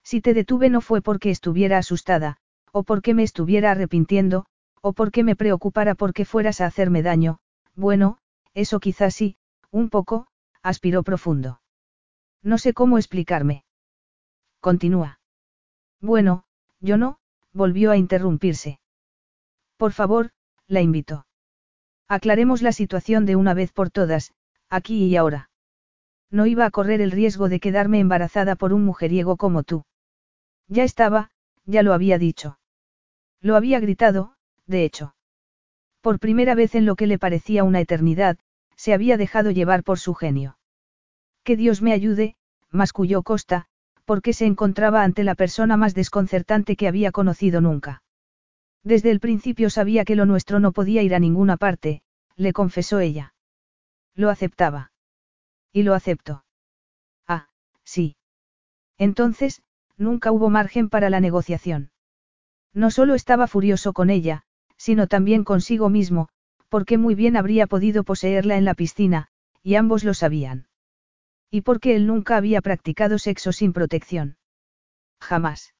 [0.03, 2.37] Si te detuve no fue porque estuviera asustada,
[2.71, 4.45] o porque me estuviera arrepintiendo,
[4.81, 7.39] o porque me preocupara porque fueras a hacerme daño,
[7.75, 8.19] bueno,
[8.53, 9.37] eso quizás sí,
[9.71, 10.27] un poco,
[10.61, 11.61] aspiró profundo.
[12.41, 13.65] No sé cómo explicarme.
[14.59, 15.19] Continúa.
[15.99, 16.45] Bueno,
[16.79, 17.19] yo no,
[17.51, 18.79] volvió a interrumpirse.
[19.77, 20.31] Por favor,
[20.67, 21.25] la invito.
[22.07, 24.33] Aclaremos la situación de una vez por todas,
[24.69, 25.49] aquí y ahora.
[26.29, 29.85] No iba a correr el riesgo de quedarme embarazada por un mujeriego como tú.
[30.67, 31.31] Ya estaba,
[31.65, 32.59] ya lo había dicho.
[33.41, 34.35] Lo había gritado,
[34.67, 35.15] de hecho.
[36.01, 38.37] Por primera vez en lo que le parecía una eternidad,
[38.75, 40.57] se había dejado llevar por su genio.
[41.43, 42.35] Que Dios me ayude,
[42.69, 43.65] masculló Costa,
[44.05, 48.03] porque se encontraba ante la persona más desconcertante que había conocido nunca.
[48.85, 52.03] Desde el principio sabía que lo nuestro no podía ir a ninguna parte,
[52.35, 53.33] le confesó ella.
[54.13, 54.91] Lo aceptaba.
[55.73, 56.45] Y lo aceptó.
[57.27, 57.49] Ah,
[57.83, 58.15] sí.
[58.99, 59.63] Entonces,
[59.97, 61.89] nunca hubo margen para la negociación.
[62.73, 64.43] No solo estaba furioso con ella,
[64.77, 66.29] sino también consigo mismo,
[66.69, 69.29] porque muy bien habría podido poseerla en la piscina,
[69.63, 70.67] y ambos lo sabían.
[71.49, 74.37] Y porque él nunca había practicado sexo sin protección.
[75.19, 75.73] Jamás.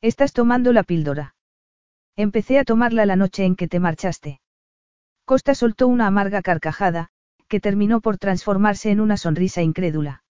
[0.00, 1.34] Estás tomando la píldora.
[2.16, 4.40] Empecé a tomarla la noche en que te marchaste.
[5.24, 7.10] Costa soltó una amarga carcajada,
[7.48, 10.22] que terminó por transformarse en una sonrisa incrédula.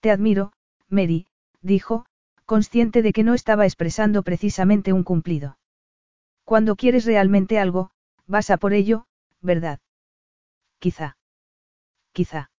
[0.00, 0.52] Te admiro,
[0.88, 1.26] Mary,
[1.60, 2.06] dijo,
[2.46, 5.58] consciente de que no estaba expresando precisamente un cumplido.
[6.44, 7.90] Cuando quieres realmente algo,
[8.26, 9.06] vas a por ello,
[9.40, 9.80] ¿verdad?
[10.78, 11.16] Quizá.
[12.12, 12.50] Quizá.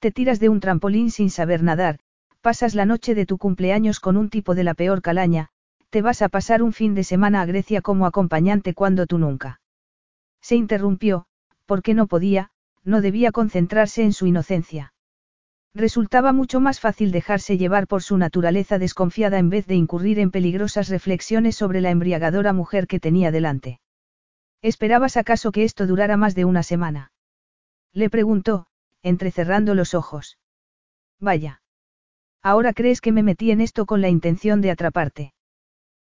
[0.00, 1.98] Te tiras de un trampolín sin saber nadar,
[2.40, 5.48] pasas la noche de tu cumpleaños con un tipo de la peor calaña,
[5.90, 9.60] te vas a pasar un fin de semana a Grecia como acompañante cuando tú nunca.
[10.40, 11.26] Se interrumpió,
[11.64, 12.50] porque no podía,
[12.84, 14.94] no debía concentrarse en su inocencia.
[15.74, 20.30] Resultaba mucho más fácil dejarse llevar por su naturaleza desconfiada en vez de incurrir en
[20.30, 23.80] peligrosas reflexiones sobre la embriagadora mujer que tenía delante.
[24.62, 27.12] ¿Esperabas acaso que esto durara más de una semana?
[27.92, 28.66] Le preguntó,
[29.02, 30.38] entrecerrando los ojos.
[31.20, 31.60] Vaya.
[32.42, 35.34] Ahora crees que me metí en esto con la intención de atraparte.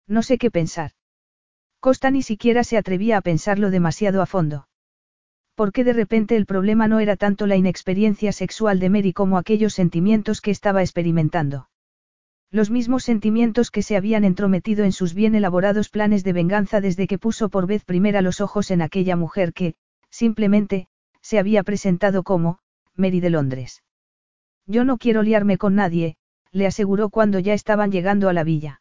[0.10, 0.92] No sé qué pensar.
[1.80, 4.68] Costa ni siquiera se atrevía a pensarlo demasiado a fondo.
[5.56, 9.74] Porque de repente el problema no era tanto la inexperiencia sexual de Mary como aquellos
[9.76, 11.70] sentimientos que estaba experimentando.
[12.52, 17.06] Los mismos sentimientos que se habían entrometido en sus bien elaborados planes de venganza desde
[17.06, 19.76] que puso por vez primera los ojos en aquella mujer que,
[20.10, 20.88] simplemente,
[21.22, 22.58] se había presentado como,
[22.96, 23.84] Mary de Londres.
[24.66, 26.16] Yo no quiero liarme con nadie,
[26.52, 28.79] le aseguró cuando ya estaban llegando a la villa.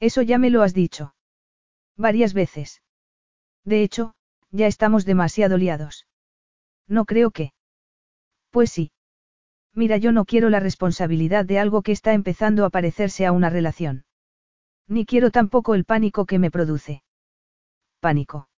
[0.00, 1.14] Eso ya me lo has dicho.
[1.96, 2.82] Varias veces.
[3.64, 4.14] De hecho,
[4.50, 6.06] ya estamos demasiado liados.
[6.86, 7.52] No creo que.
[8.50, 8.92] Pues sí.
[9.74, 13.50] Mira, yo no quiero la responsabilidad de algo que está empezando a parecerse a una
[13.50, 14.04] relación.
[14.88, 17.02] Ni quiero tampoco el pánico que me produce.
[18.00, 18.48] Pánico.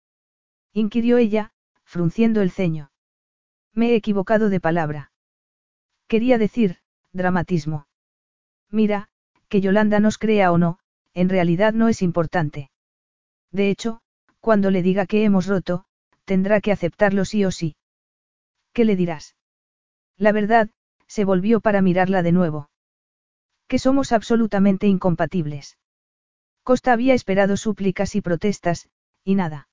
[0.73, 1.53] Inquirió ella,
[1.85, 2.91] frunciendo el ceño.
[3.73, 5.11] Me he equivocado de palabra.
[6.07, 6.79] Quería decir,
[7.13, 7.87] dramatismo.
[8.71, 9.09] Mira,
[9.49, 10.79] que Yolanda nos crea o no,
[11.15, 12.71] en realidad no es importante.
[13.51, 14.01] De hecho,
[14.41, 15.85] cuando le diga que hemos roto,
[16.25, 17.77] tendrá que aceptarlo sí o sí.
[18.73, 19.35] ¿Qué le dirás?
[20.17, 20.71] La verdad,
[21.07, 22.71] se volvió para mirarla de nuevo.
[23.67, 25.79] Que somos absolutamente incompatibles.
[26.63, 28.89] Costa había esperado súplicas y protestas,
[29.25, 29.69] y nada.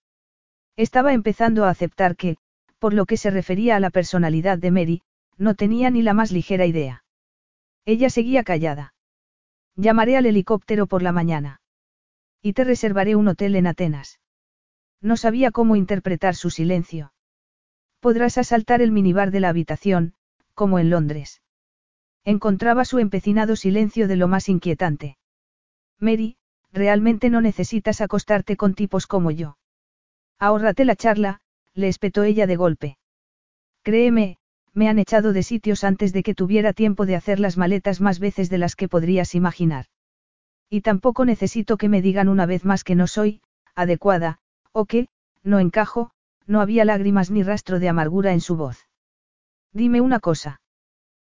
[0.77, 2.38] Estaba empezando a aceptar que,
[2.80, 5.01] por lo que se refería a la personalidad de Mary,
[5.38, 7.03] no tenía ni la más ligera idea.
[7.85, 8.94] Ella seguía callada.
[9.75, 11.61] Llamaré al helicóptero por la mañana.
[12.41, 14.19] Y te reservaré un hotel en Atenas.
[15.01, 17.13] No sabía cómo interpretar su silencio.
[17.99, 20.13] Podrás asaltar el minibar de la habitación,
[20.53, 21.41] como en Londres.
[22.23, 25.17] Encontraba su empecinado silencio de lo más inquietante.
[25.99, 26.37] Mary,
[26.71, 29.57] realmente no necesitas acostarte con tipos como yo.
[30.39, 31.41] Ahórrate la charla,
[31.73, 32.97] le espetó ella de golpe.
[33.83, 34.37] Créeme,
[34.75, 38.19] me han echado de sitios antes de que tuviera tiempo de hacer las maletas más
[38.19, 39.85] veces de las que podrías imaginar.
[40.69, 43.41] Y tampoco necesito que me digan una vez más que no soy,
[43.73, 44.39] adecuada,
[44.73, 45.07] o que,
[45.43, 46.11] no encajo,
[46.45, 48.87] no había lágrimas ni rastro de amargura en su voz.
[49.71, 50.61] Dime una cosa.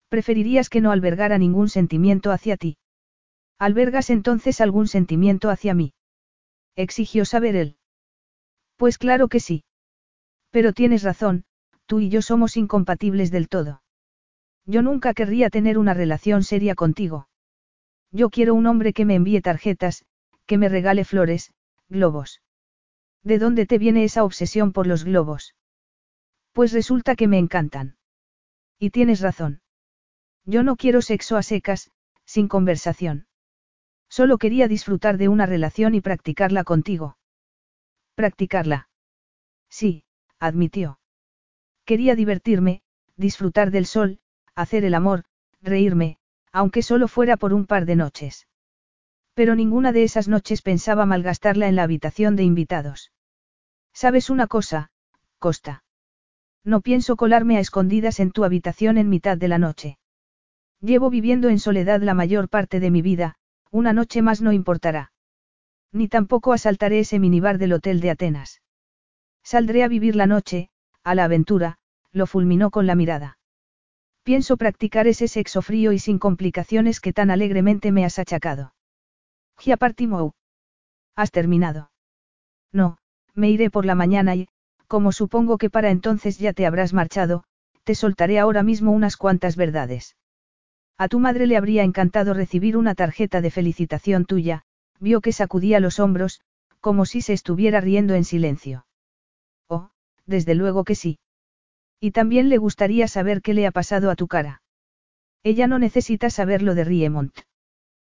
[0.09, 2.77] Preferirías que no albergara ningún sentimiento hacia ti.
[3.59, 5.93] ¿Albergas entonces algún sentimiento hacia mí?
[6.75, 7.77] Exigió saber él.
[8.77, 9.63] Pues claro que sí.
[10.51, 11.43] Pero tienes razón,
[11.87, 13.81] tú y yo somos incompatibles del todo.
[14.65, 17.27] Yo nunca querría tener una relación seria contigo.
[18.11, 20.05] Yo quiero un hombre que me envíe tarjetas,
[20.45, 21.51] que me regale flores,
[21.89, 22.41] globos.
[23.23, 25.55] ¿De dónde te viene esa obsesión por los globos?
[26.51, 27.97] Pues resulta que me encantan.
[28.77, 29.61] Y tienes razón.
[30.45, 31.91] Yo no quiero sexo a secas,
[32.25, 33.27] sin conversación.
[34.09, 37.17] Solo quería disfrutar de una relación y practicarla contigo.
[38.15, 38.89] Practicarla.
[39.69, 40.05] Sí,
[40.39, 40.99] admitió.
[41.87, 42.81] Quería divertirme,
[43.15, 44.19] disfrutar del sol,
[44.55, 45.23] hacer el amor,
[45.61, 46.17] reírme,
[46.51, 48.45] aunque solo fuera por un par de noches.
[49.33, 53.13] Pero ninguna de esas noches pensaba malgastarla en la habitación de invitados.
[53.93, 54.91] ¿Sabes una cosa,
[55.39, 55.85] Costa?
[56.65, 59.97] No pienso colarme a escondidas en tu habitación en mitad de la noche.
[60.81, 63.35] Llevo viviendo en soledad la mayor parte de mi vida,
[63.71, 65.13] una noche más no importará.
[65.93, 68.61] Ni tampoco asaltaré ese minibar del hotel de Atenas.
[69.41, 70.69] Saldré a vivir la noche,
[71.07, 71.77] a la aventura,
[72.11, 73.37] lo fulminó con la mirada.
[74.23, 78.73] Pienso practicar ese sexo frío y sin complicaciones que tan alegremente me has achacado.
[79.57, 80.33] Giapartimou.
[81.15, 81.91] ¿Has terminado?
[82.73, 82.97] No,
[83.33, 84.49] me iré por la mañana y,
[84.87, 87.45] como supongo que para entonces ya te habrás marchado,
[87.85, 90.17] te soltaré ahora mismo unas cuantas verdades.
[90.97, 94.63] A tu madre le habría encantado recibir una tarjeta de felicitación tuya,
[94.99, 96.41] vio que sacudía los hombros,
[96.81, 98.86] como si se estuviera riendo en silencio.
[100.27, 101.19] Desde luego que sí.
[101.99, 104.61] Y también le gustaría saber qué le ha pasado a tu cara.
[105.41, 107.35] Ella no necesita saber lo de Riemont.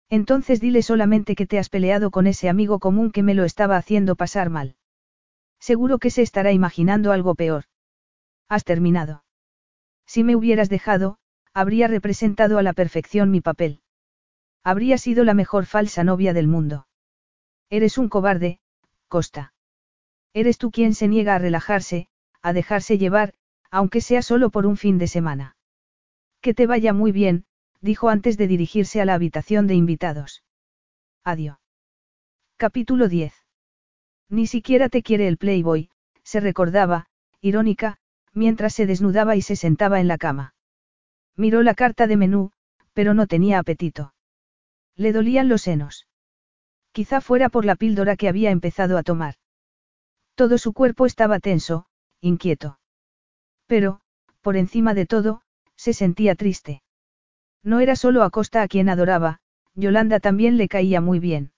[0.10, 3.76] Entonces dile solamente que te has peleado con ese amigo común que me lo estaba
[3.76, 4.76] haciendo pasar mal.
[5.60, 7.66] Seguro que se estará imaginando algo peor.
[8.48, 9.26] Has terminado.
[10.06, 11.18] Si me hubieras dejado,
[11.54, 13.82] habría representado a la perfección mi papel.
[14.64, 16.88] Habría sido la mejor falsa novia del mundo.
[17.70, 18.60] Eres un cobarde,
[19.10, 19.54] Costa.
[20.34, 22.08] Eres tú quien se niega a relajarse,
[22.42, 23.34] a dejarse llevar,
[23.72, 25.56] aunque sea solo por un fin de semana.
[26.42, 27.46] Que te vaya muy bien,
[27.82, 30.44] dijo antes de dirigirse a la habitación de invitados.
[31.24, 31.58] Adiós.
[32.58, 33.34] Capítulo 10.
[34.30, 35.90] Ni siquiera te quiere el Playboy,
[36.24, 37.08] se recordaba,
[37.42, 37.98] irónica,
[38.34, 40.54] mientras se desnudaba y se sentaba en la cama.
[41.36, 42.52] Miró la carta de menú,
[42.94, 44.14] pero no tenía apetito.
[44.96, 46.08] Le dolían los senos.
[46.92, 49.36] Quizá fuera por la píldora que había empezado a tomar.
[50.38, 51.88] Todo su cuerpo estaba tenso,
[52.22, 52.78] inquieto.
[53.66, 54.02] Pero,
[54.42, 55.42] por encima de todo,
[55.76, 56.84] se sentía triste.
[57.64, 59.40] No era solo a Costa a quien adoraba,
[59.74, 61.54] Yolanda también le caía muy bien.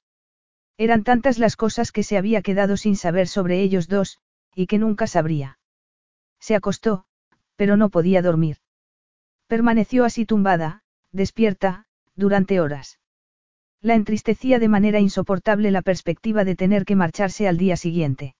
[0.77, 4.17] Eran tantas las cosas que se había quedado sin saber sobre ellos dos,
[4.55, 5.59] y que nunca sabría.
[6.39, 7.03] Se acostó,
[7.57, 8.59] pero no podía dormir.
[9.47, 11.85] Permaneció así tumbada, despierta,
[12.15, 12.97] durante horas.
[13.81, 18.35] La entristecía de manera insoportable la perspectiva de tener que marcharse al día siguiente.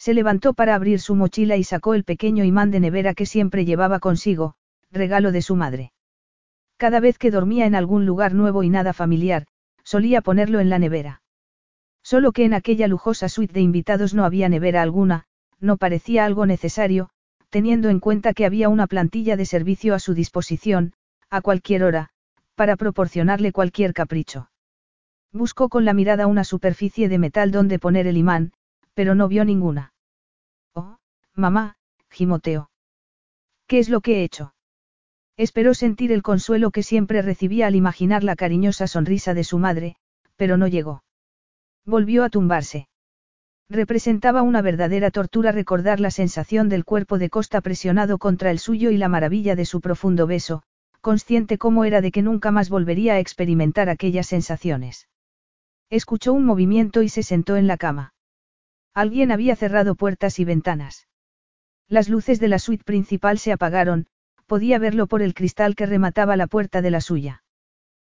[0.00, 3.66] Se levantó para abrir su mochila y sacó el pequeño imán de nevera que siempre
[3.66, 4.54] llevaba consigo,
[4.90, 5.92] regalo de su madre.
[6.78, 9.46] Cada vez que dormía en algún lugar nuevo y nada familiar,
[9.84, 11.20] solía ponerlo en la nevera.
[12.02, 15.26] Solo que en aquella lujosa suite de invitados no había nevera alguna,
[15.58, 17.10] no parecía algo necesario,
[17.50, 20.94] teniendo en cuenta que había una plantilla de servicio a su disposición,
[21.28, 22.08] a cualquier hora,
[22.54, 24.50] para proporcionarle cualquier capricho.
[25.30, 28.52] Buscó con la mirada una superficie de metal donde poner el imán,
[29.00, 29.94] pero no vio ninguna.
[30.74, 30.98] Oh,
[31.34, 31.78] mamá,
[32.10, 32.68] gimoteó.
[33.66, 34.52] ¿Qué es lo que he hecho?
[35.38, 39.96] Esperó sentir el consuelo que siempre recibía al imaginar la cariñosa sonrisa de su madre,
[40.36, 41.02] pero no llegó.
[41.86, 42.88] Volvió a tumbarse.
[43.70, 48.90] Representaba una verdadera tortura recordar la sensación del cuerpo de Costa presionado contra el suyo
[48.90, 50.62] y la maravilla de su profundo beso,
[51.00, 55.08] consciente como era de que nunca más volvería a experimentar aquellas sensaciones.
[55.88, 58.12] Escuchó un movimiento y se sentó en la cama.
[58.94, 61.06] Alguien había cerrado puertas y ventanas.
[61.88, 64.06] Las luces de la suite principal se apagaron,
[64.46, 67.42] podía verlo por el cristal que remataba la puerta de la suya.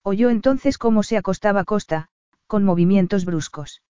[0.03, 2.09] Oyó entonces cómo se acostaba Costa,
[2.47, 3.83] con movimientos bruscos.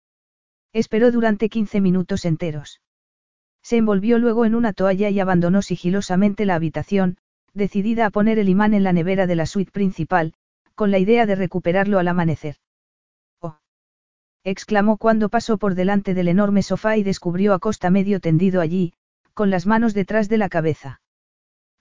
[0.74, 2.82] Esperó durante 15 minutos enteros.
[3.62, 7.18] Se envolvió luego en una toalla y abandonó sigilosamente la habitación,
[7.54, 10.34] decidida a poner el imán en la nevera de la suite principal,
[10.76, 12.56] con la idea de recuperarlo al amanecer.
[14.50, 18.94] Exclamó cuando pasó por delante del enorme sofá y descubrió a Costa medio tendido allí,
[19.36, 21.02] con las manos detrás de la cabeza.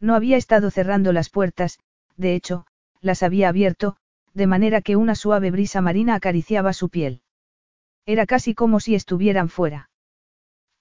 [0.01, 1.79] No había estado cerrando las puertas,
[2.19, 2.67] de hecho,
[3.01, 3.97] las había abierto,
[4.35, 7.23] de manera que una suave brisa marina acariciaba su piel.
[8.05, 9.89] Era casi como si estuvieran fuera.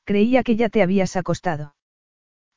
[0.03, 1.73] Creía que ya te habías acostado.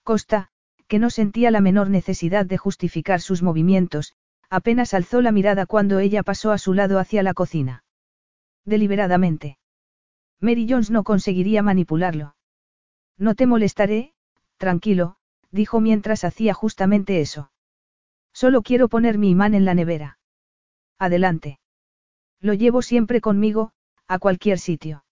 [0.02, 0.48] Costa,
[0.88, 4.14] que no sentía la menor necesidad de justificar sus movimientos,
[4.48, 7.84] apenas alzó la mirada cuando ella pasó a su lado hacia la cocina.
[8.70, 9.58] Deliberadamente.
[10.38, 12.36] Mary Jones no conseguiría manipularlo.
[13.18, 14.14] No te molestaré,
[14.58, 15.16] tranquilo,
[15.50, 17.50] dijo mientras hacía justamente eso.
[18.32, 20.18] Solo quiero poner mi imán en la nevera.
[21.00, 21.58] Adelante.
[22.40, 23.72] Lo llevo siempre conmigo,
[24.06, 25.04] a cualquier sitio.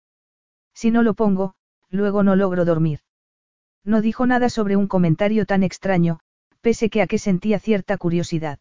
[0.72, 1.56] Si no lo pongo,
[1.90, 3.00] luego no logro dormir.
[3.82, 6.20] No dijo nada sobre un comentario tan extraño,
[6.60, 8.60] pese que a que sentía cierta curiosidad.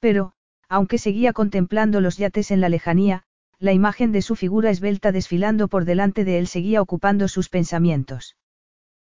[0.00, 0.32] Pero,
[0.68, 3.24] aunque seguía contemplando los yates en la lejanía,
[3.60, 8.36] la imagen de su figura esbelta desfilando por delante de él seguía ocupando sus pensamientos.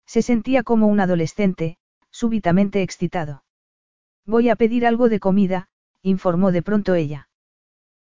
[0.07, 1.77] Se sentía como un adolescente,
[2.11, 3.45] súbitamente excitado.
[4.25, 5.69] Voy a pedir algo de comida,
[6.03, 7.29] informó de pronto ella.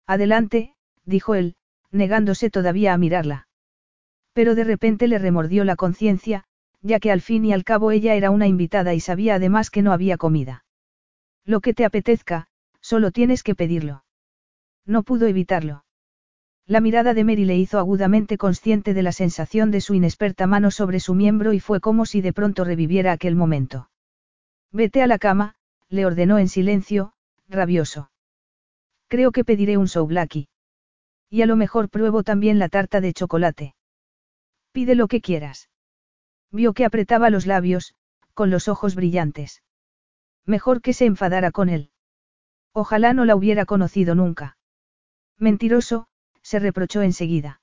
[0.06, 1.56] Adelante, dijo él,
[1.92, 3.48] negándose todavía a mirarla.
[4.34, 6.44] Pero de repente le remordió la conciencia,
[6.82, 9.82] ya que al fin y al cabo ella era una invitada y sabía además que
[9.82, 10.64] no había comida.
[11.44, 12.48] Lo que te apetezca,
[12.82, 14.04] solo tienes que pedirlo.
[14.86, 15.85] No pudo evitarlo.
[16.68, 20.72] La mirada de Mary le hizo agudamente consciente de la sensación de su inexperta mano
[20.72, 23.90] sobre su miembro y fue como si de pronto reviviera aquel momento.
[24.72, 25.56] Vete a la cama,
[25.90, 27.14] le ordenó en silencio,
[27.48, 28.10] rabioso.
[29.08, 30.50] Creo que pediré un souvlaki.
[31.30, 33.76] Y a lo mejor pruebo también la tarta de chocolate.
[34.72, 35.70] Pide lo que quieras.
[36.52, 37.94] Vio que apretaba los labios,
[38.34, 39.62] con los ojos brillantes.
[40.46, 41.92] Mejor que se enfadara con él.
[42.74, 44.58] Ojalá no la hubiera conocido nunca.
[45.38, 46.08] Mentiroso,
[46.46, 47.60] se reprochó enseguida.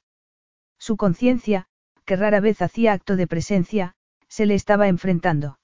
[0.77, 1.67] Su conciencia,
[2.05, 3.95] que rara vez hacía acto de presencia,
[4.27, 5.61] se le estaba enfrentando.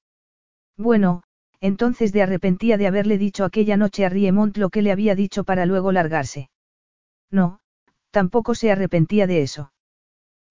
[0.76, 1.24] Bueno,
[1.60, 5.42] entonces de arrepentía de haberle dicho aquella noche a Riemont lo que le había dicho
[5.42, 6.48] para luego largarse.
[7.28, 7.58] No,
[8.12, 9.72] tampoco se arrepentía de eso.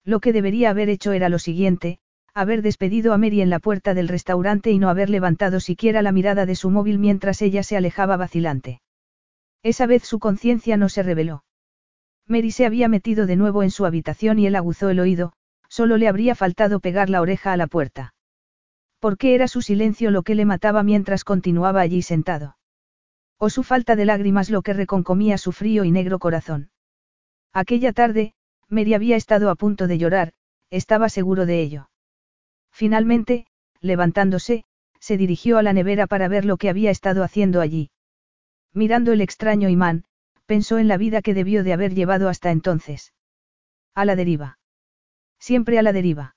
[0.04, 2.00] Lo que debería haber hecho era lo siguiente,
[2.34, 6.12] haber despedido a Mary en la puerta del restaurante y no haber levantado siquiera la
[6.12, 8.82] mirada de su móvil mientras ella se alejaba vacilante.
[9.62, 11.44] Esa vez su conciencia no se reveló.
[12.28, 15.32] Mary se había metido de nuevo en su habitación y él aguzó el oído,
[15.68, 18.14] solo le habría faltado pegar la oreja a la puerta.
[19.00, 22.56] ¿Por qué era su silencio lo que le mataba mientras continuaba allí sentado?
[23.38, 26.70] ¿O su falta de lágrimas lo que reconcomía su frío y negro corazón?
[27.52, 28.34] Aquella tarde,
[28.68, 30.32] Mary había estado a punto de llorar,
[30.70, 31.90] estaba seguro de ello.
[32.72, 33.46] Finalmente,
[33.80, 34.64] levantándose,
[35.00, 37.90] se dirigió a la nevera para ver lo que había estado haciendo allí.
[38.74, 40.04] Mirando el extraño imán,
[40.48, 43.12] pensó en la vida que debió de haber llevado hasta entonces.
[43.94, 44.58] A la deriva.
[45.38, 46.36] Siempre a la deriva.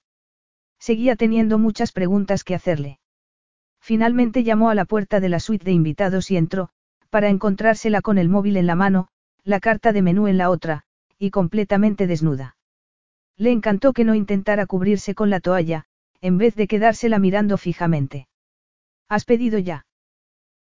[0.80, 3.00] Seguía teniendo muchas preguntas que hacerle.
[3.80, 6.72] Finalmente llamó a la puerta de la suite de invitados y entró,
[7.10, 9.08] para encontrársela con el móvil en la mano,
[9.46, 10.84] la carta de menú en la otra,
[11.18, 12.58] y completamente desnuda.
[13.38, 15.86] Le encantó que no intentara cubrirse con la toalla,
[16.20, 18.28] en vez de quedársela mirando fijamente.
[19.08, 19.86] ¿Has pedido ya?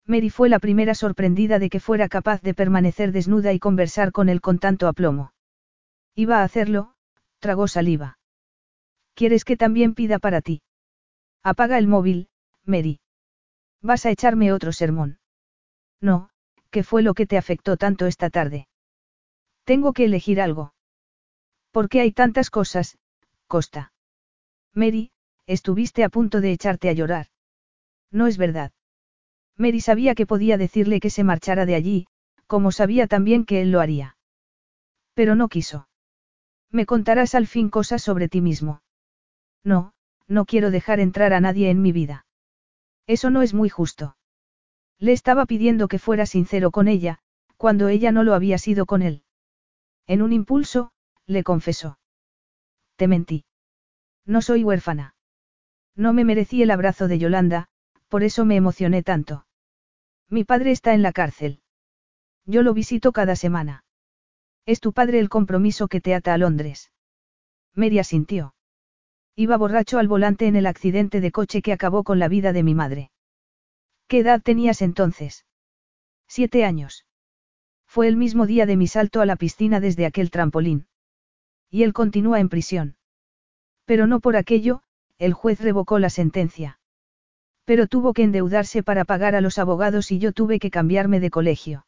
[0.09, 4.27] Mary fue la primera sorprendida de que fuera capaz de permanecer desnuda y conversar con
[4.27, 5.33] él con tanto aplomo.
[6.15, 6.95] Iba a hacerlo,
[7.37, 8.17] tragó saliva.
[9.13, 10.63] ¿Quieres que también pida para ti?
[11.43, 12.27] Apaga el móvil,
[12.65, 13.01] Mary.
[13.83, 15.19] ¿Vas a echarme otro sermón?
[16.01, 16.31] No,
[16.71, 18.67] ¿qué fue lo que te afectó tanto esta tarde?
[19.63, 20.73] Tengo que elegir algo.
[21.69, 22.97] ¿Por qué hay tantas cosas,
[23.45, 23.93] Costa?
[24.73, 25.11] Mary,
[25.45, 27.27] estuviste a punto de echarte a llorar.
[28.09, 28.71] No es verdad.
[29.59, 32.07] Mary sabía que podía decirle que se marchara de allí,
[32.47, 34.15] como sabía también que él lo haría.
[35.13, 35.89] Pero no quiso.
[36.71, 38.81] Me contarás al fin cosas sobre ti mismo.
[39.63, 39.91] No,
[40.27, 42.25] no quiero dejar entrar a nadie en mi vida.
[43.05, 44.15] Eso no es muy justo.
[44.97, 47.19] Le estaba pidiendo que fuera sincero con ella,
[47.57, 49.23] cuando ella no lo había sido con él.
[50.07, 50.91] En un impulso,
[51.25, 51.99] le confesó.
[52.95, 53.43] Te mentí.
[54.25, 55.15] No soy huérfana.
[55.95, 57.67] No me merecí el abrazo de Yolanda,
[58.07, 59.45] por eso me emocioné tanto.
[60.29, 61.61] Mi padre está en la cárcel.
[62.45, 63.83] Yo lo visito cada semana.
[64.65, 66.91] Es tu padre el compromiso que te ata a Londres.
[67.73, 68.53] Mary sintió.
[69.35, 72.63] Iba borracho al volante en el accidente de coche que acabó con la vida de
[72.63, 73.11] mi madre.
[74.07, 75.45] ¿Qué edad tenías entonces?
[76.27, 77.05] Siete años.
[77.87, 80.87] Fue el mismo día de mi salto a la piscina desde aquel trampolín.
[81.69, 82.97] Y él continúa en prisión.
[83.85, 84.83] Pero no por aquello,
[85.17, 86.78] el juez revocó la sentencia.
[87.69, 91.29] Pero tuvo que endeudarse para pagar a los abogados y yo tuve que cambiarme de
[91.29, 91.85] colegio.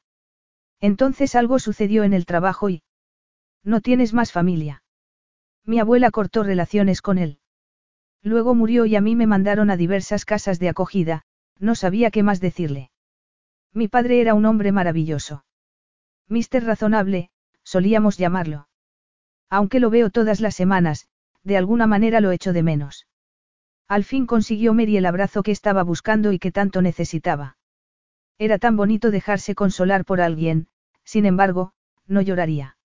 [0.79, 2.83] Entonces algo sucedió en el trabajo y...
[3.63, 4.83] No tienes más familia.
[5.65, 7.39] Mi abuela cortó relaciones con él.
[8.21, 11.23] Luego murió y a mí me mandaron a diversas casas de acogida,
[11.57, 12.91] no sabía qué más decirle.
[13.73, 15.45] Mi padre era un hombre maravilloso.
[16.27, 17.31] Mister Razonable,
[17.63, 18.67] solíamos llamarlo.
[19.49, 21.07] Aunque lo veo todas las semanas,
[21.43, 23.07] de alguna manera lo echo de menos.
[23.91, 27.57] Al fin consiguió Mary el abrazo que estaba buscando y que tanto necesitaba.
[28.37, 30.69] Era tan bonito dejarse consolar por alguien,
[31.03, 31.73] sin embargo,
[32.07, 32.77] no lloraría.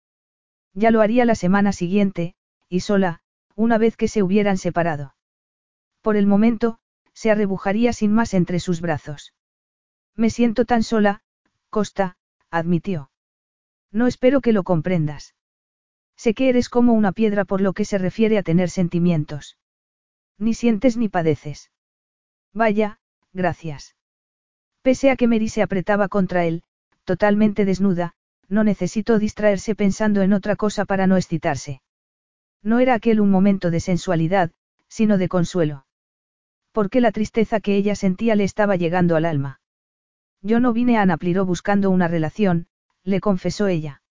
[0.75, 2.35] Ya lo haría la semana siguiente,
[2.69, 3.21] y sola,
[3.55, 5.15] una vez que se hubieran separado.
[6.03, 6.81] Por el momento,
[7.13, 9.33] se arrebujaría sin más entre sus brazos.
[10.17, 11.23] Me siento tan sola,
[11.71, 12.17] Costa,
[12.51, 13.13] admitió.
[13.93, 15.37] No espero que lo comprendas.
[16.17, 19.57] Sé que eres como una piedra por lo que se refiere a tener sentimientos.
[20.39, 21.71] Ni sientes ni padeces.
[22.53, 22.99] Vaya,
[23.33, 23.97] gracias.
[24.83, 26.63] Pese a que Mary se apretaba contra él,
[27.05, 28.15] totalmente desnuda,
[28.49, 31.83] no necesitó distraerse pensando en otra cosa para no excitarse.
[32.63, 34.53] No era aquel un momento de sensualidad,
[34.89, 35.87] sino de consuelo.
[36.73, 39.61] Porque la tristeza que ella sentía le estaba llegando al alma.
[40.43, 42.67] Yo no vine a Anapliro buscando una relación,
[43.03, 44.03] le confesó ella.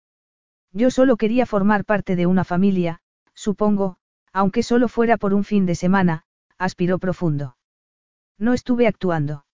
[0.73, 3.01] Yo solo quería formar parte de una familia,
[3.35, 3.99] supongo,
[4.35, 6.25] aunque solo fuera por un fin de semana,
[6.59, 7.57] aspiró profundo.
[8.37, 9.47] No estuve actuando.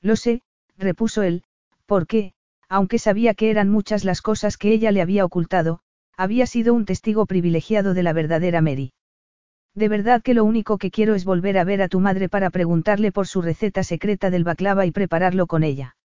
[0.00, 0.42] Lo sé,
[0.78, 1.44] repuso él,
[1.84, 2.32] porque,
[2.68, 5.80] aunque sabía que eran muchas las cosas que ella le había ocultado,
[6.16, 8.92] había sido un testigo privilegiado de la verdadera Mary.
[9.74, 12.50] De verdad que lo único que quiero es volver a ver a tu madre para
[12.50, 15.96] preguntarle por su receta secreta del baklava y prepararlo con ella.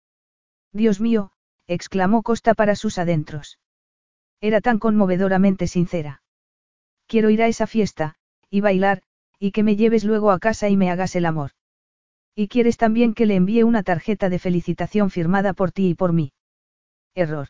[0.73, 1.31] Dios mío,
[1.67, 3.59] exclamó Costa para sus adentros.
[4.41, 6.22] Era tan conmovedoramente sincera.
[7.13, 8.15] Quiero ir a esa fiesta,
[8.49, 9.03] y bailar,
[9.37, 11.51] y que me lleves luego a casa y me hagas el amor.
[12.33, 16.11] Y quieres también que le envíe una tarjeta de felicitación firmada por ti y por
[16.11, 16.33] mí.
[17.13, 17.49] Error.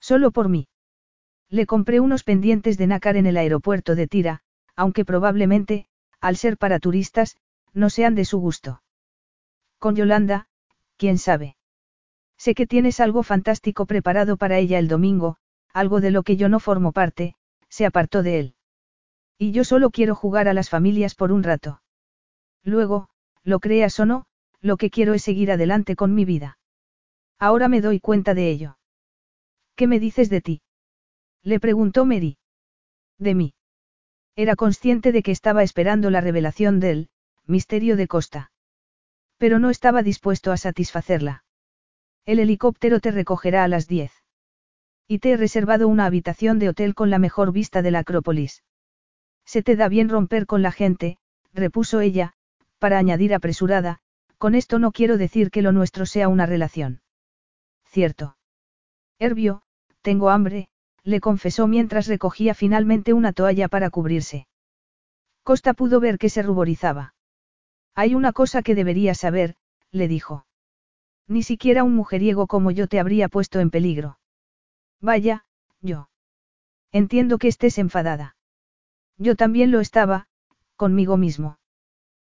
[0.00, 0.66] Solo por mí.
[1.50, 4.40] Le compré unos pendientes de nácar en el aeropuerto de Tira,
[4.76, 5.84] aunque probablemente,
[6.18, 7.36] al ser para turistas,
[7.74, 8.82] no sean de su gusto.
[9.78, 10.48] Con Yolanda,
[10.96, 11.54] quién sabe.
[12.38, 15.36] Sé que tienes algo fantástico preparado para ella el domingo,
[15.74, 17.34] algo de lo que yo no formo parte,
[17.68, 18.54] se apartó de él.
[19.42, 21.80] Y yo solo quiero jugar a las familias por un rato.
[22.62, 23.08] Luego,
[23.42, 24.26] lo creas o no,
[24.60, 26.58] lo que quiero es seguir adelante con mi vida.
[27.38, 28.76] Ahora me doy cuenta de ello.
[29.76, 30.60] ¿Qué me dices de ti?
[31.42, 32.36] Le preguntó Mary.
[33.16, 33.54] De mí.
[34.36, 37.08] Era consciente de que estaba esperando la revelación del
[37.46, 38.52] misterio de Costa.
[39.38, 41.44] Pero no estaba dispuesto a satisfacerla.
[42.26, 44.12] El helicóptero te recogerá a las 10.
[45.08, 48.64] Y te he reservado una habitación de hotel con la mejor vista de la Acrópolis.
[49.50, 51.18] Se te da bien romper con la gente,
[51.52, 52.34] repuso ella,
[52.78, 53.98] para añadir apresurada,
[54.38, 57.00] con esto no quiero decir que lo nuestro sea una relación.
[57.84, 58.36] Cierto.
[59.18, 59.62] Herbio,
[60.02, 60.68] tengo hambre,
[61.02, 64.46] le confesó mientras recogía finalmente una toalla para cubrirse.
[65.42, 67.14] Costa pudo ver que se ruborizaba.
[67.96, 69.56] Hay una cosa que deberías saber,
[69.90, 70.46] le dijo.
[71.26, 74.20] Ni siquiera un mujeriego como yo te habría puesto en peligro.
[75.00, 75.44] Vaya,
[75.80, 76.08] yo.
[76.92, 78.36] Entiendo que estés enfadada.
[79.20, 80.28] Yo también lo estaba,
[80.76, 81.58] conmigo mismo.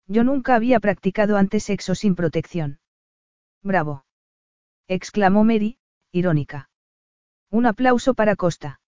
[0.07, 2.79] Yo nunca había practicado antes sexo sin protección.
[3.63, 4.05] Bravo.
[4.87, 5.79] exclamó Mary,
[6.11, 6.69] irónica.
[7.49, 8.79] Un aplauso para Costa.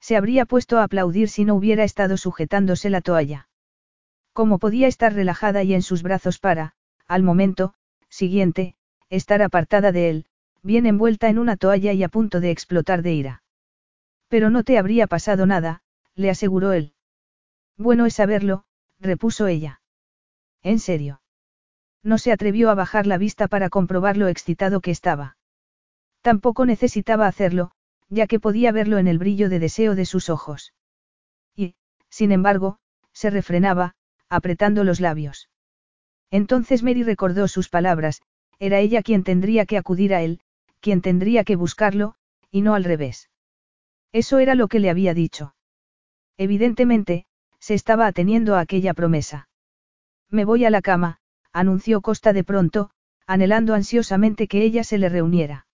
[0.00, 3.48] Se habría puesto a aplaudir si no hubiera estado sujetándose la toalla.
[4.34, 6.74] ¿Cómo podía estar relajada y en sus brazos para,
[7.06, 7.72] al momento,
[8.10, 8.76] siguiente,
[9.08, 10.26] estar apartada de él,
[10.62, 13.42] bien envuelta en una toalla y a punto de explotar de ira?
[14.28, 15.82] Pero no te habría pasado nada,
[16.16, 16.93] le aseguró él.
[17.76, 18.64] Bueno es saberlo,
[19.00, 19.80] repuso ella.
[20.62, 21.20] ¿En serio?
[22.02, 25.36] No se atrevió a bajar la vista para comprobar lo excitado que estaba.
[26.20, 27.72] Tampoco necesitaba hacerlo,
[28.08, 30.72] ya que podía verlo en el brillo de deseo de sus ojos.
[31.56, 31.74] Y,
[32.08, 32.78] sin embargo,
[33.12, 33.94] se refrenaba,
[34.28, 35.48] apretando los labios.
[36.30, 38.22] Entonces Mary recordó sus palabras,
[38.58, 40.40] era ella quien tendría que acudir a él,
[40.80, 42.14] quien tendría que buscarlo,
[42.50, 43.30] y no al revés.
[44.12, 45.54] Eso era lo que le había dicho.
[46.36, 47.26] Evidentemente,
[47.64, 49.48] se estaba ateniendo a aquella promesa.
[50.28, 51.16] Me voy a la cama,
[51.50, 52.90] anunció Costa de pronto,
[53.26, 55.66] anhelando ansiosamente que ella se le reuniera.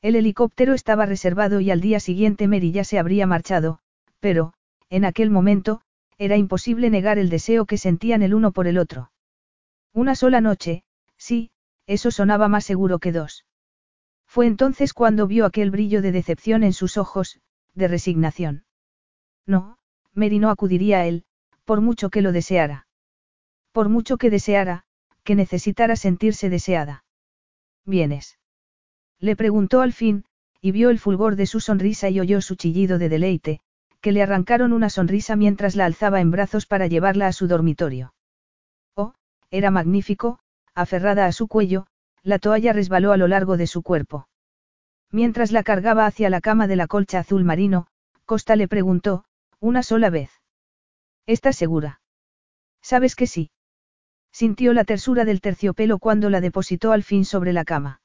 [0.00, 3.80] El helicóptero estaba reservado y al día siguiente Mary ya se habría marchado,
[4.20, 4.52] pero,
[4.90, 5.80] en aquel momento,
[6.18, 9.10] era imposible negar el deseo que sentían el uno por el otro.
[9.92, 10.84] Una sola noche,
[11.16, 11.50] sí,
[11.88, 13.44] eso sonaba más seguro que dos.
[14.24, 17.40] Fue entonces cuando vio aquel brillo de decepción en sus ojos,
[17.74, 18.66] de resignación.
[19.46, 19.77] No,
[20.18, 21.24] Mary no acudiría a él,
[21.64, 22.86] por mucho que lo deseara.
[23.72, 24.84] Por mucho que deseara,
[25.22, 27.04] que necesitara sentirse deseada.
[27.84, 28.38] ¿Vienes?
[29.20, 30.24] Le preguntó al fin,
[30.60, 33.60] y vio el fulgor de su sonrisa y oyó su chillido de deleite,
[34.00, 38.14] que le arrancaron una sonrisa mientras la alzaba en brazos para llevarla a su dormitorio.
[38.94, 39.14] Oh,
[39.50, 40.40] era magnífico,
[40.74, 41.86] aferrada a su cuello,
[42.22, 44.28] la toalla resbaló a lo largo de su cuerpo.
[45.10, 47.86] Mientras la cargaba hacia la cama de la colcha azul marino,
[48.24, 49.24] Costa le preguntó,
[49.60, 50.30] una sola vez.
[51.26, 52.00] ¿Estás segura?
[52.80, 53.50] ¿Sabes que sí?
[54.32, 58.00] Sintió la tersura del terciopelo cuando la depositó al fin sobre la cama.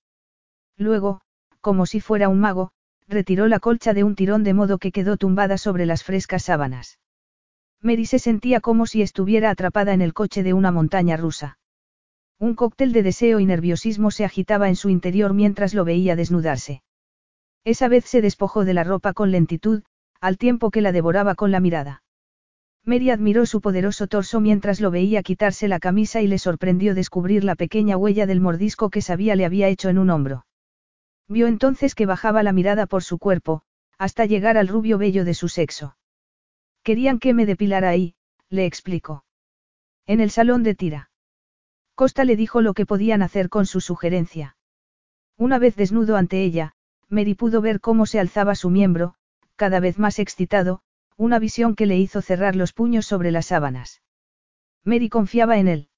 [0.78, 1.22] Luego,
[1.62, 2.72] como si fuera un mago,
[3.08, 7.00] retiró la colcha de un tirón de modo que quedó tumbada sobre las frescas sábanas.
[7.82, 11.60] Mary se sentía como si estuviera atrapada en el coche de una montaña rusa.
[12.40, 16.82] Un cóctel de deseo y nerviosismo se agitaba en su interior mientras lo veía desnudarse.
[17.64, 19.84] Esa vez se despojó de la ropa con lentitud,
[20.24, 22.02] al tiempo que la devoraba con la mirada.
[22.86, 27.44] Mary admiró su poderoso torso mientras lo veía quitarse la camisa y le sorprendió descubrir
[27.44, 30.46] la pequeña huella del mordisco que sabía le había hecho en un hombro.
[31.28, 33.64] Vio entonces que bajaba la mirada por su cuerpo,
[33.98, 35.98] hasta llegar al rubio bello de su sexo.
[36.84, 38.16] Querían que me depilara ahí,
[38.48, 39.26] le explicó.
[40.06, 41.12] En el salón de tira.
[41.96, 44.56] Costa le dijo lo que podían hacer con su sugerencia.
[45.38, 46.76] Una vez desnudo ante ella,
[47.10, 49.16] Mary pudo ver cómo se alzaba su miembro,
[49.56, 50.82] cada vez más excitado,
[51.18, 54.02] una visión que le hizo cerrar los puños sobre las sábanas.
[54.84, 55.90] Mary confiaba en él.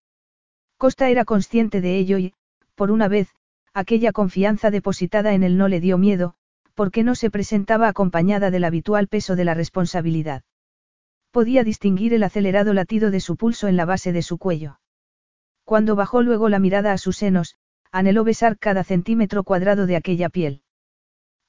[0.77, 2.33] Costa era consciente de ello y,
[2.75, 3.29] por una vez,
[3.73, 6.35] aquella confianza depositada en él no le dio miedo,
[6.73, 10.43] porque no se presentaba acompañada del habitual peso de la responsabilidad.
[11.31, 14.79] Podía distinguir el acelerado latido de su pulso en la base de su cuello.
[15.63, 17.57] Cuando bajó luego la mirada a sus senos,
[17.91, 20.61] anheló besar cada centímetro cuadrado de aquella piel.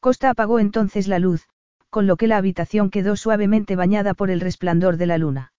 [0.00, 1.48] Costa apagó entonces la luz,
[1.90, 5.52] con lo que la habitación quedó suavemente bañada por el resplandor de la luna.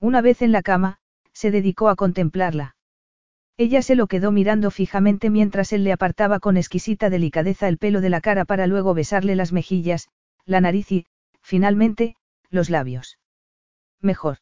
[0.00, 0.98] Una vez en la cama,
[1.32, 2.76] se dedicó a contemplarla.
[3.56, 8.00] Ella se lo quedó mirando fijamente mientras él le apartaba con exquisita delicadeza el pelo
[8.00, 10.08] de la cara para luego besarle las mejillas,
[10.44, 11.06] la nariz y,
[11.42, 12.16] finalmente,
[12.50, 13.18] los labios.
[14.00, 14.38] Mejor.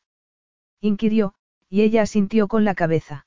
[0.80, 1.34] Inquirió,
[1.68, 3.26] y ella asintió con la cabeza.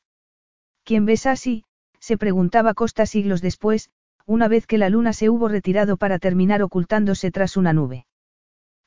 [0.83, 1.65] ¿Quién besa así?
[1.99, 3.89] se preguntaba Costa siglos después,
[4.25, 8.05] una vez que la luna se hubo retirado para terminar ocultándose tras una nube.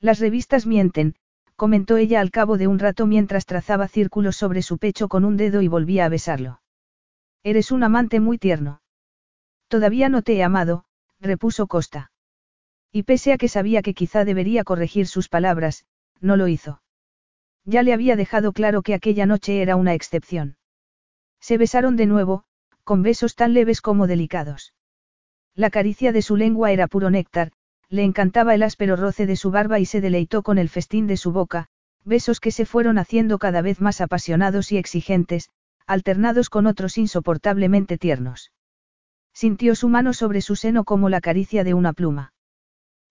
[0.00, 1.14] Las revistas mienten,
[1.56, 5.36] comentó ella al cabo de un rato mientras trazaba círculos sobre su pecho con un
[5.36, 6.60] dedo y volvía a besarlo.
[7.42, 8.82] Eres un amante muy tierno.
[9.68, 10.84] Todavía no te he amado,
[11.20, 12.10] repuso Costa.
[12.92, 15.86] Y pese a que sabía que quizá debería corregir sus palabras,
[16.20, 16.82] no lo hizo.
[17.64, 20.56] Ya le había dejado claro que aquella noche era una excepción.
[21.40, 22.44] Se besaron de nuevo,
[22.84, 24.75] con besos tan leves como delicados.
[25.56, 27.50] La caricia de su lengua era puro néctar,
[27.88, 31.16] le encantaba el áspero roce de su barba y se deleitó con el festín de
[31.16, 31.68] su boca,
[32.04, 35.48] besos que se fueron haciendo cada vez más apasionados y exigentes,
[35.86, 38.52] alternados con otros insoportablemente tiernos.
[39.32, 42.34] Sintió su mano sobre su seno como la caricia de una pluma.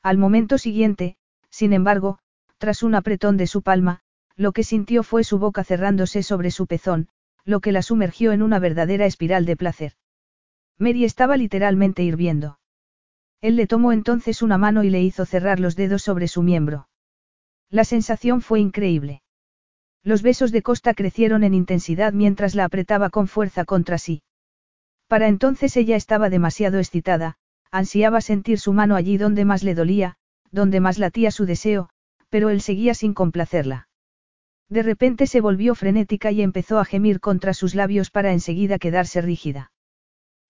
[0.04, 1.18] Al momento siguiente,
[1.50, 2.20] sin embargo,
[2.60, 4.02] tras un apretón de su palma,
[4.36, 7.10] lo que sintió fue su boca cerrándose sobre su pezón,
[7.44, 9.94] lo que la sumergió en una verdadera espiral de placer.
[10.78, 12.60] Mary estaba literalmente hirviendo.
[13.42, 16.90] Él le tomó entonces una mano y le hizo cerrar los dedos sobre su miembro.
[17.70, 19.22] La sensación fue increíble.
[20.04, 24.22] Los besos de Costa crecieron en intensidad mientras la apretaba con fuerza contra sí.
[25.08, 27.38] Para entonces ella estaba demasiado excitada,
[27.72, 30.16] ansiaba sentir su mano allí donde más le dolía,
[30.52, 31.90] donde más latía su deseo,
[32.30, 33.88] pero él seguía sin complacerla.
[34.70, 39.22] De repente se volvió frenética y empezó a gemir contra sus labios para enseguida quedarse
[39.22, 39.72] rígida.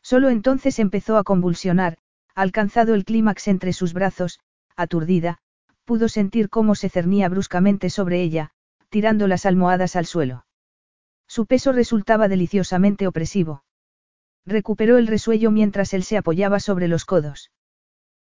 [0.06, 1.98] Solo entonces empezó a convulsionar,
[2.35, 4.40] alcanzado el clímax entre sus brazos,
[4.75, 5.40] aturdida,
[5.84, 8.51] pudo sentir cómo se cernía bruscamente sobre ella,
[8.90, 10.45] tirando las almohadas al suelo.
[11.27, 13.64] Su peso resultaba deliciosamente opresivo.
[14.45, 17.50] Recuperó el resuello mientras él se apoyaba sobre los codos.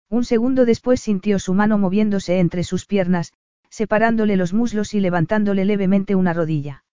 [0.08, 3.34] Un segundo después sintió su mano moviéndose entre sus piernas,
[3.72, 6.84] separándole los muslos y levantándole levemente una rodilla.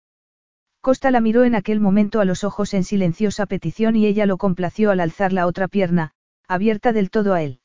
[0.81, 4.37] Costa la miró en aquel momento a los ojos en silenciosa petición y ella lo
[4.37, 6.13] complació al alzar la otra pierna,
[6.47, 7.61] abierta del todo a él.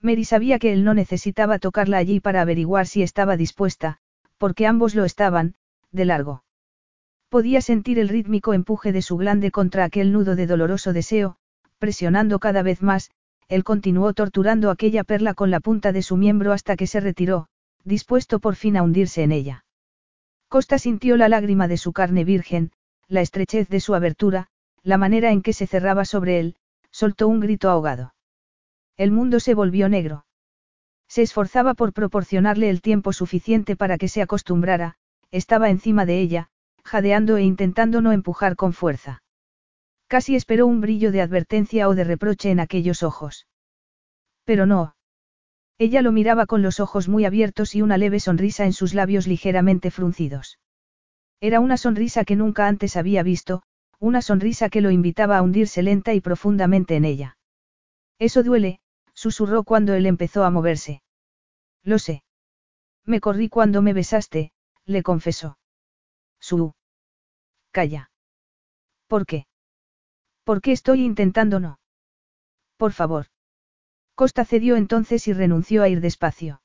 [0.00, 3.98] Mary sabía que él no necesitaba tocarla allí para averiguar si estaba dispuesta,
[4.36, 5.54] porque ambos lo estaban,
[5.92, 6.44] de largo.
[7.30, 11.36] Podía sentir el rítmico empuje de su glande contra aquel nudo de doloroso deseo,
[11.78, 13.10] presionando cada vez más,
[13.48, 17.46] él continuó torturando aquella perla con la punta de su miembro hasta que se retiró,
[17.84, 19.63] dispuesto por fin a hundirse en ella.
[20.54, 22.70] Costa sintió la lágrima de su carne virgen,
[23.08, 24.46] la estrechez de su abertura,
[24.84, 26.54] la manera en que se cerraba sobre él,
[26.92, 28.14] soltó un grito ahogado.
[28.96, 30.26] El mundo se volvió negro.
[31.08, 34.94] Se esforzaba por proporcionarle el tiempo suficiente para que se acostumbrara,
[35.32, 36.50] estaba encima de ella,
[36.84, 39.24] jadeando e intentando no empujar con fuerza.
[40.06, 43.48] Casi esperó un brillo de advertencia o de reproche en aquellos ojos.
[44.44, 44.94] Pero no.
[45.78, 49.26] Ella lo miraba con los ojos muy abiertos y una leve sonrisa en sus labios
[49.26, 50.58] ligeramente fruncidos.
[51.40, 53.62] Era una sonrisa que nunca antes había visto,
[53.98, 57.36] una sonrisa que lo invitaba a hundirse lenta y profundamente en ella.
[58.18, 58.80] Eso duele,
[59.14, 61.02] susurró cuando él empezó a moverse.
[61.82, 62.22] Lo sé.
[63.04, 64.52] Me corrí cuando me besaste,
[64.86, 65.58] le confesó.
[66.40, 66.74] Su.
[67.72, 68.10] Calla.
[69.08, 69.46] ¿Por qué?
[70.44, 71.78] ¿Por qué estoy intentando no?
[72.76, 73.26] Por favor.
[74.14, 76.62] Costa cedió entonces y renunció a ir despacio.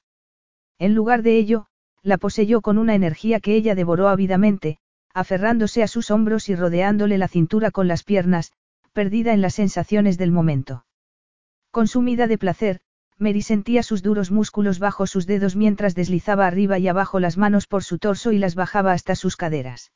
[0.77, 1.65] En lugar de ello,
[2.03, 4.77] la poseyó con una energía que ella devoró ávidamente,
[5.13, 8.53] aferrándose a sus hombros y rodeándole la cintura con las piernas,
[8.93, 10.85] perdida en las sensaciones del momento.
[11.71, 12.81] Consumida de placer,
[13.17, 17.67] Mary sentía sus duros músculos bajo sus dedos mientras deslizaba arriba y abajo las manos
[17.67, 19.91] por su torso y las bajaba hasta sus caderas.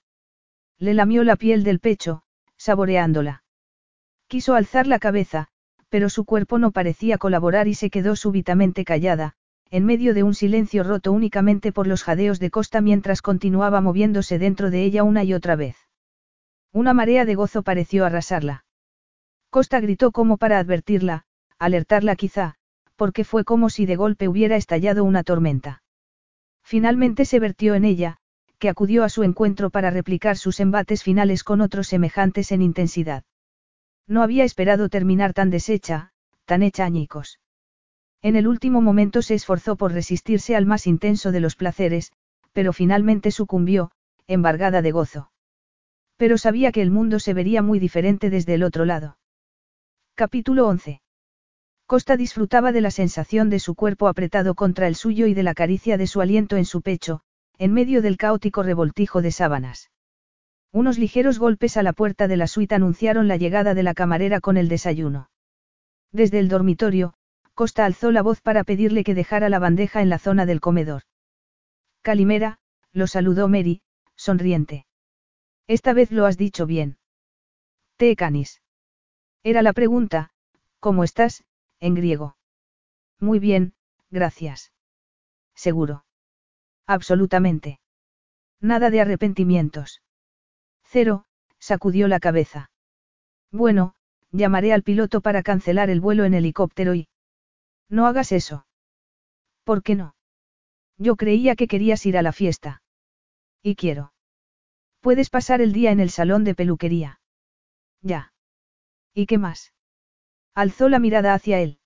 [0.77, 2.23] Le lamió la piel del pecho,
[2.57, 3.43] saboreándola.
[4.27, 5.47] Quiso alzar la cabeza,
[5.93, 9.33] pero su cuerpo no parecía colaborar y se quedó súbitamente callada,
[9.69, 14.39] en medio de un silencio roto únicamente por los jadeos de Costa mientras continuaba moviéndose
[14.39, 15.77] dentro de ella una y otra vez.
[16.71, 18.65] Una marea de gozo pareció arrasarla.
[19.51, 21.25] Costa gritó como para advertirla,
[21.59, 22.55] alertarla quizá,
[22.95, 25.83] porque fue como si de golpe hubiera estallado una tormenta.
[26.63, 28.17] Finalmente se vertió en ella,
[28.57, 33.25] que acudió a su encuentro para replicar sus embates finales con otros semejantes en intensidad.
[34.07, 36.11] No había esperado terminar tan deshecha,
[36.45, 37.39] tan hecha añicos.
[38.21, 42.11] En el último momento se esforzó por resistirse al más intenso de los placeres,
[42.53, 43.91] pero finalmente sucumbió,
[44.27, 45.31] embargada de gozo.
[46.17, 49.17] Pero sabía que el mundo se vería muy diferente desde el otro lado.
[50.15, 51.01] Capítulo 11.
[51.85, 55.53] Costa disfrutaba de la sensación de su cuerpo apretado contra el suyo y de la
[55.53, 57.21] caricia de su aliento en su pecho,
[57.57, 59.91] en medio del caótico revoltijo de sábanas.
[60.73, 64.41] Unos ligeros golpes a la puerta de la suite anunciaron la llegada de la camarera
[64.41, 65.29] con el desayuno.
[66.11, 67.13] Desde el dormitorio,
[67.53, 71.03] Costa alzó la voz para pedirle que dejara la bandeja en la zona del comedor.
[72.01, 72.57] Calimera,
[72.91, 73.83] lo saludó Mary,
[74.15, 74.87] sonriente.
[75.67, 76.97] Esta vez lo has dicho bien.
[77.97, 78.63] Te canis.
[79.43, 80.31] Era la pregunta,
[80.79, 81.43] ¿cómo estás,
[81.79, 82.35] en griego?
[83.19, 83.75] Muy bien,
[84.09, 84.73] gracias.
[85.53, 86.03] Seguro.
[86.87, 87.79] Absolutamente.
[88.59, 90.01] Nada de arrepentimientos.
[90.93, 91.25] Cero,
[91.57, 92.69] sacudió la cabeza.
[93.51, 93.95] Bueno,
[94.31, 97.07] llamaré al piloto para cancelar el vuelo en helicóptero y...
[97.89, 98.67] No hagas eso.
[99.63, 100.15] ¿Por qué no?
[100.99, 102.83] Yo creía que querías ir a la fiesta.
[103.63, 104.13] Y quiero.
[104.99, 107.19] Puedes pasar el día en el salón de peluquería.
[108.03, 108.31] Ya.
[109.15, 109.73] ¿Y qué más?
[110.53, 111.79] Alzó la mirada hacia él.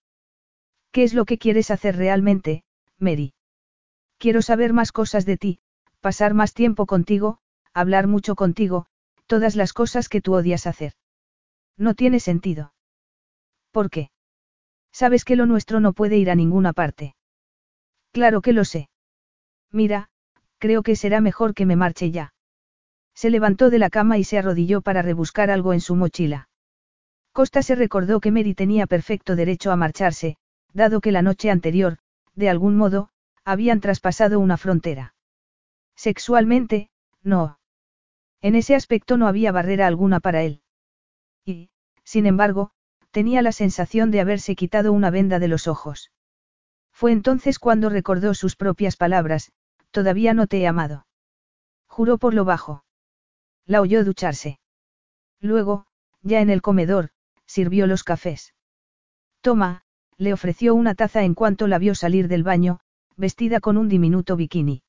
[0.91, 2.65] ¿Qué es lo que quieres hacer realmente,
[2.99, 3.33] Mary?
[4.17, 5.59] Quiero saber más cosas de ti,
[6.01, 7.39] pasar más tiempo contigo,
[7.73, 8.87] hablar mucho contigo,
[9.27, 10.93] todas las cosas que tú odias hacer.
[11.77, 12.73] No tiene sentido.
[13.71, 14.09] ¿Por qué?
[14.91, 17.15] Sabes que lo nuestro no puede ir a ninguna parte.
[18.11, 18.89] Claro que lo sé.
[19.71, 20.09] Mira,
[20.57, 22.33] creo que será mejor que me marche ya.
[23.13, 26.49] Se levantó de la cama y se arrodilló para rebuscar algo en su mochila.
[27.31, 30.37] Costa se recordó que Mary tenía perfecto derecho a marcharse,
[30.73, 31.99] dado que la noche anterior,
[32.33, 33.09] de algún modo,
[33.43, 35.13] habían traspasado una frontera.
[35.95, 36.89] Sexualmente,
[37.23, 37.56] no.
[38.41, 40.61] En ese aspecto no había barrera alguna para él.
[41.45, 41.69] Y,
[42.03, 42.71] sin embargo,
[43.11, 46.11] tenía la sensación de haberse quitado una venda de los ojos.
[46.91, 49.51] Fue entonces cuando recordó sus propias palabras,
[49.91, 51.07] todavía no te he amado.
[51.87, 52.83] Juró por lo bajo.
[53.65, 54.59] La oyó ducharse.
[55.39, 55.85] Luego,
[56.21, 57.09] ya en el comedor,
[57.45, 58.53] sirvió los cafés.
[59.41, 59.83] Toma,
[60.17, 62.79] le ofreció una taza en cuanto la vio salir del baño,
[63.15, 64.83] vestida con un diminuto bikini.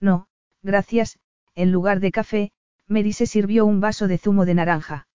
[0.00, 0.28] No,
[0.62, 1.18] gracias,
[1.54, 2.52] en lugar de café,
[2.88, 5.08] Mary se sirvió un vaso de zumo de naranja.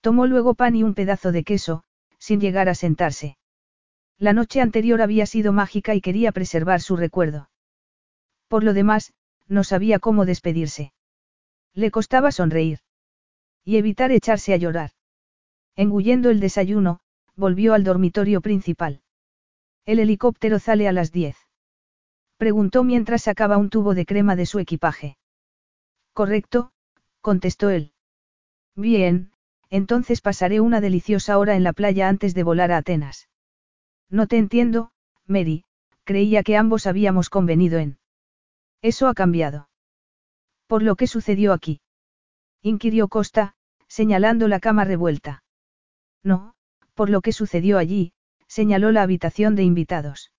[0.00, 1.84] Tomó luego pan y un pedazo de queso,
[2.18, 3.38] sin llegar a sentarse.
[4.18, 7.50] La noche anterior había sido mágica y quería preservar su recuerdo.
[8.48, 9.14] Por lo demás,
[9.48, 10.92] no sabía cómo despedirse.
[11.74, 12.80] Le costaba sonreír.
[13.64, 14.90] Y evitar echarse a llorar.
[15.76, 17.00] Engullendo el desayuno,
[17.34, 19.02] volvió al dormitorio principal.
[19.86, 21.36] El helicóptero sale a las diez.
[22.36, 25.16] Preguntó mientras sacaba un tubo de crema de su equipaje.
[26.12, 26.71] Correcto,
[27.22, 27.92] contestó él.
[28.76, 29.32] Bien,
[29.70, 33.30] entonces pasaré una deliciosa hora en la playa antes de volar a Atenas.
[34.10, 34.92] No te entiendo,
[35.26, 35.64] Mary,
[36.04, 37.98] creía que ambos habíamos convenido en.
[38.82, 39.70] Eso ha cambiado.
[40.66, 41.80] Por lo que sucedió aquí.
[42.60, 43.54] Inquirió Costa,
[43.88, 45.42] señalando la cama revuelta.
[46.22, 46.54] No,
[46.94, 48.12] por lo que sucedió allí,
[48.46, 50.32] señaló la habitación de invitados.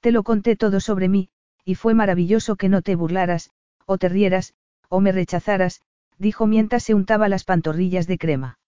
[0.00, 1.28] Te lo conté todo sobre mí,
[1.64, 3.50] y fue maravilloso que no te burlaras,
[3.84, 4.54] o te rieras,
[4.88, 5.82] o me rechazaras,
[6.18, 8.58] dijo mientras se untaba las pantorrillas de crema.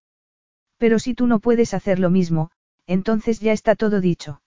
[0.77, 2.51] Pero si tú no puedes hacer lo mismo,
[2.87, 4.41] entonces ya está todo dicho.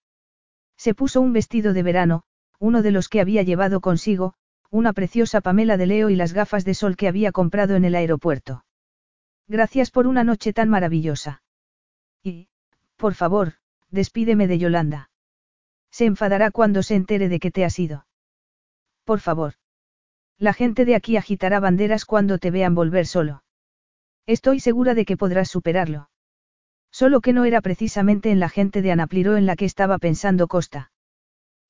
[0.77, 2.23] Se puso un vestido de verano,
[2.59, 4.35] uno de los que había llevado consigo,
[4.71, 7.95] una preciosa pamela de Leo y las gafas de sol que había comprado en el
[7.95, 8.65] aeropuerto.
[9.47, 11.43] Gracias por una noche tan maravillosa.
[12.23, 12.49] Y,
[12.97, 13.55] por favor,
[13.91, 15.11] despídeme de Yolanda.
[15.91, 18.07] Se enfadará cuando se entere de que te has ido.
[19.05, 19.55] Por favor.
[20.43, 23.45] La gente de aquí agitará banderas cuando te vean volver solo.
[24.27, 26.11] Estoy segura de que podrás superarlo.
[26.91, 30.49] Solo que no era precisamente en la gente de Anapliro en la que estaba pensando
[30.49, 30.91] Costa.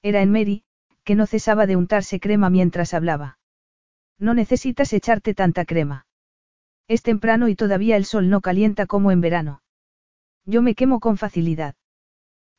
[0.01, 0.65] Era en Mary,
[1.05, 3.39] que no cesaba de untarse crema mientras hablaba.
[4.19, 6.07] No necesitas echarte tanta crema.
[6.89, 9.61] Es temprano y todavía el sol no calienta como en verano.
[10.47, 11.75] Yo me quemo con facilidad.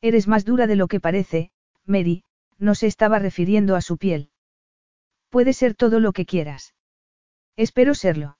[0.00, 1.50] Eres más dura de lo que parece,
[1.84, 2.22] Mary,
[2.56, 4.30] no se estaba refiriendo a su piel.
[5.34, 6.76] Puede ser todo lo que quieras.
[7.56, 8.38] Espero serlo.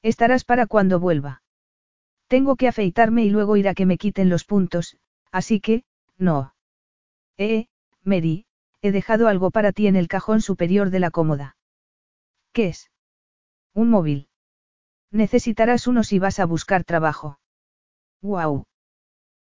[0.00, 1.42] Estarás para cuando vuelva.
[2.26, 4.96] Tengo que afeitarme y luego ir a que me quiten los puntos,
[5.30, 5.84] así que,
[6.16, 6.54] no.
[7.36, 7.66] Eh,
[8.02, 8.46] Mary,
[8.80, 11.58] he dejado algo para ti en el cajón superior de la cómoda.
[12.54, 12.90] ¿Qué es?
[13.74, 14.30] Un móvil.
[15.10, 17.40] Necesitarás uno si vas a buscar trabajo.
[18.22, 18.64] ¡Guau!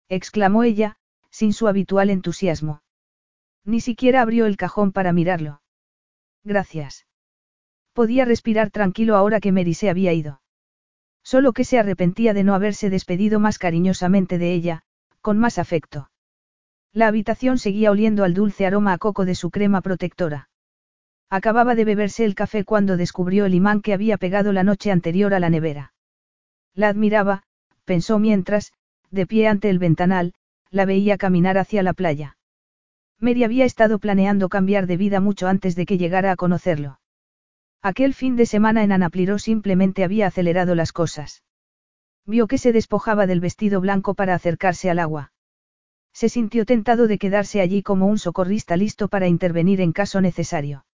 [0.10, 0.98] exclamó ella,
[1.30, 2.82] sin su habitual entusiasmo.
[3.64, 5.62] Ni siquiera abrió el cajón para mirarlo.
[6.45, 7.06] Gracias.
[7.91, 10.41] Podía respirar tranquilo ahora que Mary se había ido.
[11.24, 14.83] Solo que se arrepentía de no haberse despedido más cariñosamente de ella,
[15.22, 16.11] con más afecto.
[16.93, 20.49] La habitación seguía oliendo al dulce aroma a coco de su crema protectora.
[21.32, 25.33] Acababa de beberse el café cuando descubrió el imán que había pegado la noche anterior
[25.33, 25.93] a la nevera.
[26.75, 27.43] La admiraba,
[27.85, 28.72] pensó mientras,
[29.09, 30.33] de pie ante el ventanal,
[30.69, 32.38] la veía caminar hacia la playa.
[33.19, 37.00] Mary había estado planeando cambiar de vida mucho antes de que llegara a conocerlo.
[37.82, 41.44] Aquel fin de semana en Anapliro simplemente había acelerado las cosas.
[42.26, 45.32] Vio que se despojaba del vestido blanco para acercarse al agua.
[46.11, 50.85] Se sintió tentado de quedarse allí como un socorrista listo para intervenir en caso necesario.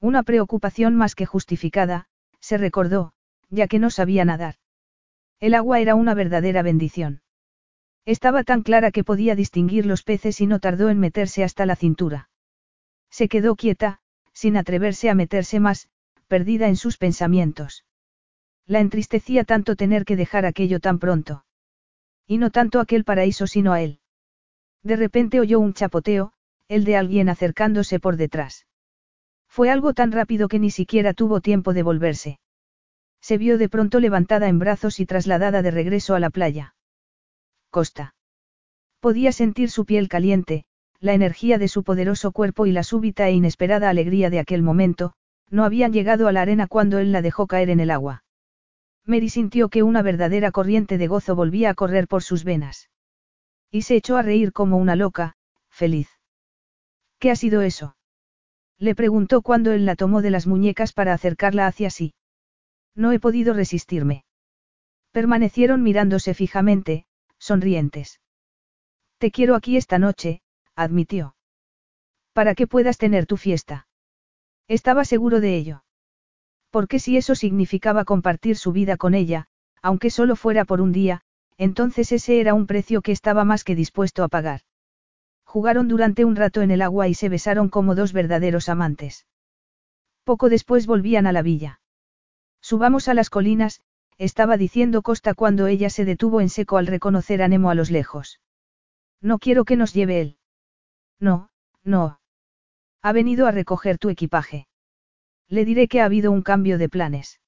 [0.00, 2.06] Una preocupación más que justificada,
[2.40, 3.12] se recordó,
[3.50, 4.56] ya que no sabía nadar.
[5.38, 7.20] El agua era una verdadera bendición.
[8.08, 11.76] Estaba tan clara que podía distinguir los peces y no tardó en meterse hasta la
[11.76, 12.30] cintura.
[13.10, 14.00] Se quedó quieta,
[14.32, 15.90] sin atreverse a meterse más,
[16.26, 17.84] perdida en sus pensamientos.
[18.64, 21.44] La entristecía tanto tener que dejar aquello tan pronto.
[22.26, 24.00] Y no tanto aquel paraíso sino a él.
[24.82, 26.32] De repente oyó un chapoteo,
[26.66, 28.66] el de alguien acercándose por detrás.
[29.48, 32.40] Fue algo tan rápido que ni siquiera tuvo tiempo de volverse.
[33.20, 36.74] Se vio de pronto levantada en brazos y trasladada de regreso a la playa.
[37.70, 38.14] Costa.
[39.00, 40.64] Podía sentir su piel caliente,
[41.00, 45.12] la energía de su poderoso cuerpo y la súbita e inesperada alegría de aquel momento,
[45.50, 48.24] no habían llegado a la arena cuando él la dejó caer en el agua.
[49.04, 52.90] Mary sintió que una verdadera corriente de gozo volvía a correr por sus venas.
[53.70, 55.36] Y se echó a reír como una loca,
[55.70, 56.08] feliz.
[57.18, 57.96] ¿Qué ha sido eso?
[58.78, 62.14] Le preguntó cuando él la tomó de las muñecas para acercarla hacia sí.
[62.94, 64.24] No he podido resistirme.
[65.10, 67.06] Permanecieron mirándose fijamente,
[67.38, 68.20] sonrientes.
[69.18, 70.42] Te quiero aquí esta noche,
[70.74, 71.34] admitió.
[72.32, 73.88] Para que puedas tener tu fiesta.
[74.68, 75.84] Estaba seguro de ello.
[76.70, 79.48] Porque si eso significaba compartir su vida con ella,
[79.82, 81.22] aunque solo fuera por un día,
[81.56, 84.60] entonces ese era un precio que estaba más que dispuesto a pagar.
[85.44, 89.26] Jugaron durante un rato en el agua y se besaron como dos verdaderos amantes.
[90.24, 91.80] Poco después volvían a la villa.
[92.60, 93.80] Subamos a las colinas,
[94.18, 97.90] estaba diciendo Costa cuando ella se detuvo en seco al reconocer a Nemo a los
[97.90, 98.40] lejos.
[99.20, 100.38] No quiero que nos lleve él.
[101.20, 101.50] No,
[101.84, 102.20] no.
[103.00, 104.66] Ha venido a recoger tu equipaje.
[105.48, 107.40] Le diré que ha habido un cambio de planes.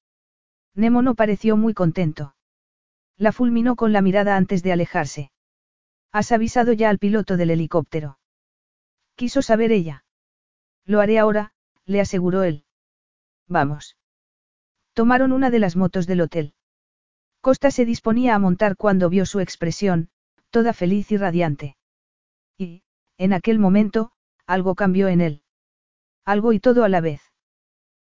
[0.73, 2.35] Nemo no pareció muy contento.
[3.17, 5.31] La fulminó con la mirada antes de alejarse.
[6.11, 8.17] ¿Has avisado ya al piloto del helicóptero?
[9.15, 10.05] Quiso saber ella.
[10.85, 11.53] Lo haré ahora,
[11.85, 12.65] le aseguró él.
[13.47, 13.97] Vamos.
[14.93, 16.53] Tomaron una de las motos del hotel.
[17.41, 20.09] Costa se disponía a montar cuando vio su expresión,
[20.51, 21.75] toda feliz y radiante.
[22.57, 22.83] Y,
[23.17, 24.11] en aquel momento,
[24.45, 25.41] algo cambió en él.
[26.23, 27.21] Algo y todo a la vez.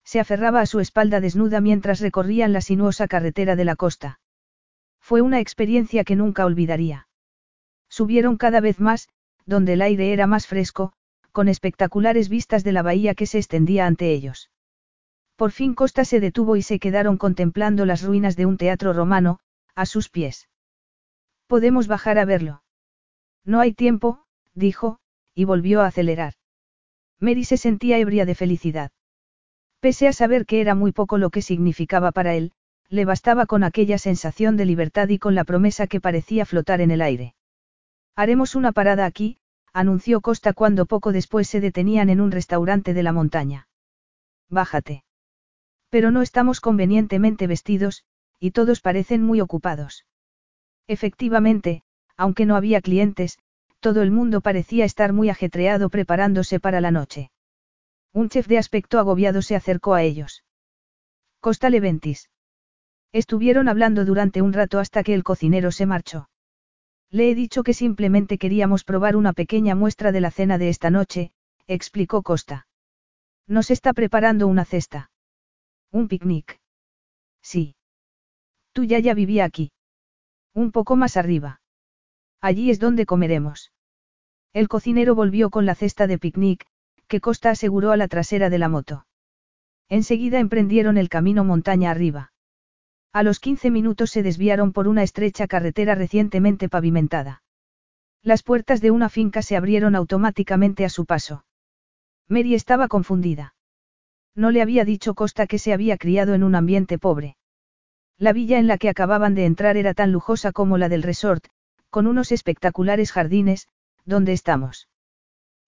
[0.03, 4.21] Se aferraba a su espalda desnuda mientras recorrían la sinuosa carretera de la costa.
[4.99, 7.09] Fue una experiencia que nunca olvidaría.
[7.91, 9.09] Subieron cada vez más,
[9.45, 10.95] donde el aire era más fresco,
[11.33, 14.51] con espectaculares vistas de la bahía que se extendía ante ellos.
[15.39, 19.39] Por fin Costa se detuvo y se quedaron contemplando las ruinas de un teatro romano,
[19.77, 20.49] a sus pies.
[21.47, 22.65] ¿Podemos bajar a verlo?
[23.45, 24.99] No hay tiempo, dijo,
[25.37, 26.35] y volvió a acelerar.
[27.21, 28.91] Mary se sentía ebria de felicidad.
[29.79, 32.51] Pese a saber que era muy poco lo que significaba para él,
[32.89, 36.91] le bastaba con aquella sensación de libertad y con la promesa que parecía flotar en
[36.91, 37.37] el aire.
[38.17, 39.39] Haremos una parada aquí,
[39.73, 43.69] anunció Costa cuando poco después se detenían en un restaurante de la montaña.
[44.51, 45.05] Bájate.
[45.91, 48.05] Pero no estamos convenientemente vestidos,
[48.39, 50.07] y todos parecen muy ocupados.
[50.87, 51.83] Efectivamente,
[52.17, 53.39] aunque no había clientes,
[53.81, 57.31] todo el mundo parecía estar muy ajetreado preparándose para la noche.
[58.13, 60.45] Un chef de aspecto agobiado se acercó a ellos.
[61.41, 62.31] Costa Leventis.
[63.13, 66.29] Estuvieron hablando durante un rato hasta que el cocinero se marchó.
[67.11, 70.91] Le he dicho que simplemente queríamos probar una pequeña muestra de la cena de esta
[70.91, 71.33] noche,
[71.67, 72.67] explicó Costa.
[73.47, 75.11] Nos está preparando una cesta.
[75.91, 76.61] Un picnic.
[77.43, 77.75] Sí.
[78.73, 79.73] Tú ya ya vivía aquí.
[80.55, 81.61] Un poco más arriba.
[82.41, 83.73] Allí es donde comeremos.
[84.53, 86.67] El cocinero volvió con la cesta de picnic,
[87.07, 89.07] que Costa aseguró a la trasera de la moto.
[89.89, 92.33] Enseguida emprendieron el camino montaña arriba.
[93.13, 97.43] A los 15 minutos se desviaron por una estrecha carretera recientemente pavimentada.
[98.23, 101.45] Las puertas de una finca se abrieron automáticamente a su paso.
[102.29, 103.55] Mary estaba confundida.
[104.39, 107.37] No le había dicho Costa que se había criado en un ambiente pobre.
[108.19, 111.49] La villa en la que acababan de entrar era tan lujosa como la del resort,
[111.91, 113.67] con unos espectaculares jardines,
[114.05, 114.89] donde estamos.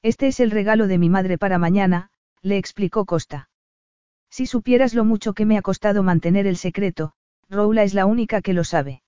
[0.02, 2.10] Este es el regalo de mi madre para mañana,
[2.42, 3.50] le explicó Costa.
[4.30, 7.14] Si supieras lo mucho que me ha costado mantener el secreto,
[7.48, 9.02] Roula es la única que lo sabe.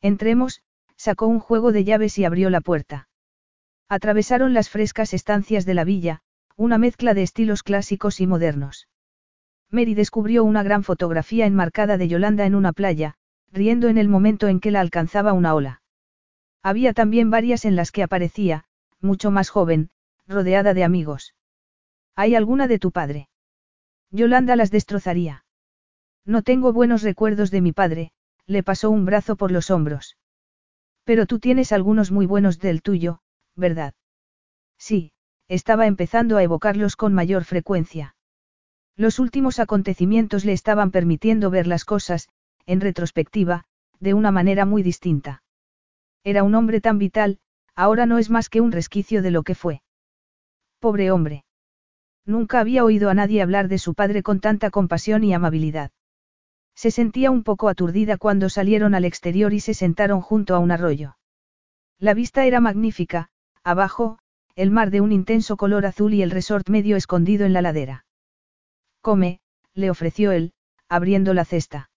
[0.00, 0.62] Entremos,
[0.96, 3.10] sacó un juego de llaves y abrió la puerta.
[3.90, 6.22] Atravesaron las frescas estancias de la villa,
[6.58, 8.88] una mezcla de estilos clásicos y modernos.
[9.70, 13.14] Mary descubrió una gran fotografía enmarcada de Yolanda en una playa,
[13.52, 15.82] riendo en el momento en que la alcanzaba una ola.
[16.64, 18.64] Había también varias en las que aparecía,
[19.00, 19.90] mucho más joven,
[20.26, 21.36] rodeada de amigos.
[22.16, 23.28] ¿Hay alguna de tu padre?
[24.10, 25.44] Yolanda las destrozaría.
[26.24, 28.10] No tengo buenos recuerdos de mi padre,
[28.46, 30.16] le pasó un brazo por los hombros.
[31.04, 33.20] Pero tú tienes algunos muy buenos del tuyo,
[33.54, 33.94] ¿verdad?
[34.76, 35.12] Sí,
[35.48, 38.14] estaba empezando a evocarlos con mayor frecuencia.
[38.96, 42.28] Los últimos acontecimientos le estaban permitiendo ver las cosas,
[42.66, 43.64] en retrospectiva,
[44.00, 45.42] de una manera muy distinta.
[46.24, 47.38] Era un hombre tan vital,
[47.74, 49.82] ahora no es más que un resquicio de lo que fue.
[50.80, 51.44] Pobre hombre.
[52.26, 55.92] Nunca había oído a nadie hablar de su padre con tanta compasión y amabilidad.
[56.74, 60.70] Se sentía un poco aturdida cuando salieron al exterior y se sentaron junto a un
[60.70, 61.16] arroyo.
[61.98, 63.30] La vista era magnífica,
[63.64, 64.18] abajo,
[64.58, 68.04] el mar de un intenso color azul y el resort medio escondido en la ladera.
[69.00, 69.38] Come,
[69.72, 70.52] le ofreció él,
[70.88, 71.90] abriendo la cesta.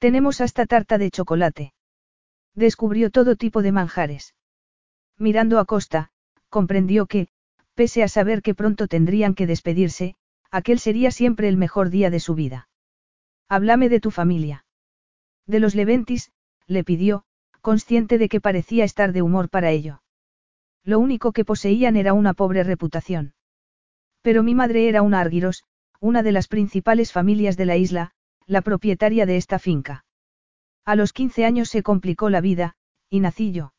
[0.00, 1.72] Tenemos hasta tarta de chocolate.
[2.56, 4.34] Descubrió todo tipo de manjares.
[5.16, 6.10] Mirando a Costa,
[6.48, 7.28] comprendió que,
[7.74, 10.16] pese a saber que pronto tendrían que despedirse,
[10.50, 12.68] aquel sería siempre el mejor día de su vida.
[13.48, 14.64] Háblame de tu familia.
[15.46, 16.32] De los Leventis,
[16.66, 17.22] le pidió,
[17.60, 20.02] consciente de que parecía estar de humor para ello.
[20.84, 23.34] Lo único que poseían era una pobre reputación.
[24.22, 25.64] Pero mi madre era una Argiros,
[26.00, 28.12] una de las principales familias de la isla,
[28.46, 30.04] la propietaria de esta finca.
[30.84, 32.74] A los 15 años se complicó la vida,
[33.08, 33.74] y nací yo.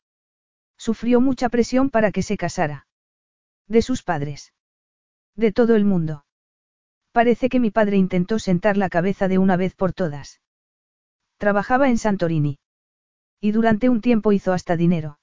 [0.78, 2.86] Sufrió mucha presión para que se casara.
[3.68, 4.52] De sus padres.
[5.36, 6.24] De todo el mundo.
[7.12, 10.40] Parece que mi padre intentó sentar la cabeza de una vez por todas.
[11.36, 12.58] Trabajaba en Santorini.
[13.40, 15.18] Y durante un tiempo hizo hasta dinero.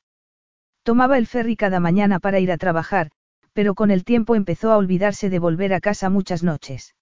[0.83, 3.11] Tomaba el ferry cada mañana para ir a trabajar,
[3.53, 6.95] pero con el tiempo empezó a olvidarse de volver a casa muchas noches.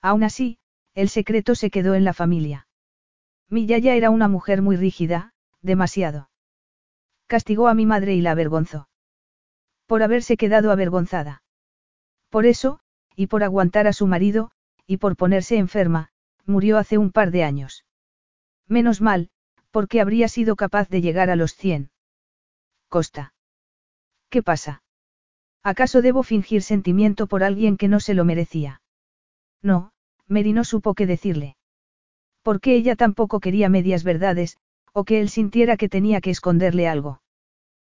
[0.00, 0.58] Aún así,
[0.94, 2.66] el secreto se quedó en la familia.
[3.48, 6.30] Mi yaya era una mujer muy rígida, demasiado.
[7.26, 8.88] Castigó a mi madre y la avergonzó.
[9.86, 11.42] Por haberse quedado avergonzada.
[12.30, 12.80] Por eso,
[13.16, 14.50] y por aguantar a su marido,
[14.86, 16.10] y por ponerse enferma,
[16.46, 17.84] murió hace un par de años.
[18.66, 19.30] Menos mal,
[19.70, 21.90] porque habría sido capaz de llegar a los 100.
[22.94, 23.34] Costa.
[24.30, 24.84] ¿Qué pasa?
[25.64, 28.82] ¿Acaso debo fingir sentimiento por alguien que no se lo merecía?
[29.64, 29.90] No,
[30.28, 31.56] Mary no supo qué decirle.
[32.42, 34.58] Porque ella tampoco quería medias verdades,
[34.92, 37.20] o que él sintiera que tenía que esconderle algo.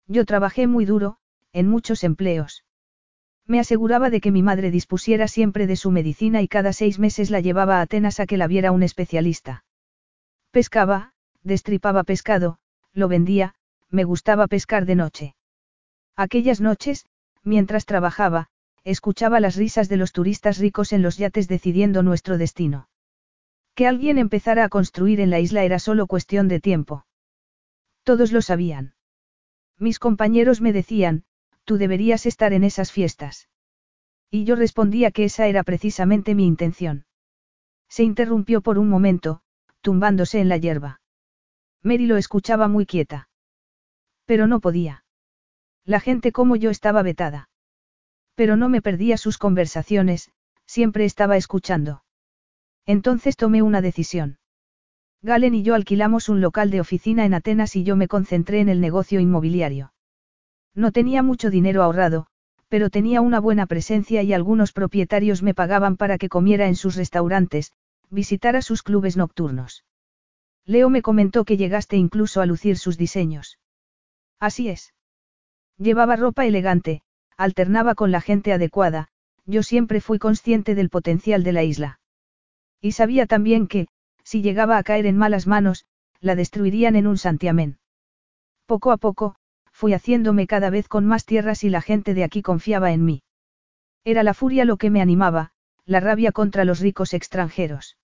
[0.07, 1.17] Yo trabajé muy duro,
[1.53, 2.65] en muchos empleos.
[3.45, 7.29] Me aseguraba de que mi madre dispusiera siempre de su medicina y cada seis meses
[7.29, 9.63] la llevaba a Atenas a que la viera un especialista.
[10.49, 12.57] Pescaba, destripaba pescado,
[12.93, 13.53] lo vendía,
[13.89, 15.35] me gustaba pescar de noche.
[16.15, 17.05] Aquellas noches,
[17.43, 18.47] mientras trabajaba,
[18.83, 22.89] escuchaba las risas de los turistas ricos en los yates decidiendo nuestro destino.
[23.75, 27.05] Que alguien empezara a construir en la isla era solo cuestión de tiempo.
[28.03, 28.95] Todos lo sabían.
[29.77, 31.25] Mis compañeros me decían,
[31.63, 33.49] tú deberías estar en esas fiestas.
[34.31, 37.05] Y yo respondía que esa era precisamente mi intención.
[37.87, 39.41] Se interrumpió por un momento,
[39.81, 41.01] tumbándose en la hierba.
[41.83, 43.29] Mary lo escuchaba muy quieta.
[44.27, 45.03] Pero no podía.
[45.85, 47.49] La gente como yo estaba vetada.
[48.35, 50.29] Pero no me perdía sus conversaciones,
[50.65, 52.03] siempre estaba escuchando.
[52.85, 54.37] Entonces tomé una decisión.
[55.21, 58.69] Galen y yo alquilamos un local de oficina en Atenas y yo me concentré en
[58.69, 59.93] el negocio inmobiliario.
[60.75, 62.27] No tenía mucho dinero ahorrado,
[62.67, 66.97] pero tenía una buena presencia y algunos propietarios me pagaban para que comiera en sus
[66.97, 67.71] restaurantes,
[68.09, 69.85] visitara sus clubes nocturnos.
[70.65, 73.57] Leo me comentó que llegaste incluso a lucir sus diseños.
[74.39, 74.93] Así es.
[75.77, 77.01] Llevaba ropa elegante,
[77.37, 79.09] alternaba con la gente adecuada,
[79.45, 81.99] yo siempre fui consciente del potencial de la isla.
[82.81, 83.87] Y sabía también que,
[84.23, 85.85] si llegaba a caer en malas manos,
[86.19, 87.77] la destruirían en un santiamén.
[88.65, 89.35] Poco a poco,
[89.71, 93.23] fui haciéndome cada vez con más tierras y la gente de aquí confiaba en mí.
[94.03, 95.51] Era la furia lo que me animaba,
[95.85, 97.97] la rabia contra los ricos extranjeros.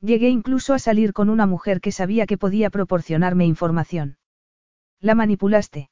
[0.00, 4.17] Llegué incluso a salir con una mujer que sabía que podía proporcionarme información.
[5.00, 5.90] La manipulaste.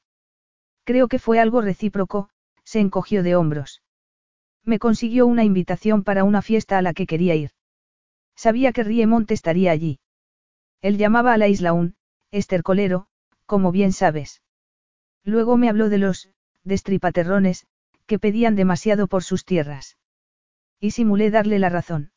[0.83, 2.29] Creo que fue algo recíproco,
[2.63, 3.81] se encogió de hombros.
[4.63, 7.51] Me consiguió una invitación para una fiesta a la que quería ir.
[8.35, 9.99] Sabía que Riemont estaría allí.
[10.81, 11.95] Él llamaba a la isla un
[12.31, 13.07] estercolero,
[13.45, 14.41] como bien sabes.
[15.23, 16.29] Luego me habló de los
[16.63, 17.65] destripaterrones,
[18.05, 19.97] que pedían demasiado por sus tierras.
[20.79, 22.11] Y simulé darle la razón.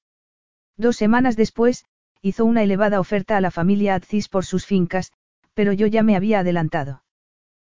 [0.77, 1.85] Dos semanas después,
[2.21, 5.13] hizo una elevada oferta a la familia Atcis por sus fincas,
[5.55, 7.03] pero yo ya me había adelantado.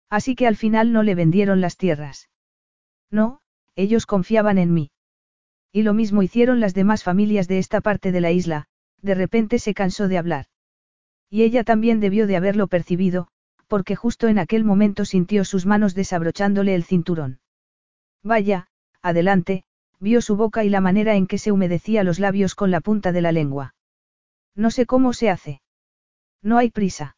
[0.09, 2.29] Así que al final no le vendieron las tierras.
[3.11, 3.41] No,
[3.75, 4.91] ellos confiaban en mí.
[5.71, 8.67] Y lo mismo hicieron las demás familias de esta parte de la isla,
[9.01, 10.45] de repente se cansó de hablar.
[11.29, 13.27] Y ella también debió de haberlo percibido,
[13.67, 17.39] porque justo en aquel momento sintió sus manos desabrochándole el cinturón.
[18.23, 18.67] Vaya,
[19.01, 19.63] adelante,
[19.99, 23.11] vio su boca y la manera en que se humedecía los labios con la punta
[23.11, 23.75] de la lengua.
[24.55, 25.61] No sé cómo se hace.
[26.41, 27.17] No hay prisa.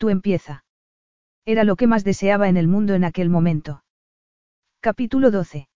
[0.00, 0.64] Tú empieza.
[1.44, 3.84] Era lo que más deseaba en el mundo en aquel momento.
[4.80, 5.68] Capítulo 12.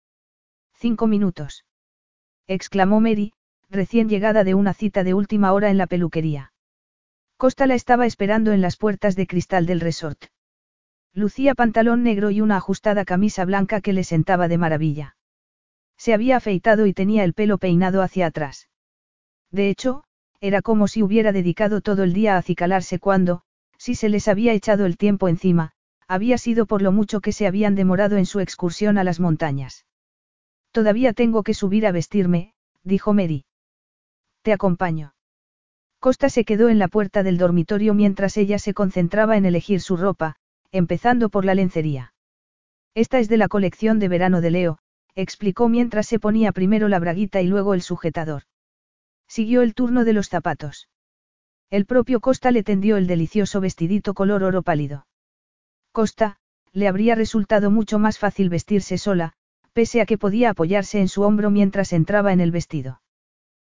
[0.73, 1.67] Cinco minutos.
[2.47, 3.35] exclamó Mary,
[3.69, 6.55] recién llegada de una cita de última hora en la peluquería.
[7.37, 10.25] Costa la estaba esperando en las puertas de cristal del resort.
[11.13, 15.17] Lucía pantalón negro y una ajustada camisa blanca que le sentaba de maravilla.
[15.99, 18.71] Se había afeitado y tenía el pelo peinado hacia atrás.
[19.51, 20.05] De hecho,
[20.41, 23.45] era como si hubiera dedicado todo el día a acicalarse cuando,
[23.85, 25.73] si se les había echado el tiempo encima,
[26.09, 29.85] había sido por lo mucho que se habían demorado en su excursión a las montañas.
[30.73, 33.45] Todavía tengo que subir a vestirme, dijo Mary.
[34.41, 35.15] Te acompaño.
[36.01, 39.99] Costa se quedó en la puerta del dormitorio mientras ella se concentraba en elegir su
[39.99, 40.37] ropa,
[40.73, 42.15] empezando por la lencería.
[42.95, 44.79] Esta es de la colección de verano de Leo,
[45.15, 48.45] explicó mientras se ponía primero la braguita y luego el sujetador.
[49.29, 50.89] Siguió el turno de los zapatos.
[51.75, 55.09] El propio Costa le tendió el delicioso vestidito color oro pálido.
[55.91, 56.37] Costa,
[56.73, 59.33] le habría resultado mucho más fácil vestirse sola,
[59.73, 63.03] pese a que podía apoyarse en su hombro mientras entraba en el vestido.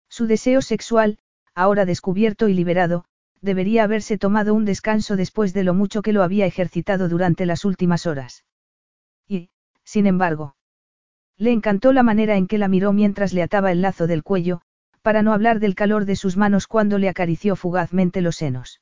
[0.08, 1.18] Su deseo sexual,
[1.54, 3.04] ahora descubierto y liberado,
[3.42, 7.66] debería haberse tomado un descanso después de lo mucho que lo había ejercitado durante las
[7.66, 8.46] últimas horas.
[9.28, 9.50] Y,
[9.84, 10.56] sin embargo,
[11.36, 14.62] le encantó la manera en que la miró mientras le ataba el lazo del cuello,
[15.02, 18.80] para no hablar del calor de sus manos cuando le acarició fugazmente los senos.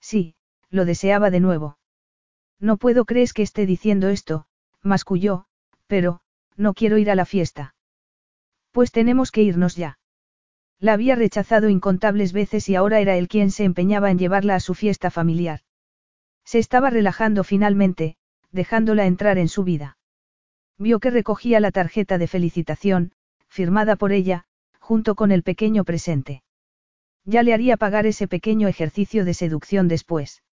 [0.00, 0.34] Sí,
[0.70, 1.78] lo deseaba de nuevo.
[2.60, 4.46] No puedo crees que esté diciendo esto,
[4.82, 5.46] masculló,
[5.86, 6.20] pero,
[6.56, 7.74] no quiero ir a la fiesta.
[8.72, 9.98] Pues tenemos que irnos ya.
[10.80, 14.60] La había rechazado incontables veces y ahora era él quien se empeñaba en llevarla a
[14.60, 15.60] su fiesta familiar.
[16.44, 18.16] Se estaba relajando finalmente,
[18.52, 19.98] dejándola entrar en su vida.
[20.78, 23.12] Vio que recogía la tarjeta de felicitación,
[23.48, 24.46] firmada por ella,
[24.88, 26.42] junto con el pequeño presente.
[27.26, 30.42] Ya le haría pagar ese pequeño ejercicio de seducción después.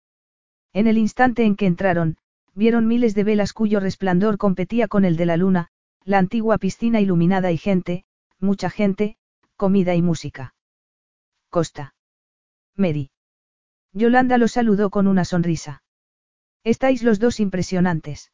[0.75, 2.19] En el instante en que entraron,
[2.55, 5.69] vieron miles de velas cuyo resplandor competía con el de la luna,
[6.05, 8.05] la antigua piscina iluminada y gente,
[8.39, 9.17] mucha gente,
[9.57, 10.55] comida y música.
[11.49, 11.95] Costa.
[12.75, 13.11] Mary.
[13.95, 15.83] Yolanda lo saludó con una sonrisa.
[16.63, 18.33] Estáis los dos impresionantes.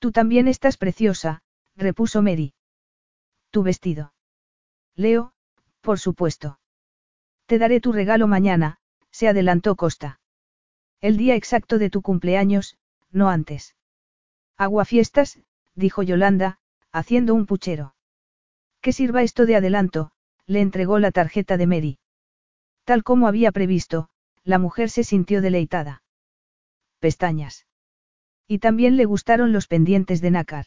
[0.00, 1.44] Tú también estás preciosa,
[1.76, 2.54] repuso Mary.
[3.52, 4.15] Tu vestido.
[4.96, 5.32] Leo,
[5.82, 6.58] por supuesto.
[7.46, 8.78] Te daré tu regalo mañana,
[9.10, 10.20] se adelantó Costa.
[11.00, 12.76] El día exacto de tu cumpleaños,
[13.10, 13.76] no antes.
[14.56, 15.38] Aguafiestas,
[15.74, 16.58] dijo Yolanda,
[16.92, 17.94] haciendo un puchero.
[18.80, 20.12] Que sirva esto de adelanto,
[20.46, 21.98] le entregó la tarjeta de Mary.
[22.84, 24.08] Tal como había previsto,
[24.44, 26.02] la mujer se sintió deleitada.
[27.00, 27.66] Pestañas.
[28.48, 30.66] Y también le gustaron los pendientes de nácar.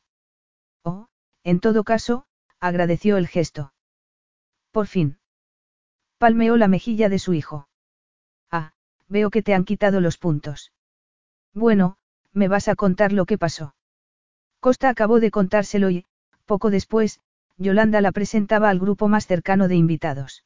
[0.84, 1.08] Oh,
[1.44, 2.26] en todo caso,
[2.60, 3.74] agradeció el gesto.
[4.72, 5.18] Por fin.
[6.18, 7.68] Palmeó la mejilla de su hijo.
[8.52, 8.74] Ah,
[9.08, 10.72] veo que te han quitado los puntos.
[11.54, 11.98] Bueno,
[12.34, 13.74] me vas a contar lo que pasó.
[14.60, 16.06] Costa acabó de contárselo y,
[16.46, 17.22] poco después,
[17.58, 20.44] Yolanda la presentaba al grupo más cercano de invitados.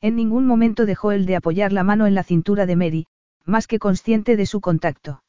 [0.00, 3.06] En ningún momento dejó él de apoyar la mano en la cintura de Mary,
[3.44, 5.22] más que consciente de su contacto.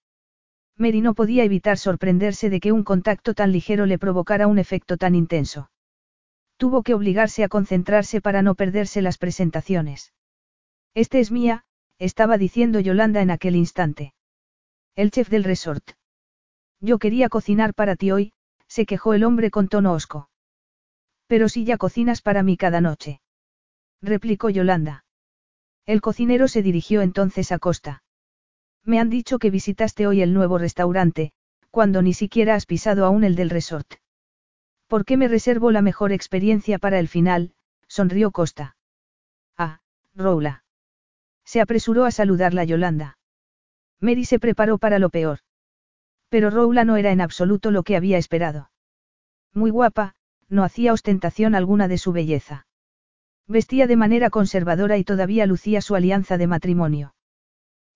[0.78, 4.98] Mary no podía evitar sorprenderse de que un contacto tan ligero le provocara un efecto
[4.98, 5.70] tan intenso.
[6.58, 10.14] Tuvo que obligarse a concentrarse para no perderse las presentaciones.
[10.94, 11.66] Este es mía,
[12.00, 14.14] estaba diciendo Yolanda en aquel instante.
[14.96, 15.92] El chef del resort.
[16.80, 18.34] Yo quería cocinar para ti hoy,
[18.68, 20.30] se quejó el hombre con tono hosco.
[21.28, 23.20] Pero si ya cocinas para mí cada noche.
[24.02, 25.04] Replicó Yolanda.
[25.86, 28.04] El cocinero se dirigió entonces a Costa.
[28.84, 31.34] Me han dicho que visitaste hoy el nuevo restaurante,
[31.72, 33.96] cuando ni siquiera has pisado aún el del resort.
[34.88, 37.54] ¿Por qué me reservo la mejor experiencia para el final?
[37.88, 38.78] sonrió Costa.
[39.58, 39.80] Ah,
[40.14, 40.64] Roula.
[41.44, 43.18] Se apresuró a saludarla Yolanda.
[44.00, 45.40] Mary se preparó para lo peor.
[46.30, 48.72] Pero Roula no era en absoluto lo que había esperado.
[49.54, 50.16] Muy guapa,
[50.50, 52.68] no hacía ostentación alguna de su belleza.
[53.48, 57.16] Vestía de manera conservadora y todavía lucía su alianza de matrimonio.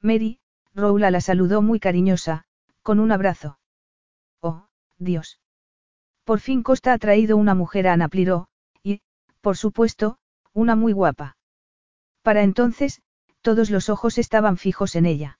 [0.01, 0.40] Mary,
[0.74, 2.45] Roula la saludó muy cariñosa,
[2.84, 3.59] con un abrazo.
[4.42, 5.40] Oh, Dios.
[6.30, 8.49] Por fin Costa ha traído una mujer a Anapliró,
[8.83, 9.01] y,
[9.41, 10.19] por supuesto,
[10.53, 11.38] una muy guapa.
[12.22, 13.01] Para entonces,
[13.41, 15.40] todos los ojos estaban fijos en ella.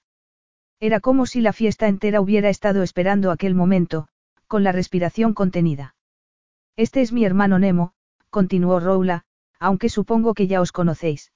[0.80, 4.08] Era como si la fiesta entera hubiera estado esperando aquel momento,
[4.48, 5.94] con la respiración contenida.
[6.76, 7.94] Este es mi hermano Nemo,
[8.32, 9.26] continuó Roula,
[9.60, 11.32] aunque supongo que ya os conocéis.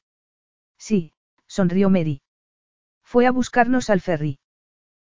[0.79, 1.13] Sí,
[1.45, 2.23] sonrió Mary.
[3.03, 4.39] Fue a buscarnos al ferry.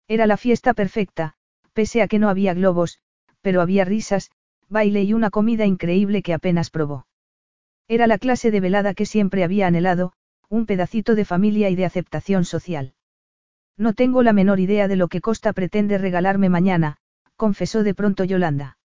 [0.08, 1.34] Era la fiesta perfecta,
[1.74, 3.02] pese a que no había globos,
[3.42, 4.30] pero había risas,
[4.68, 7.06] baile y una comida increíble que apenas probó.
[7.88, 10.12] Era la clase de velada que siempre había anhelado,
[10.48, 12.94] un pedacito de familia y de aceptación social.
[13.76, 16.98] No tengo la menor idea de lo que Costa pretende regalarme mañana,
[17.36, 18.78] confesó de pronto Yolanda.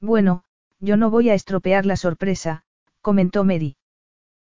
[0.00, 0.44] Bueno,
[0.80, 2.64] yo no voy a estropear la sorpresa,
[3.00, 3.76] comentó Mary.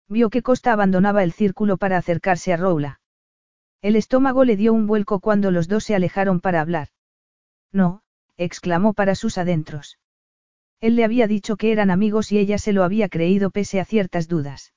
[0.09, 3.01] Vio que Costa abandonaba el círculo para acercarse a Roula.
[3.81, 6.89] El estómago le dio un vuelco cuando los dos se alejaron para hablar.
[7.73, 8.03] No,
[8.37, 9.99] exclamó para sus adentros.
[10.81, 13.85] Él le había dicho que eran amigos y ella se lo había creído pese a
[13.85, 14.75] ciertas dudas.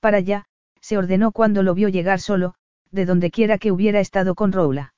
[0.00, 0.46] Para allá,
[0.80, 2.54] se ordenó cuando lo vio llegar solo,
[2.90, 4.94] de donde quiera que hubiera estado con Roula.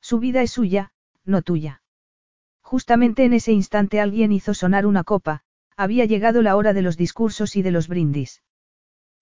[0.00, 0.92] Su vida es suya,
[1.24, 1.82] no tuya.
[2.60, 5.42] Justamente en ese instante alguien hizo sonar una copa,
[5.76, 8.42] había llegado la hora de los discursos y de los brindis.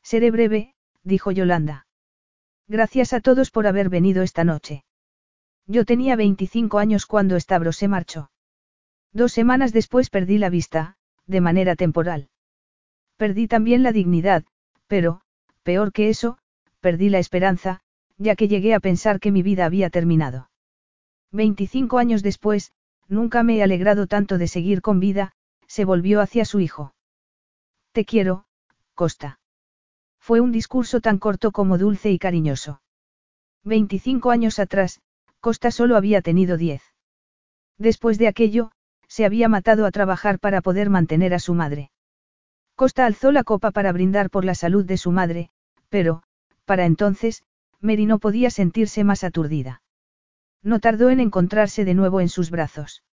[0.02, 0.74] Seré breve,
[1.04, 1.86] dijo Yolanda.
[2.66, 4.85] Gracias a todos por haber venido esta noche.
[5.66, 8.30] Yo tenía 25 años cuando Stavro se marchó.
[9.12, 10.96] Dos semanas después perdí la vista,
[11.26, 12.28] de manera temporal.
[13.16, 14.44] Perdí también la dignidad,
[14.86, 15.22] pero,
[15.62, 16.38] peor que eso,
[16.80, 17.80] perdí la esperanza,
[18.18, 20.50] ya que llegué a pensar que mi vida había terminado.
[21.32, 22.72] 25 años después,
[23.08, 25.32] nunca me he alegrado tanto de seguir con vida,
[25.66, 26.94] se volvió hacia su hijo.
[27.92, 28.44] Te quiero,
[28.94, 29.40] Costa.
[30.20, 32.82] Fue un discurso tan corto como dulce y cariñoso.
[33.64, 35.00] 25 años atrás,
[35.40, 36.82] Costa solo había tenido 10.
[37.78, 38.72] Después de aquello,
[39.08, 41.90] se había matado a trabajar para poder mantener a su madre.
[42.74, 45.50] Costa alzó la copa para brindar por la salud de su madre,
[45.88, 46.22] pero,
[46.64, 47.42] para entonces,
[47.80, 49.82] Mary no podía sentirse más aturdida.
[50.62, 53.04] No tardó en encontrarse de nuevo en sus brazos.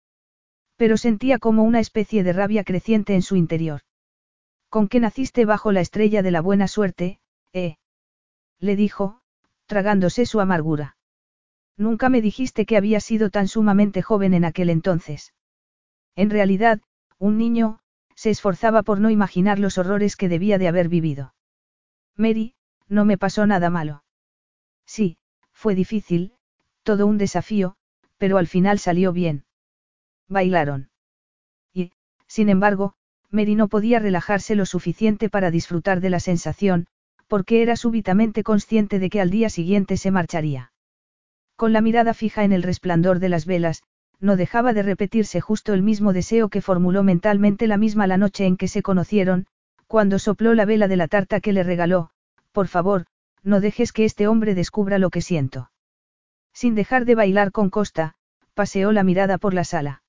[0.76, 3.82] Pero sentía como una especie de rabia creciente en su interior.
[4.70, 7.20] ¿Con qué naciste bajo la estrella de la buena suerte,
[7.54, 7.78] eh?
[8.60, 9.22] Le dijo,
[9.68, 10.98] tragándose su amargura.
[11.78, 15.34] Nunca me dijiste que había sido tan sumamente joven en aquel entonces.
[16.16, 16.82] En realidad,
[17.18, 17.80] un niño,
[18.16, 21.34] se esforzaba por no imaginar los horrores que debía de haber vivido.
[22.16, 22.56] Mary,
[22.88, 24.04] no me pasó nada malo.
[24.86, 25.18] Sí,
[25.52, 26.34] fue difícil,
[26.84, 27.76] todo un desafío,
[28.18, 29.46] pero al final salió bien.
[30.28, 30.92] Bailaron.
[31.74, 31.92] Y,
[32.28, 32.94] sin embargo,
[33.32, 36.86] Mary no podía relajarse lo suficiente para disfrutar de la sensación,
[37.28, 40.73] porque era súbitamente consciente de que al día siguiente se marcharía.
[41.56, 43.84] Con la mirada fija en el resplandor de las velas,
[44.20, 48.46] no dejaba de repetirse justo el mismo deseo que formuló mentalmente la misma la noche
[48.46, 49.48] en que se conocieron,
[49.88, 52.10] cuando sopló la vela de la tarta que le regaló,
[52.52, 53.06] por favor,
[53.44, 55.70] no dejes que este hombre descubra lo que siento.
[56.54, 58.16] Sin dejar de bailar con Costa,
[58.54, 60.04] paseó la mirada por la sala.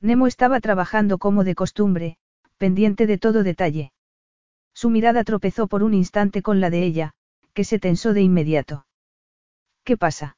[0.00, 2.18] Nemo estaba trabajando como de costumbre,
[2.58, 3.92] pendiente de todo detalle.
[4.74, 7.12] Su mirada tropezó por un instante con la de ella,
[7.54, 8.86] que se tensó de inmediato.
[9.84, 10.36] ¿Qué pasa?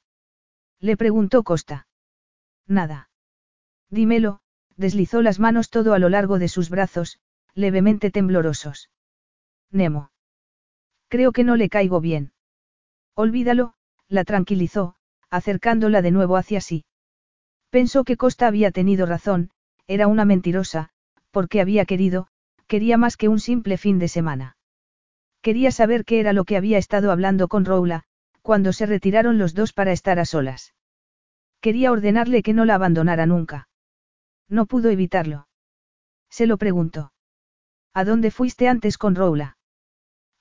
[0.83, 1.87] Le preguntó Costa.
[2.67, 3.09] Nada.
[3.89, 4.41] Dímelo,
[4.77, 7.21] deslizó las manos todo a lo largo de sus brazos,
[7.55, 8.91] levemente temblorosos.
[9.71, 10.11] Nemo.
[11.09, 12.33] Creo que no le caigo bien.
[13.15, 13.75] Olvídalo,
[14.09, 14.97] la tranquilizó,
[15.31, 16.85] acercándola de nuevo hacia sí.
[17.71, 19.51] Pensó que Costa había tenido razón,
[19.87, 20.89] era una mentirosa,
[21.31, 22.27] porque había querido,
[22.67, 24.57] quería más que un simple fin de semana.
[25.43, 28.05] Quería saber qué era lo que había estado hablando con Roula,
[28.43, 30.75] cuando se retiraron los dos para estar a solas.
[31.61, 33.69] Quería ordenarle que no la abandonara nunca.
[34.49, 35.49] No pudo evitarlo.
[36.29, 37.13] Se lo preguntó.
[37.95, 39.57] ¿A dónde fuiste antes con Roula?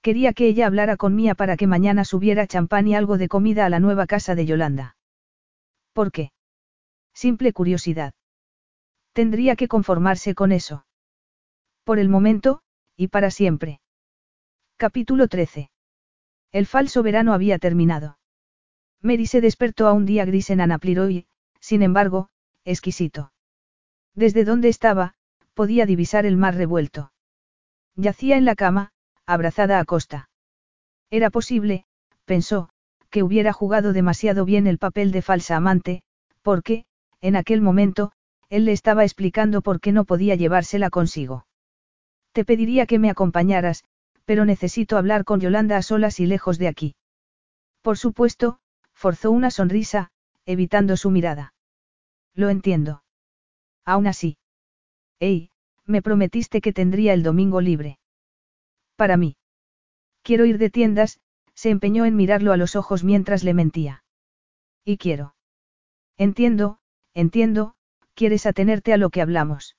[0.01, 3.65] Quería que ella hablara con Mía para que mañana subiera champán y algo de comida
[3.65, 4.95] a la nueva casa de Yolanda.
[5.93, 6.31] ¿Por qué?
[7.13, 8.13] Simple curiosidad.
[9.13, 10.85] Tendría que conformarse con eso.
[11.83, 12.61] Por el momento,
[12.95, 13.81] y para siempre.
[14.77, 15.69] Capítulo 13.
[16.51, 18.17] El falso verano había terminado.
[19.01, 21.25] Mary se despertó a un día gris en Anapliro y,
[21.59, 22.29] sin embargo,
[22.65, 23.31] exquisito.
[24.13, 25.15] Desde donde estaba,
[25.53, 27.11] podía divisar el mar revuelto.
[27.95, 28.91] Yacía en la cama,
[29.25, 30.29] abrazada a Costa.
[31.09, 31.85] Era posible,
[32.25, 32.69] pensó,
[33.09, 36.03] que hubiera jugado demasiado bien el papel de falsa amante,
[36.41, 36.85] porque,
[37.21, 38.11] en aquel momento,
[38.49, 41.45] él le estaba explicando por qué no podía llevársela consigo.
[42.33, 43.83] Te pediría que me acompañaras,
[44.25, 46.95] pero necesito hablar con Yolanda a solas y lejos de aquí.
[47.81, 48.59] Por supuesto,
[48.93, 50.11] forzó una sonrisa,
[50.45, 51.53] evitando su mirada.
[52.33, 53.03] Lo entiendo.
[53.85, 54.37] Aún así.
[55.19, 55.49] Ey,
[55.85, 57.99] me prometiste que tendría el domingo libre.
[58.95, 59.35] Para mí.
[60.23, 61.19] Quiero ir de tiendas,
[61.55, 64.03] se empeñó en mirarlo a los ojos mientras le mentía.
[64.85, 65.35] Y quiero.
[66.17, 66.79] Entiendo,
[67.13, 67.75] entiendo,
[68.13, 69.75] quieres atenerte a lo que hablamos.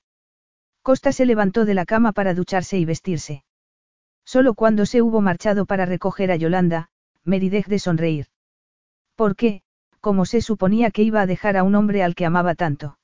[0.83, 3.45] Costa se levantó de la cama para ducharse y vestirse.
[4.25, 6.89] Solo cuando se hubo marchado para recoger a Yolanda,
[7.25, 8.27] Meridej de sonreír.
[9.15, 9.63] ¿Por qué?
[10.01, 12.99] Como se suponía que iba a dejar a un hombre al que amaba tanto.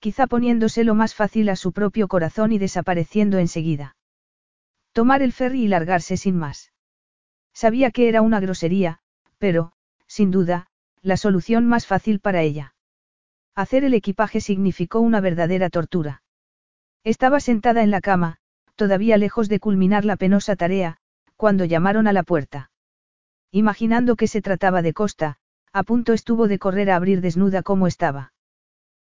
[0.00, 3.96] Quizá poniéndoselo más fácil a su propio corazón y desapareciendo enseguida.
[4.92, 6.72] Tomar el ferry y largarse sin más.
[7.52, 9.00] Sabía que era una grosería,
[9.38, 9.72] pero,
[10.06, 10.68] sin duda,
[11.02, 12.74] la solución más fácil para ella.
[13.54, 16.22] Hacer el equipaje significó una verdadera tortura.
[17.04, 18.38] Estaba sentada en la cama,
[18.78, 20.96] todavía lejos de culminar la penosa tarea,
[21.36, 22.70] cuando llamaron a la puerta.
[23.50, 25.36] Imaginando que se trataba de Costa,
[25.72, 28.32] a punto estuvo de correr a abrir desnuda como estaba.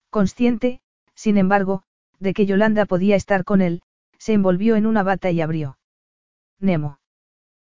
[0.09, 0.82] Consciente,
[1.16, 1.83] sin embargo,
[2.19, 3.82] de que Yolanda podía estar con él,
[4.19, 5.80] se envolvió en una bata y abrió.
[6.59, 7.00] Nemo.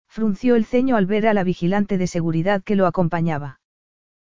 [0.07, 3.59] Frunció el ceño al ver a la vigilante de seguridad que lo acompañaba.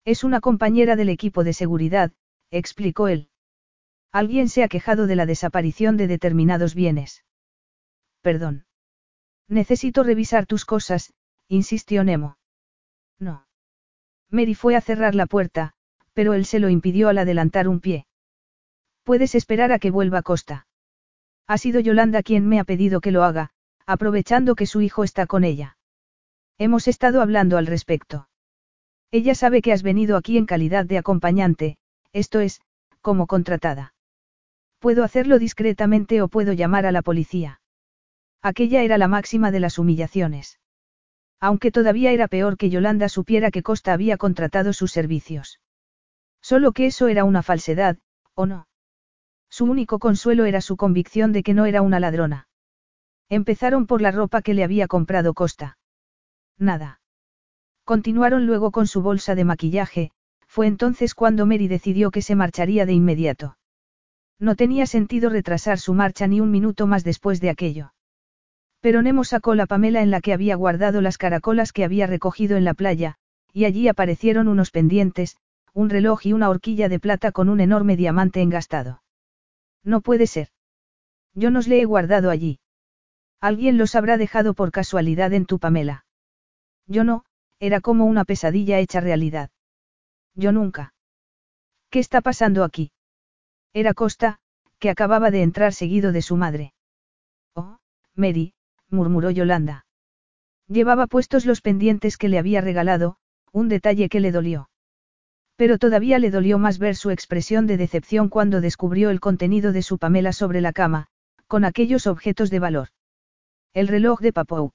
[0.03, 2.11] Es una compañera del equipo de seguridad,
[2.49, 3.29] explicó él.
[4.11, 7.23] Alguien se ha quejado de la desaparición de determinados bienes.
[8.21, 8.65] Perdón.
[9.47, 11.13] Necesito revisar tus cosas,
[11.47, 12.37] insistió Nemo.
[13.19, 13.45] No.
[14.29, 15.73] Mary fue a cerrar la puerta,
[16.13, 18.07] pero él se lo impidió al adelantar un pie.
[19.03, 20.67] Puedes esperar a que vuelva Costa.
[21.47, 23.51] Ha sido Yolanda quien me ha pedido que lo haga,
[23.85, 25.77] aprovechando que su hijo está con ella.
[26.57, 28.29] Hemos estado hablando al respecto.
[29.09, 31.77] Ella sabe que has venido aquí en calidad de acompañante,
[32.13, 32.61] esto es,
[33.01, 33.93] como contratada.
[34.79, 37.60] Puedo hacerlo discretamente o puedo llamar a la policía.
[38.41, 40.59] Aquella era la máxima de las humillaciones.
[41.39, 45.59] Aunque todavía era peor que Yolanda supiera que Costa había contratado sus servicios.
[46.41, 47.97] Solo que eso era una falsedad,
[48.33, 48.67] ¿o no?
[49.49, 52.47] Su único consuelo era su convicción de que no era una ladrona.
[53.29, 55.77] Empezaron por la ropa que le había comprado Costa.
[56.57, 57.01] Nada.
[57.83, 60.11] Continuaron luego con su bolsa de maquillaje,
[60.47, 63.57] fue entonces cuando Mary decidió que se marcharía de inmediato.
[64.39, 67.93] No tenía sentido retrasar su marcha ni un minuto más después de aquello.
[68.81, 72.57] Pero Nemo sacó la pamela en la que había guardado las caracolas que había recogido
[72.57, 73.15] en la playa,
[73.53, 75.37] y allí aparecieron unos pendientes,
[75.73, 79.03] un reloj y una horquilla de plata con un enorme diamante engastado.
[79.83, 80.49] No puede ser.
[81.33, 82.59] Yo nos le he guardado allí.
[83.39, 86.05] Alguien los habrá dejado por casualidad en tu pamela.
[86.87, 87.23] Yo no,
[87.59, 89.49] era como una pesadilla hecha realidad.
[90.35, 90.93] Yo nunca.
[91.89, 92.91] ¿Qué está pasando aquí?
[93.73, 94.39] Era Costa,
[94.79, 96.73] que acababa de entrar seguido de su madre.
[97.53, 97.77] Oh,
[98.15, 98.53] Mary,
[98.91, 99.85] murmuró Yolanda.
[100.67, 103.17] Llevaba puestos los pendientes que le había regalado,
[103.51, 104.69] un detalle que le dolió.
[105.55, 109.81] Pero todavía le dolió más ver su expresión de decepción cuando descubrió el contenido de
[109.81, 111.07] su Pamela sobre la cama,
[111.47, 112.87] con aquellos objetos de valor.
[113.73, 114.71] El reloj de Papou.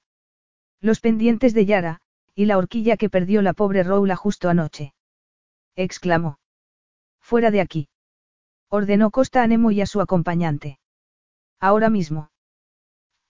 [0.81, 2.01] Los pendientes de Yara,
[2.35, 4.93] y la horquilla que perdió la pobre Roula justo anoche
[5.77, 6.39] exclamó.
[7.21, 7.87] Fuera de aquí.
[8.69, 10.79] Ordenó Costa a Nemo y a su acompañante.
[11.59, 12.29] Ahora mismo.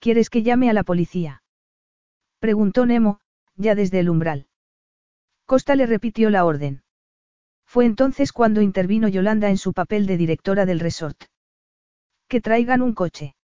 [0.00, 1.42] ¿Quieres que llame a la policía?
[2.38, 3.20] Preguntó Nemo,
[3.56, 4.46] ya desde el umbral.
[5.44, 6.82] Costa le repitió la orden.
[7.66, 11.24] Fue entonces cuando intervino Yolanda en su papel de directora del resort.
[12.28, 13.34] Que traigan un coche.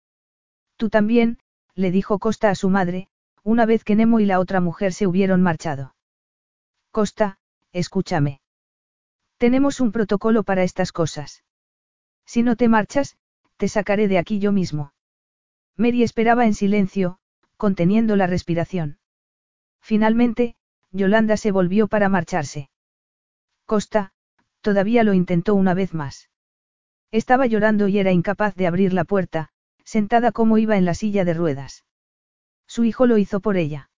[0.77, 1.39] Tú también,
[1.75, 3.09] le dijo Costa a su madre,
[3.43, 5.95] una vez que Nemo y la otra mujer se hubieron marchado.
[6.91, 7.39] Costa,
[7.73, 8.41] escúchame.
[9.37, 11.45] Tenemos un protocolo para estas cosas.
[12.25, 13.19] Si no te marchas,
[13.59, 14.94] te sacaré de aquí yo mismo.
[15.77, 17.19] Mary esperaba en silencio,
[17.57, 18.99] conteniendo la respiración.
[19.81, 20.57] Finalmente,
[20.93, 22.71] Yolanda se volvió para marcharse.
[23.67, 24.13] Costa,
[24.61, 26.31] todavía lo intentó una vez más.
[27.11, 29.51] Estaba llorando y era incapaz de abrir la puerta,
[29.85, 31.85] sentada como iba en la silla de ruedas.
[32.67, 33.91] Su hijo lo hizo por ella.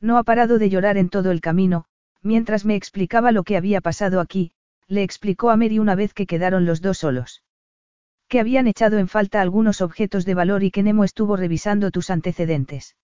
[0.00, 1.84] No ha parado de llorar en todo el camino,
[2.22, 4.52] mientras me explicaba lo que había pasado aquí,
[4.88, 7.43] le explicó a Mary una vez que quedaron los dos solos.
[8.28, 12.10] Que habían echado en falta algunos objetos de valor y que Nemo estuvo revisando tus
[12.10, 12.96] antecedentes.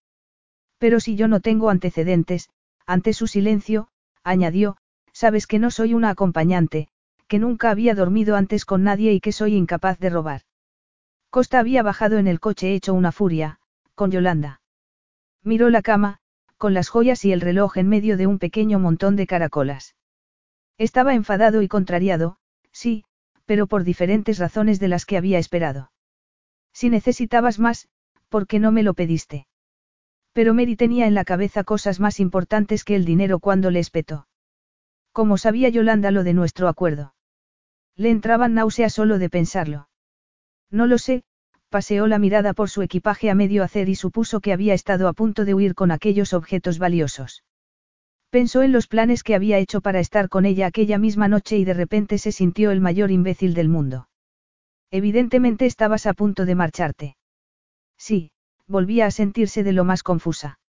[0.78, 2.48] Pero si yo no tengo antecedentes,
[2.86, 3.88] ante su silencio,
[4.24, 4.76] añadió,
[5.12, 6.88] sabes que no soy una acompañante,
[7.28, 10.42] que nunca había dormido antes con nadie y que soy incapaz de robar.
[11.30, 13.60] Costa había bajado en el coche hecho una furia,
[13.94, 14.60] con Yolanda.
[15.44, 16.18] Miró la cama,
[16.56, 19.94] con las joyas y el reloj en medio de un pequeño montón de caracolas.
[20.76, 22.38] Estaba enfadado y contrariado,
[22.72, 23.04] sí,
[23.50, 25.90] pero por diferentes razones de las que había esperado.
[26.72, 27.88] Si necesitabas más,
[28.28, 29.48] ¿por qué no me lo pediste?
[30.32, 34.28] Pero Mary tenía en la cabeza cosas más importantes que el dinero cuando le espetó.
[35.10, 37.16] ¿Cómo sabía Yolanda lo de nuestro acuerdo?
[37.96, 39.88] Le entraban náuseas solo de pensarlo.
[40.70, 41.24] No lo sé,
[41.70, 45.12] paseó la mirada por su equipaje a medio hacer y supuso que había estado a
[45.12, 47.42] punto de huir con aquellos objetos valiosos.
[48.30, 51.64] Pensó en los planes que había hecho para estar con ella aquella misma noche y
[51.64, 54.08] de repente se sintió el mayor imbécil del mundo.
[54.92, 57.16] Evidentemente estabas a punto de marcharte.
[57.98, 58.30] Sí,
[58.68, 60.60] volvía a sentirse de lo más confusa.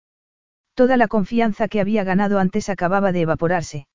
[0.75, 3.87] Toda la confianza que había ganado antes acababa de evaporarse.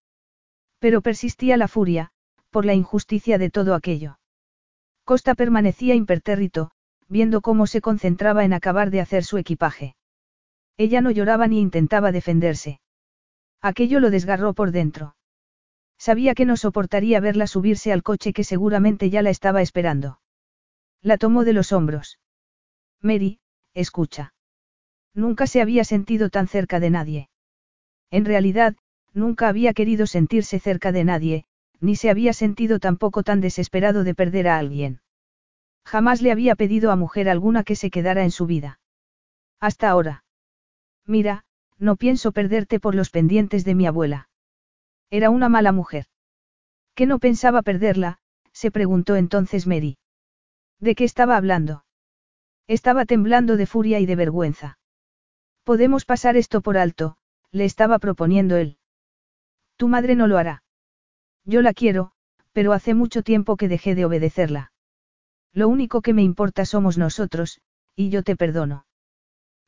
[0.78, 2.12] Pero persistía la furia,
[2.52, 4.20] por la injusticia de todo aquello.
[5.04, 6.72] Costa permanecía impertérrito,
[7.08, 9.96] viendo cómo se concentraba en acabar de hacer su equipaje.
[10.78, 12.80] Ella no lloraba ni intentaba defenderse.
[13.62, 15.16] Aquello lo desgarró por dentro.
[15.98, 20.20] Sabía que no soportaría verla subirse al coche que seguramente ya la estaba esperando.
[21.02, 22.20] La tomó de los hombros.
[23.02, 23.40] Mary,
[23.74, 24.34] escucha.
[25.14, 27.30] Nunca se había sentido tan cerca de nadie.
[28.12, 28.76] En realidad,
[29.14, 31.46] nunca había querido sentirse cerca de nadie,
[31.80, 35.02] ni se había sentido tampoco tan desesperado de perder a alguien.
[35.86, 38.80] Jamás le había pedido a mujer alguna que se quedara en su vida.
[39.60, 40.24] Hasta ahora.
[41.06, 41.45] Mira,
[41.78, 44.30] no pienso perderte por los pendientes de mi abuela.
[45.10, 46.06] Era una mala mujer.
[46.94, 48.20] ¿Qué no pensaba perderla?
[48.52, 49.98] se preguntó entonces Mary.
[50.80, 51.86] ¿De qué estaba hablando?
[52.68, 54.80] Estaba temblando de furia y de vergüenza.
[55.64, 57.18] Podemos pasar esto por alto,
[57.52, 58.78] le estaba proponiendo él.
[59.78, 60.64] Tu madre no lo hará.
[61.44, 62.12] Yo la quiero,
[62.54, 64.72] pero hace mucho tiempo que dejé de obedecerla.
[65.52, 67.62] Lo único que me importa somos nosotros,
[67.96, 68.86] y yo te perdono.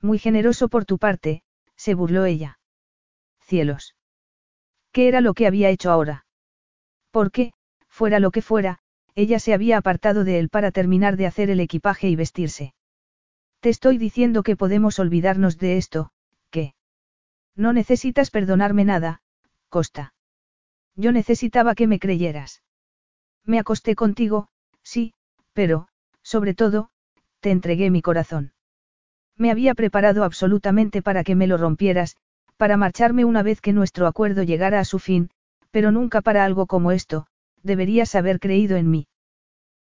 [0.02, 1.44] Muy generoso por tu parte,
[1.78, 2.60] se burló ella.
[3.40, 3.96] Cielos.
[4.92, 6.26] ¿Qué era lo que había hecho ahora?
[7.12, 7.54] Porque,
[7.88, 8.80] fuera lo que fuera,
[9.16, 12.74] ella se había apartado de él para terminar de hacer el equipaje y vestirse.
[13.62, 16.12] Te estoy diciendo que podemos olvidarnos de esto,
[16.52, 16.74] que...
[17.56, 19.22] No necesitas perdonarme nada,
[19.70, 20.14] Costa.
[20.96, 22.64] Yo necesitaba que me creyeras.
[23.44, 24.50] Me acosté contigo,
[24.84, 25.14] sí,
[25.54, 25.88] pero,
[26.22, 26.92] sobre todo,
[27.40, 28.54] te entregué mi corazón.
[29.38, 32.18] Me había preparado absolutamente para que me lo rompieras,
[32.58, 35.30] para marcharme una vez que nuestro acuerdo llegara a su fin,
[35.72, 37.28] pero nunca para algo como esto,
[37.62, 39.08] deberías haber creído en mí.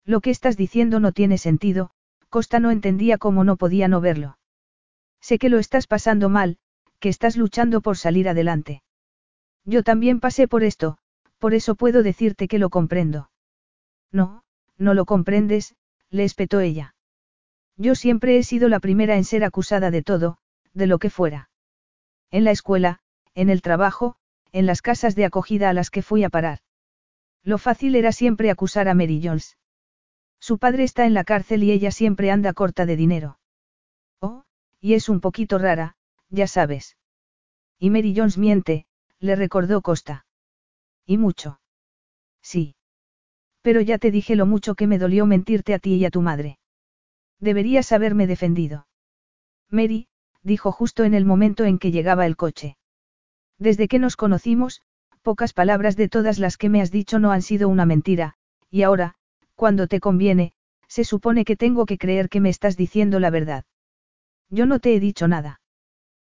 [0.05, 1.91] Lo que estás diciendo no tiene sentido,
[2.29, 4.37] Costa no entendía cómo no podía no verlo.
[5.21, 6.57] Sé que lo estás pasando mal,
[6.99, 8.81] que estás luchando por salir adelante.
[9.65, 10.97] Yo también pasé por esto,
[11.37, 13.29] por eso puedo decirte que lo comprendo.
[14.11, 14.43] No,
[14.77, 15.75] no lo comprendes,
[16.09, 16.92] le espetó ella.
[17.77, 20.37] Yo siempre he sido la primera en ser acusada de todo,
[20.73, 21.49] de lo que fuera.
[22.31, 22.99] En la escuela,
[23.33, 24.15] en el trabajo,
[24.51, 26.59] en las casas de acogida a las que fui a parar.
[27.43, 29.57] Lo fácil era siempre acusar a Mary Jones.
[30.39, 33.39] Su padre está en la cárcel y ella siempre anda corta de dinero.
[34.19, 34.43] Oh,
[34.79, 35.95] y es un poquito rara,
[36.29, 36.97] ya sabes.
[37.79, 38.85] Y Mary Jones miente,
[39.19, 40.25] le recordó Costa.
[41.05, 41.59] Y mucho.
[42.41, 42.75] Sí.
[43.61, 46.21] Pero ya te dije lo mucho que me dolió mentirte a ti y a tu
[46.21, 46.59] madre.
[47.39, 48.87] Deberías haberme defendido.
[49.69, 50.07] Mary,
[50.43, 52.77] dijo justo en el momento en que llegaba el coche.
[53.57, 54.81] Desde que nos conocimos,
[55.21, 58.35] pocas palabras de todas las que me has dicho no han sido una mentira,
[58.69, 59.15] y ahora,
[59.55, 60.53] cuando te conviene,
[60.87, 63.65] se supone que tengo que creer que me estás diciendo la verdad.
[64.49, 65.61] Yo no te he dicho nada.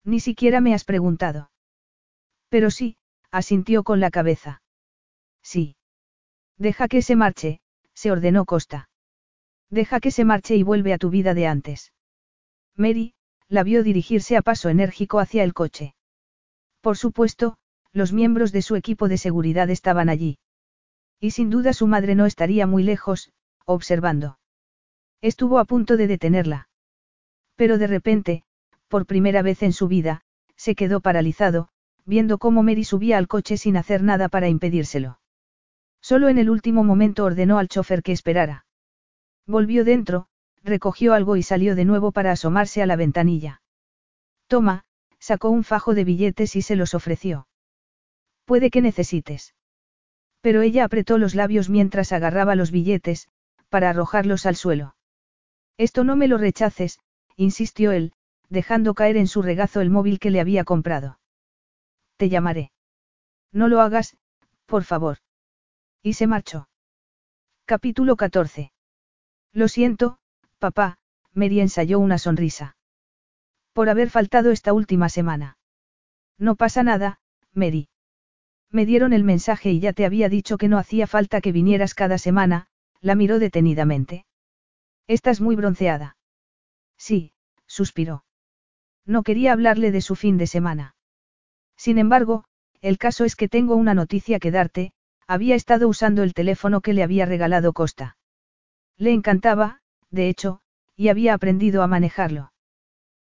[0.04, 1.50] Ni siquiera me has preguntado.
[2.48, 2.96] Pero sí,
[3.30, 4.62] asintió con la cabeza.
[5.42, 5.76] Sí.
[6.56, 7.60] Deja que se marche,
[7.92, 8.88] se ordenó Costa.
[9.70, 11.92] Deja que se marche y vuelve a tu vida de antes.
[12.76, 13.14] Mary,
[13.48, 15.94] la vio dirigirse a paso enérgico hacia el coche.
[16.80, 17.56] Por supuesto,
[17.92, 20.38] los miembros de su equipo de seguridad estaban allí.
[21.18, 23.32] Y sin duda su madre no estaría muy lejos,
[23.64, 24.38] observando.
[25.22, 26.68] Estuvo a punto de detenerla.
[27.56, 28.44] Pero de repente,
[28.88, 30.20] por primera vez en su vida,
[30.56, 31.68] se quedó paralizado,
[32.04, 35.18] viendo cómo Mary subía al coche sin hacer nada para impedírselo.
[36.00, 38.65] Solo en el último momento ordenó al chofer que esperara.
[39.46, 40.26] Volvió dentro,
[40.62, 43.62] recogió algo y salió de nuevo para asomarse a la ventanilla.
[44.48, 44.84] Toma,
[45.18, 47.46] sacó un fajo de billetes y se los ofreció.
[48.44, 49.54] Puede que necesites.
[50.40, 53.28] Pero ella apretó los labios mientras agarraba los billetes,
[53.68, 54.96] para arrojarlos al suelo.
[55.76, 57.00] Esto no me lo rechaces,
[57.36, 58.12] insistió él,
[58.48, 61.18] dejando caer en su regazo el móvil que le había comprado.
[62.16, 62.70] Te llamaré.
[63.52, 64.16] No lo hagas,
[64.66, 65.18] por favor.
[66.02, 66.68] Y se marchó.
[67.64, 68.72] Capítulo 14.
[69.56, 70.18] Lo siento,
[70.58, 70.98] papá,
[71.32, 72.76] Mary ensayó una sonrisa.
[73.72, 75.56] Por haber faltado esta última semana.
[76.36, 77.20] No pasa nada,
[77.54, 77.88] Mary.
[78.70, 81.94] Me dieron el mensaje y ya te había dicho que no hacía falta que vinieras
[81.94, 82.66] cada semana,
[83.00, 84.26] la miró detenidamente.
[85.06, 86.18] Estás muy bronceada.
[86.98, 87.32] Sí,
[87.66, 88.26] suspiró.
[89.06, 90.96] No quería hablarle de su fin de semana.
[91.78, 92.44] Sin embargo,
[92.82, 94.92] el caso es que tengo una noticia que darte,
[95.26, 98.18] había estado usando el teléfono que le había regalado Costa.
[98.98, 100.60] Le encantaba, de hecho,
[100.96, 102.52] y había aprendido a manejarlo.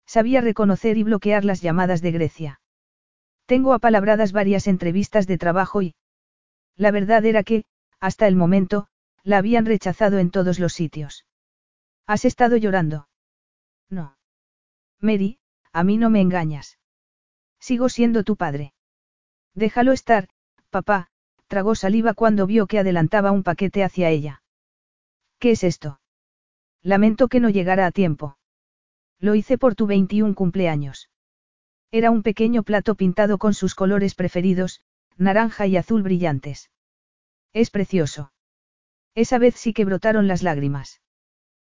[0.07, 2.61] Sabía reconocer y bloquear las llamadas de Grecia.
[3.47, 5.95] Tengo apalabradas varias entrevistas de trabajo y...
[6.77, 7.65] La verdad era que,
[8.01, 8.89] hasta el momento,
[9.23, 11.27] la habían rechazado en todos los sitios.
[12.07, 13.09] ¿Has estado llorando?
[13.91, 14.17] No.
[15.01, 15.39] Mary,
[15.73, 16.79] a mí no me engañas.
[17.61, 18.73] Sigo siendo tu padre.
[19.55, 20.29] Déjalo estar,
[20.71, 21.09] papá,
[21.49, 24.43] tragó saliva cuando vio que adelantaba un paquete hacia ella.
[25.39, 26.01] ¿Qué es esto?
[26.83, 28.39] Lamento que no llegara a tiempo.
[29.21, 31.11] Lo hice por tu 21 cumpleaños.
[31.93, 34.81] Era un pequeño plato pintado con sus colores preferidos,
[35.17, 36.71] naranja y azul brillantes.
[37.53, 38.33] Es precioso.
[39.15, 41.01] Esa vez sí que brotaron las lágrimas.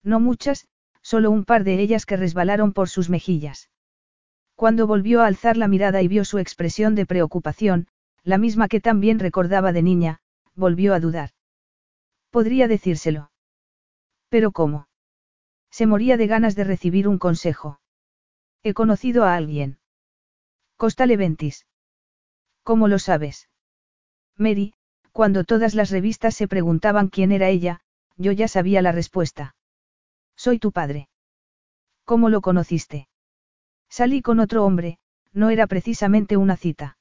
[0.03, 0.67] No muchas,
[1.01, 3.69] solo un par de ellas que resbalaron por sus mejillas.
[4.55, 7.87] Cuando volvió a alzar la mirada y vio su expresión de preocupación,
[8.23, 10.19] la misma que también recordaba de niña,
[10.55, 11.31] volvió a dudar.
[12.29, 13.31] Podría decírselo.
[14.29, 14.87] Pero ¿cómo?
[15.71, 17.79] Se moría de ganas de recibir un consejo.
[18.63, 19.79] He conocido a alguien.
[20.77, 21.67] Costa Leventis.
[22.63, 23.49] ¿Cómo lo sabes?
[24.37, 24.73] Mary,
[25.11, 27.81] cuando todas las revistas se preguntaban quién era ella,
[28.15, 29.55] yo ya sabía la respuesta.
[30.35, 31.09] Soy tu padre.
[32.05, 33.07] ¿Cómo lo conociste?
[33.89, 34.99] Salí con otro hombre,
[35.33, 36.97] no era precisamente una cita.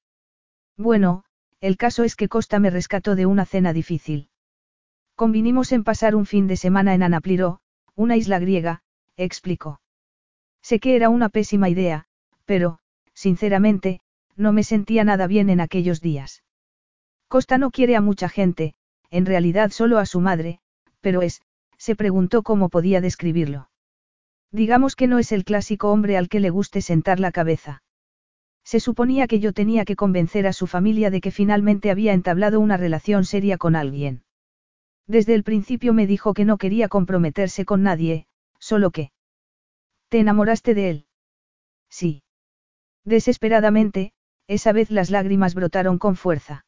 [0.77, 1.25] Bueno,
[1.61, 4.31] el caso es que Costa me rescató de una cena difícil.
[5.19, 7.59] Convinimos en pasar un fin de semana en Anapliro,
[7.97, 8.83] una isla griega,
[9.17, 9.81] explicó.
[10.63, 12.05] Sé que era una pésima idea,
[12.45, 12.79] pero,
[13.15, 14.01] sinceramente,
[14.37, 16.45] no me sentía nada bien en aquellos días.
[17.27, 18.75] Costa no quiere a mucha gente,
[19.11, 20.61] en realidad solo a su madre,
[21.01, 21.43] pero es,
[21.79, 23.71] se preguntó cómo podía describirlo.
[24.53, 27.83] Digamos que no es el clásico hombre al que le guste sentar la cabeza.
[28.63, 32.61] Se suponía que yo tenía que convencer a su familia de que finalmente había entablado
[32.61, 34.23] una relación seria con alguien.
[35.09, 38.27] Desde el principio me dijo que no quería comprometerse con nadie,
[38.59, 39.11] solo que...
[40.11, 41.07] ¿Te enamoraste de él?
[41.89, 42.23] Sí.
[43.05, 44.13] Desesperadamente,
[44.47, 46.67] esa vez las lágrimas brotaron con fuerza.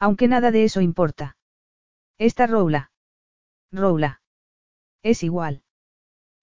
[0.00, 1.36] Aunque nada de eso importa.
[2.18, 2.90] Esta Roula.
[3.70, 4.20] Roula.
[5.04, 5.62] Es igual.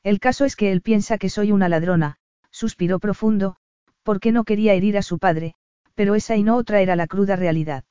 [0.03, 2.17] El caso es que él piensa que soy una ladrona,
[2.49, 3.57] suspiró profundo,
[4.03, 5.55] porque no quería herir a su padre,
[5.95, 7.83] pero esa y no otra era la cruda realidad.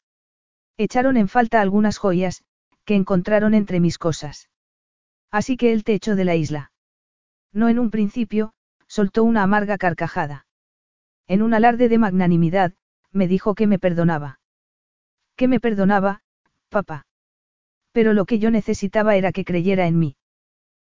[0.78, 2.44] Echaron en falta algunas joyas,
[2.88, 4.48] que encontraron entre mis cosas.
[5.30, 6.72] Así que él te echó de la isla.
[7.52, 8.54] No en un principio,
[8.86, 10.46] soltó una amarga carcajada.
[11.26, 12.72] En un alarde de magnanimidad,
[13.12, 14.40] me dijo que me perdonaba.
[15.36, 16.22] Que me perdonaba,
[16.70, 17.06] papá.
[17.92, 20.16] Pero lo que yo necesitaba era que creyera en mí.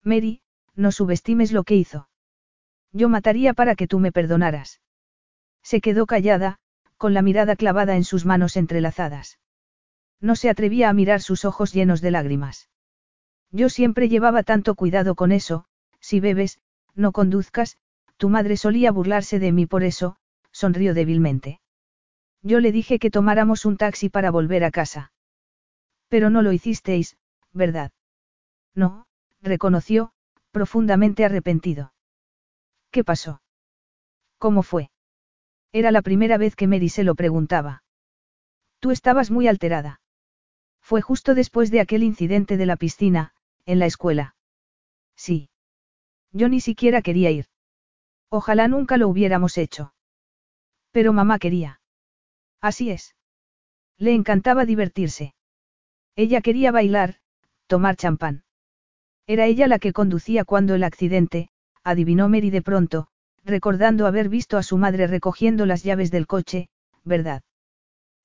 [0.01, 0.41] Mary,
[0.73, 2.09] no subestimes lo que hizo.
[2.91, 4.81] Yo mataría para que tú me perdonaras.
[5.61, 6.57] Se quedó callada,
[6.97, 9.37] con la mirada clavada en sus manos entrelazadas.
[10.23, 12.69] No se atrevía a mirar sus ojos llenos de lágrimas.
[13.51, 15.65] Yo siempre llevaba tanto cuidado con eso,
[15.99, 16.59] si bebes,
[16.95, 17.77] no conduzcas,
[18.15, 20.15] tu madre solía burlarse de mí por eso,
[20.53, 21.59] sonrió débilmente.
[22.41, 25.11] Yo le dije que tomáramos un taxi para volver a casa.
[26.07, 27.17] Pero no lo hicisteis,
[27.51, 27.91] ¿verdad?
[28.73, 29.07] No,
[29.41, 30.13] reconoció,
[30.51, 31.93] profundamente arrepentido.
[32.91, 33.41] ¿Qué pasó?
[34.37, 34.89] ¿Cómo fue?
[35.73, 37.83] Era la primera vez que Mary se lo preguntaba.
[38.79, 39.99] Tú estabas muy alterada.
[40.83, 43.33] Fue justo después de aquel incidente de la piscina,
[43.65, 44.35] en la escuela.
[45.15, 45.49] Sí.
[46.31, 47.45] Yo ni siquiera quería ir.
[48.29, 49.93] Ojalá nunca lo hubiéramos hecho.
[50.91, 51.79] Pero mamá quería.
[52.59, 53.15] Así es.
[53.97, 55.33] Le encantaba divertirse.
[56.15, 57.15] Ella quería bailar,
[57.67, 58.43] tomar champán.
[59.25, 61.49] Era ella la que conducía cuando el accidente,
[61.83, 63.07] adivinó Mary de pronto,
[63.45, 66.69] recordando haber visto a su madre recogiendo las llaves del coche,
[67.03, 67.41] ¿verdad?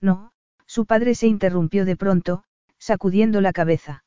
[0.01, 0.33] No,
[0.67, 2.45] su padre se interrumpió de pronto,
[2.78, 4.05] sacudiendo la cabeza.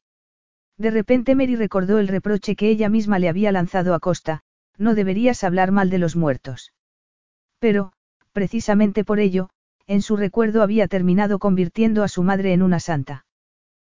[0.77, 4.41] De repente Mary recordó el reproche que ella misma le había lanzado a Costa,
[4.77, 6.74] no deberías hablar mal de los muertos.
[7.59, 7.93] Pero,
[8.32, 9.50] precisamente por ello,
[9.88, 13.25] en su recuerdo había terminado convirtiendo a su madre en una santa.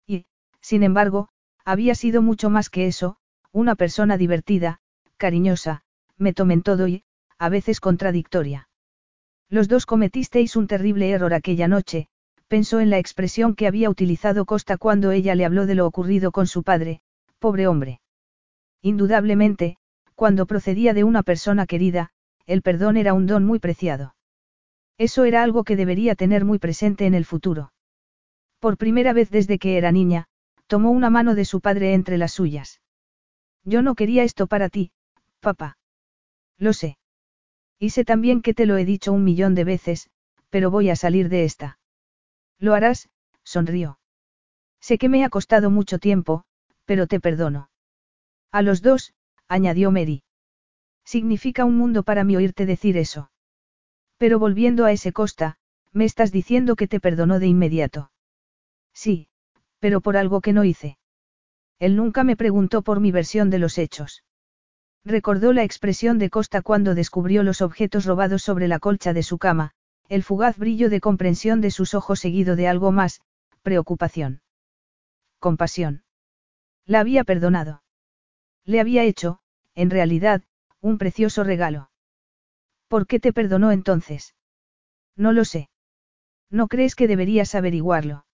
[0.08, 0.26] Y,
[0.62, 1.30] sin embargo,
[1.66, 3.18] había sido mucho más que eso,
[3.52, 4.80] una persona divertida,
[5.18, 5.84] cariñosa,
[6.18, 7.04] me tomen todo y,
[7.38, 8.70] a veces contradictoria.
[9.50, 12.08] Los dos cometisteis un terrible error aquella noche,
[12.52, 16.34] pensó en la expresión que había utilizado Costa cuando ella le habló de lo ocurrido
[16.34, 17.00] con su padre,
[17.40, 18.02] pobre hombre.
[18.82, 19.78] Indudablemente,
[20.16, 22.10] cuando procedía de una persona querida,
[22.46, 24.16] el perdón era un don muy preciado.
[24.98, 27.72] Eso era algo que debería tener muy presente en el futuro.
[28.60, 30.26] Por primera vez desde que era niña,
[30.68, 32.82] tomó una mano de su padre entre las suyas.
[33.64, 34.92] Yo no quería esto para ti,
[35.40, 35.78] papá.
[36.58, 36.98] Lo sé.
[37.80, 40.10] Y sé también que te lo he dicho un millón de veces,
[40.50, 41.78] pero voy a salir de esta.
[42.62, 43.10] Lo harás,
[43.44, 44.00] sonrió.
[44.80, 46.46] Sé que me ha costado mucho tiempo,
[46.86, 47.70] pero te perdono.
[48.52, 49.14] A los dos,
[49.48, 50.24] añadió Mary.
[51.04, 53.32] Significa un mundo para mí oírte decir eso.
[54.18, 55.58] Pero volviendo a ese costa,
[55.92, 58.12] me estás diciendo que te perdonó de inmediato.
[58.94, 59.28] Sí,
[59.80, 61.00] pero por algo que no hice.
[61.80, 64.24] Él nunca me preguntó por mi versión de los hechos.
[65.04, 69.40] Recordó la expresión de Costa cuando descubrió los objetos robados sobre la colcha de su
[69.40, 69.72] cama,
[70.12, 73.22] el fugaz brillo de comprensión de sus ojos seguido de algo más,
[73.62, 74.42] preocupación.
[75.40, 76.04] Compasión.
[76.86, 77.82] La había perdonado.
[78.66, 79.40] Le había hecho,
[79.74, 80.44] en realidad,
[80.82, 81.92] un precioso regalo.
[82.90, 84.36] ¿Por qué te perdonó entonces?
[85.16, 85.70] No lo sé.
[86.50, 88.26] ¿No crees que deberías averiguarlo?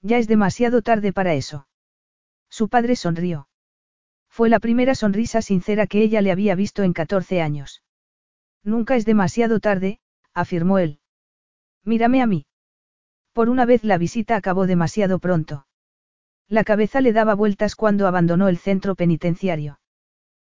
[0.00, 1.68] Ya es demasiado tarde para eso.
[2.48, 3.46] Su padre sonrió.
[4.30, 7.82] Fue la primera sonrisa sincera que ella le había visto en 14 años.
[8.62, 10.00] Nunca es demasiado tarde,
[10.34, 11.00] afirmó él.
[11.84, 12.46] Mírame a mí.
[13.32, 15.66] Por una vez la visita acabó demasiado pronto.
[16.48, 19.80] La cabeza le daba vueltas cuando abandonó el centro penitenciario.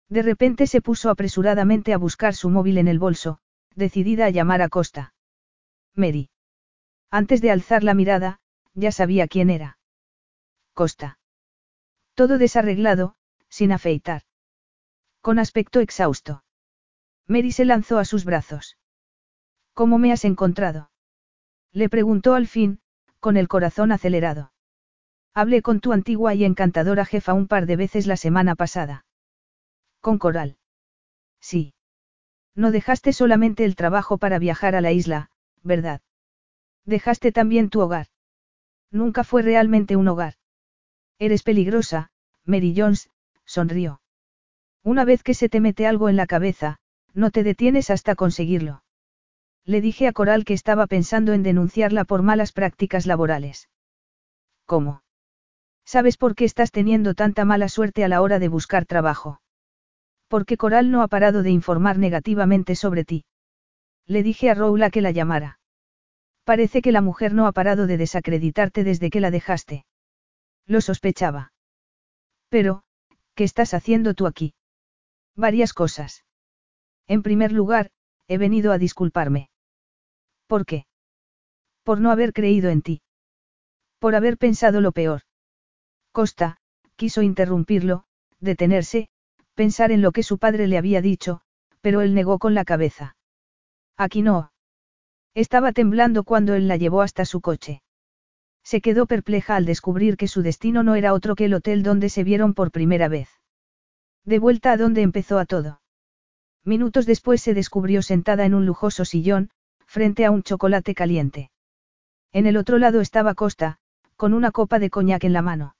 [0.09, 3.39] De repente se puso apresuradamente a buscar su móvil en el bolso,
[3.75, 5.13] decidida a llamar a Costa.
[5.95, 6.29] Mary.
[7.09, 8.39] Antes de alzar la mirada,
[8.73, 9.77] ya sabía quién era.
[10.73, 11.19] Costa.
[12.13, 13.15] Todo desarreglado,
[13.49, 14.23] sin afeitar.
[15.21, 16.43] Con aspecto exhausto.
[17.27, 18.77] Mary se lanzó a sus brazos.
[19.73, 20.91] ¿Cómo me has encontrado?
[21.71, 22.79] Le preguntó al fin,
[23.19, 24.51] con el corazón acelerado.
[25.33, 29.05] Hablé con tu antigua y encantadora jefa un par de veces la semana pasada.
[30.01, 30.57] Con Coral.
[31.39, 31.73] Sí.
[32.53, 35.29] No dejaste solamente el trabajo para viajar a la isla,
[35.63, 36.01] ¿verdad?
[36.85, 38.07] Dejaste también tu hogar.
[38.91, 40.33] Nunca fue realmente un hogar.
[41.17, 42.11] Eres peligrosa,
[42.43, 43.09] Mary Jones,
[43.45, 44.01] sonrió.
[44.83, 46.79] Una vez que se te mete algo en la cabeza,
[47.13, 48.80] no te detienes hasta conseguirlo.
[49.65, 53.69] Le dije a Coral que estaba pensando en denunciarla por malas prácticas laborales.
[54.65, 55.03] ¿Cómo?
[55.85, 59.41] ¿Sabes por qué estás teniendo tanta mala suerte a la hora de buscar trabajo?
[60.27, 63.25] Porque Coral no ha parado de informar negativamente sobre ti.
[64.07, 65.59] Le dije a Roula que la llamara.
[66.43, 69.85] Parece que la mujer no ha parado de desacreditarte desde que la dejaste.
[70.65, 71.53] Lo sospechaba.
[72.49, 72.83] Pero,
[73.35, 74.53] ¿qué estás haciendo tú aquí?
[75.35, 76.25] Varias cosas.
[77.07, 77.91] En primer lugar,
[78.27, 79.50] he venido a disculparme.
[80.51, 80.85] ¿Por qué?
[81.85, 83.01] Por no haber creído en ti.
[83.99, 85.21] Por haber pensado lo peor.
[86.11, 86.57] Costa,
[86.97, 88.03] quiso interrumpirlo,
[88.41, 89.07] detenerse,
[89.55, 91.39] pensar en lo que su padre le había dicho,
[91.79, 93.15] pero él negó con la cabeza.
[93.95, 94.51] Aquí no.
[95.35, 97.81] Estaba temblando cuando él la llevó hasta su coche.
[98.61, 102.09] Se quedó perpleja al descubrir que su destino no era otro que el hotel donde
[102.09, 103.29] se vieron por primera vez.
[104.25, 105.79] De vuelta a donde empezó a todo.
[106.65, 109.49] Minutos después se descubrió sentada en un lujoso sillón,
[109.91, 111.51] frente a un chocolate caliente.
[112.31, 113.77] En el otro lado estaba Costa,
[114.15, 115.75] con una copa de coñac en la mano.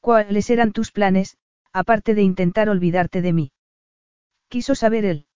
[0.00, 1.36] ¿Cuáles eran tus planes,
[1.72, 3.52] aparte de intentar olvidarte de mí?
[4.48, 5.26] Quiso saber él.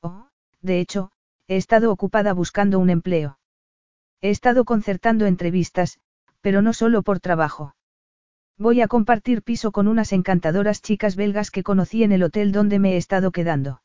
[0.00, 0.30] Oh,
[0.62, 1.12] de hecho,
[1.46, 3.38] he estado ocupada buscando un empleo.
[4.20, 6.00] He estado concertando entrevistas,
[6.40, 7.76] pero no solo por trabajo.
[8.58, 12.80] Voy a compartir piso con unas encantadoras chicas belgas que conocí en el hotel donde
[12.80, 13.80] me he estado quedando.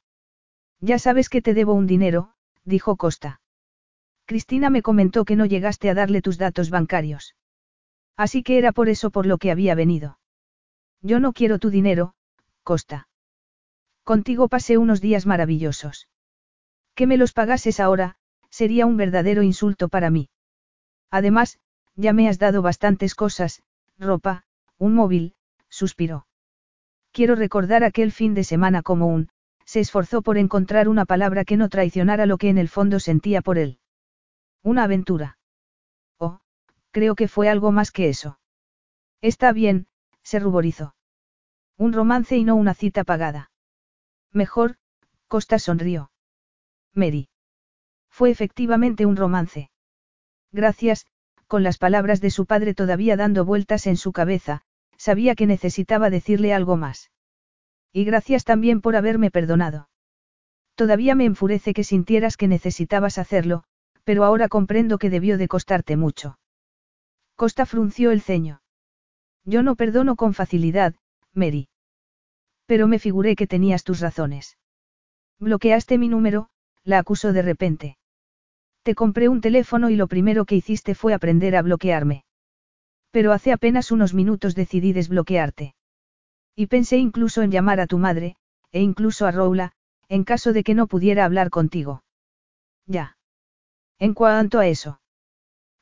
[0.81, 2.33] Ya sabes que te debo un dinero,
[2.67, 3.39] dijo Costa.
[4.25, 7.35] Cristina me comentó que no llegaste a darle tus datos bancarios.
[8.17, 10.19] Así que era por eso por lo que había venido.
[11.01, 12.13] Yo no quiero tu dinero,
[12.63, 13.07] Costa.
[14.03, 16.09] Contigo pasé unos días maravillosos.
[16.93, 18.15] Que me los pagases ahora,
[18.49, 20.29] sería un verdadero insulto para mí.
[21.09, 21.59] Además,
[21.95, 23.63] ya me has dado bastantes cosas,
[23.97, 24.43] ropa,
[24.77, 25.35] un móvil,
[25.69, 26.27] suspiró.
[27.11, 29.29] Quiero recordar aquel fin de semana como un,
[29.67, 33.41] se esforzó por encontrar una palabra que no traicionara lo que en el fondo sentía
[33.41, 33.79] por él.
[34.63, 35.37] Una aventura.
[36.17, 36.39] Oh,
[36.91, 38.39] creo que fue algo más que eso.
[39.21, 39.87] Está bien,
[40.23, 40.95] se ruborizó.
[41.77, 43.51] Un romance y no una cita pagada.
[44.31, 44.77] Mejor,
[45.27, 46.11] Costa sonrió.
[46.93, 47.27] Mary.
[48.09, 49.69] Fue efectivamente un romance.
[50.53, 51.05] Gracias,
[51.47, 54.61] con las palabras de su padre todavía dando vueltas en su cabeza,
[54.95, 57.11] sabía que necesitaba decirle algo más.
[57.97, 59.89] Y gracias también por haberme perdonado.
[60.75, 63.63] Todavía me enfurece que sintieras que necesitabas hacerlo,
[64.03, 66.37] pero ahora comprendo que debió de costarte mucho.
[67.35, 68.61] Costa frunció el ceño.
[69.45, 70.93] Yo no perdono con facilidad,
[71.33, 71.69] Mary.
[72.67, 74.59] Pero me figuré que tenías tus razones.
[75.39, 76.49] Bloqueaste mi número,
[76.83, 77.97] la acusó de repente.
[78.83, 82.25] Te compré un teléfono y lo primero que hiciste fue aprender a bloquearme.
[83.09, 85.73] Pero hace apenas unos minutos decidí desbloquearte.
[86.59, 88.35] Y pensé incluso en llamar a tu madre,
[88.71, 89.73] e incluso a Roula,
[90.09, 92.03] en caso de que no pudiera hablar contigo.
[92.87, 93.15] Ya.
[93.99, 94.99] En cuanto a eso.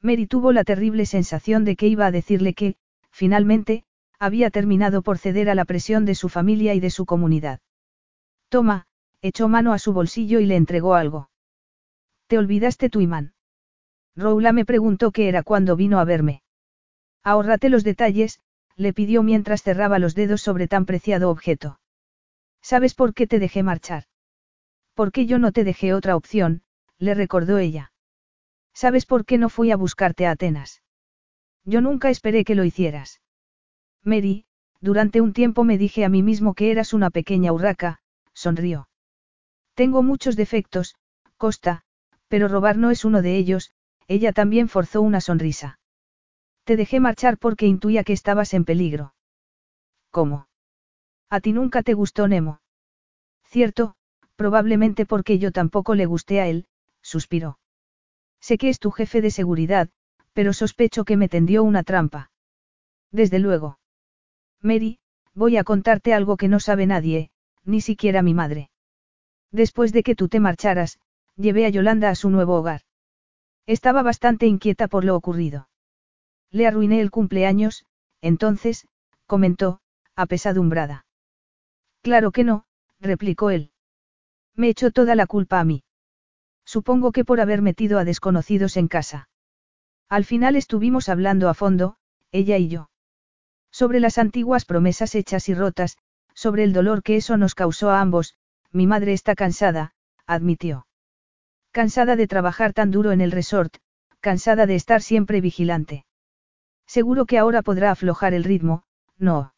[0.01, 2.75] Mary tuvo la terrible sensación de que iba a decirle que,
[3.09, 3.85] finalmente,
[4.19, 7.61] había terminado por ceder a la presión de su familia y de su comunidad.
[8.49, 8.85] Toma,
[9.21, 11.29] echó mano a su bolsillo y le entregó algo.
[12.27, 13.33] ¿Te olvidaste tu imán?
[14.13, 16.41] Roula me preguntó qué era cuando vino a verme.
[17.23, 18.41] Ahórrate los detalles,
[18.75, 21.79] le pidió mientras cerraba los dedos sobre tan preciado objeto.
[22.61, 24.05] ¿Sabes por qué te dejé marchar?
[24.93, 26.63] Porque yo no te dejé otra opción,
[26.97, 27.91] le recordó ella.
[28.73, 30.81] ¿Sabes por qué no fui a buscarte a Atenas?
[31.63, 33.21] Yo nunca esperé que lo hicieras.
[34.03, 34.45] Mary,
[34.81, 37.99] durante un tiempo me dije a mí mismo que eras una pequeña urraca,
[38.33, 38.89] sonrió.
[39.73, 40.95] Tengo muchos defectos,
[41.37, 41.83] Costa,
[42.27, 43.71] pero robar no es uno de ellos,
[44.07, 45.79] ella también forzó una sonrisa.
[46.65, 49.13] Te dejé marchar porque intuía que estabas en peligro.
[50.09, 50.47] ¿Cómo?
[51.29, 52.59] A ti nunca te gustó Nemo.
[53.43, 53.95] Cierto,
[54.35, 56.65] probablemente porque yo tampoco le gusté a él,
[57.01, 57.59] suspiró.
[58.41, 59.89] Sé que es tu jefe de seguridad,
[60.33, 62.31] pero sospecho que me tendió una trampa.
[63.11, 63.79] Desde luego.
[64.61, 64.97] Mary,
[65.35, 67.29] voy a contarte algo que no sabe nadie,
[67.63, 68.71] ni siquiera mi madre.
[69.51, 70.99] Después de que tú te marcharas,
[71.35, 72.81] llevé a Yolanda a su nuevo hogar.
[73.67, 75.69] Estaba bastante inquieta por lo ocurrido.
[76.55, 77.83] Le arruiné el cumpleaños,
[78.21, 78.87] entonces,
[79.25, 79.81] comentó,
[80.15, 81.05] apesadumbrada.
[82.01, 82.63] Claro que no,
[83.01, 83.71] replicó él.
[84.55, 85.83] Me echó toda la culpa a mí.
[86.63, 89.27] Supongo que por haber metido a desconocidos en casa.
[90.07, 91.97] Al final estuvimos hablando a fondo,
[92.31, 92.89] ella y yo.
[93.69, 95.97] Sobre las antiguas promesas hechas y rotas,
[96.33, 98.37] sobre el dolor que eso nos causó a ambos,
[98.71, 99.93] mi madre está cansada,
[100.25, 100.87] admitió.
[101.71, 103.75] Cansada de trabajar tan duro en el resort,
[104.21, 106.05] cansada de estar siempre vigilante.
[106.87, 108.83] Seguro que ahora podrá aflojar el ritmo,
[109.17, 109.53] no.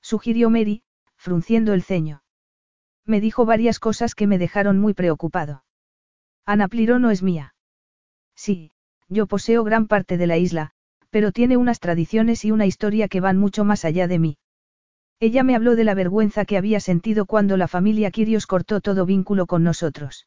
[0.00, 0.82] Sugirió Mary,
[1.16, 2.22] frunciendo el ceño.
[3.06, 5.64] Me dijo varias cosas que me dejaron muy preocupado.
[6.46, 7.54] Anapliro no es mía.
[8.34, 8.72] Sí,
[9.08, 10.70] yo poseo gran parte de la isla,
[11.10, 14.38] pero tiene unas tradiciones y una historia que van mucho más allá de mí.
[15.18, 19.04] Ella me habló de la vergüenza que había sentido cuando la familia Kirios cortó todo
[19.04, 20.26] vínculo con nosotros.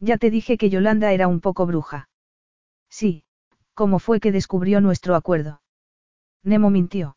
[0.00, 2.08] Ya te dije que Yolanda era un poco bruja.
[2.88, 3.24] Sí,
[3.74, 5.62] ¿Cómo fue que descubrió nuestro acuerdo?
[6.42, 7.16] Nemo mintió.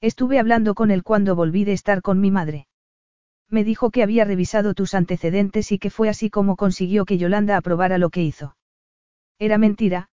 [0.00, 2.66] Estuve hablando con él cuando volví de estar con mi madre.
[3.48, 7.56] Me dijo que había revisado tus antecedentes y que fue así como consiguió que Yolanda
[7.56, 8.56] aprobara lo que hizo.
[9.38, 10.08] Era mentira,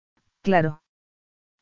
[0.42, 0.82] claro.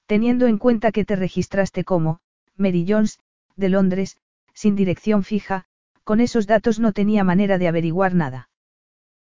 [0.07, 2.21] Teniendo en cuenta que te registraste como,
[2.57, 3.19] Mary Jones,
[3.57, 4.19] de Londres,
[4.53, 5.65] sin dirección fija,
[6.05, 8.51] con esos datos no tenía manera de averiguar nada.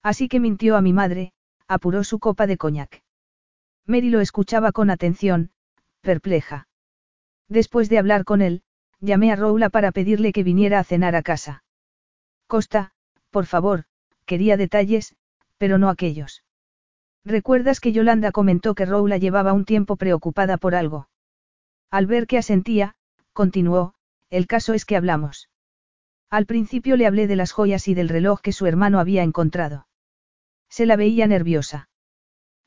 [0.02, 1.34] Así que mintió a mi madre,
[1.68, 3.04] apuró su copa de coñac.
[3.88, 5.52] Mary lo escuchaba con atención,
[6.02, 6.68] perpleja.
[7.48, 8.62] Después de hablar con él,
[9.00, 11.64] llamé a Roula para pedirle que viniera a cenar a casa.
[12.48, 12.92] Costa,
[13.32, 13.86] por favor,
[14.26, 15.16] quería detalles,
[15.58, 16.44] pero no aquellos.
[17.24, 21.10] ¿Recuerdas que Yolanda comentó que Roula llevaba un tiempo preocupada por algo?
[21.90, 22.96] Al ver que asentía,
[23.32, 23.94] continuó,
[24.30, 25.50] el caso es que hablamos.
[26.30, 29.88] Al principio le hablé de las joyas y del reloj que su hermano había encontrado.
[30.70, 31.90] Se la veía nerviosa.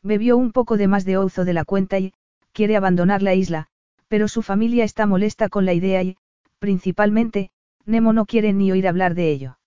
[0.03, 2.13] Bebió un poco de más de ouzo de la cuenta y,
[2.53, 3.67] quiere abandonar la isla,
[4.09, 6.17] pero su familia está molesta con la idea y,
[6.59, 7.51] principalmente,
[7.85, 9.59] Nemo no quiere ni oír hablar de ello.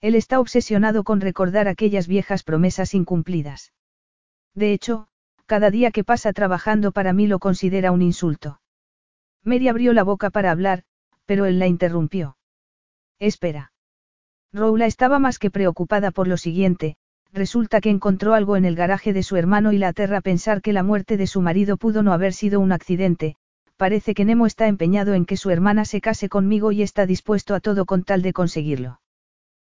[0.00, 3.72] Él está obsesionado con recordar aquellas viejas promesas incumplidas.
[4.54, 5.08] De hecho,
[5.46, 8.60] cada día que pasa trabajando para mí lo considera un insulto.
[9.42, 10.84] Mary abrió la boca para hablar,
[11.26, 12.36] pero él la interrumpió.
[13.18, 13.72] Espera.
[14.52, 16.96] Roula estaba más que preocupada por lo siguiente,
[17.32, 20.72] resulta que encontró algo en el garaje de su hermano y la aterra pensar que
[20.72, 23.36] la muerte de su marido pudo no haber sido un accidente,
[23.76, 27.54] parece que Nemo está empeñado en que su hermana se case conmigo y está dispuesto
[27.54, 29.00] a todo con tal de conseguirlo.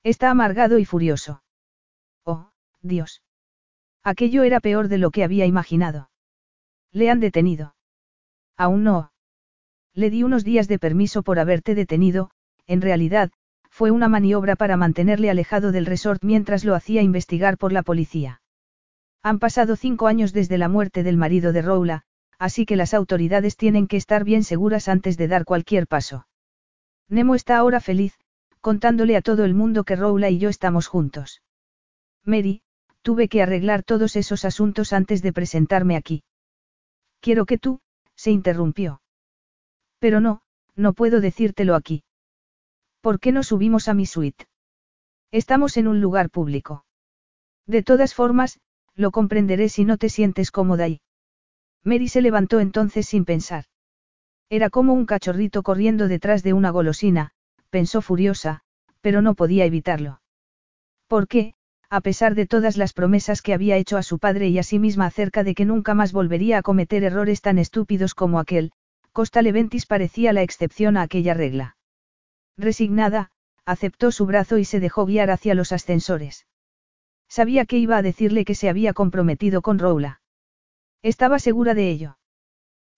[0.04, 1.44] Está amargado y furioso.
[2.24, 2.50] Oh,
[2.82, 3.22] Dios.
[4.04, 6.10] Aquello era peor de lo que había imaginado.
[6.92, 7.76] Le han detenido.
[8.58, 9.12] Aún no.
[9.94, 12.32] Le di unos días de permiso por haberte detenido,
[12.66, 13.32] en realidad,
[13.72, 18.42] fue una maniobra para mantenerle alejado del resort mientras lo hacía investigar por la policía.
[19.24, 22.04] Han pasado cinco años desde la muerte del marido de Roula,
[22.38, 26.28] así que las autoridades tienen que estar bien seguras antes de dar cualquier paso.
[27.08, 28.20] Nemo está ahora feliz,
[28.60, 31.42] contándole a todo el mundo que Roula y yo estamos juntos.
[32.24, 32.62] Mary,
[33.02, 36.24] tuve que arreglar todos esos asuntos antes de presentarme aquí.
[37.20, 37.80] Quiero que tú,
[38.16, 39.02] se interrumpió.
[40.00, 40.42] Pero no,
[40.76, 42.04] no puedo decírtelo aquí.
[43.02, 44.46] ¿Por qué no subimos a mi suite?
[45.32, 46.86] Estamos en un lugar público.
[47.66, 48.60] De todas formas,
[48.96, 51.02] lo comprenderé si no te sientes cómoda ahí.
[51.84, 53.66] Mary se levantó entonces sin pensar.
[54.50, 57.32] Era como un cachorrito corriendo detrás de una golosina,
[57.72, 58.62] pensó furiosa,
[59.02, 60.22] pero no podía evitarlo.
[61.08, 61.56] ¿Por qué,
[61.90, 64.78] a pesar de todas las promesas que había hecho a su padre y a sí
[64.78, 68.72] misma acerca de que nunca más volvería a cometer errores tan estúpidos como aquel,
[69.12, 71.78] Costa Leventis parecía la excepción a aquella regla?
[72.58, 73.32] Resignada,
[73.66, 76.48] aceptó su brazo y se dejó guiar hacia los ascensores.
[77.28, 80.22] Sabía que iba a decirle que se había comprometido con Roula.
[81.02, 82.18] Estaba segura de ello.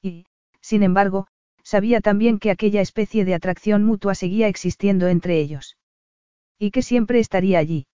[0.02, 0.26] Y,
[0.60, 1.28] sin embargo,
[1.64, 5.78] sabía también que aquella especie de atracción mutua seguía existiendo entre ellos.
[6.58, 7.88] Y que siempre estaría allí.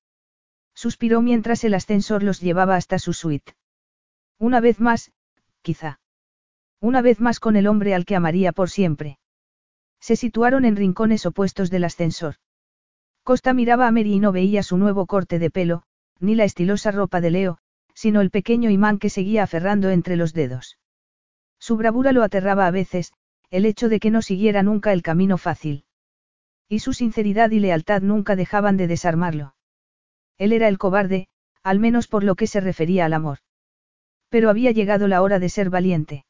[0.73, 3.53] Suspiró mientras el ascensor los llevaba hasta su suite.
[4.37, 5.11] Una vez más,
[5.61, 5.99] quizá.
[6.79, 9.18] Una vez más con el hombre al que amaría por siempre.
[9.99, 12.35] Se situaron en rincones opuestos del ascensor.
[13.23, 15.83] Costa miraba a Mary y no veía su nuevo corte de pelo,
[16.19, 17.59] ni la estilosa ropa de Leo,
[17.93, 20.77] sino el pequeño imán que seguía aferrando entre los dedos.
[21.59, 23.11] Su bravura lo aterraba a veces,
[23.51, 25.85] el hecho de que no siguiera nunca el camino fácil.
[26.67, 29.55] Y su sinceridad y lealtad nunca dejaban de desarmarlo.
[30.37, 31.27] Él era el cobarde,
[31.63, 33.39] al menos por lo que se refería al amor.
[34.29, 36.25] Pero había llegado la hora de ser valiente.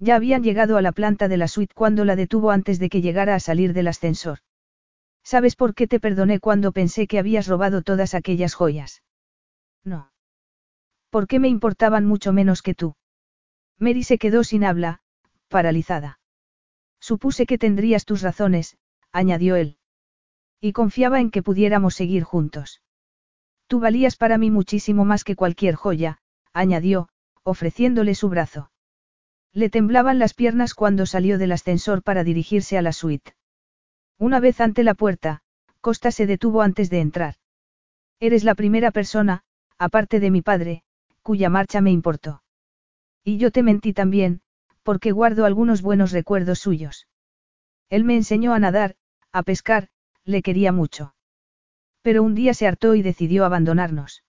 [0.00, 3.02] Ya habían llegado a la planta de la suite cuando la detuvo antes de que
[3.02, 4.38] llegara a salir del ascensor.
[5.22, 9.02] ¿Sabes por qué te perdoné cuando pensé que habías robado todas aquellas joyas?
[9.84, 10.10] No.
[11.10, 12.94] ¿Por qué me importaban mucho menos que tú?
[13.78, 15.00] Mary se quedó sin habla,
[15.48, 16.18] paralizada.
[16.98, 18.78] Supuse que tendrías tus razones,
[19.12, 19.76] añadió él.
[20.62, 22.80] Y confiaba en que pudiéramos seguir juntos.
[23.66, 26.18] Tú valías para mí muchísimo más que cualquier joya,
[26.52, 27.08] añadió,
[27.42, 28.70] ofreciéndole su brazo.
[29.52, 33.34] Le temblaban las piernas cuando salió del ascensor para dirigirse a la suite.
[34.18, 35.42] Una vez ante la puerta,
[35.80, 37.34] Costa se detuvo antes de entrar.
[38.20, 39.42] Eres la primera persona,
[39.78, 40.82] aparte de mi padre,
[41.22, 42.42] cuya marcha me importó.
[43.24, 44.42] Y yo te mentí también,
[44.82, 47.08] porque guardo algunos buenos recuerdos suyos.
[47.88, 48.96] Él me enseñó a nadar,
[49.32, 49.88] a pescar,
[50.24, 51.14] le quería mucho.
[52.02, 54.22] Pero un día se hartó y decidió abandonarnos.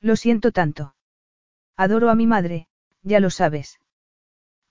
[0.00, 0.94] Lo siento tanto.
[1.76, 2.68] Adoro a mi madre,
[3.02, 3.80] ya lo sabes.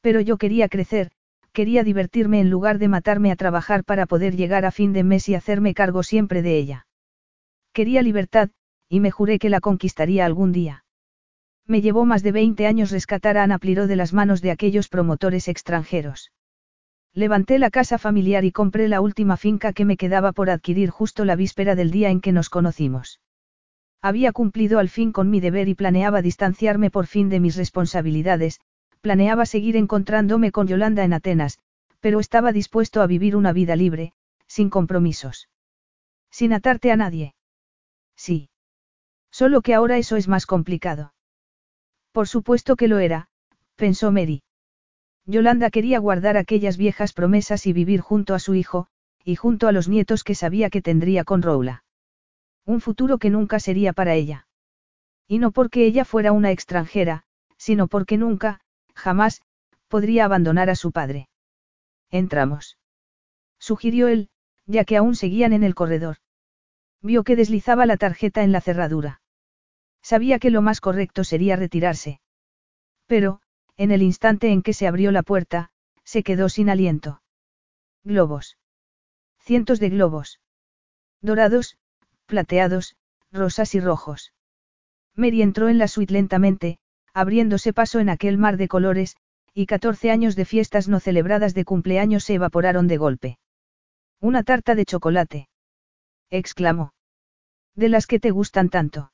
[0.06, 1.10] Pero yo quería crecer,
[1.52, 5.28] quería divertirme en lugar de matarme a trabajar para poder llegar a fin de mes
[5.30, 6.86] y hacerme cargo siempre de ella.
[7.74, 8.52] Quería libertad,
[8.88, 10.86] y me juré que la conquistaría algún día.
[11.66, 14.90] Me llevó más de 20 años rescatar a Ana Pliró de las manos de aquellos
[14.90, 16.32] promotores extranjeros.
[17.16, 21.26] Levanté la casa familiar y compré la última finca que me quedaba por adquirir justo
[21.26, 23.22] la víspera del día en que nos conocimos.
[24.04, 28.60] Había cumplido al fin con mi deber y planeaba distanciarme por fin de mis responsabilidades,
[29.06, 31.60] Planeaba seguir encontrándome con Yolanda en Atenas,
[32.00, 34.14] pero estaba dispuesto a vivir una vida libre,
[34.48, 35.48] sin compromisos.
[36.32, 37.36] Sin atarte a nadie.
[38.16, 38.50] Sí.
[39.30, 41.14] Solo que ahora eso es más complicado.
[42.14, 43.28] Por supuesto que lo era,
[43.76, 44.42] pensó Mary.
[45.28, 48.88] Yolanda quería guardar aquellas viejas promesas y vivir junto a su hijo,
[49.24, 51.84] y junto a los nietos que sabía que tendría con Roula.
[52.66, 54.48] Un futuro que nunca sería para ella.
[55.28, 57.22] Y no porque ella fuera una extranjera,
[57.56, 58.62] sino porque nunca,
[58.96, 59.42] jamás,
[59.88, 61.30] podría abandonar a su padre.
[62.10, 62.78] Entramos.
[63.60, 64.30] Sugirió él,
[64.66, 66.18] ya que aún seguían en el corredor.
[67.02, 69.22] Vio que deslizaba la tarjeta en la cerradura.
[70.02, 72.20] Sabía que lo más correcto sería retirarse.
[73.06, 73.42] Pero,
[73.78, 75.72] en el instante en que se abrió la puerta,
[76.04, 77.22] se quedó sin aliento.
[78.04, 78.58] Globos.
[79.40, 80.40] Cientos de globos.
[81.22, 81.78] Dorados,
[82.26, 82.96] plateados,
[83.32, 84.34] rosas y rojos.
[85.16, 86.80] Mary entró en la suite lentamente,
[87.16, 89.16] abriéndose paso en aquel mar de colores,
[89.54, 93.40] y 14 años de fiestas no celebradas de cumpleaños se evaporaron de golpe.
[94.20, 95.48] Una tarta de chocolate.
[96.30, 96.94] exclamó.
[97.74, 99.14] De las que te gustan tanto.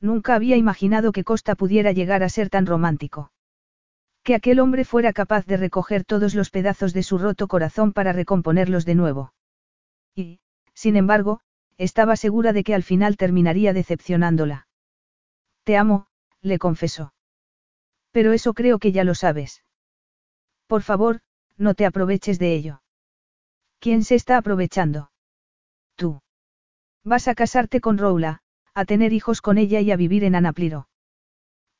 [0.00, 3.30] Nunca había imaginado que Costa pudiera llegar a ser tan romántico.
[4.24, 8.12] Que aquel hombre fuera capaz de recoger todos los pedazos de su roto corazón para
[8.12, 9.32] recomponerlos de nuevo.
[10.16, 10.40] Y,
[10.74, 11.40] sin embargo,
[11.78, 14.66] estaba segura de que al final terminaría decepcionándola.
[15.64, 16.06] Te amo,
[16.42, 17.14] le confesó.
[18.10, 19.64] Pero eso creo que ya lo sabes.
[20.66, 21.20] Por favor,
[21.56, 22.82] no te aproveches de ello.
[23.78, 25.10] ¿Quién se está aprovechando?
[25.96, 26.22] Tú.
[27.04, 28.42] Vas a casarte con Roula,
[28.74, 30.88] a tener hijos con ella y a vivir en Anapliro.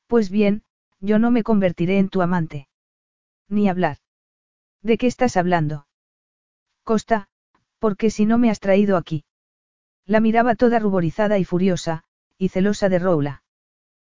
[0.07, 0.63] Pues bien,
[0.99, 2.67] yo no me convertiré en tu amante.
[3.47, 3.97] Ni hablar.
[4.81, 5.87] ¿De qué estás hablando?
[6.83, 7.27] Costa,
[7.79, 9.25] porque si no me has traído aquí.
[10.05, 12.03] La miraba toda ruborizada y furiosa,
[12.37, 13.42] y celosa de Roula.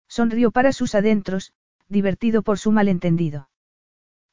[0.07, 1.53] Sonrió para sus adentros,
[1.87, 3.49] divertido por su malentendido.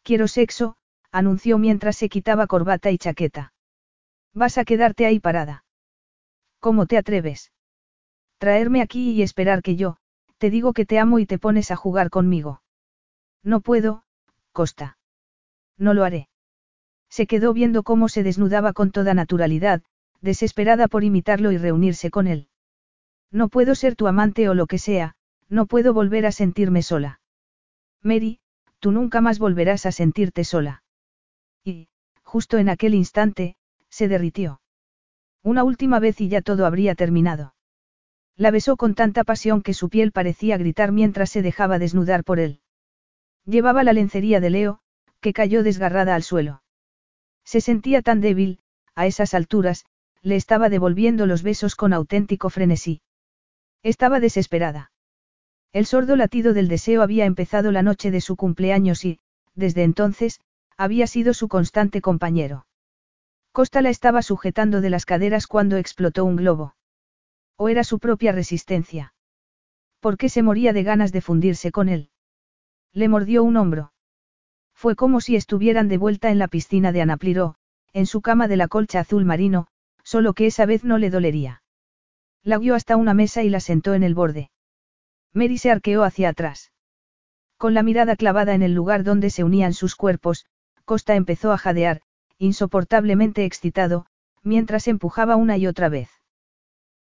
[0.03, 0.77] Quiero sexo,
[1.11, 3.53] anunció mientras se quitaba corbata y chaqueta.
[4.33, 5.65] Vas a quedarte ahí parada.
[6.61, 7.53] ¿Cómo te atreves?
[8.39, 9.97] Traerme aquí y esperar que yo,
[10.39, 12.63] te digo que te amo y te pones a jugar conmigo.
[13.43, 14.05] No puedo,
[14.53, 14.99] Costa.
[15.79, 16.29] No lo haré.
[17.09, 19.83] Se quedó viendo cómo se desnudaba con toda naturalidad,
[20.21, 22.49] desesperada por imitarlo y reunirse con él.
[23.31, 25.15] No puedo ser tu amante o lo que sea,
[25.49, 27.21] no puedo volver a sentirme sola.
[28.03, 28.41] Mary,
[28.79, 30.83] tú nunca más volverás a sentirte sola.
[31.65, 31.89] Y,
[32.23, 33.57] justo en aquel instante,
[33.89, 34.61] se derritió.
[35.43, 37.55] Una última vez y ya todo habría terminado.
[38.37, 42.41] La besó con tanta pasión que su piel parecía gritar mientras se dejaba desnudar por
[42.41, 42.61] él.
[43.45, 44.81] Llevaba la lencería de Leo,
[45.21, 46.63] que cayó desgarrada al suelo.
[47.45, 48.61] Se sentía tan débil,
[48.95, 49.85] a esas alturas,
[50.23, 53.03] le estaba devolviendo los besos con auténtico frenesí.
[53.83, 54.91] Estaba desesperada.
[55.75, 59.19] El sordo latido del deseo había empezado la noche de su cumpleaños y,
[59.57, 60.41] desde entonces,
[60.77, 62.69] había sido su constante compañero.
[63.51, 66.77] Costa la estaba sujetando de las caderas cuando explotó un globo.
[67.57, 69.15] ¿O era su propia resistencia?
[69.99, 72.09] ¿Por qué se moría de ganas de fundirse con él?
[72.93, 73.93] Le mordió un hombro.
[74.75, 77.57] Fue como si estuvieran de vuelta en la piscina de Anapliró,
[77.93, 79.67] en su cama de la colcha azul marino,
[80.05, 81.65] solo que esa vez no le dolería.
[82.45, 84.53] La guió hasta una mesa y la sentó en el borde.
[85.35, 86.73] Mary se arqueó hacia atrás.
[87.59, 90.47] Con la mirada clavada en el lugar donde se unían sus cuerpos,
[90.85, 92.03] Costa empezó a jadear,
[92.39, 94.07] insoportablemente excitado,
[94.43, 96.09] mientras empujaba una y otra vez.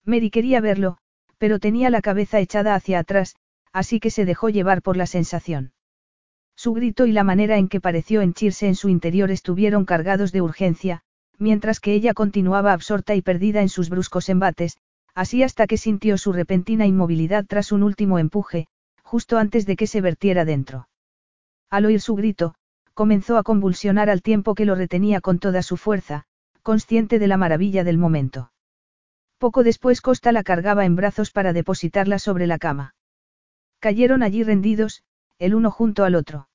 [0.05, 0.99] Mary quería verlo,
[1.37, 3.37] pero tenía la cabeza echada hacia atrás,
[3.73, 5.73] así que se dejó llevar por la sensación.
[6.55, 10.43] Su grito y la manera en que pareció henchirse en su interior estuvieron cargados de
[10.43, 11.03] urgencia,
[11.39, 14.79] mientras que ella continuaba absorta y perdida en sus bruscos embates,
[15.15, 18.67] así hasta que sintió su repentina inmovilidad tras un último empuje,
[19.03, 20.89] justo antes de que se vertiera dentro.
[21.71, 22.55] Al oír su grito,
[22.95, 26.25] comenzó a convulsionar al tiempo que lo retenía con toda su fuerza,
[26.63, 28.53] consciente de la maravilla del momento.
[29.39, 32.95] Poco después Costa la cargaba en brazos para depositarla sobre la cama.
[33.81, 35.03] Cayeron allí rendidos,
[35.39, 36.49] el uno junto al otro.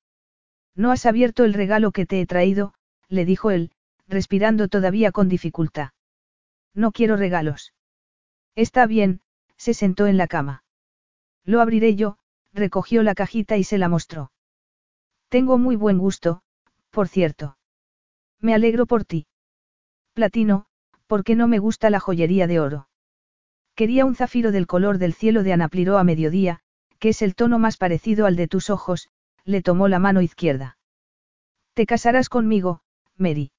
[0.75, 2.73] No has abierto el regalo que te he traído,
[3.09, 3.71] le dijo él,
[4.07, 5.89] respirando todavía con dificultad.
[6.73, 7.73] No quiero regalos.
[8.57, 9.21] Está bien,
[9.55, 10.63] se sentó en la cama.
[11.45, 12.17] Lo abriré yo,
[12.53, 14.31] recogió la cajita y se la mostró.
[15.29, 16.41] Tengo muy buen gusto,
[16.89, 17.59] por cierto.
[18.39, 19.27] Me alegro por ti.
[20.15, 20.65] Platino,
[21.05, 22.89] porque no me gusta la joyería de oro.
[23.75, 26.61] Quería un zafiro del color del cielo de Anapliró a mediodía,
[26.97, 29.09] que es el tono más parecido al de tus ojos,
[29.43, 30.79] le tomó la mano izquierda.
[31.75, 32.81] Te casarás conmigo,
[33.17, 33.51] Mary.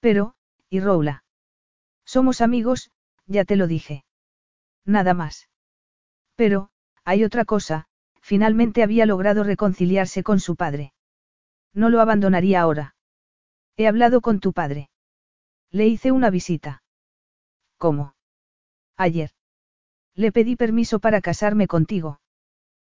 [0.00, 0.34] Pero,
[0.70, 1.24] ¿y Roula?
[2.06, 2.90] Somos amigos,
[3.28, 4.04] ya te lo dije.
[4.84, 5.48] Nada más.
[6.34, 6.70] Pero,
[7.04, 7.86] hay otra cosa,
[8.20, 10.92] finalmente había logrado reconciliarse con su padre.
[11.72, 12.96] No lo abandonaría ahora.
[13.76, 14.90] He hablado con tu padre.
[15.70, 16.82] Le hice una visita.
[17.76, 18.14] ¿Cómo?
[18.96, 19.30] Ayer.
[20.14, 22.20] Le pedí permiso para casarme contigo.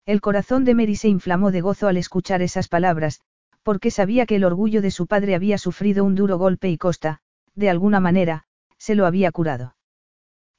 [0.05, 3.21] El corazón de Mary se inflamó de gozo al escuchar esas palabras,
[3.61, 7.19] porque sabía que el orgullo de su padre había sufrido un duro golpe y Costa,
[7.53, 8.45] de alguna manera,
[8.77, 9.75] se lo había curado.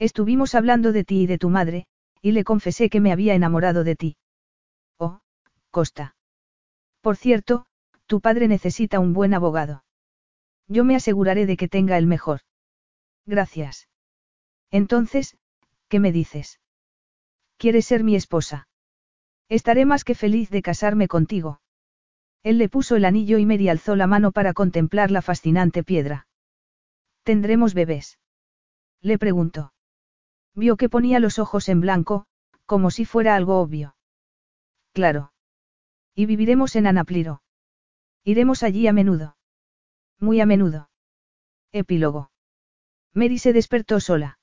[0.02, 1.86] Estuvimos hablando de ti y de tu madre,
[2.20, 4.16] y le confesé que me había enamorado de ti.
[4.98, 5.20] Oh,
[5.70, 6.16] Costa.
[7.00, 7.66] Por cierto,
[8.06, 9.84] tu padre necesita un buen abogado.
[10.66, 12.40] Yo me aseguraré de que tenga el mejor.
[13.26, 13.86] Gracias.
[14.72, 15.36] Entonces,
[15.86, 16.58] ¿qué me dices?
[17.56, 18.66] ¿Quieres ser mi esposa?
[19.48, 21.60] Estaré más que feliz de casarme contigo.
[22.42, 26.26] Él le puso el anillo y Mary alzó la mano para contemplar la fascinante piedra.
[27.22, 28.18] ¿Tendremos bebés?
[29.00, 29.72] Le preguntó.
[30.54, 32.26] Vio que ponía los ojos en blanco,
[32.66, 33.96] como si fuera algo obvio.
[34.92, 35.32] Claro.
[36.14, 37.42] Y viviremos en Anapliro.
[38.24, 39.36] Iremos allí a menudo.
[40.20, 40.90] Muy a menudo.
[41.72, 42.30] Epílogo.
[43.14, 44.38] Mary se despertó sola.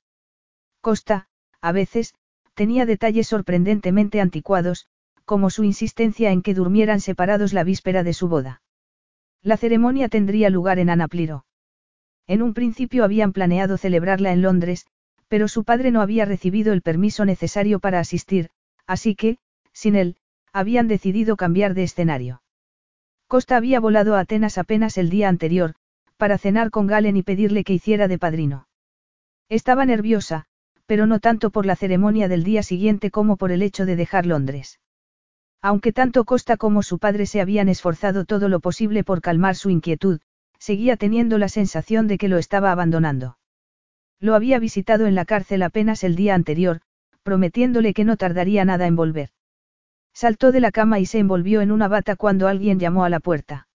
[0.80, 1.28] Costa,
[1.60, 2.14] a veces,
[2.54, 4.88] tenía detalles sorprendentemente anticuados,
[5.24, 8.62] como su insistencia en que durmieran separados la víspera de su boda.
[9.42, 11.46] La ceremonia tendría lugar en Anapliro.
[12.26, 14.86] En un principio habían planeado celebrarla en Londres,
[15.30, 18.50] pero su padre no había recibido el permiso necesario para asistir,
[18.84, 19.38] así que,
[19.72, 20.16] sin él,
[20.52, 22.42] habían decidido cambiar de escenario.
[23.28, 25.76] Costa había volado a Atenas apenas el día anterior,
[26.16, 28.66] para cenar con Galen y pedirle que hiciera de padrino.
[29.48, 30.46] Estaba nerviosa,
[30.86, 34.26] pero no tanto por la ceremonia del día siguiente como por el hecho de dejar
[34.26, 34.80] Londres.
[35.62, 39.70] Aunque tanto Costa como su padre se habían esforzado todo lo posible por calmar su
[39.70, 40.18] inquietud,
[40.58, 43.36] seguía teniendo la sensación de que lo estaba abandonando.
[44.20, 46.82] Lo había visitado en la cárcel apenas el día anterior,
[47.22, 49.30] prometiéndole que no tardaría nada en volver.
[50.12, 53.20] Saltó de la cama y se envolvió en una bata cuando alguien llamó a la
[53.20, 53.68] puerta.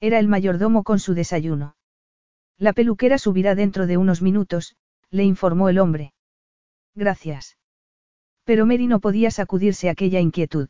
[0.00, 1.76] Era el mayordomo con su desayuno.
[2.58, 4.76] La peluquera subirá dentro de unos minutos,
[5.10, 6.12] le informó el hombre.
[6.94, 7.56] Gracias.
[8.44, 10.68] Pero Mary no podía sacudirse aquella inquietud.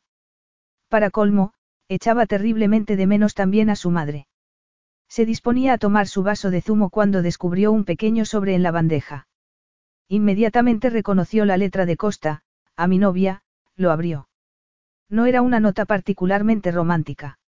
[0.88, 1.54] Para colmo,
[1.88, 4.26] echaba terriblemente de menos también a su madre.
[5.14, 8.70] Se disponía a tomar su vaso de zumo cuando descubrió un pequeño sobre en la
[8.70, 9.26] bandeja.
[10.08, 12.44] Inmediatamente reconoció la letra de Costa,
[12.76, 13.42] a mi novia,
[13.76, 14.30] lo abrió.
[15.10, 17.38] No era una nota particularmente romántica.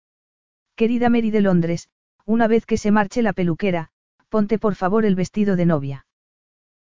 [0.76, 1.88] Querida Mary de Londres,
[2.26, 3.88] una vez que se marche la peluquera,
[4.28, 6.06] ponte por favor el vestido de novia.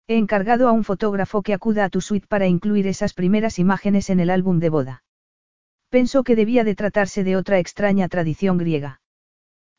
[0.06, 4.10] He encargado a un fotógrafo que acuda a tu suite para incluir esas primeras imágenes
[4.10, 5.02] en el álbum de boda.
[5.88, 9.00] Pensó que debía de tratarse de otra extraña tradición griega.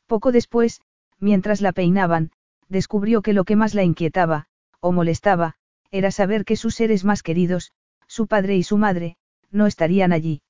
[0.08, 0.82] Poco después,
[1.20, 2.32] mientras la peinaban,
[2.70, 4.48] descubrió que lo que más la inquietaba,
[4.80, 5.56] o molestaba,
[5.92, 7.72] era saber que sus seres más queridos,
[8.08, 9.18] su padre y su madre,
[9.52, 10.42] no estarían allí.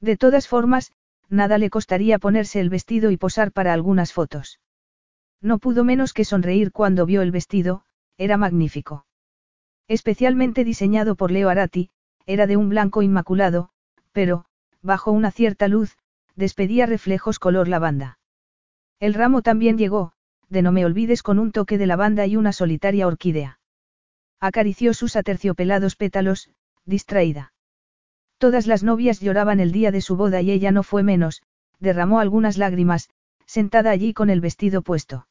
[0.00, 0.92] De todas formas,
[1.28, 4.60] nada le costaría ponerse el vestido y posar para algunas fotos.
[5.40, 7.84] No pudo menos que sonreír cuando vio el vestido,
[8.16, 9.06] era magnífico.
[9.88, 11.90] Especialmente diseñado por Leo Arati,
[12.26, 13.70] era de un blanco inmaculado,
[14.12, 14.44] pero,
[14.80, 15.96] bajo una cierta luz,
[16.36, 18.18] despedía reflejos color lavanda.
[19.02, 20.12] El ramo también llegó,
[20.48, 23.58] de no me olvides con un toque de lavanda y una solitaria orquídea.
[24.38, 26.50] Acarició sus aterciopelados pétalos,
[26.84, 27.52] distraída.
[28.38, 31.42] Todas las novias lloraban el día de su boda y ella no fue menos,
[31.80, 33.10] derramó algunas lágrimas,
[33.44, 35.26] sentada allí con el vestido puesto.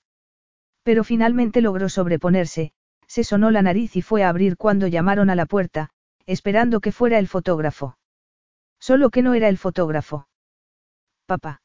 [0.84, 2.74] Pero finalmente logró sobreponerse,
[3.08, 5.92] se sonó la nariz y fue a abrir cuando llamaron a la puerta,
[6.26, 7.98] esperando que fuera el fotógrafo.
[8.82, 10.28] Solo que no era el fotógrafo.
[11.26, 11.62] Papá.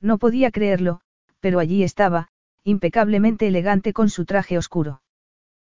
[0.00, 1.02] No podía creerlo,
[1.40, 2.28] pero allí estaba,
[2.64, 5.02] impecablemente elegante con su traje oscuro.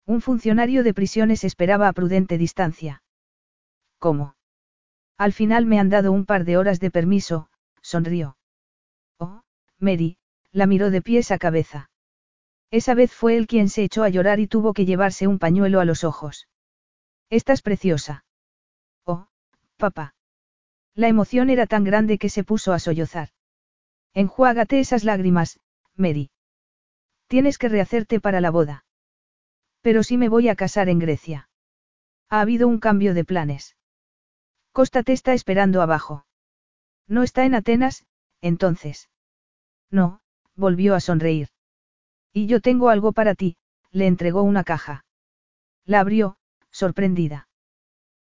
[0.05, 3.03] Un funcionario de prisiones esperaba a prudente distancia.
[3.99, 4.35] ¿Cómo?
[5.17, 7.49] Al final me han dado un par de horas de permiso,
[7.81, 8.37] sonrió.
[9.19, 9.43] Oh,
[9.77, 10.17] Mary,
[10.51, 11.91] la miró de pies a cabeza.
[12.71, 15.79] Esa vez fue él quien se echó a llorar y tuvo que llevarse un pañuelo
[15.79, 16.47] a los ojos.
[17.29, 18.25] Estás preciosa.
[19.05, 19.27] Oh,
[19.77, 20.15] papá.
[20.95, 23.29] La emoción era tan grande que se puso a sollozar.
[24.13, 25.59] Enjuágate esas lágrimas,
[25.95, 26.31] Mary.
[27.27, 28.85] Tienes que rehacerte para la boda.
[29.81, 31.49] Pero si me voy a casar en Grecia.
[32.29, 33.77] Ha habido un cambio de planes.
[34.73, 36.25] Costa te está esperando abajo.
[37.07, 38.05] No está en Atenas,
[38.41, 39.09] entonces.
[39.89, 40.21] No,
[40.55, 41.49] volvió a sonreír.
[42.33, 43.57] Y yo tengo algo para ti,
[43.91, 45.05] le entregó una caja.
[45.85, 46.37] La abrió,
[46.69, 47.47] sorprendida.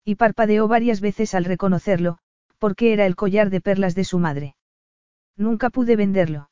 [0.03, 2.19] Y parpadeó varias veces al reconocerlo,
[2.57, 4.56] porque era el collar de perlas de su madre.
[5.37, 6.49] Nunca pude venderlo.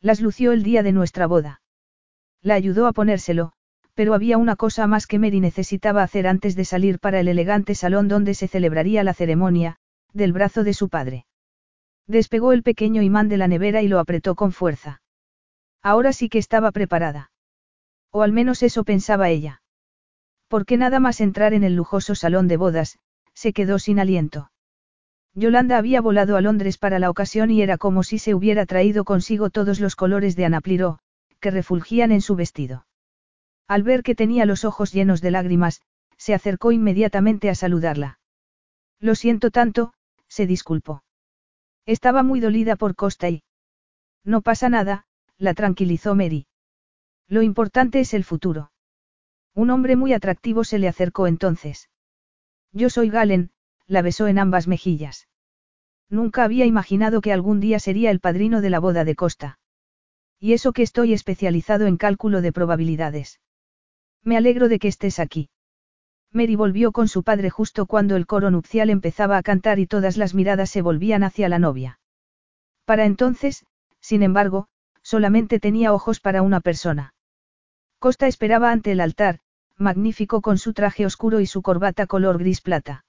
[0.00, 1.60] Las lució el día de nuestra boda.
[2.40, 3.52] La ayudó a ponérselo,
[3.94, 7.74] pero había una cosa más que Mary necesitaba hacer antes de salir para el elegante
[7.74, 9.78] salón donde se celebraría la ceremonia,
[10.12, 11.26] del brazo de su padre.
[12.06, 15.02] Despegó el pequeño imán de la nevera y lo apretó con fuerza.
[15.82, 17.30] Ahora sí que estaba preparada.
[18.12, 19.62] O al menos eso pensaba ella.
[20.48, 22.98] Porque nada más entrar en el lujoso salón de bodas,
[23.34, 24.50] se quedó sin aliento.
[25.38, 29.04] Yolanda había volado a Londres para la ocasión y era como si se hubiera traído
[29.04, 30.98] consigo todos los colores de Anapliro,
[31.40, 32.86] que refulgían en su vestido.
[33.68, 35.82] Al ver que tenía los ojos llenos de lágrimas,
[36.16, 38.18] se acercó inmediatamente a saludarla.
[38.98, 39.92] Lo siento tanto,
[40.26, 41.04] se disculpó.
[41.84, 43.42] Estaba muy dolida por Costa y...
[44.24, 45.04] No pasa nada,
[45.36, 46.46] la tranquilizó Mary.
[47.28, 48.72] Lo importante es el futuro.
[49.54, 51.90] Un hombre muy atractivo se le acercó entonces.
[52.72, 53.50] Yo soy Galen,
[53.86, 55.28] la besó en ambas mejillas.
[56.08, 59.58] Nunca había imaginado que algún día sería el padrino de la boda de Costa.
[60.38, 63.40] Y eso que estoy especializado en cálculo de probabilidades.
[64.22, 65.48] Me alegro de que estés aquí.
[66.32, 70.16] Mary volvió con su padre justo cuando el coro nupcial empezaba a cantar y todas
[70.16, 71.98] las miradas se volvían hacia la novia.
[72.84, 73.64] Para entonces,
[74.00, 74.68] Sin embargo,
[75.02, 77.14] solamente tenía ojos para una persona.
[77.98, 79.40] Costa esperaba ante el altar,
[79.76, 83.05] magnífico con su traje oscuro y su corbata color gris plata.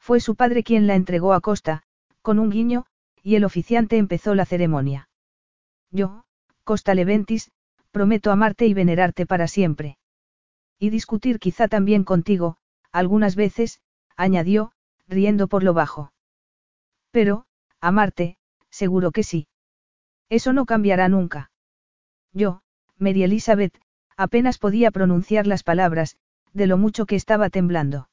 [0.00, 1.84] Fue su padre quien la entregó a Costa,
[2.22, 2.86] con un guiño,
[3.22, 5.08] y el oficiante empezó la ceremonia.
[5.90, 6.24] Yo,
[6.64, 7.52] Costa Leventis,
[7.92, 9.98] prometo amarte y venerarte para siempre.
[10.78, 12.56] Y discutir quizá también contigo,
[12.92, 13.80] algunas veces,
[14.16, 14.72] añadió,
[15.06, 16.12] riendo por lo bajo.
[17.10, 17.46] Pero,
[17.80, 18.38] amarte,
[18.70, 19.48] seguro que sí.
[20.28, 21.50] Eso no cambiará nunca.
[22.32, 22.62] Yo,
[22.96, 23.74] Mary Elizabeth,
[24.16, 26.16] apenas podía pronunciar las palabras,
[26.52, 28.09] de lo mucho que estaba temblando.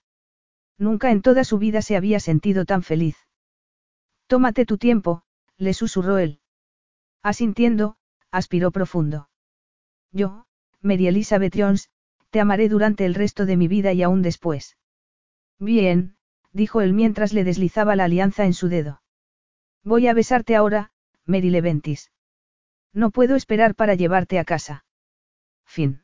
[0.77, 3.17] Nunca en toda su vida se había sentido tan feliz.
[4.27, 5.23] Tómate tu tiempo,
[5.57, 6.39] le susurró él.
[7.23, 7.97] Asintiendo,
[8.31, 9.29] aspiró profundo.
[10.11, 10.45] Yo,
[10.81, 11.89] Mary Elizabeth Jones,
[12.29, 14.77] te amaré durante el resto de mi vida y aún después.
[15.59, 16.17] Bien,
[16.51, 19.01] dijo él mientras le deslizaba la alianza en su dedo.
[19.83, 20.91] Voy a besarte ahora,
[21.25, 22.11] Mary Leventis.
[22.93, 24.85] No puedo esperar para llevarte a casa.
[25.65, 26.03] Fin.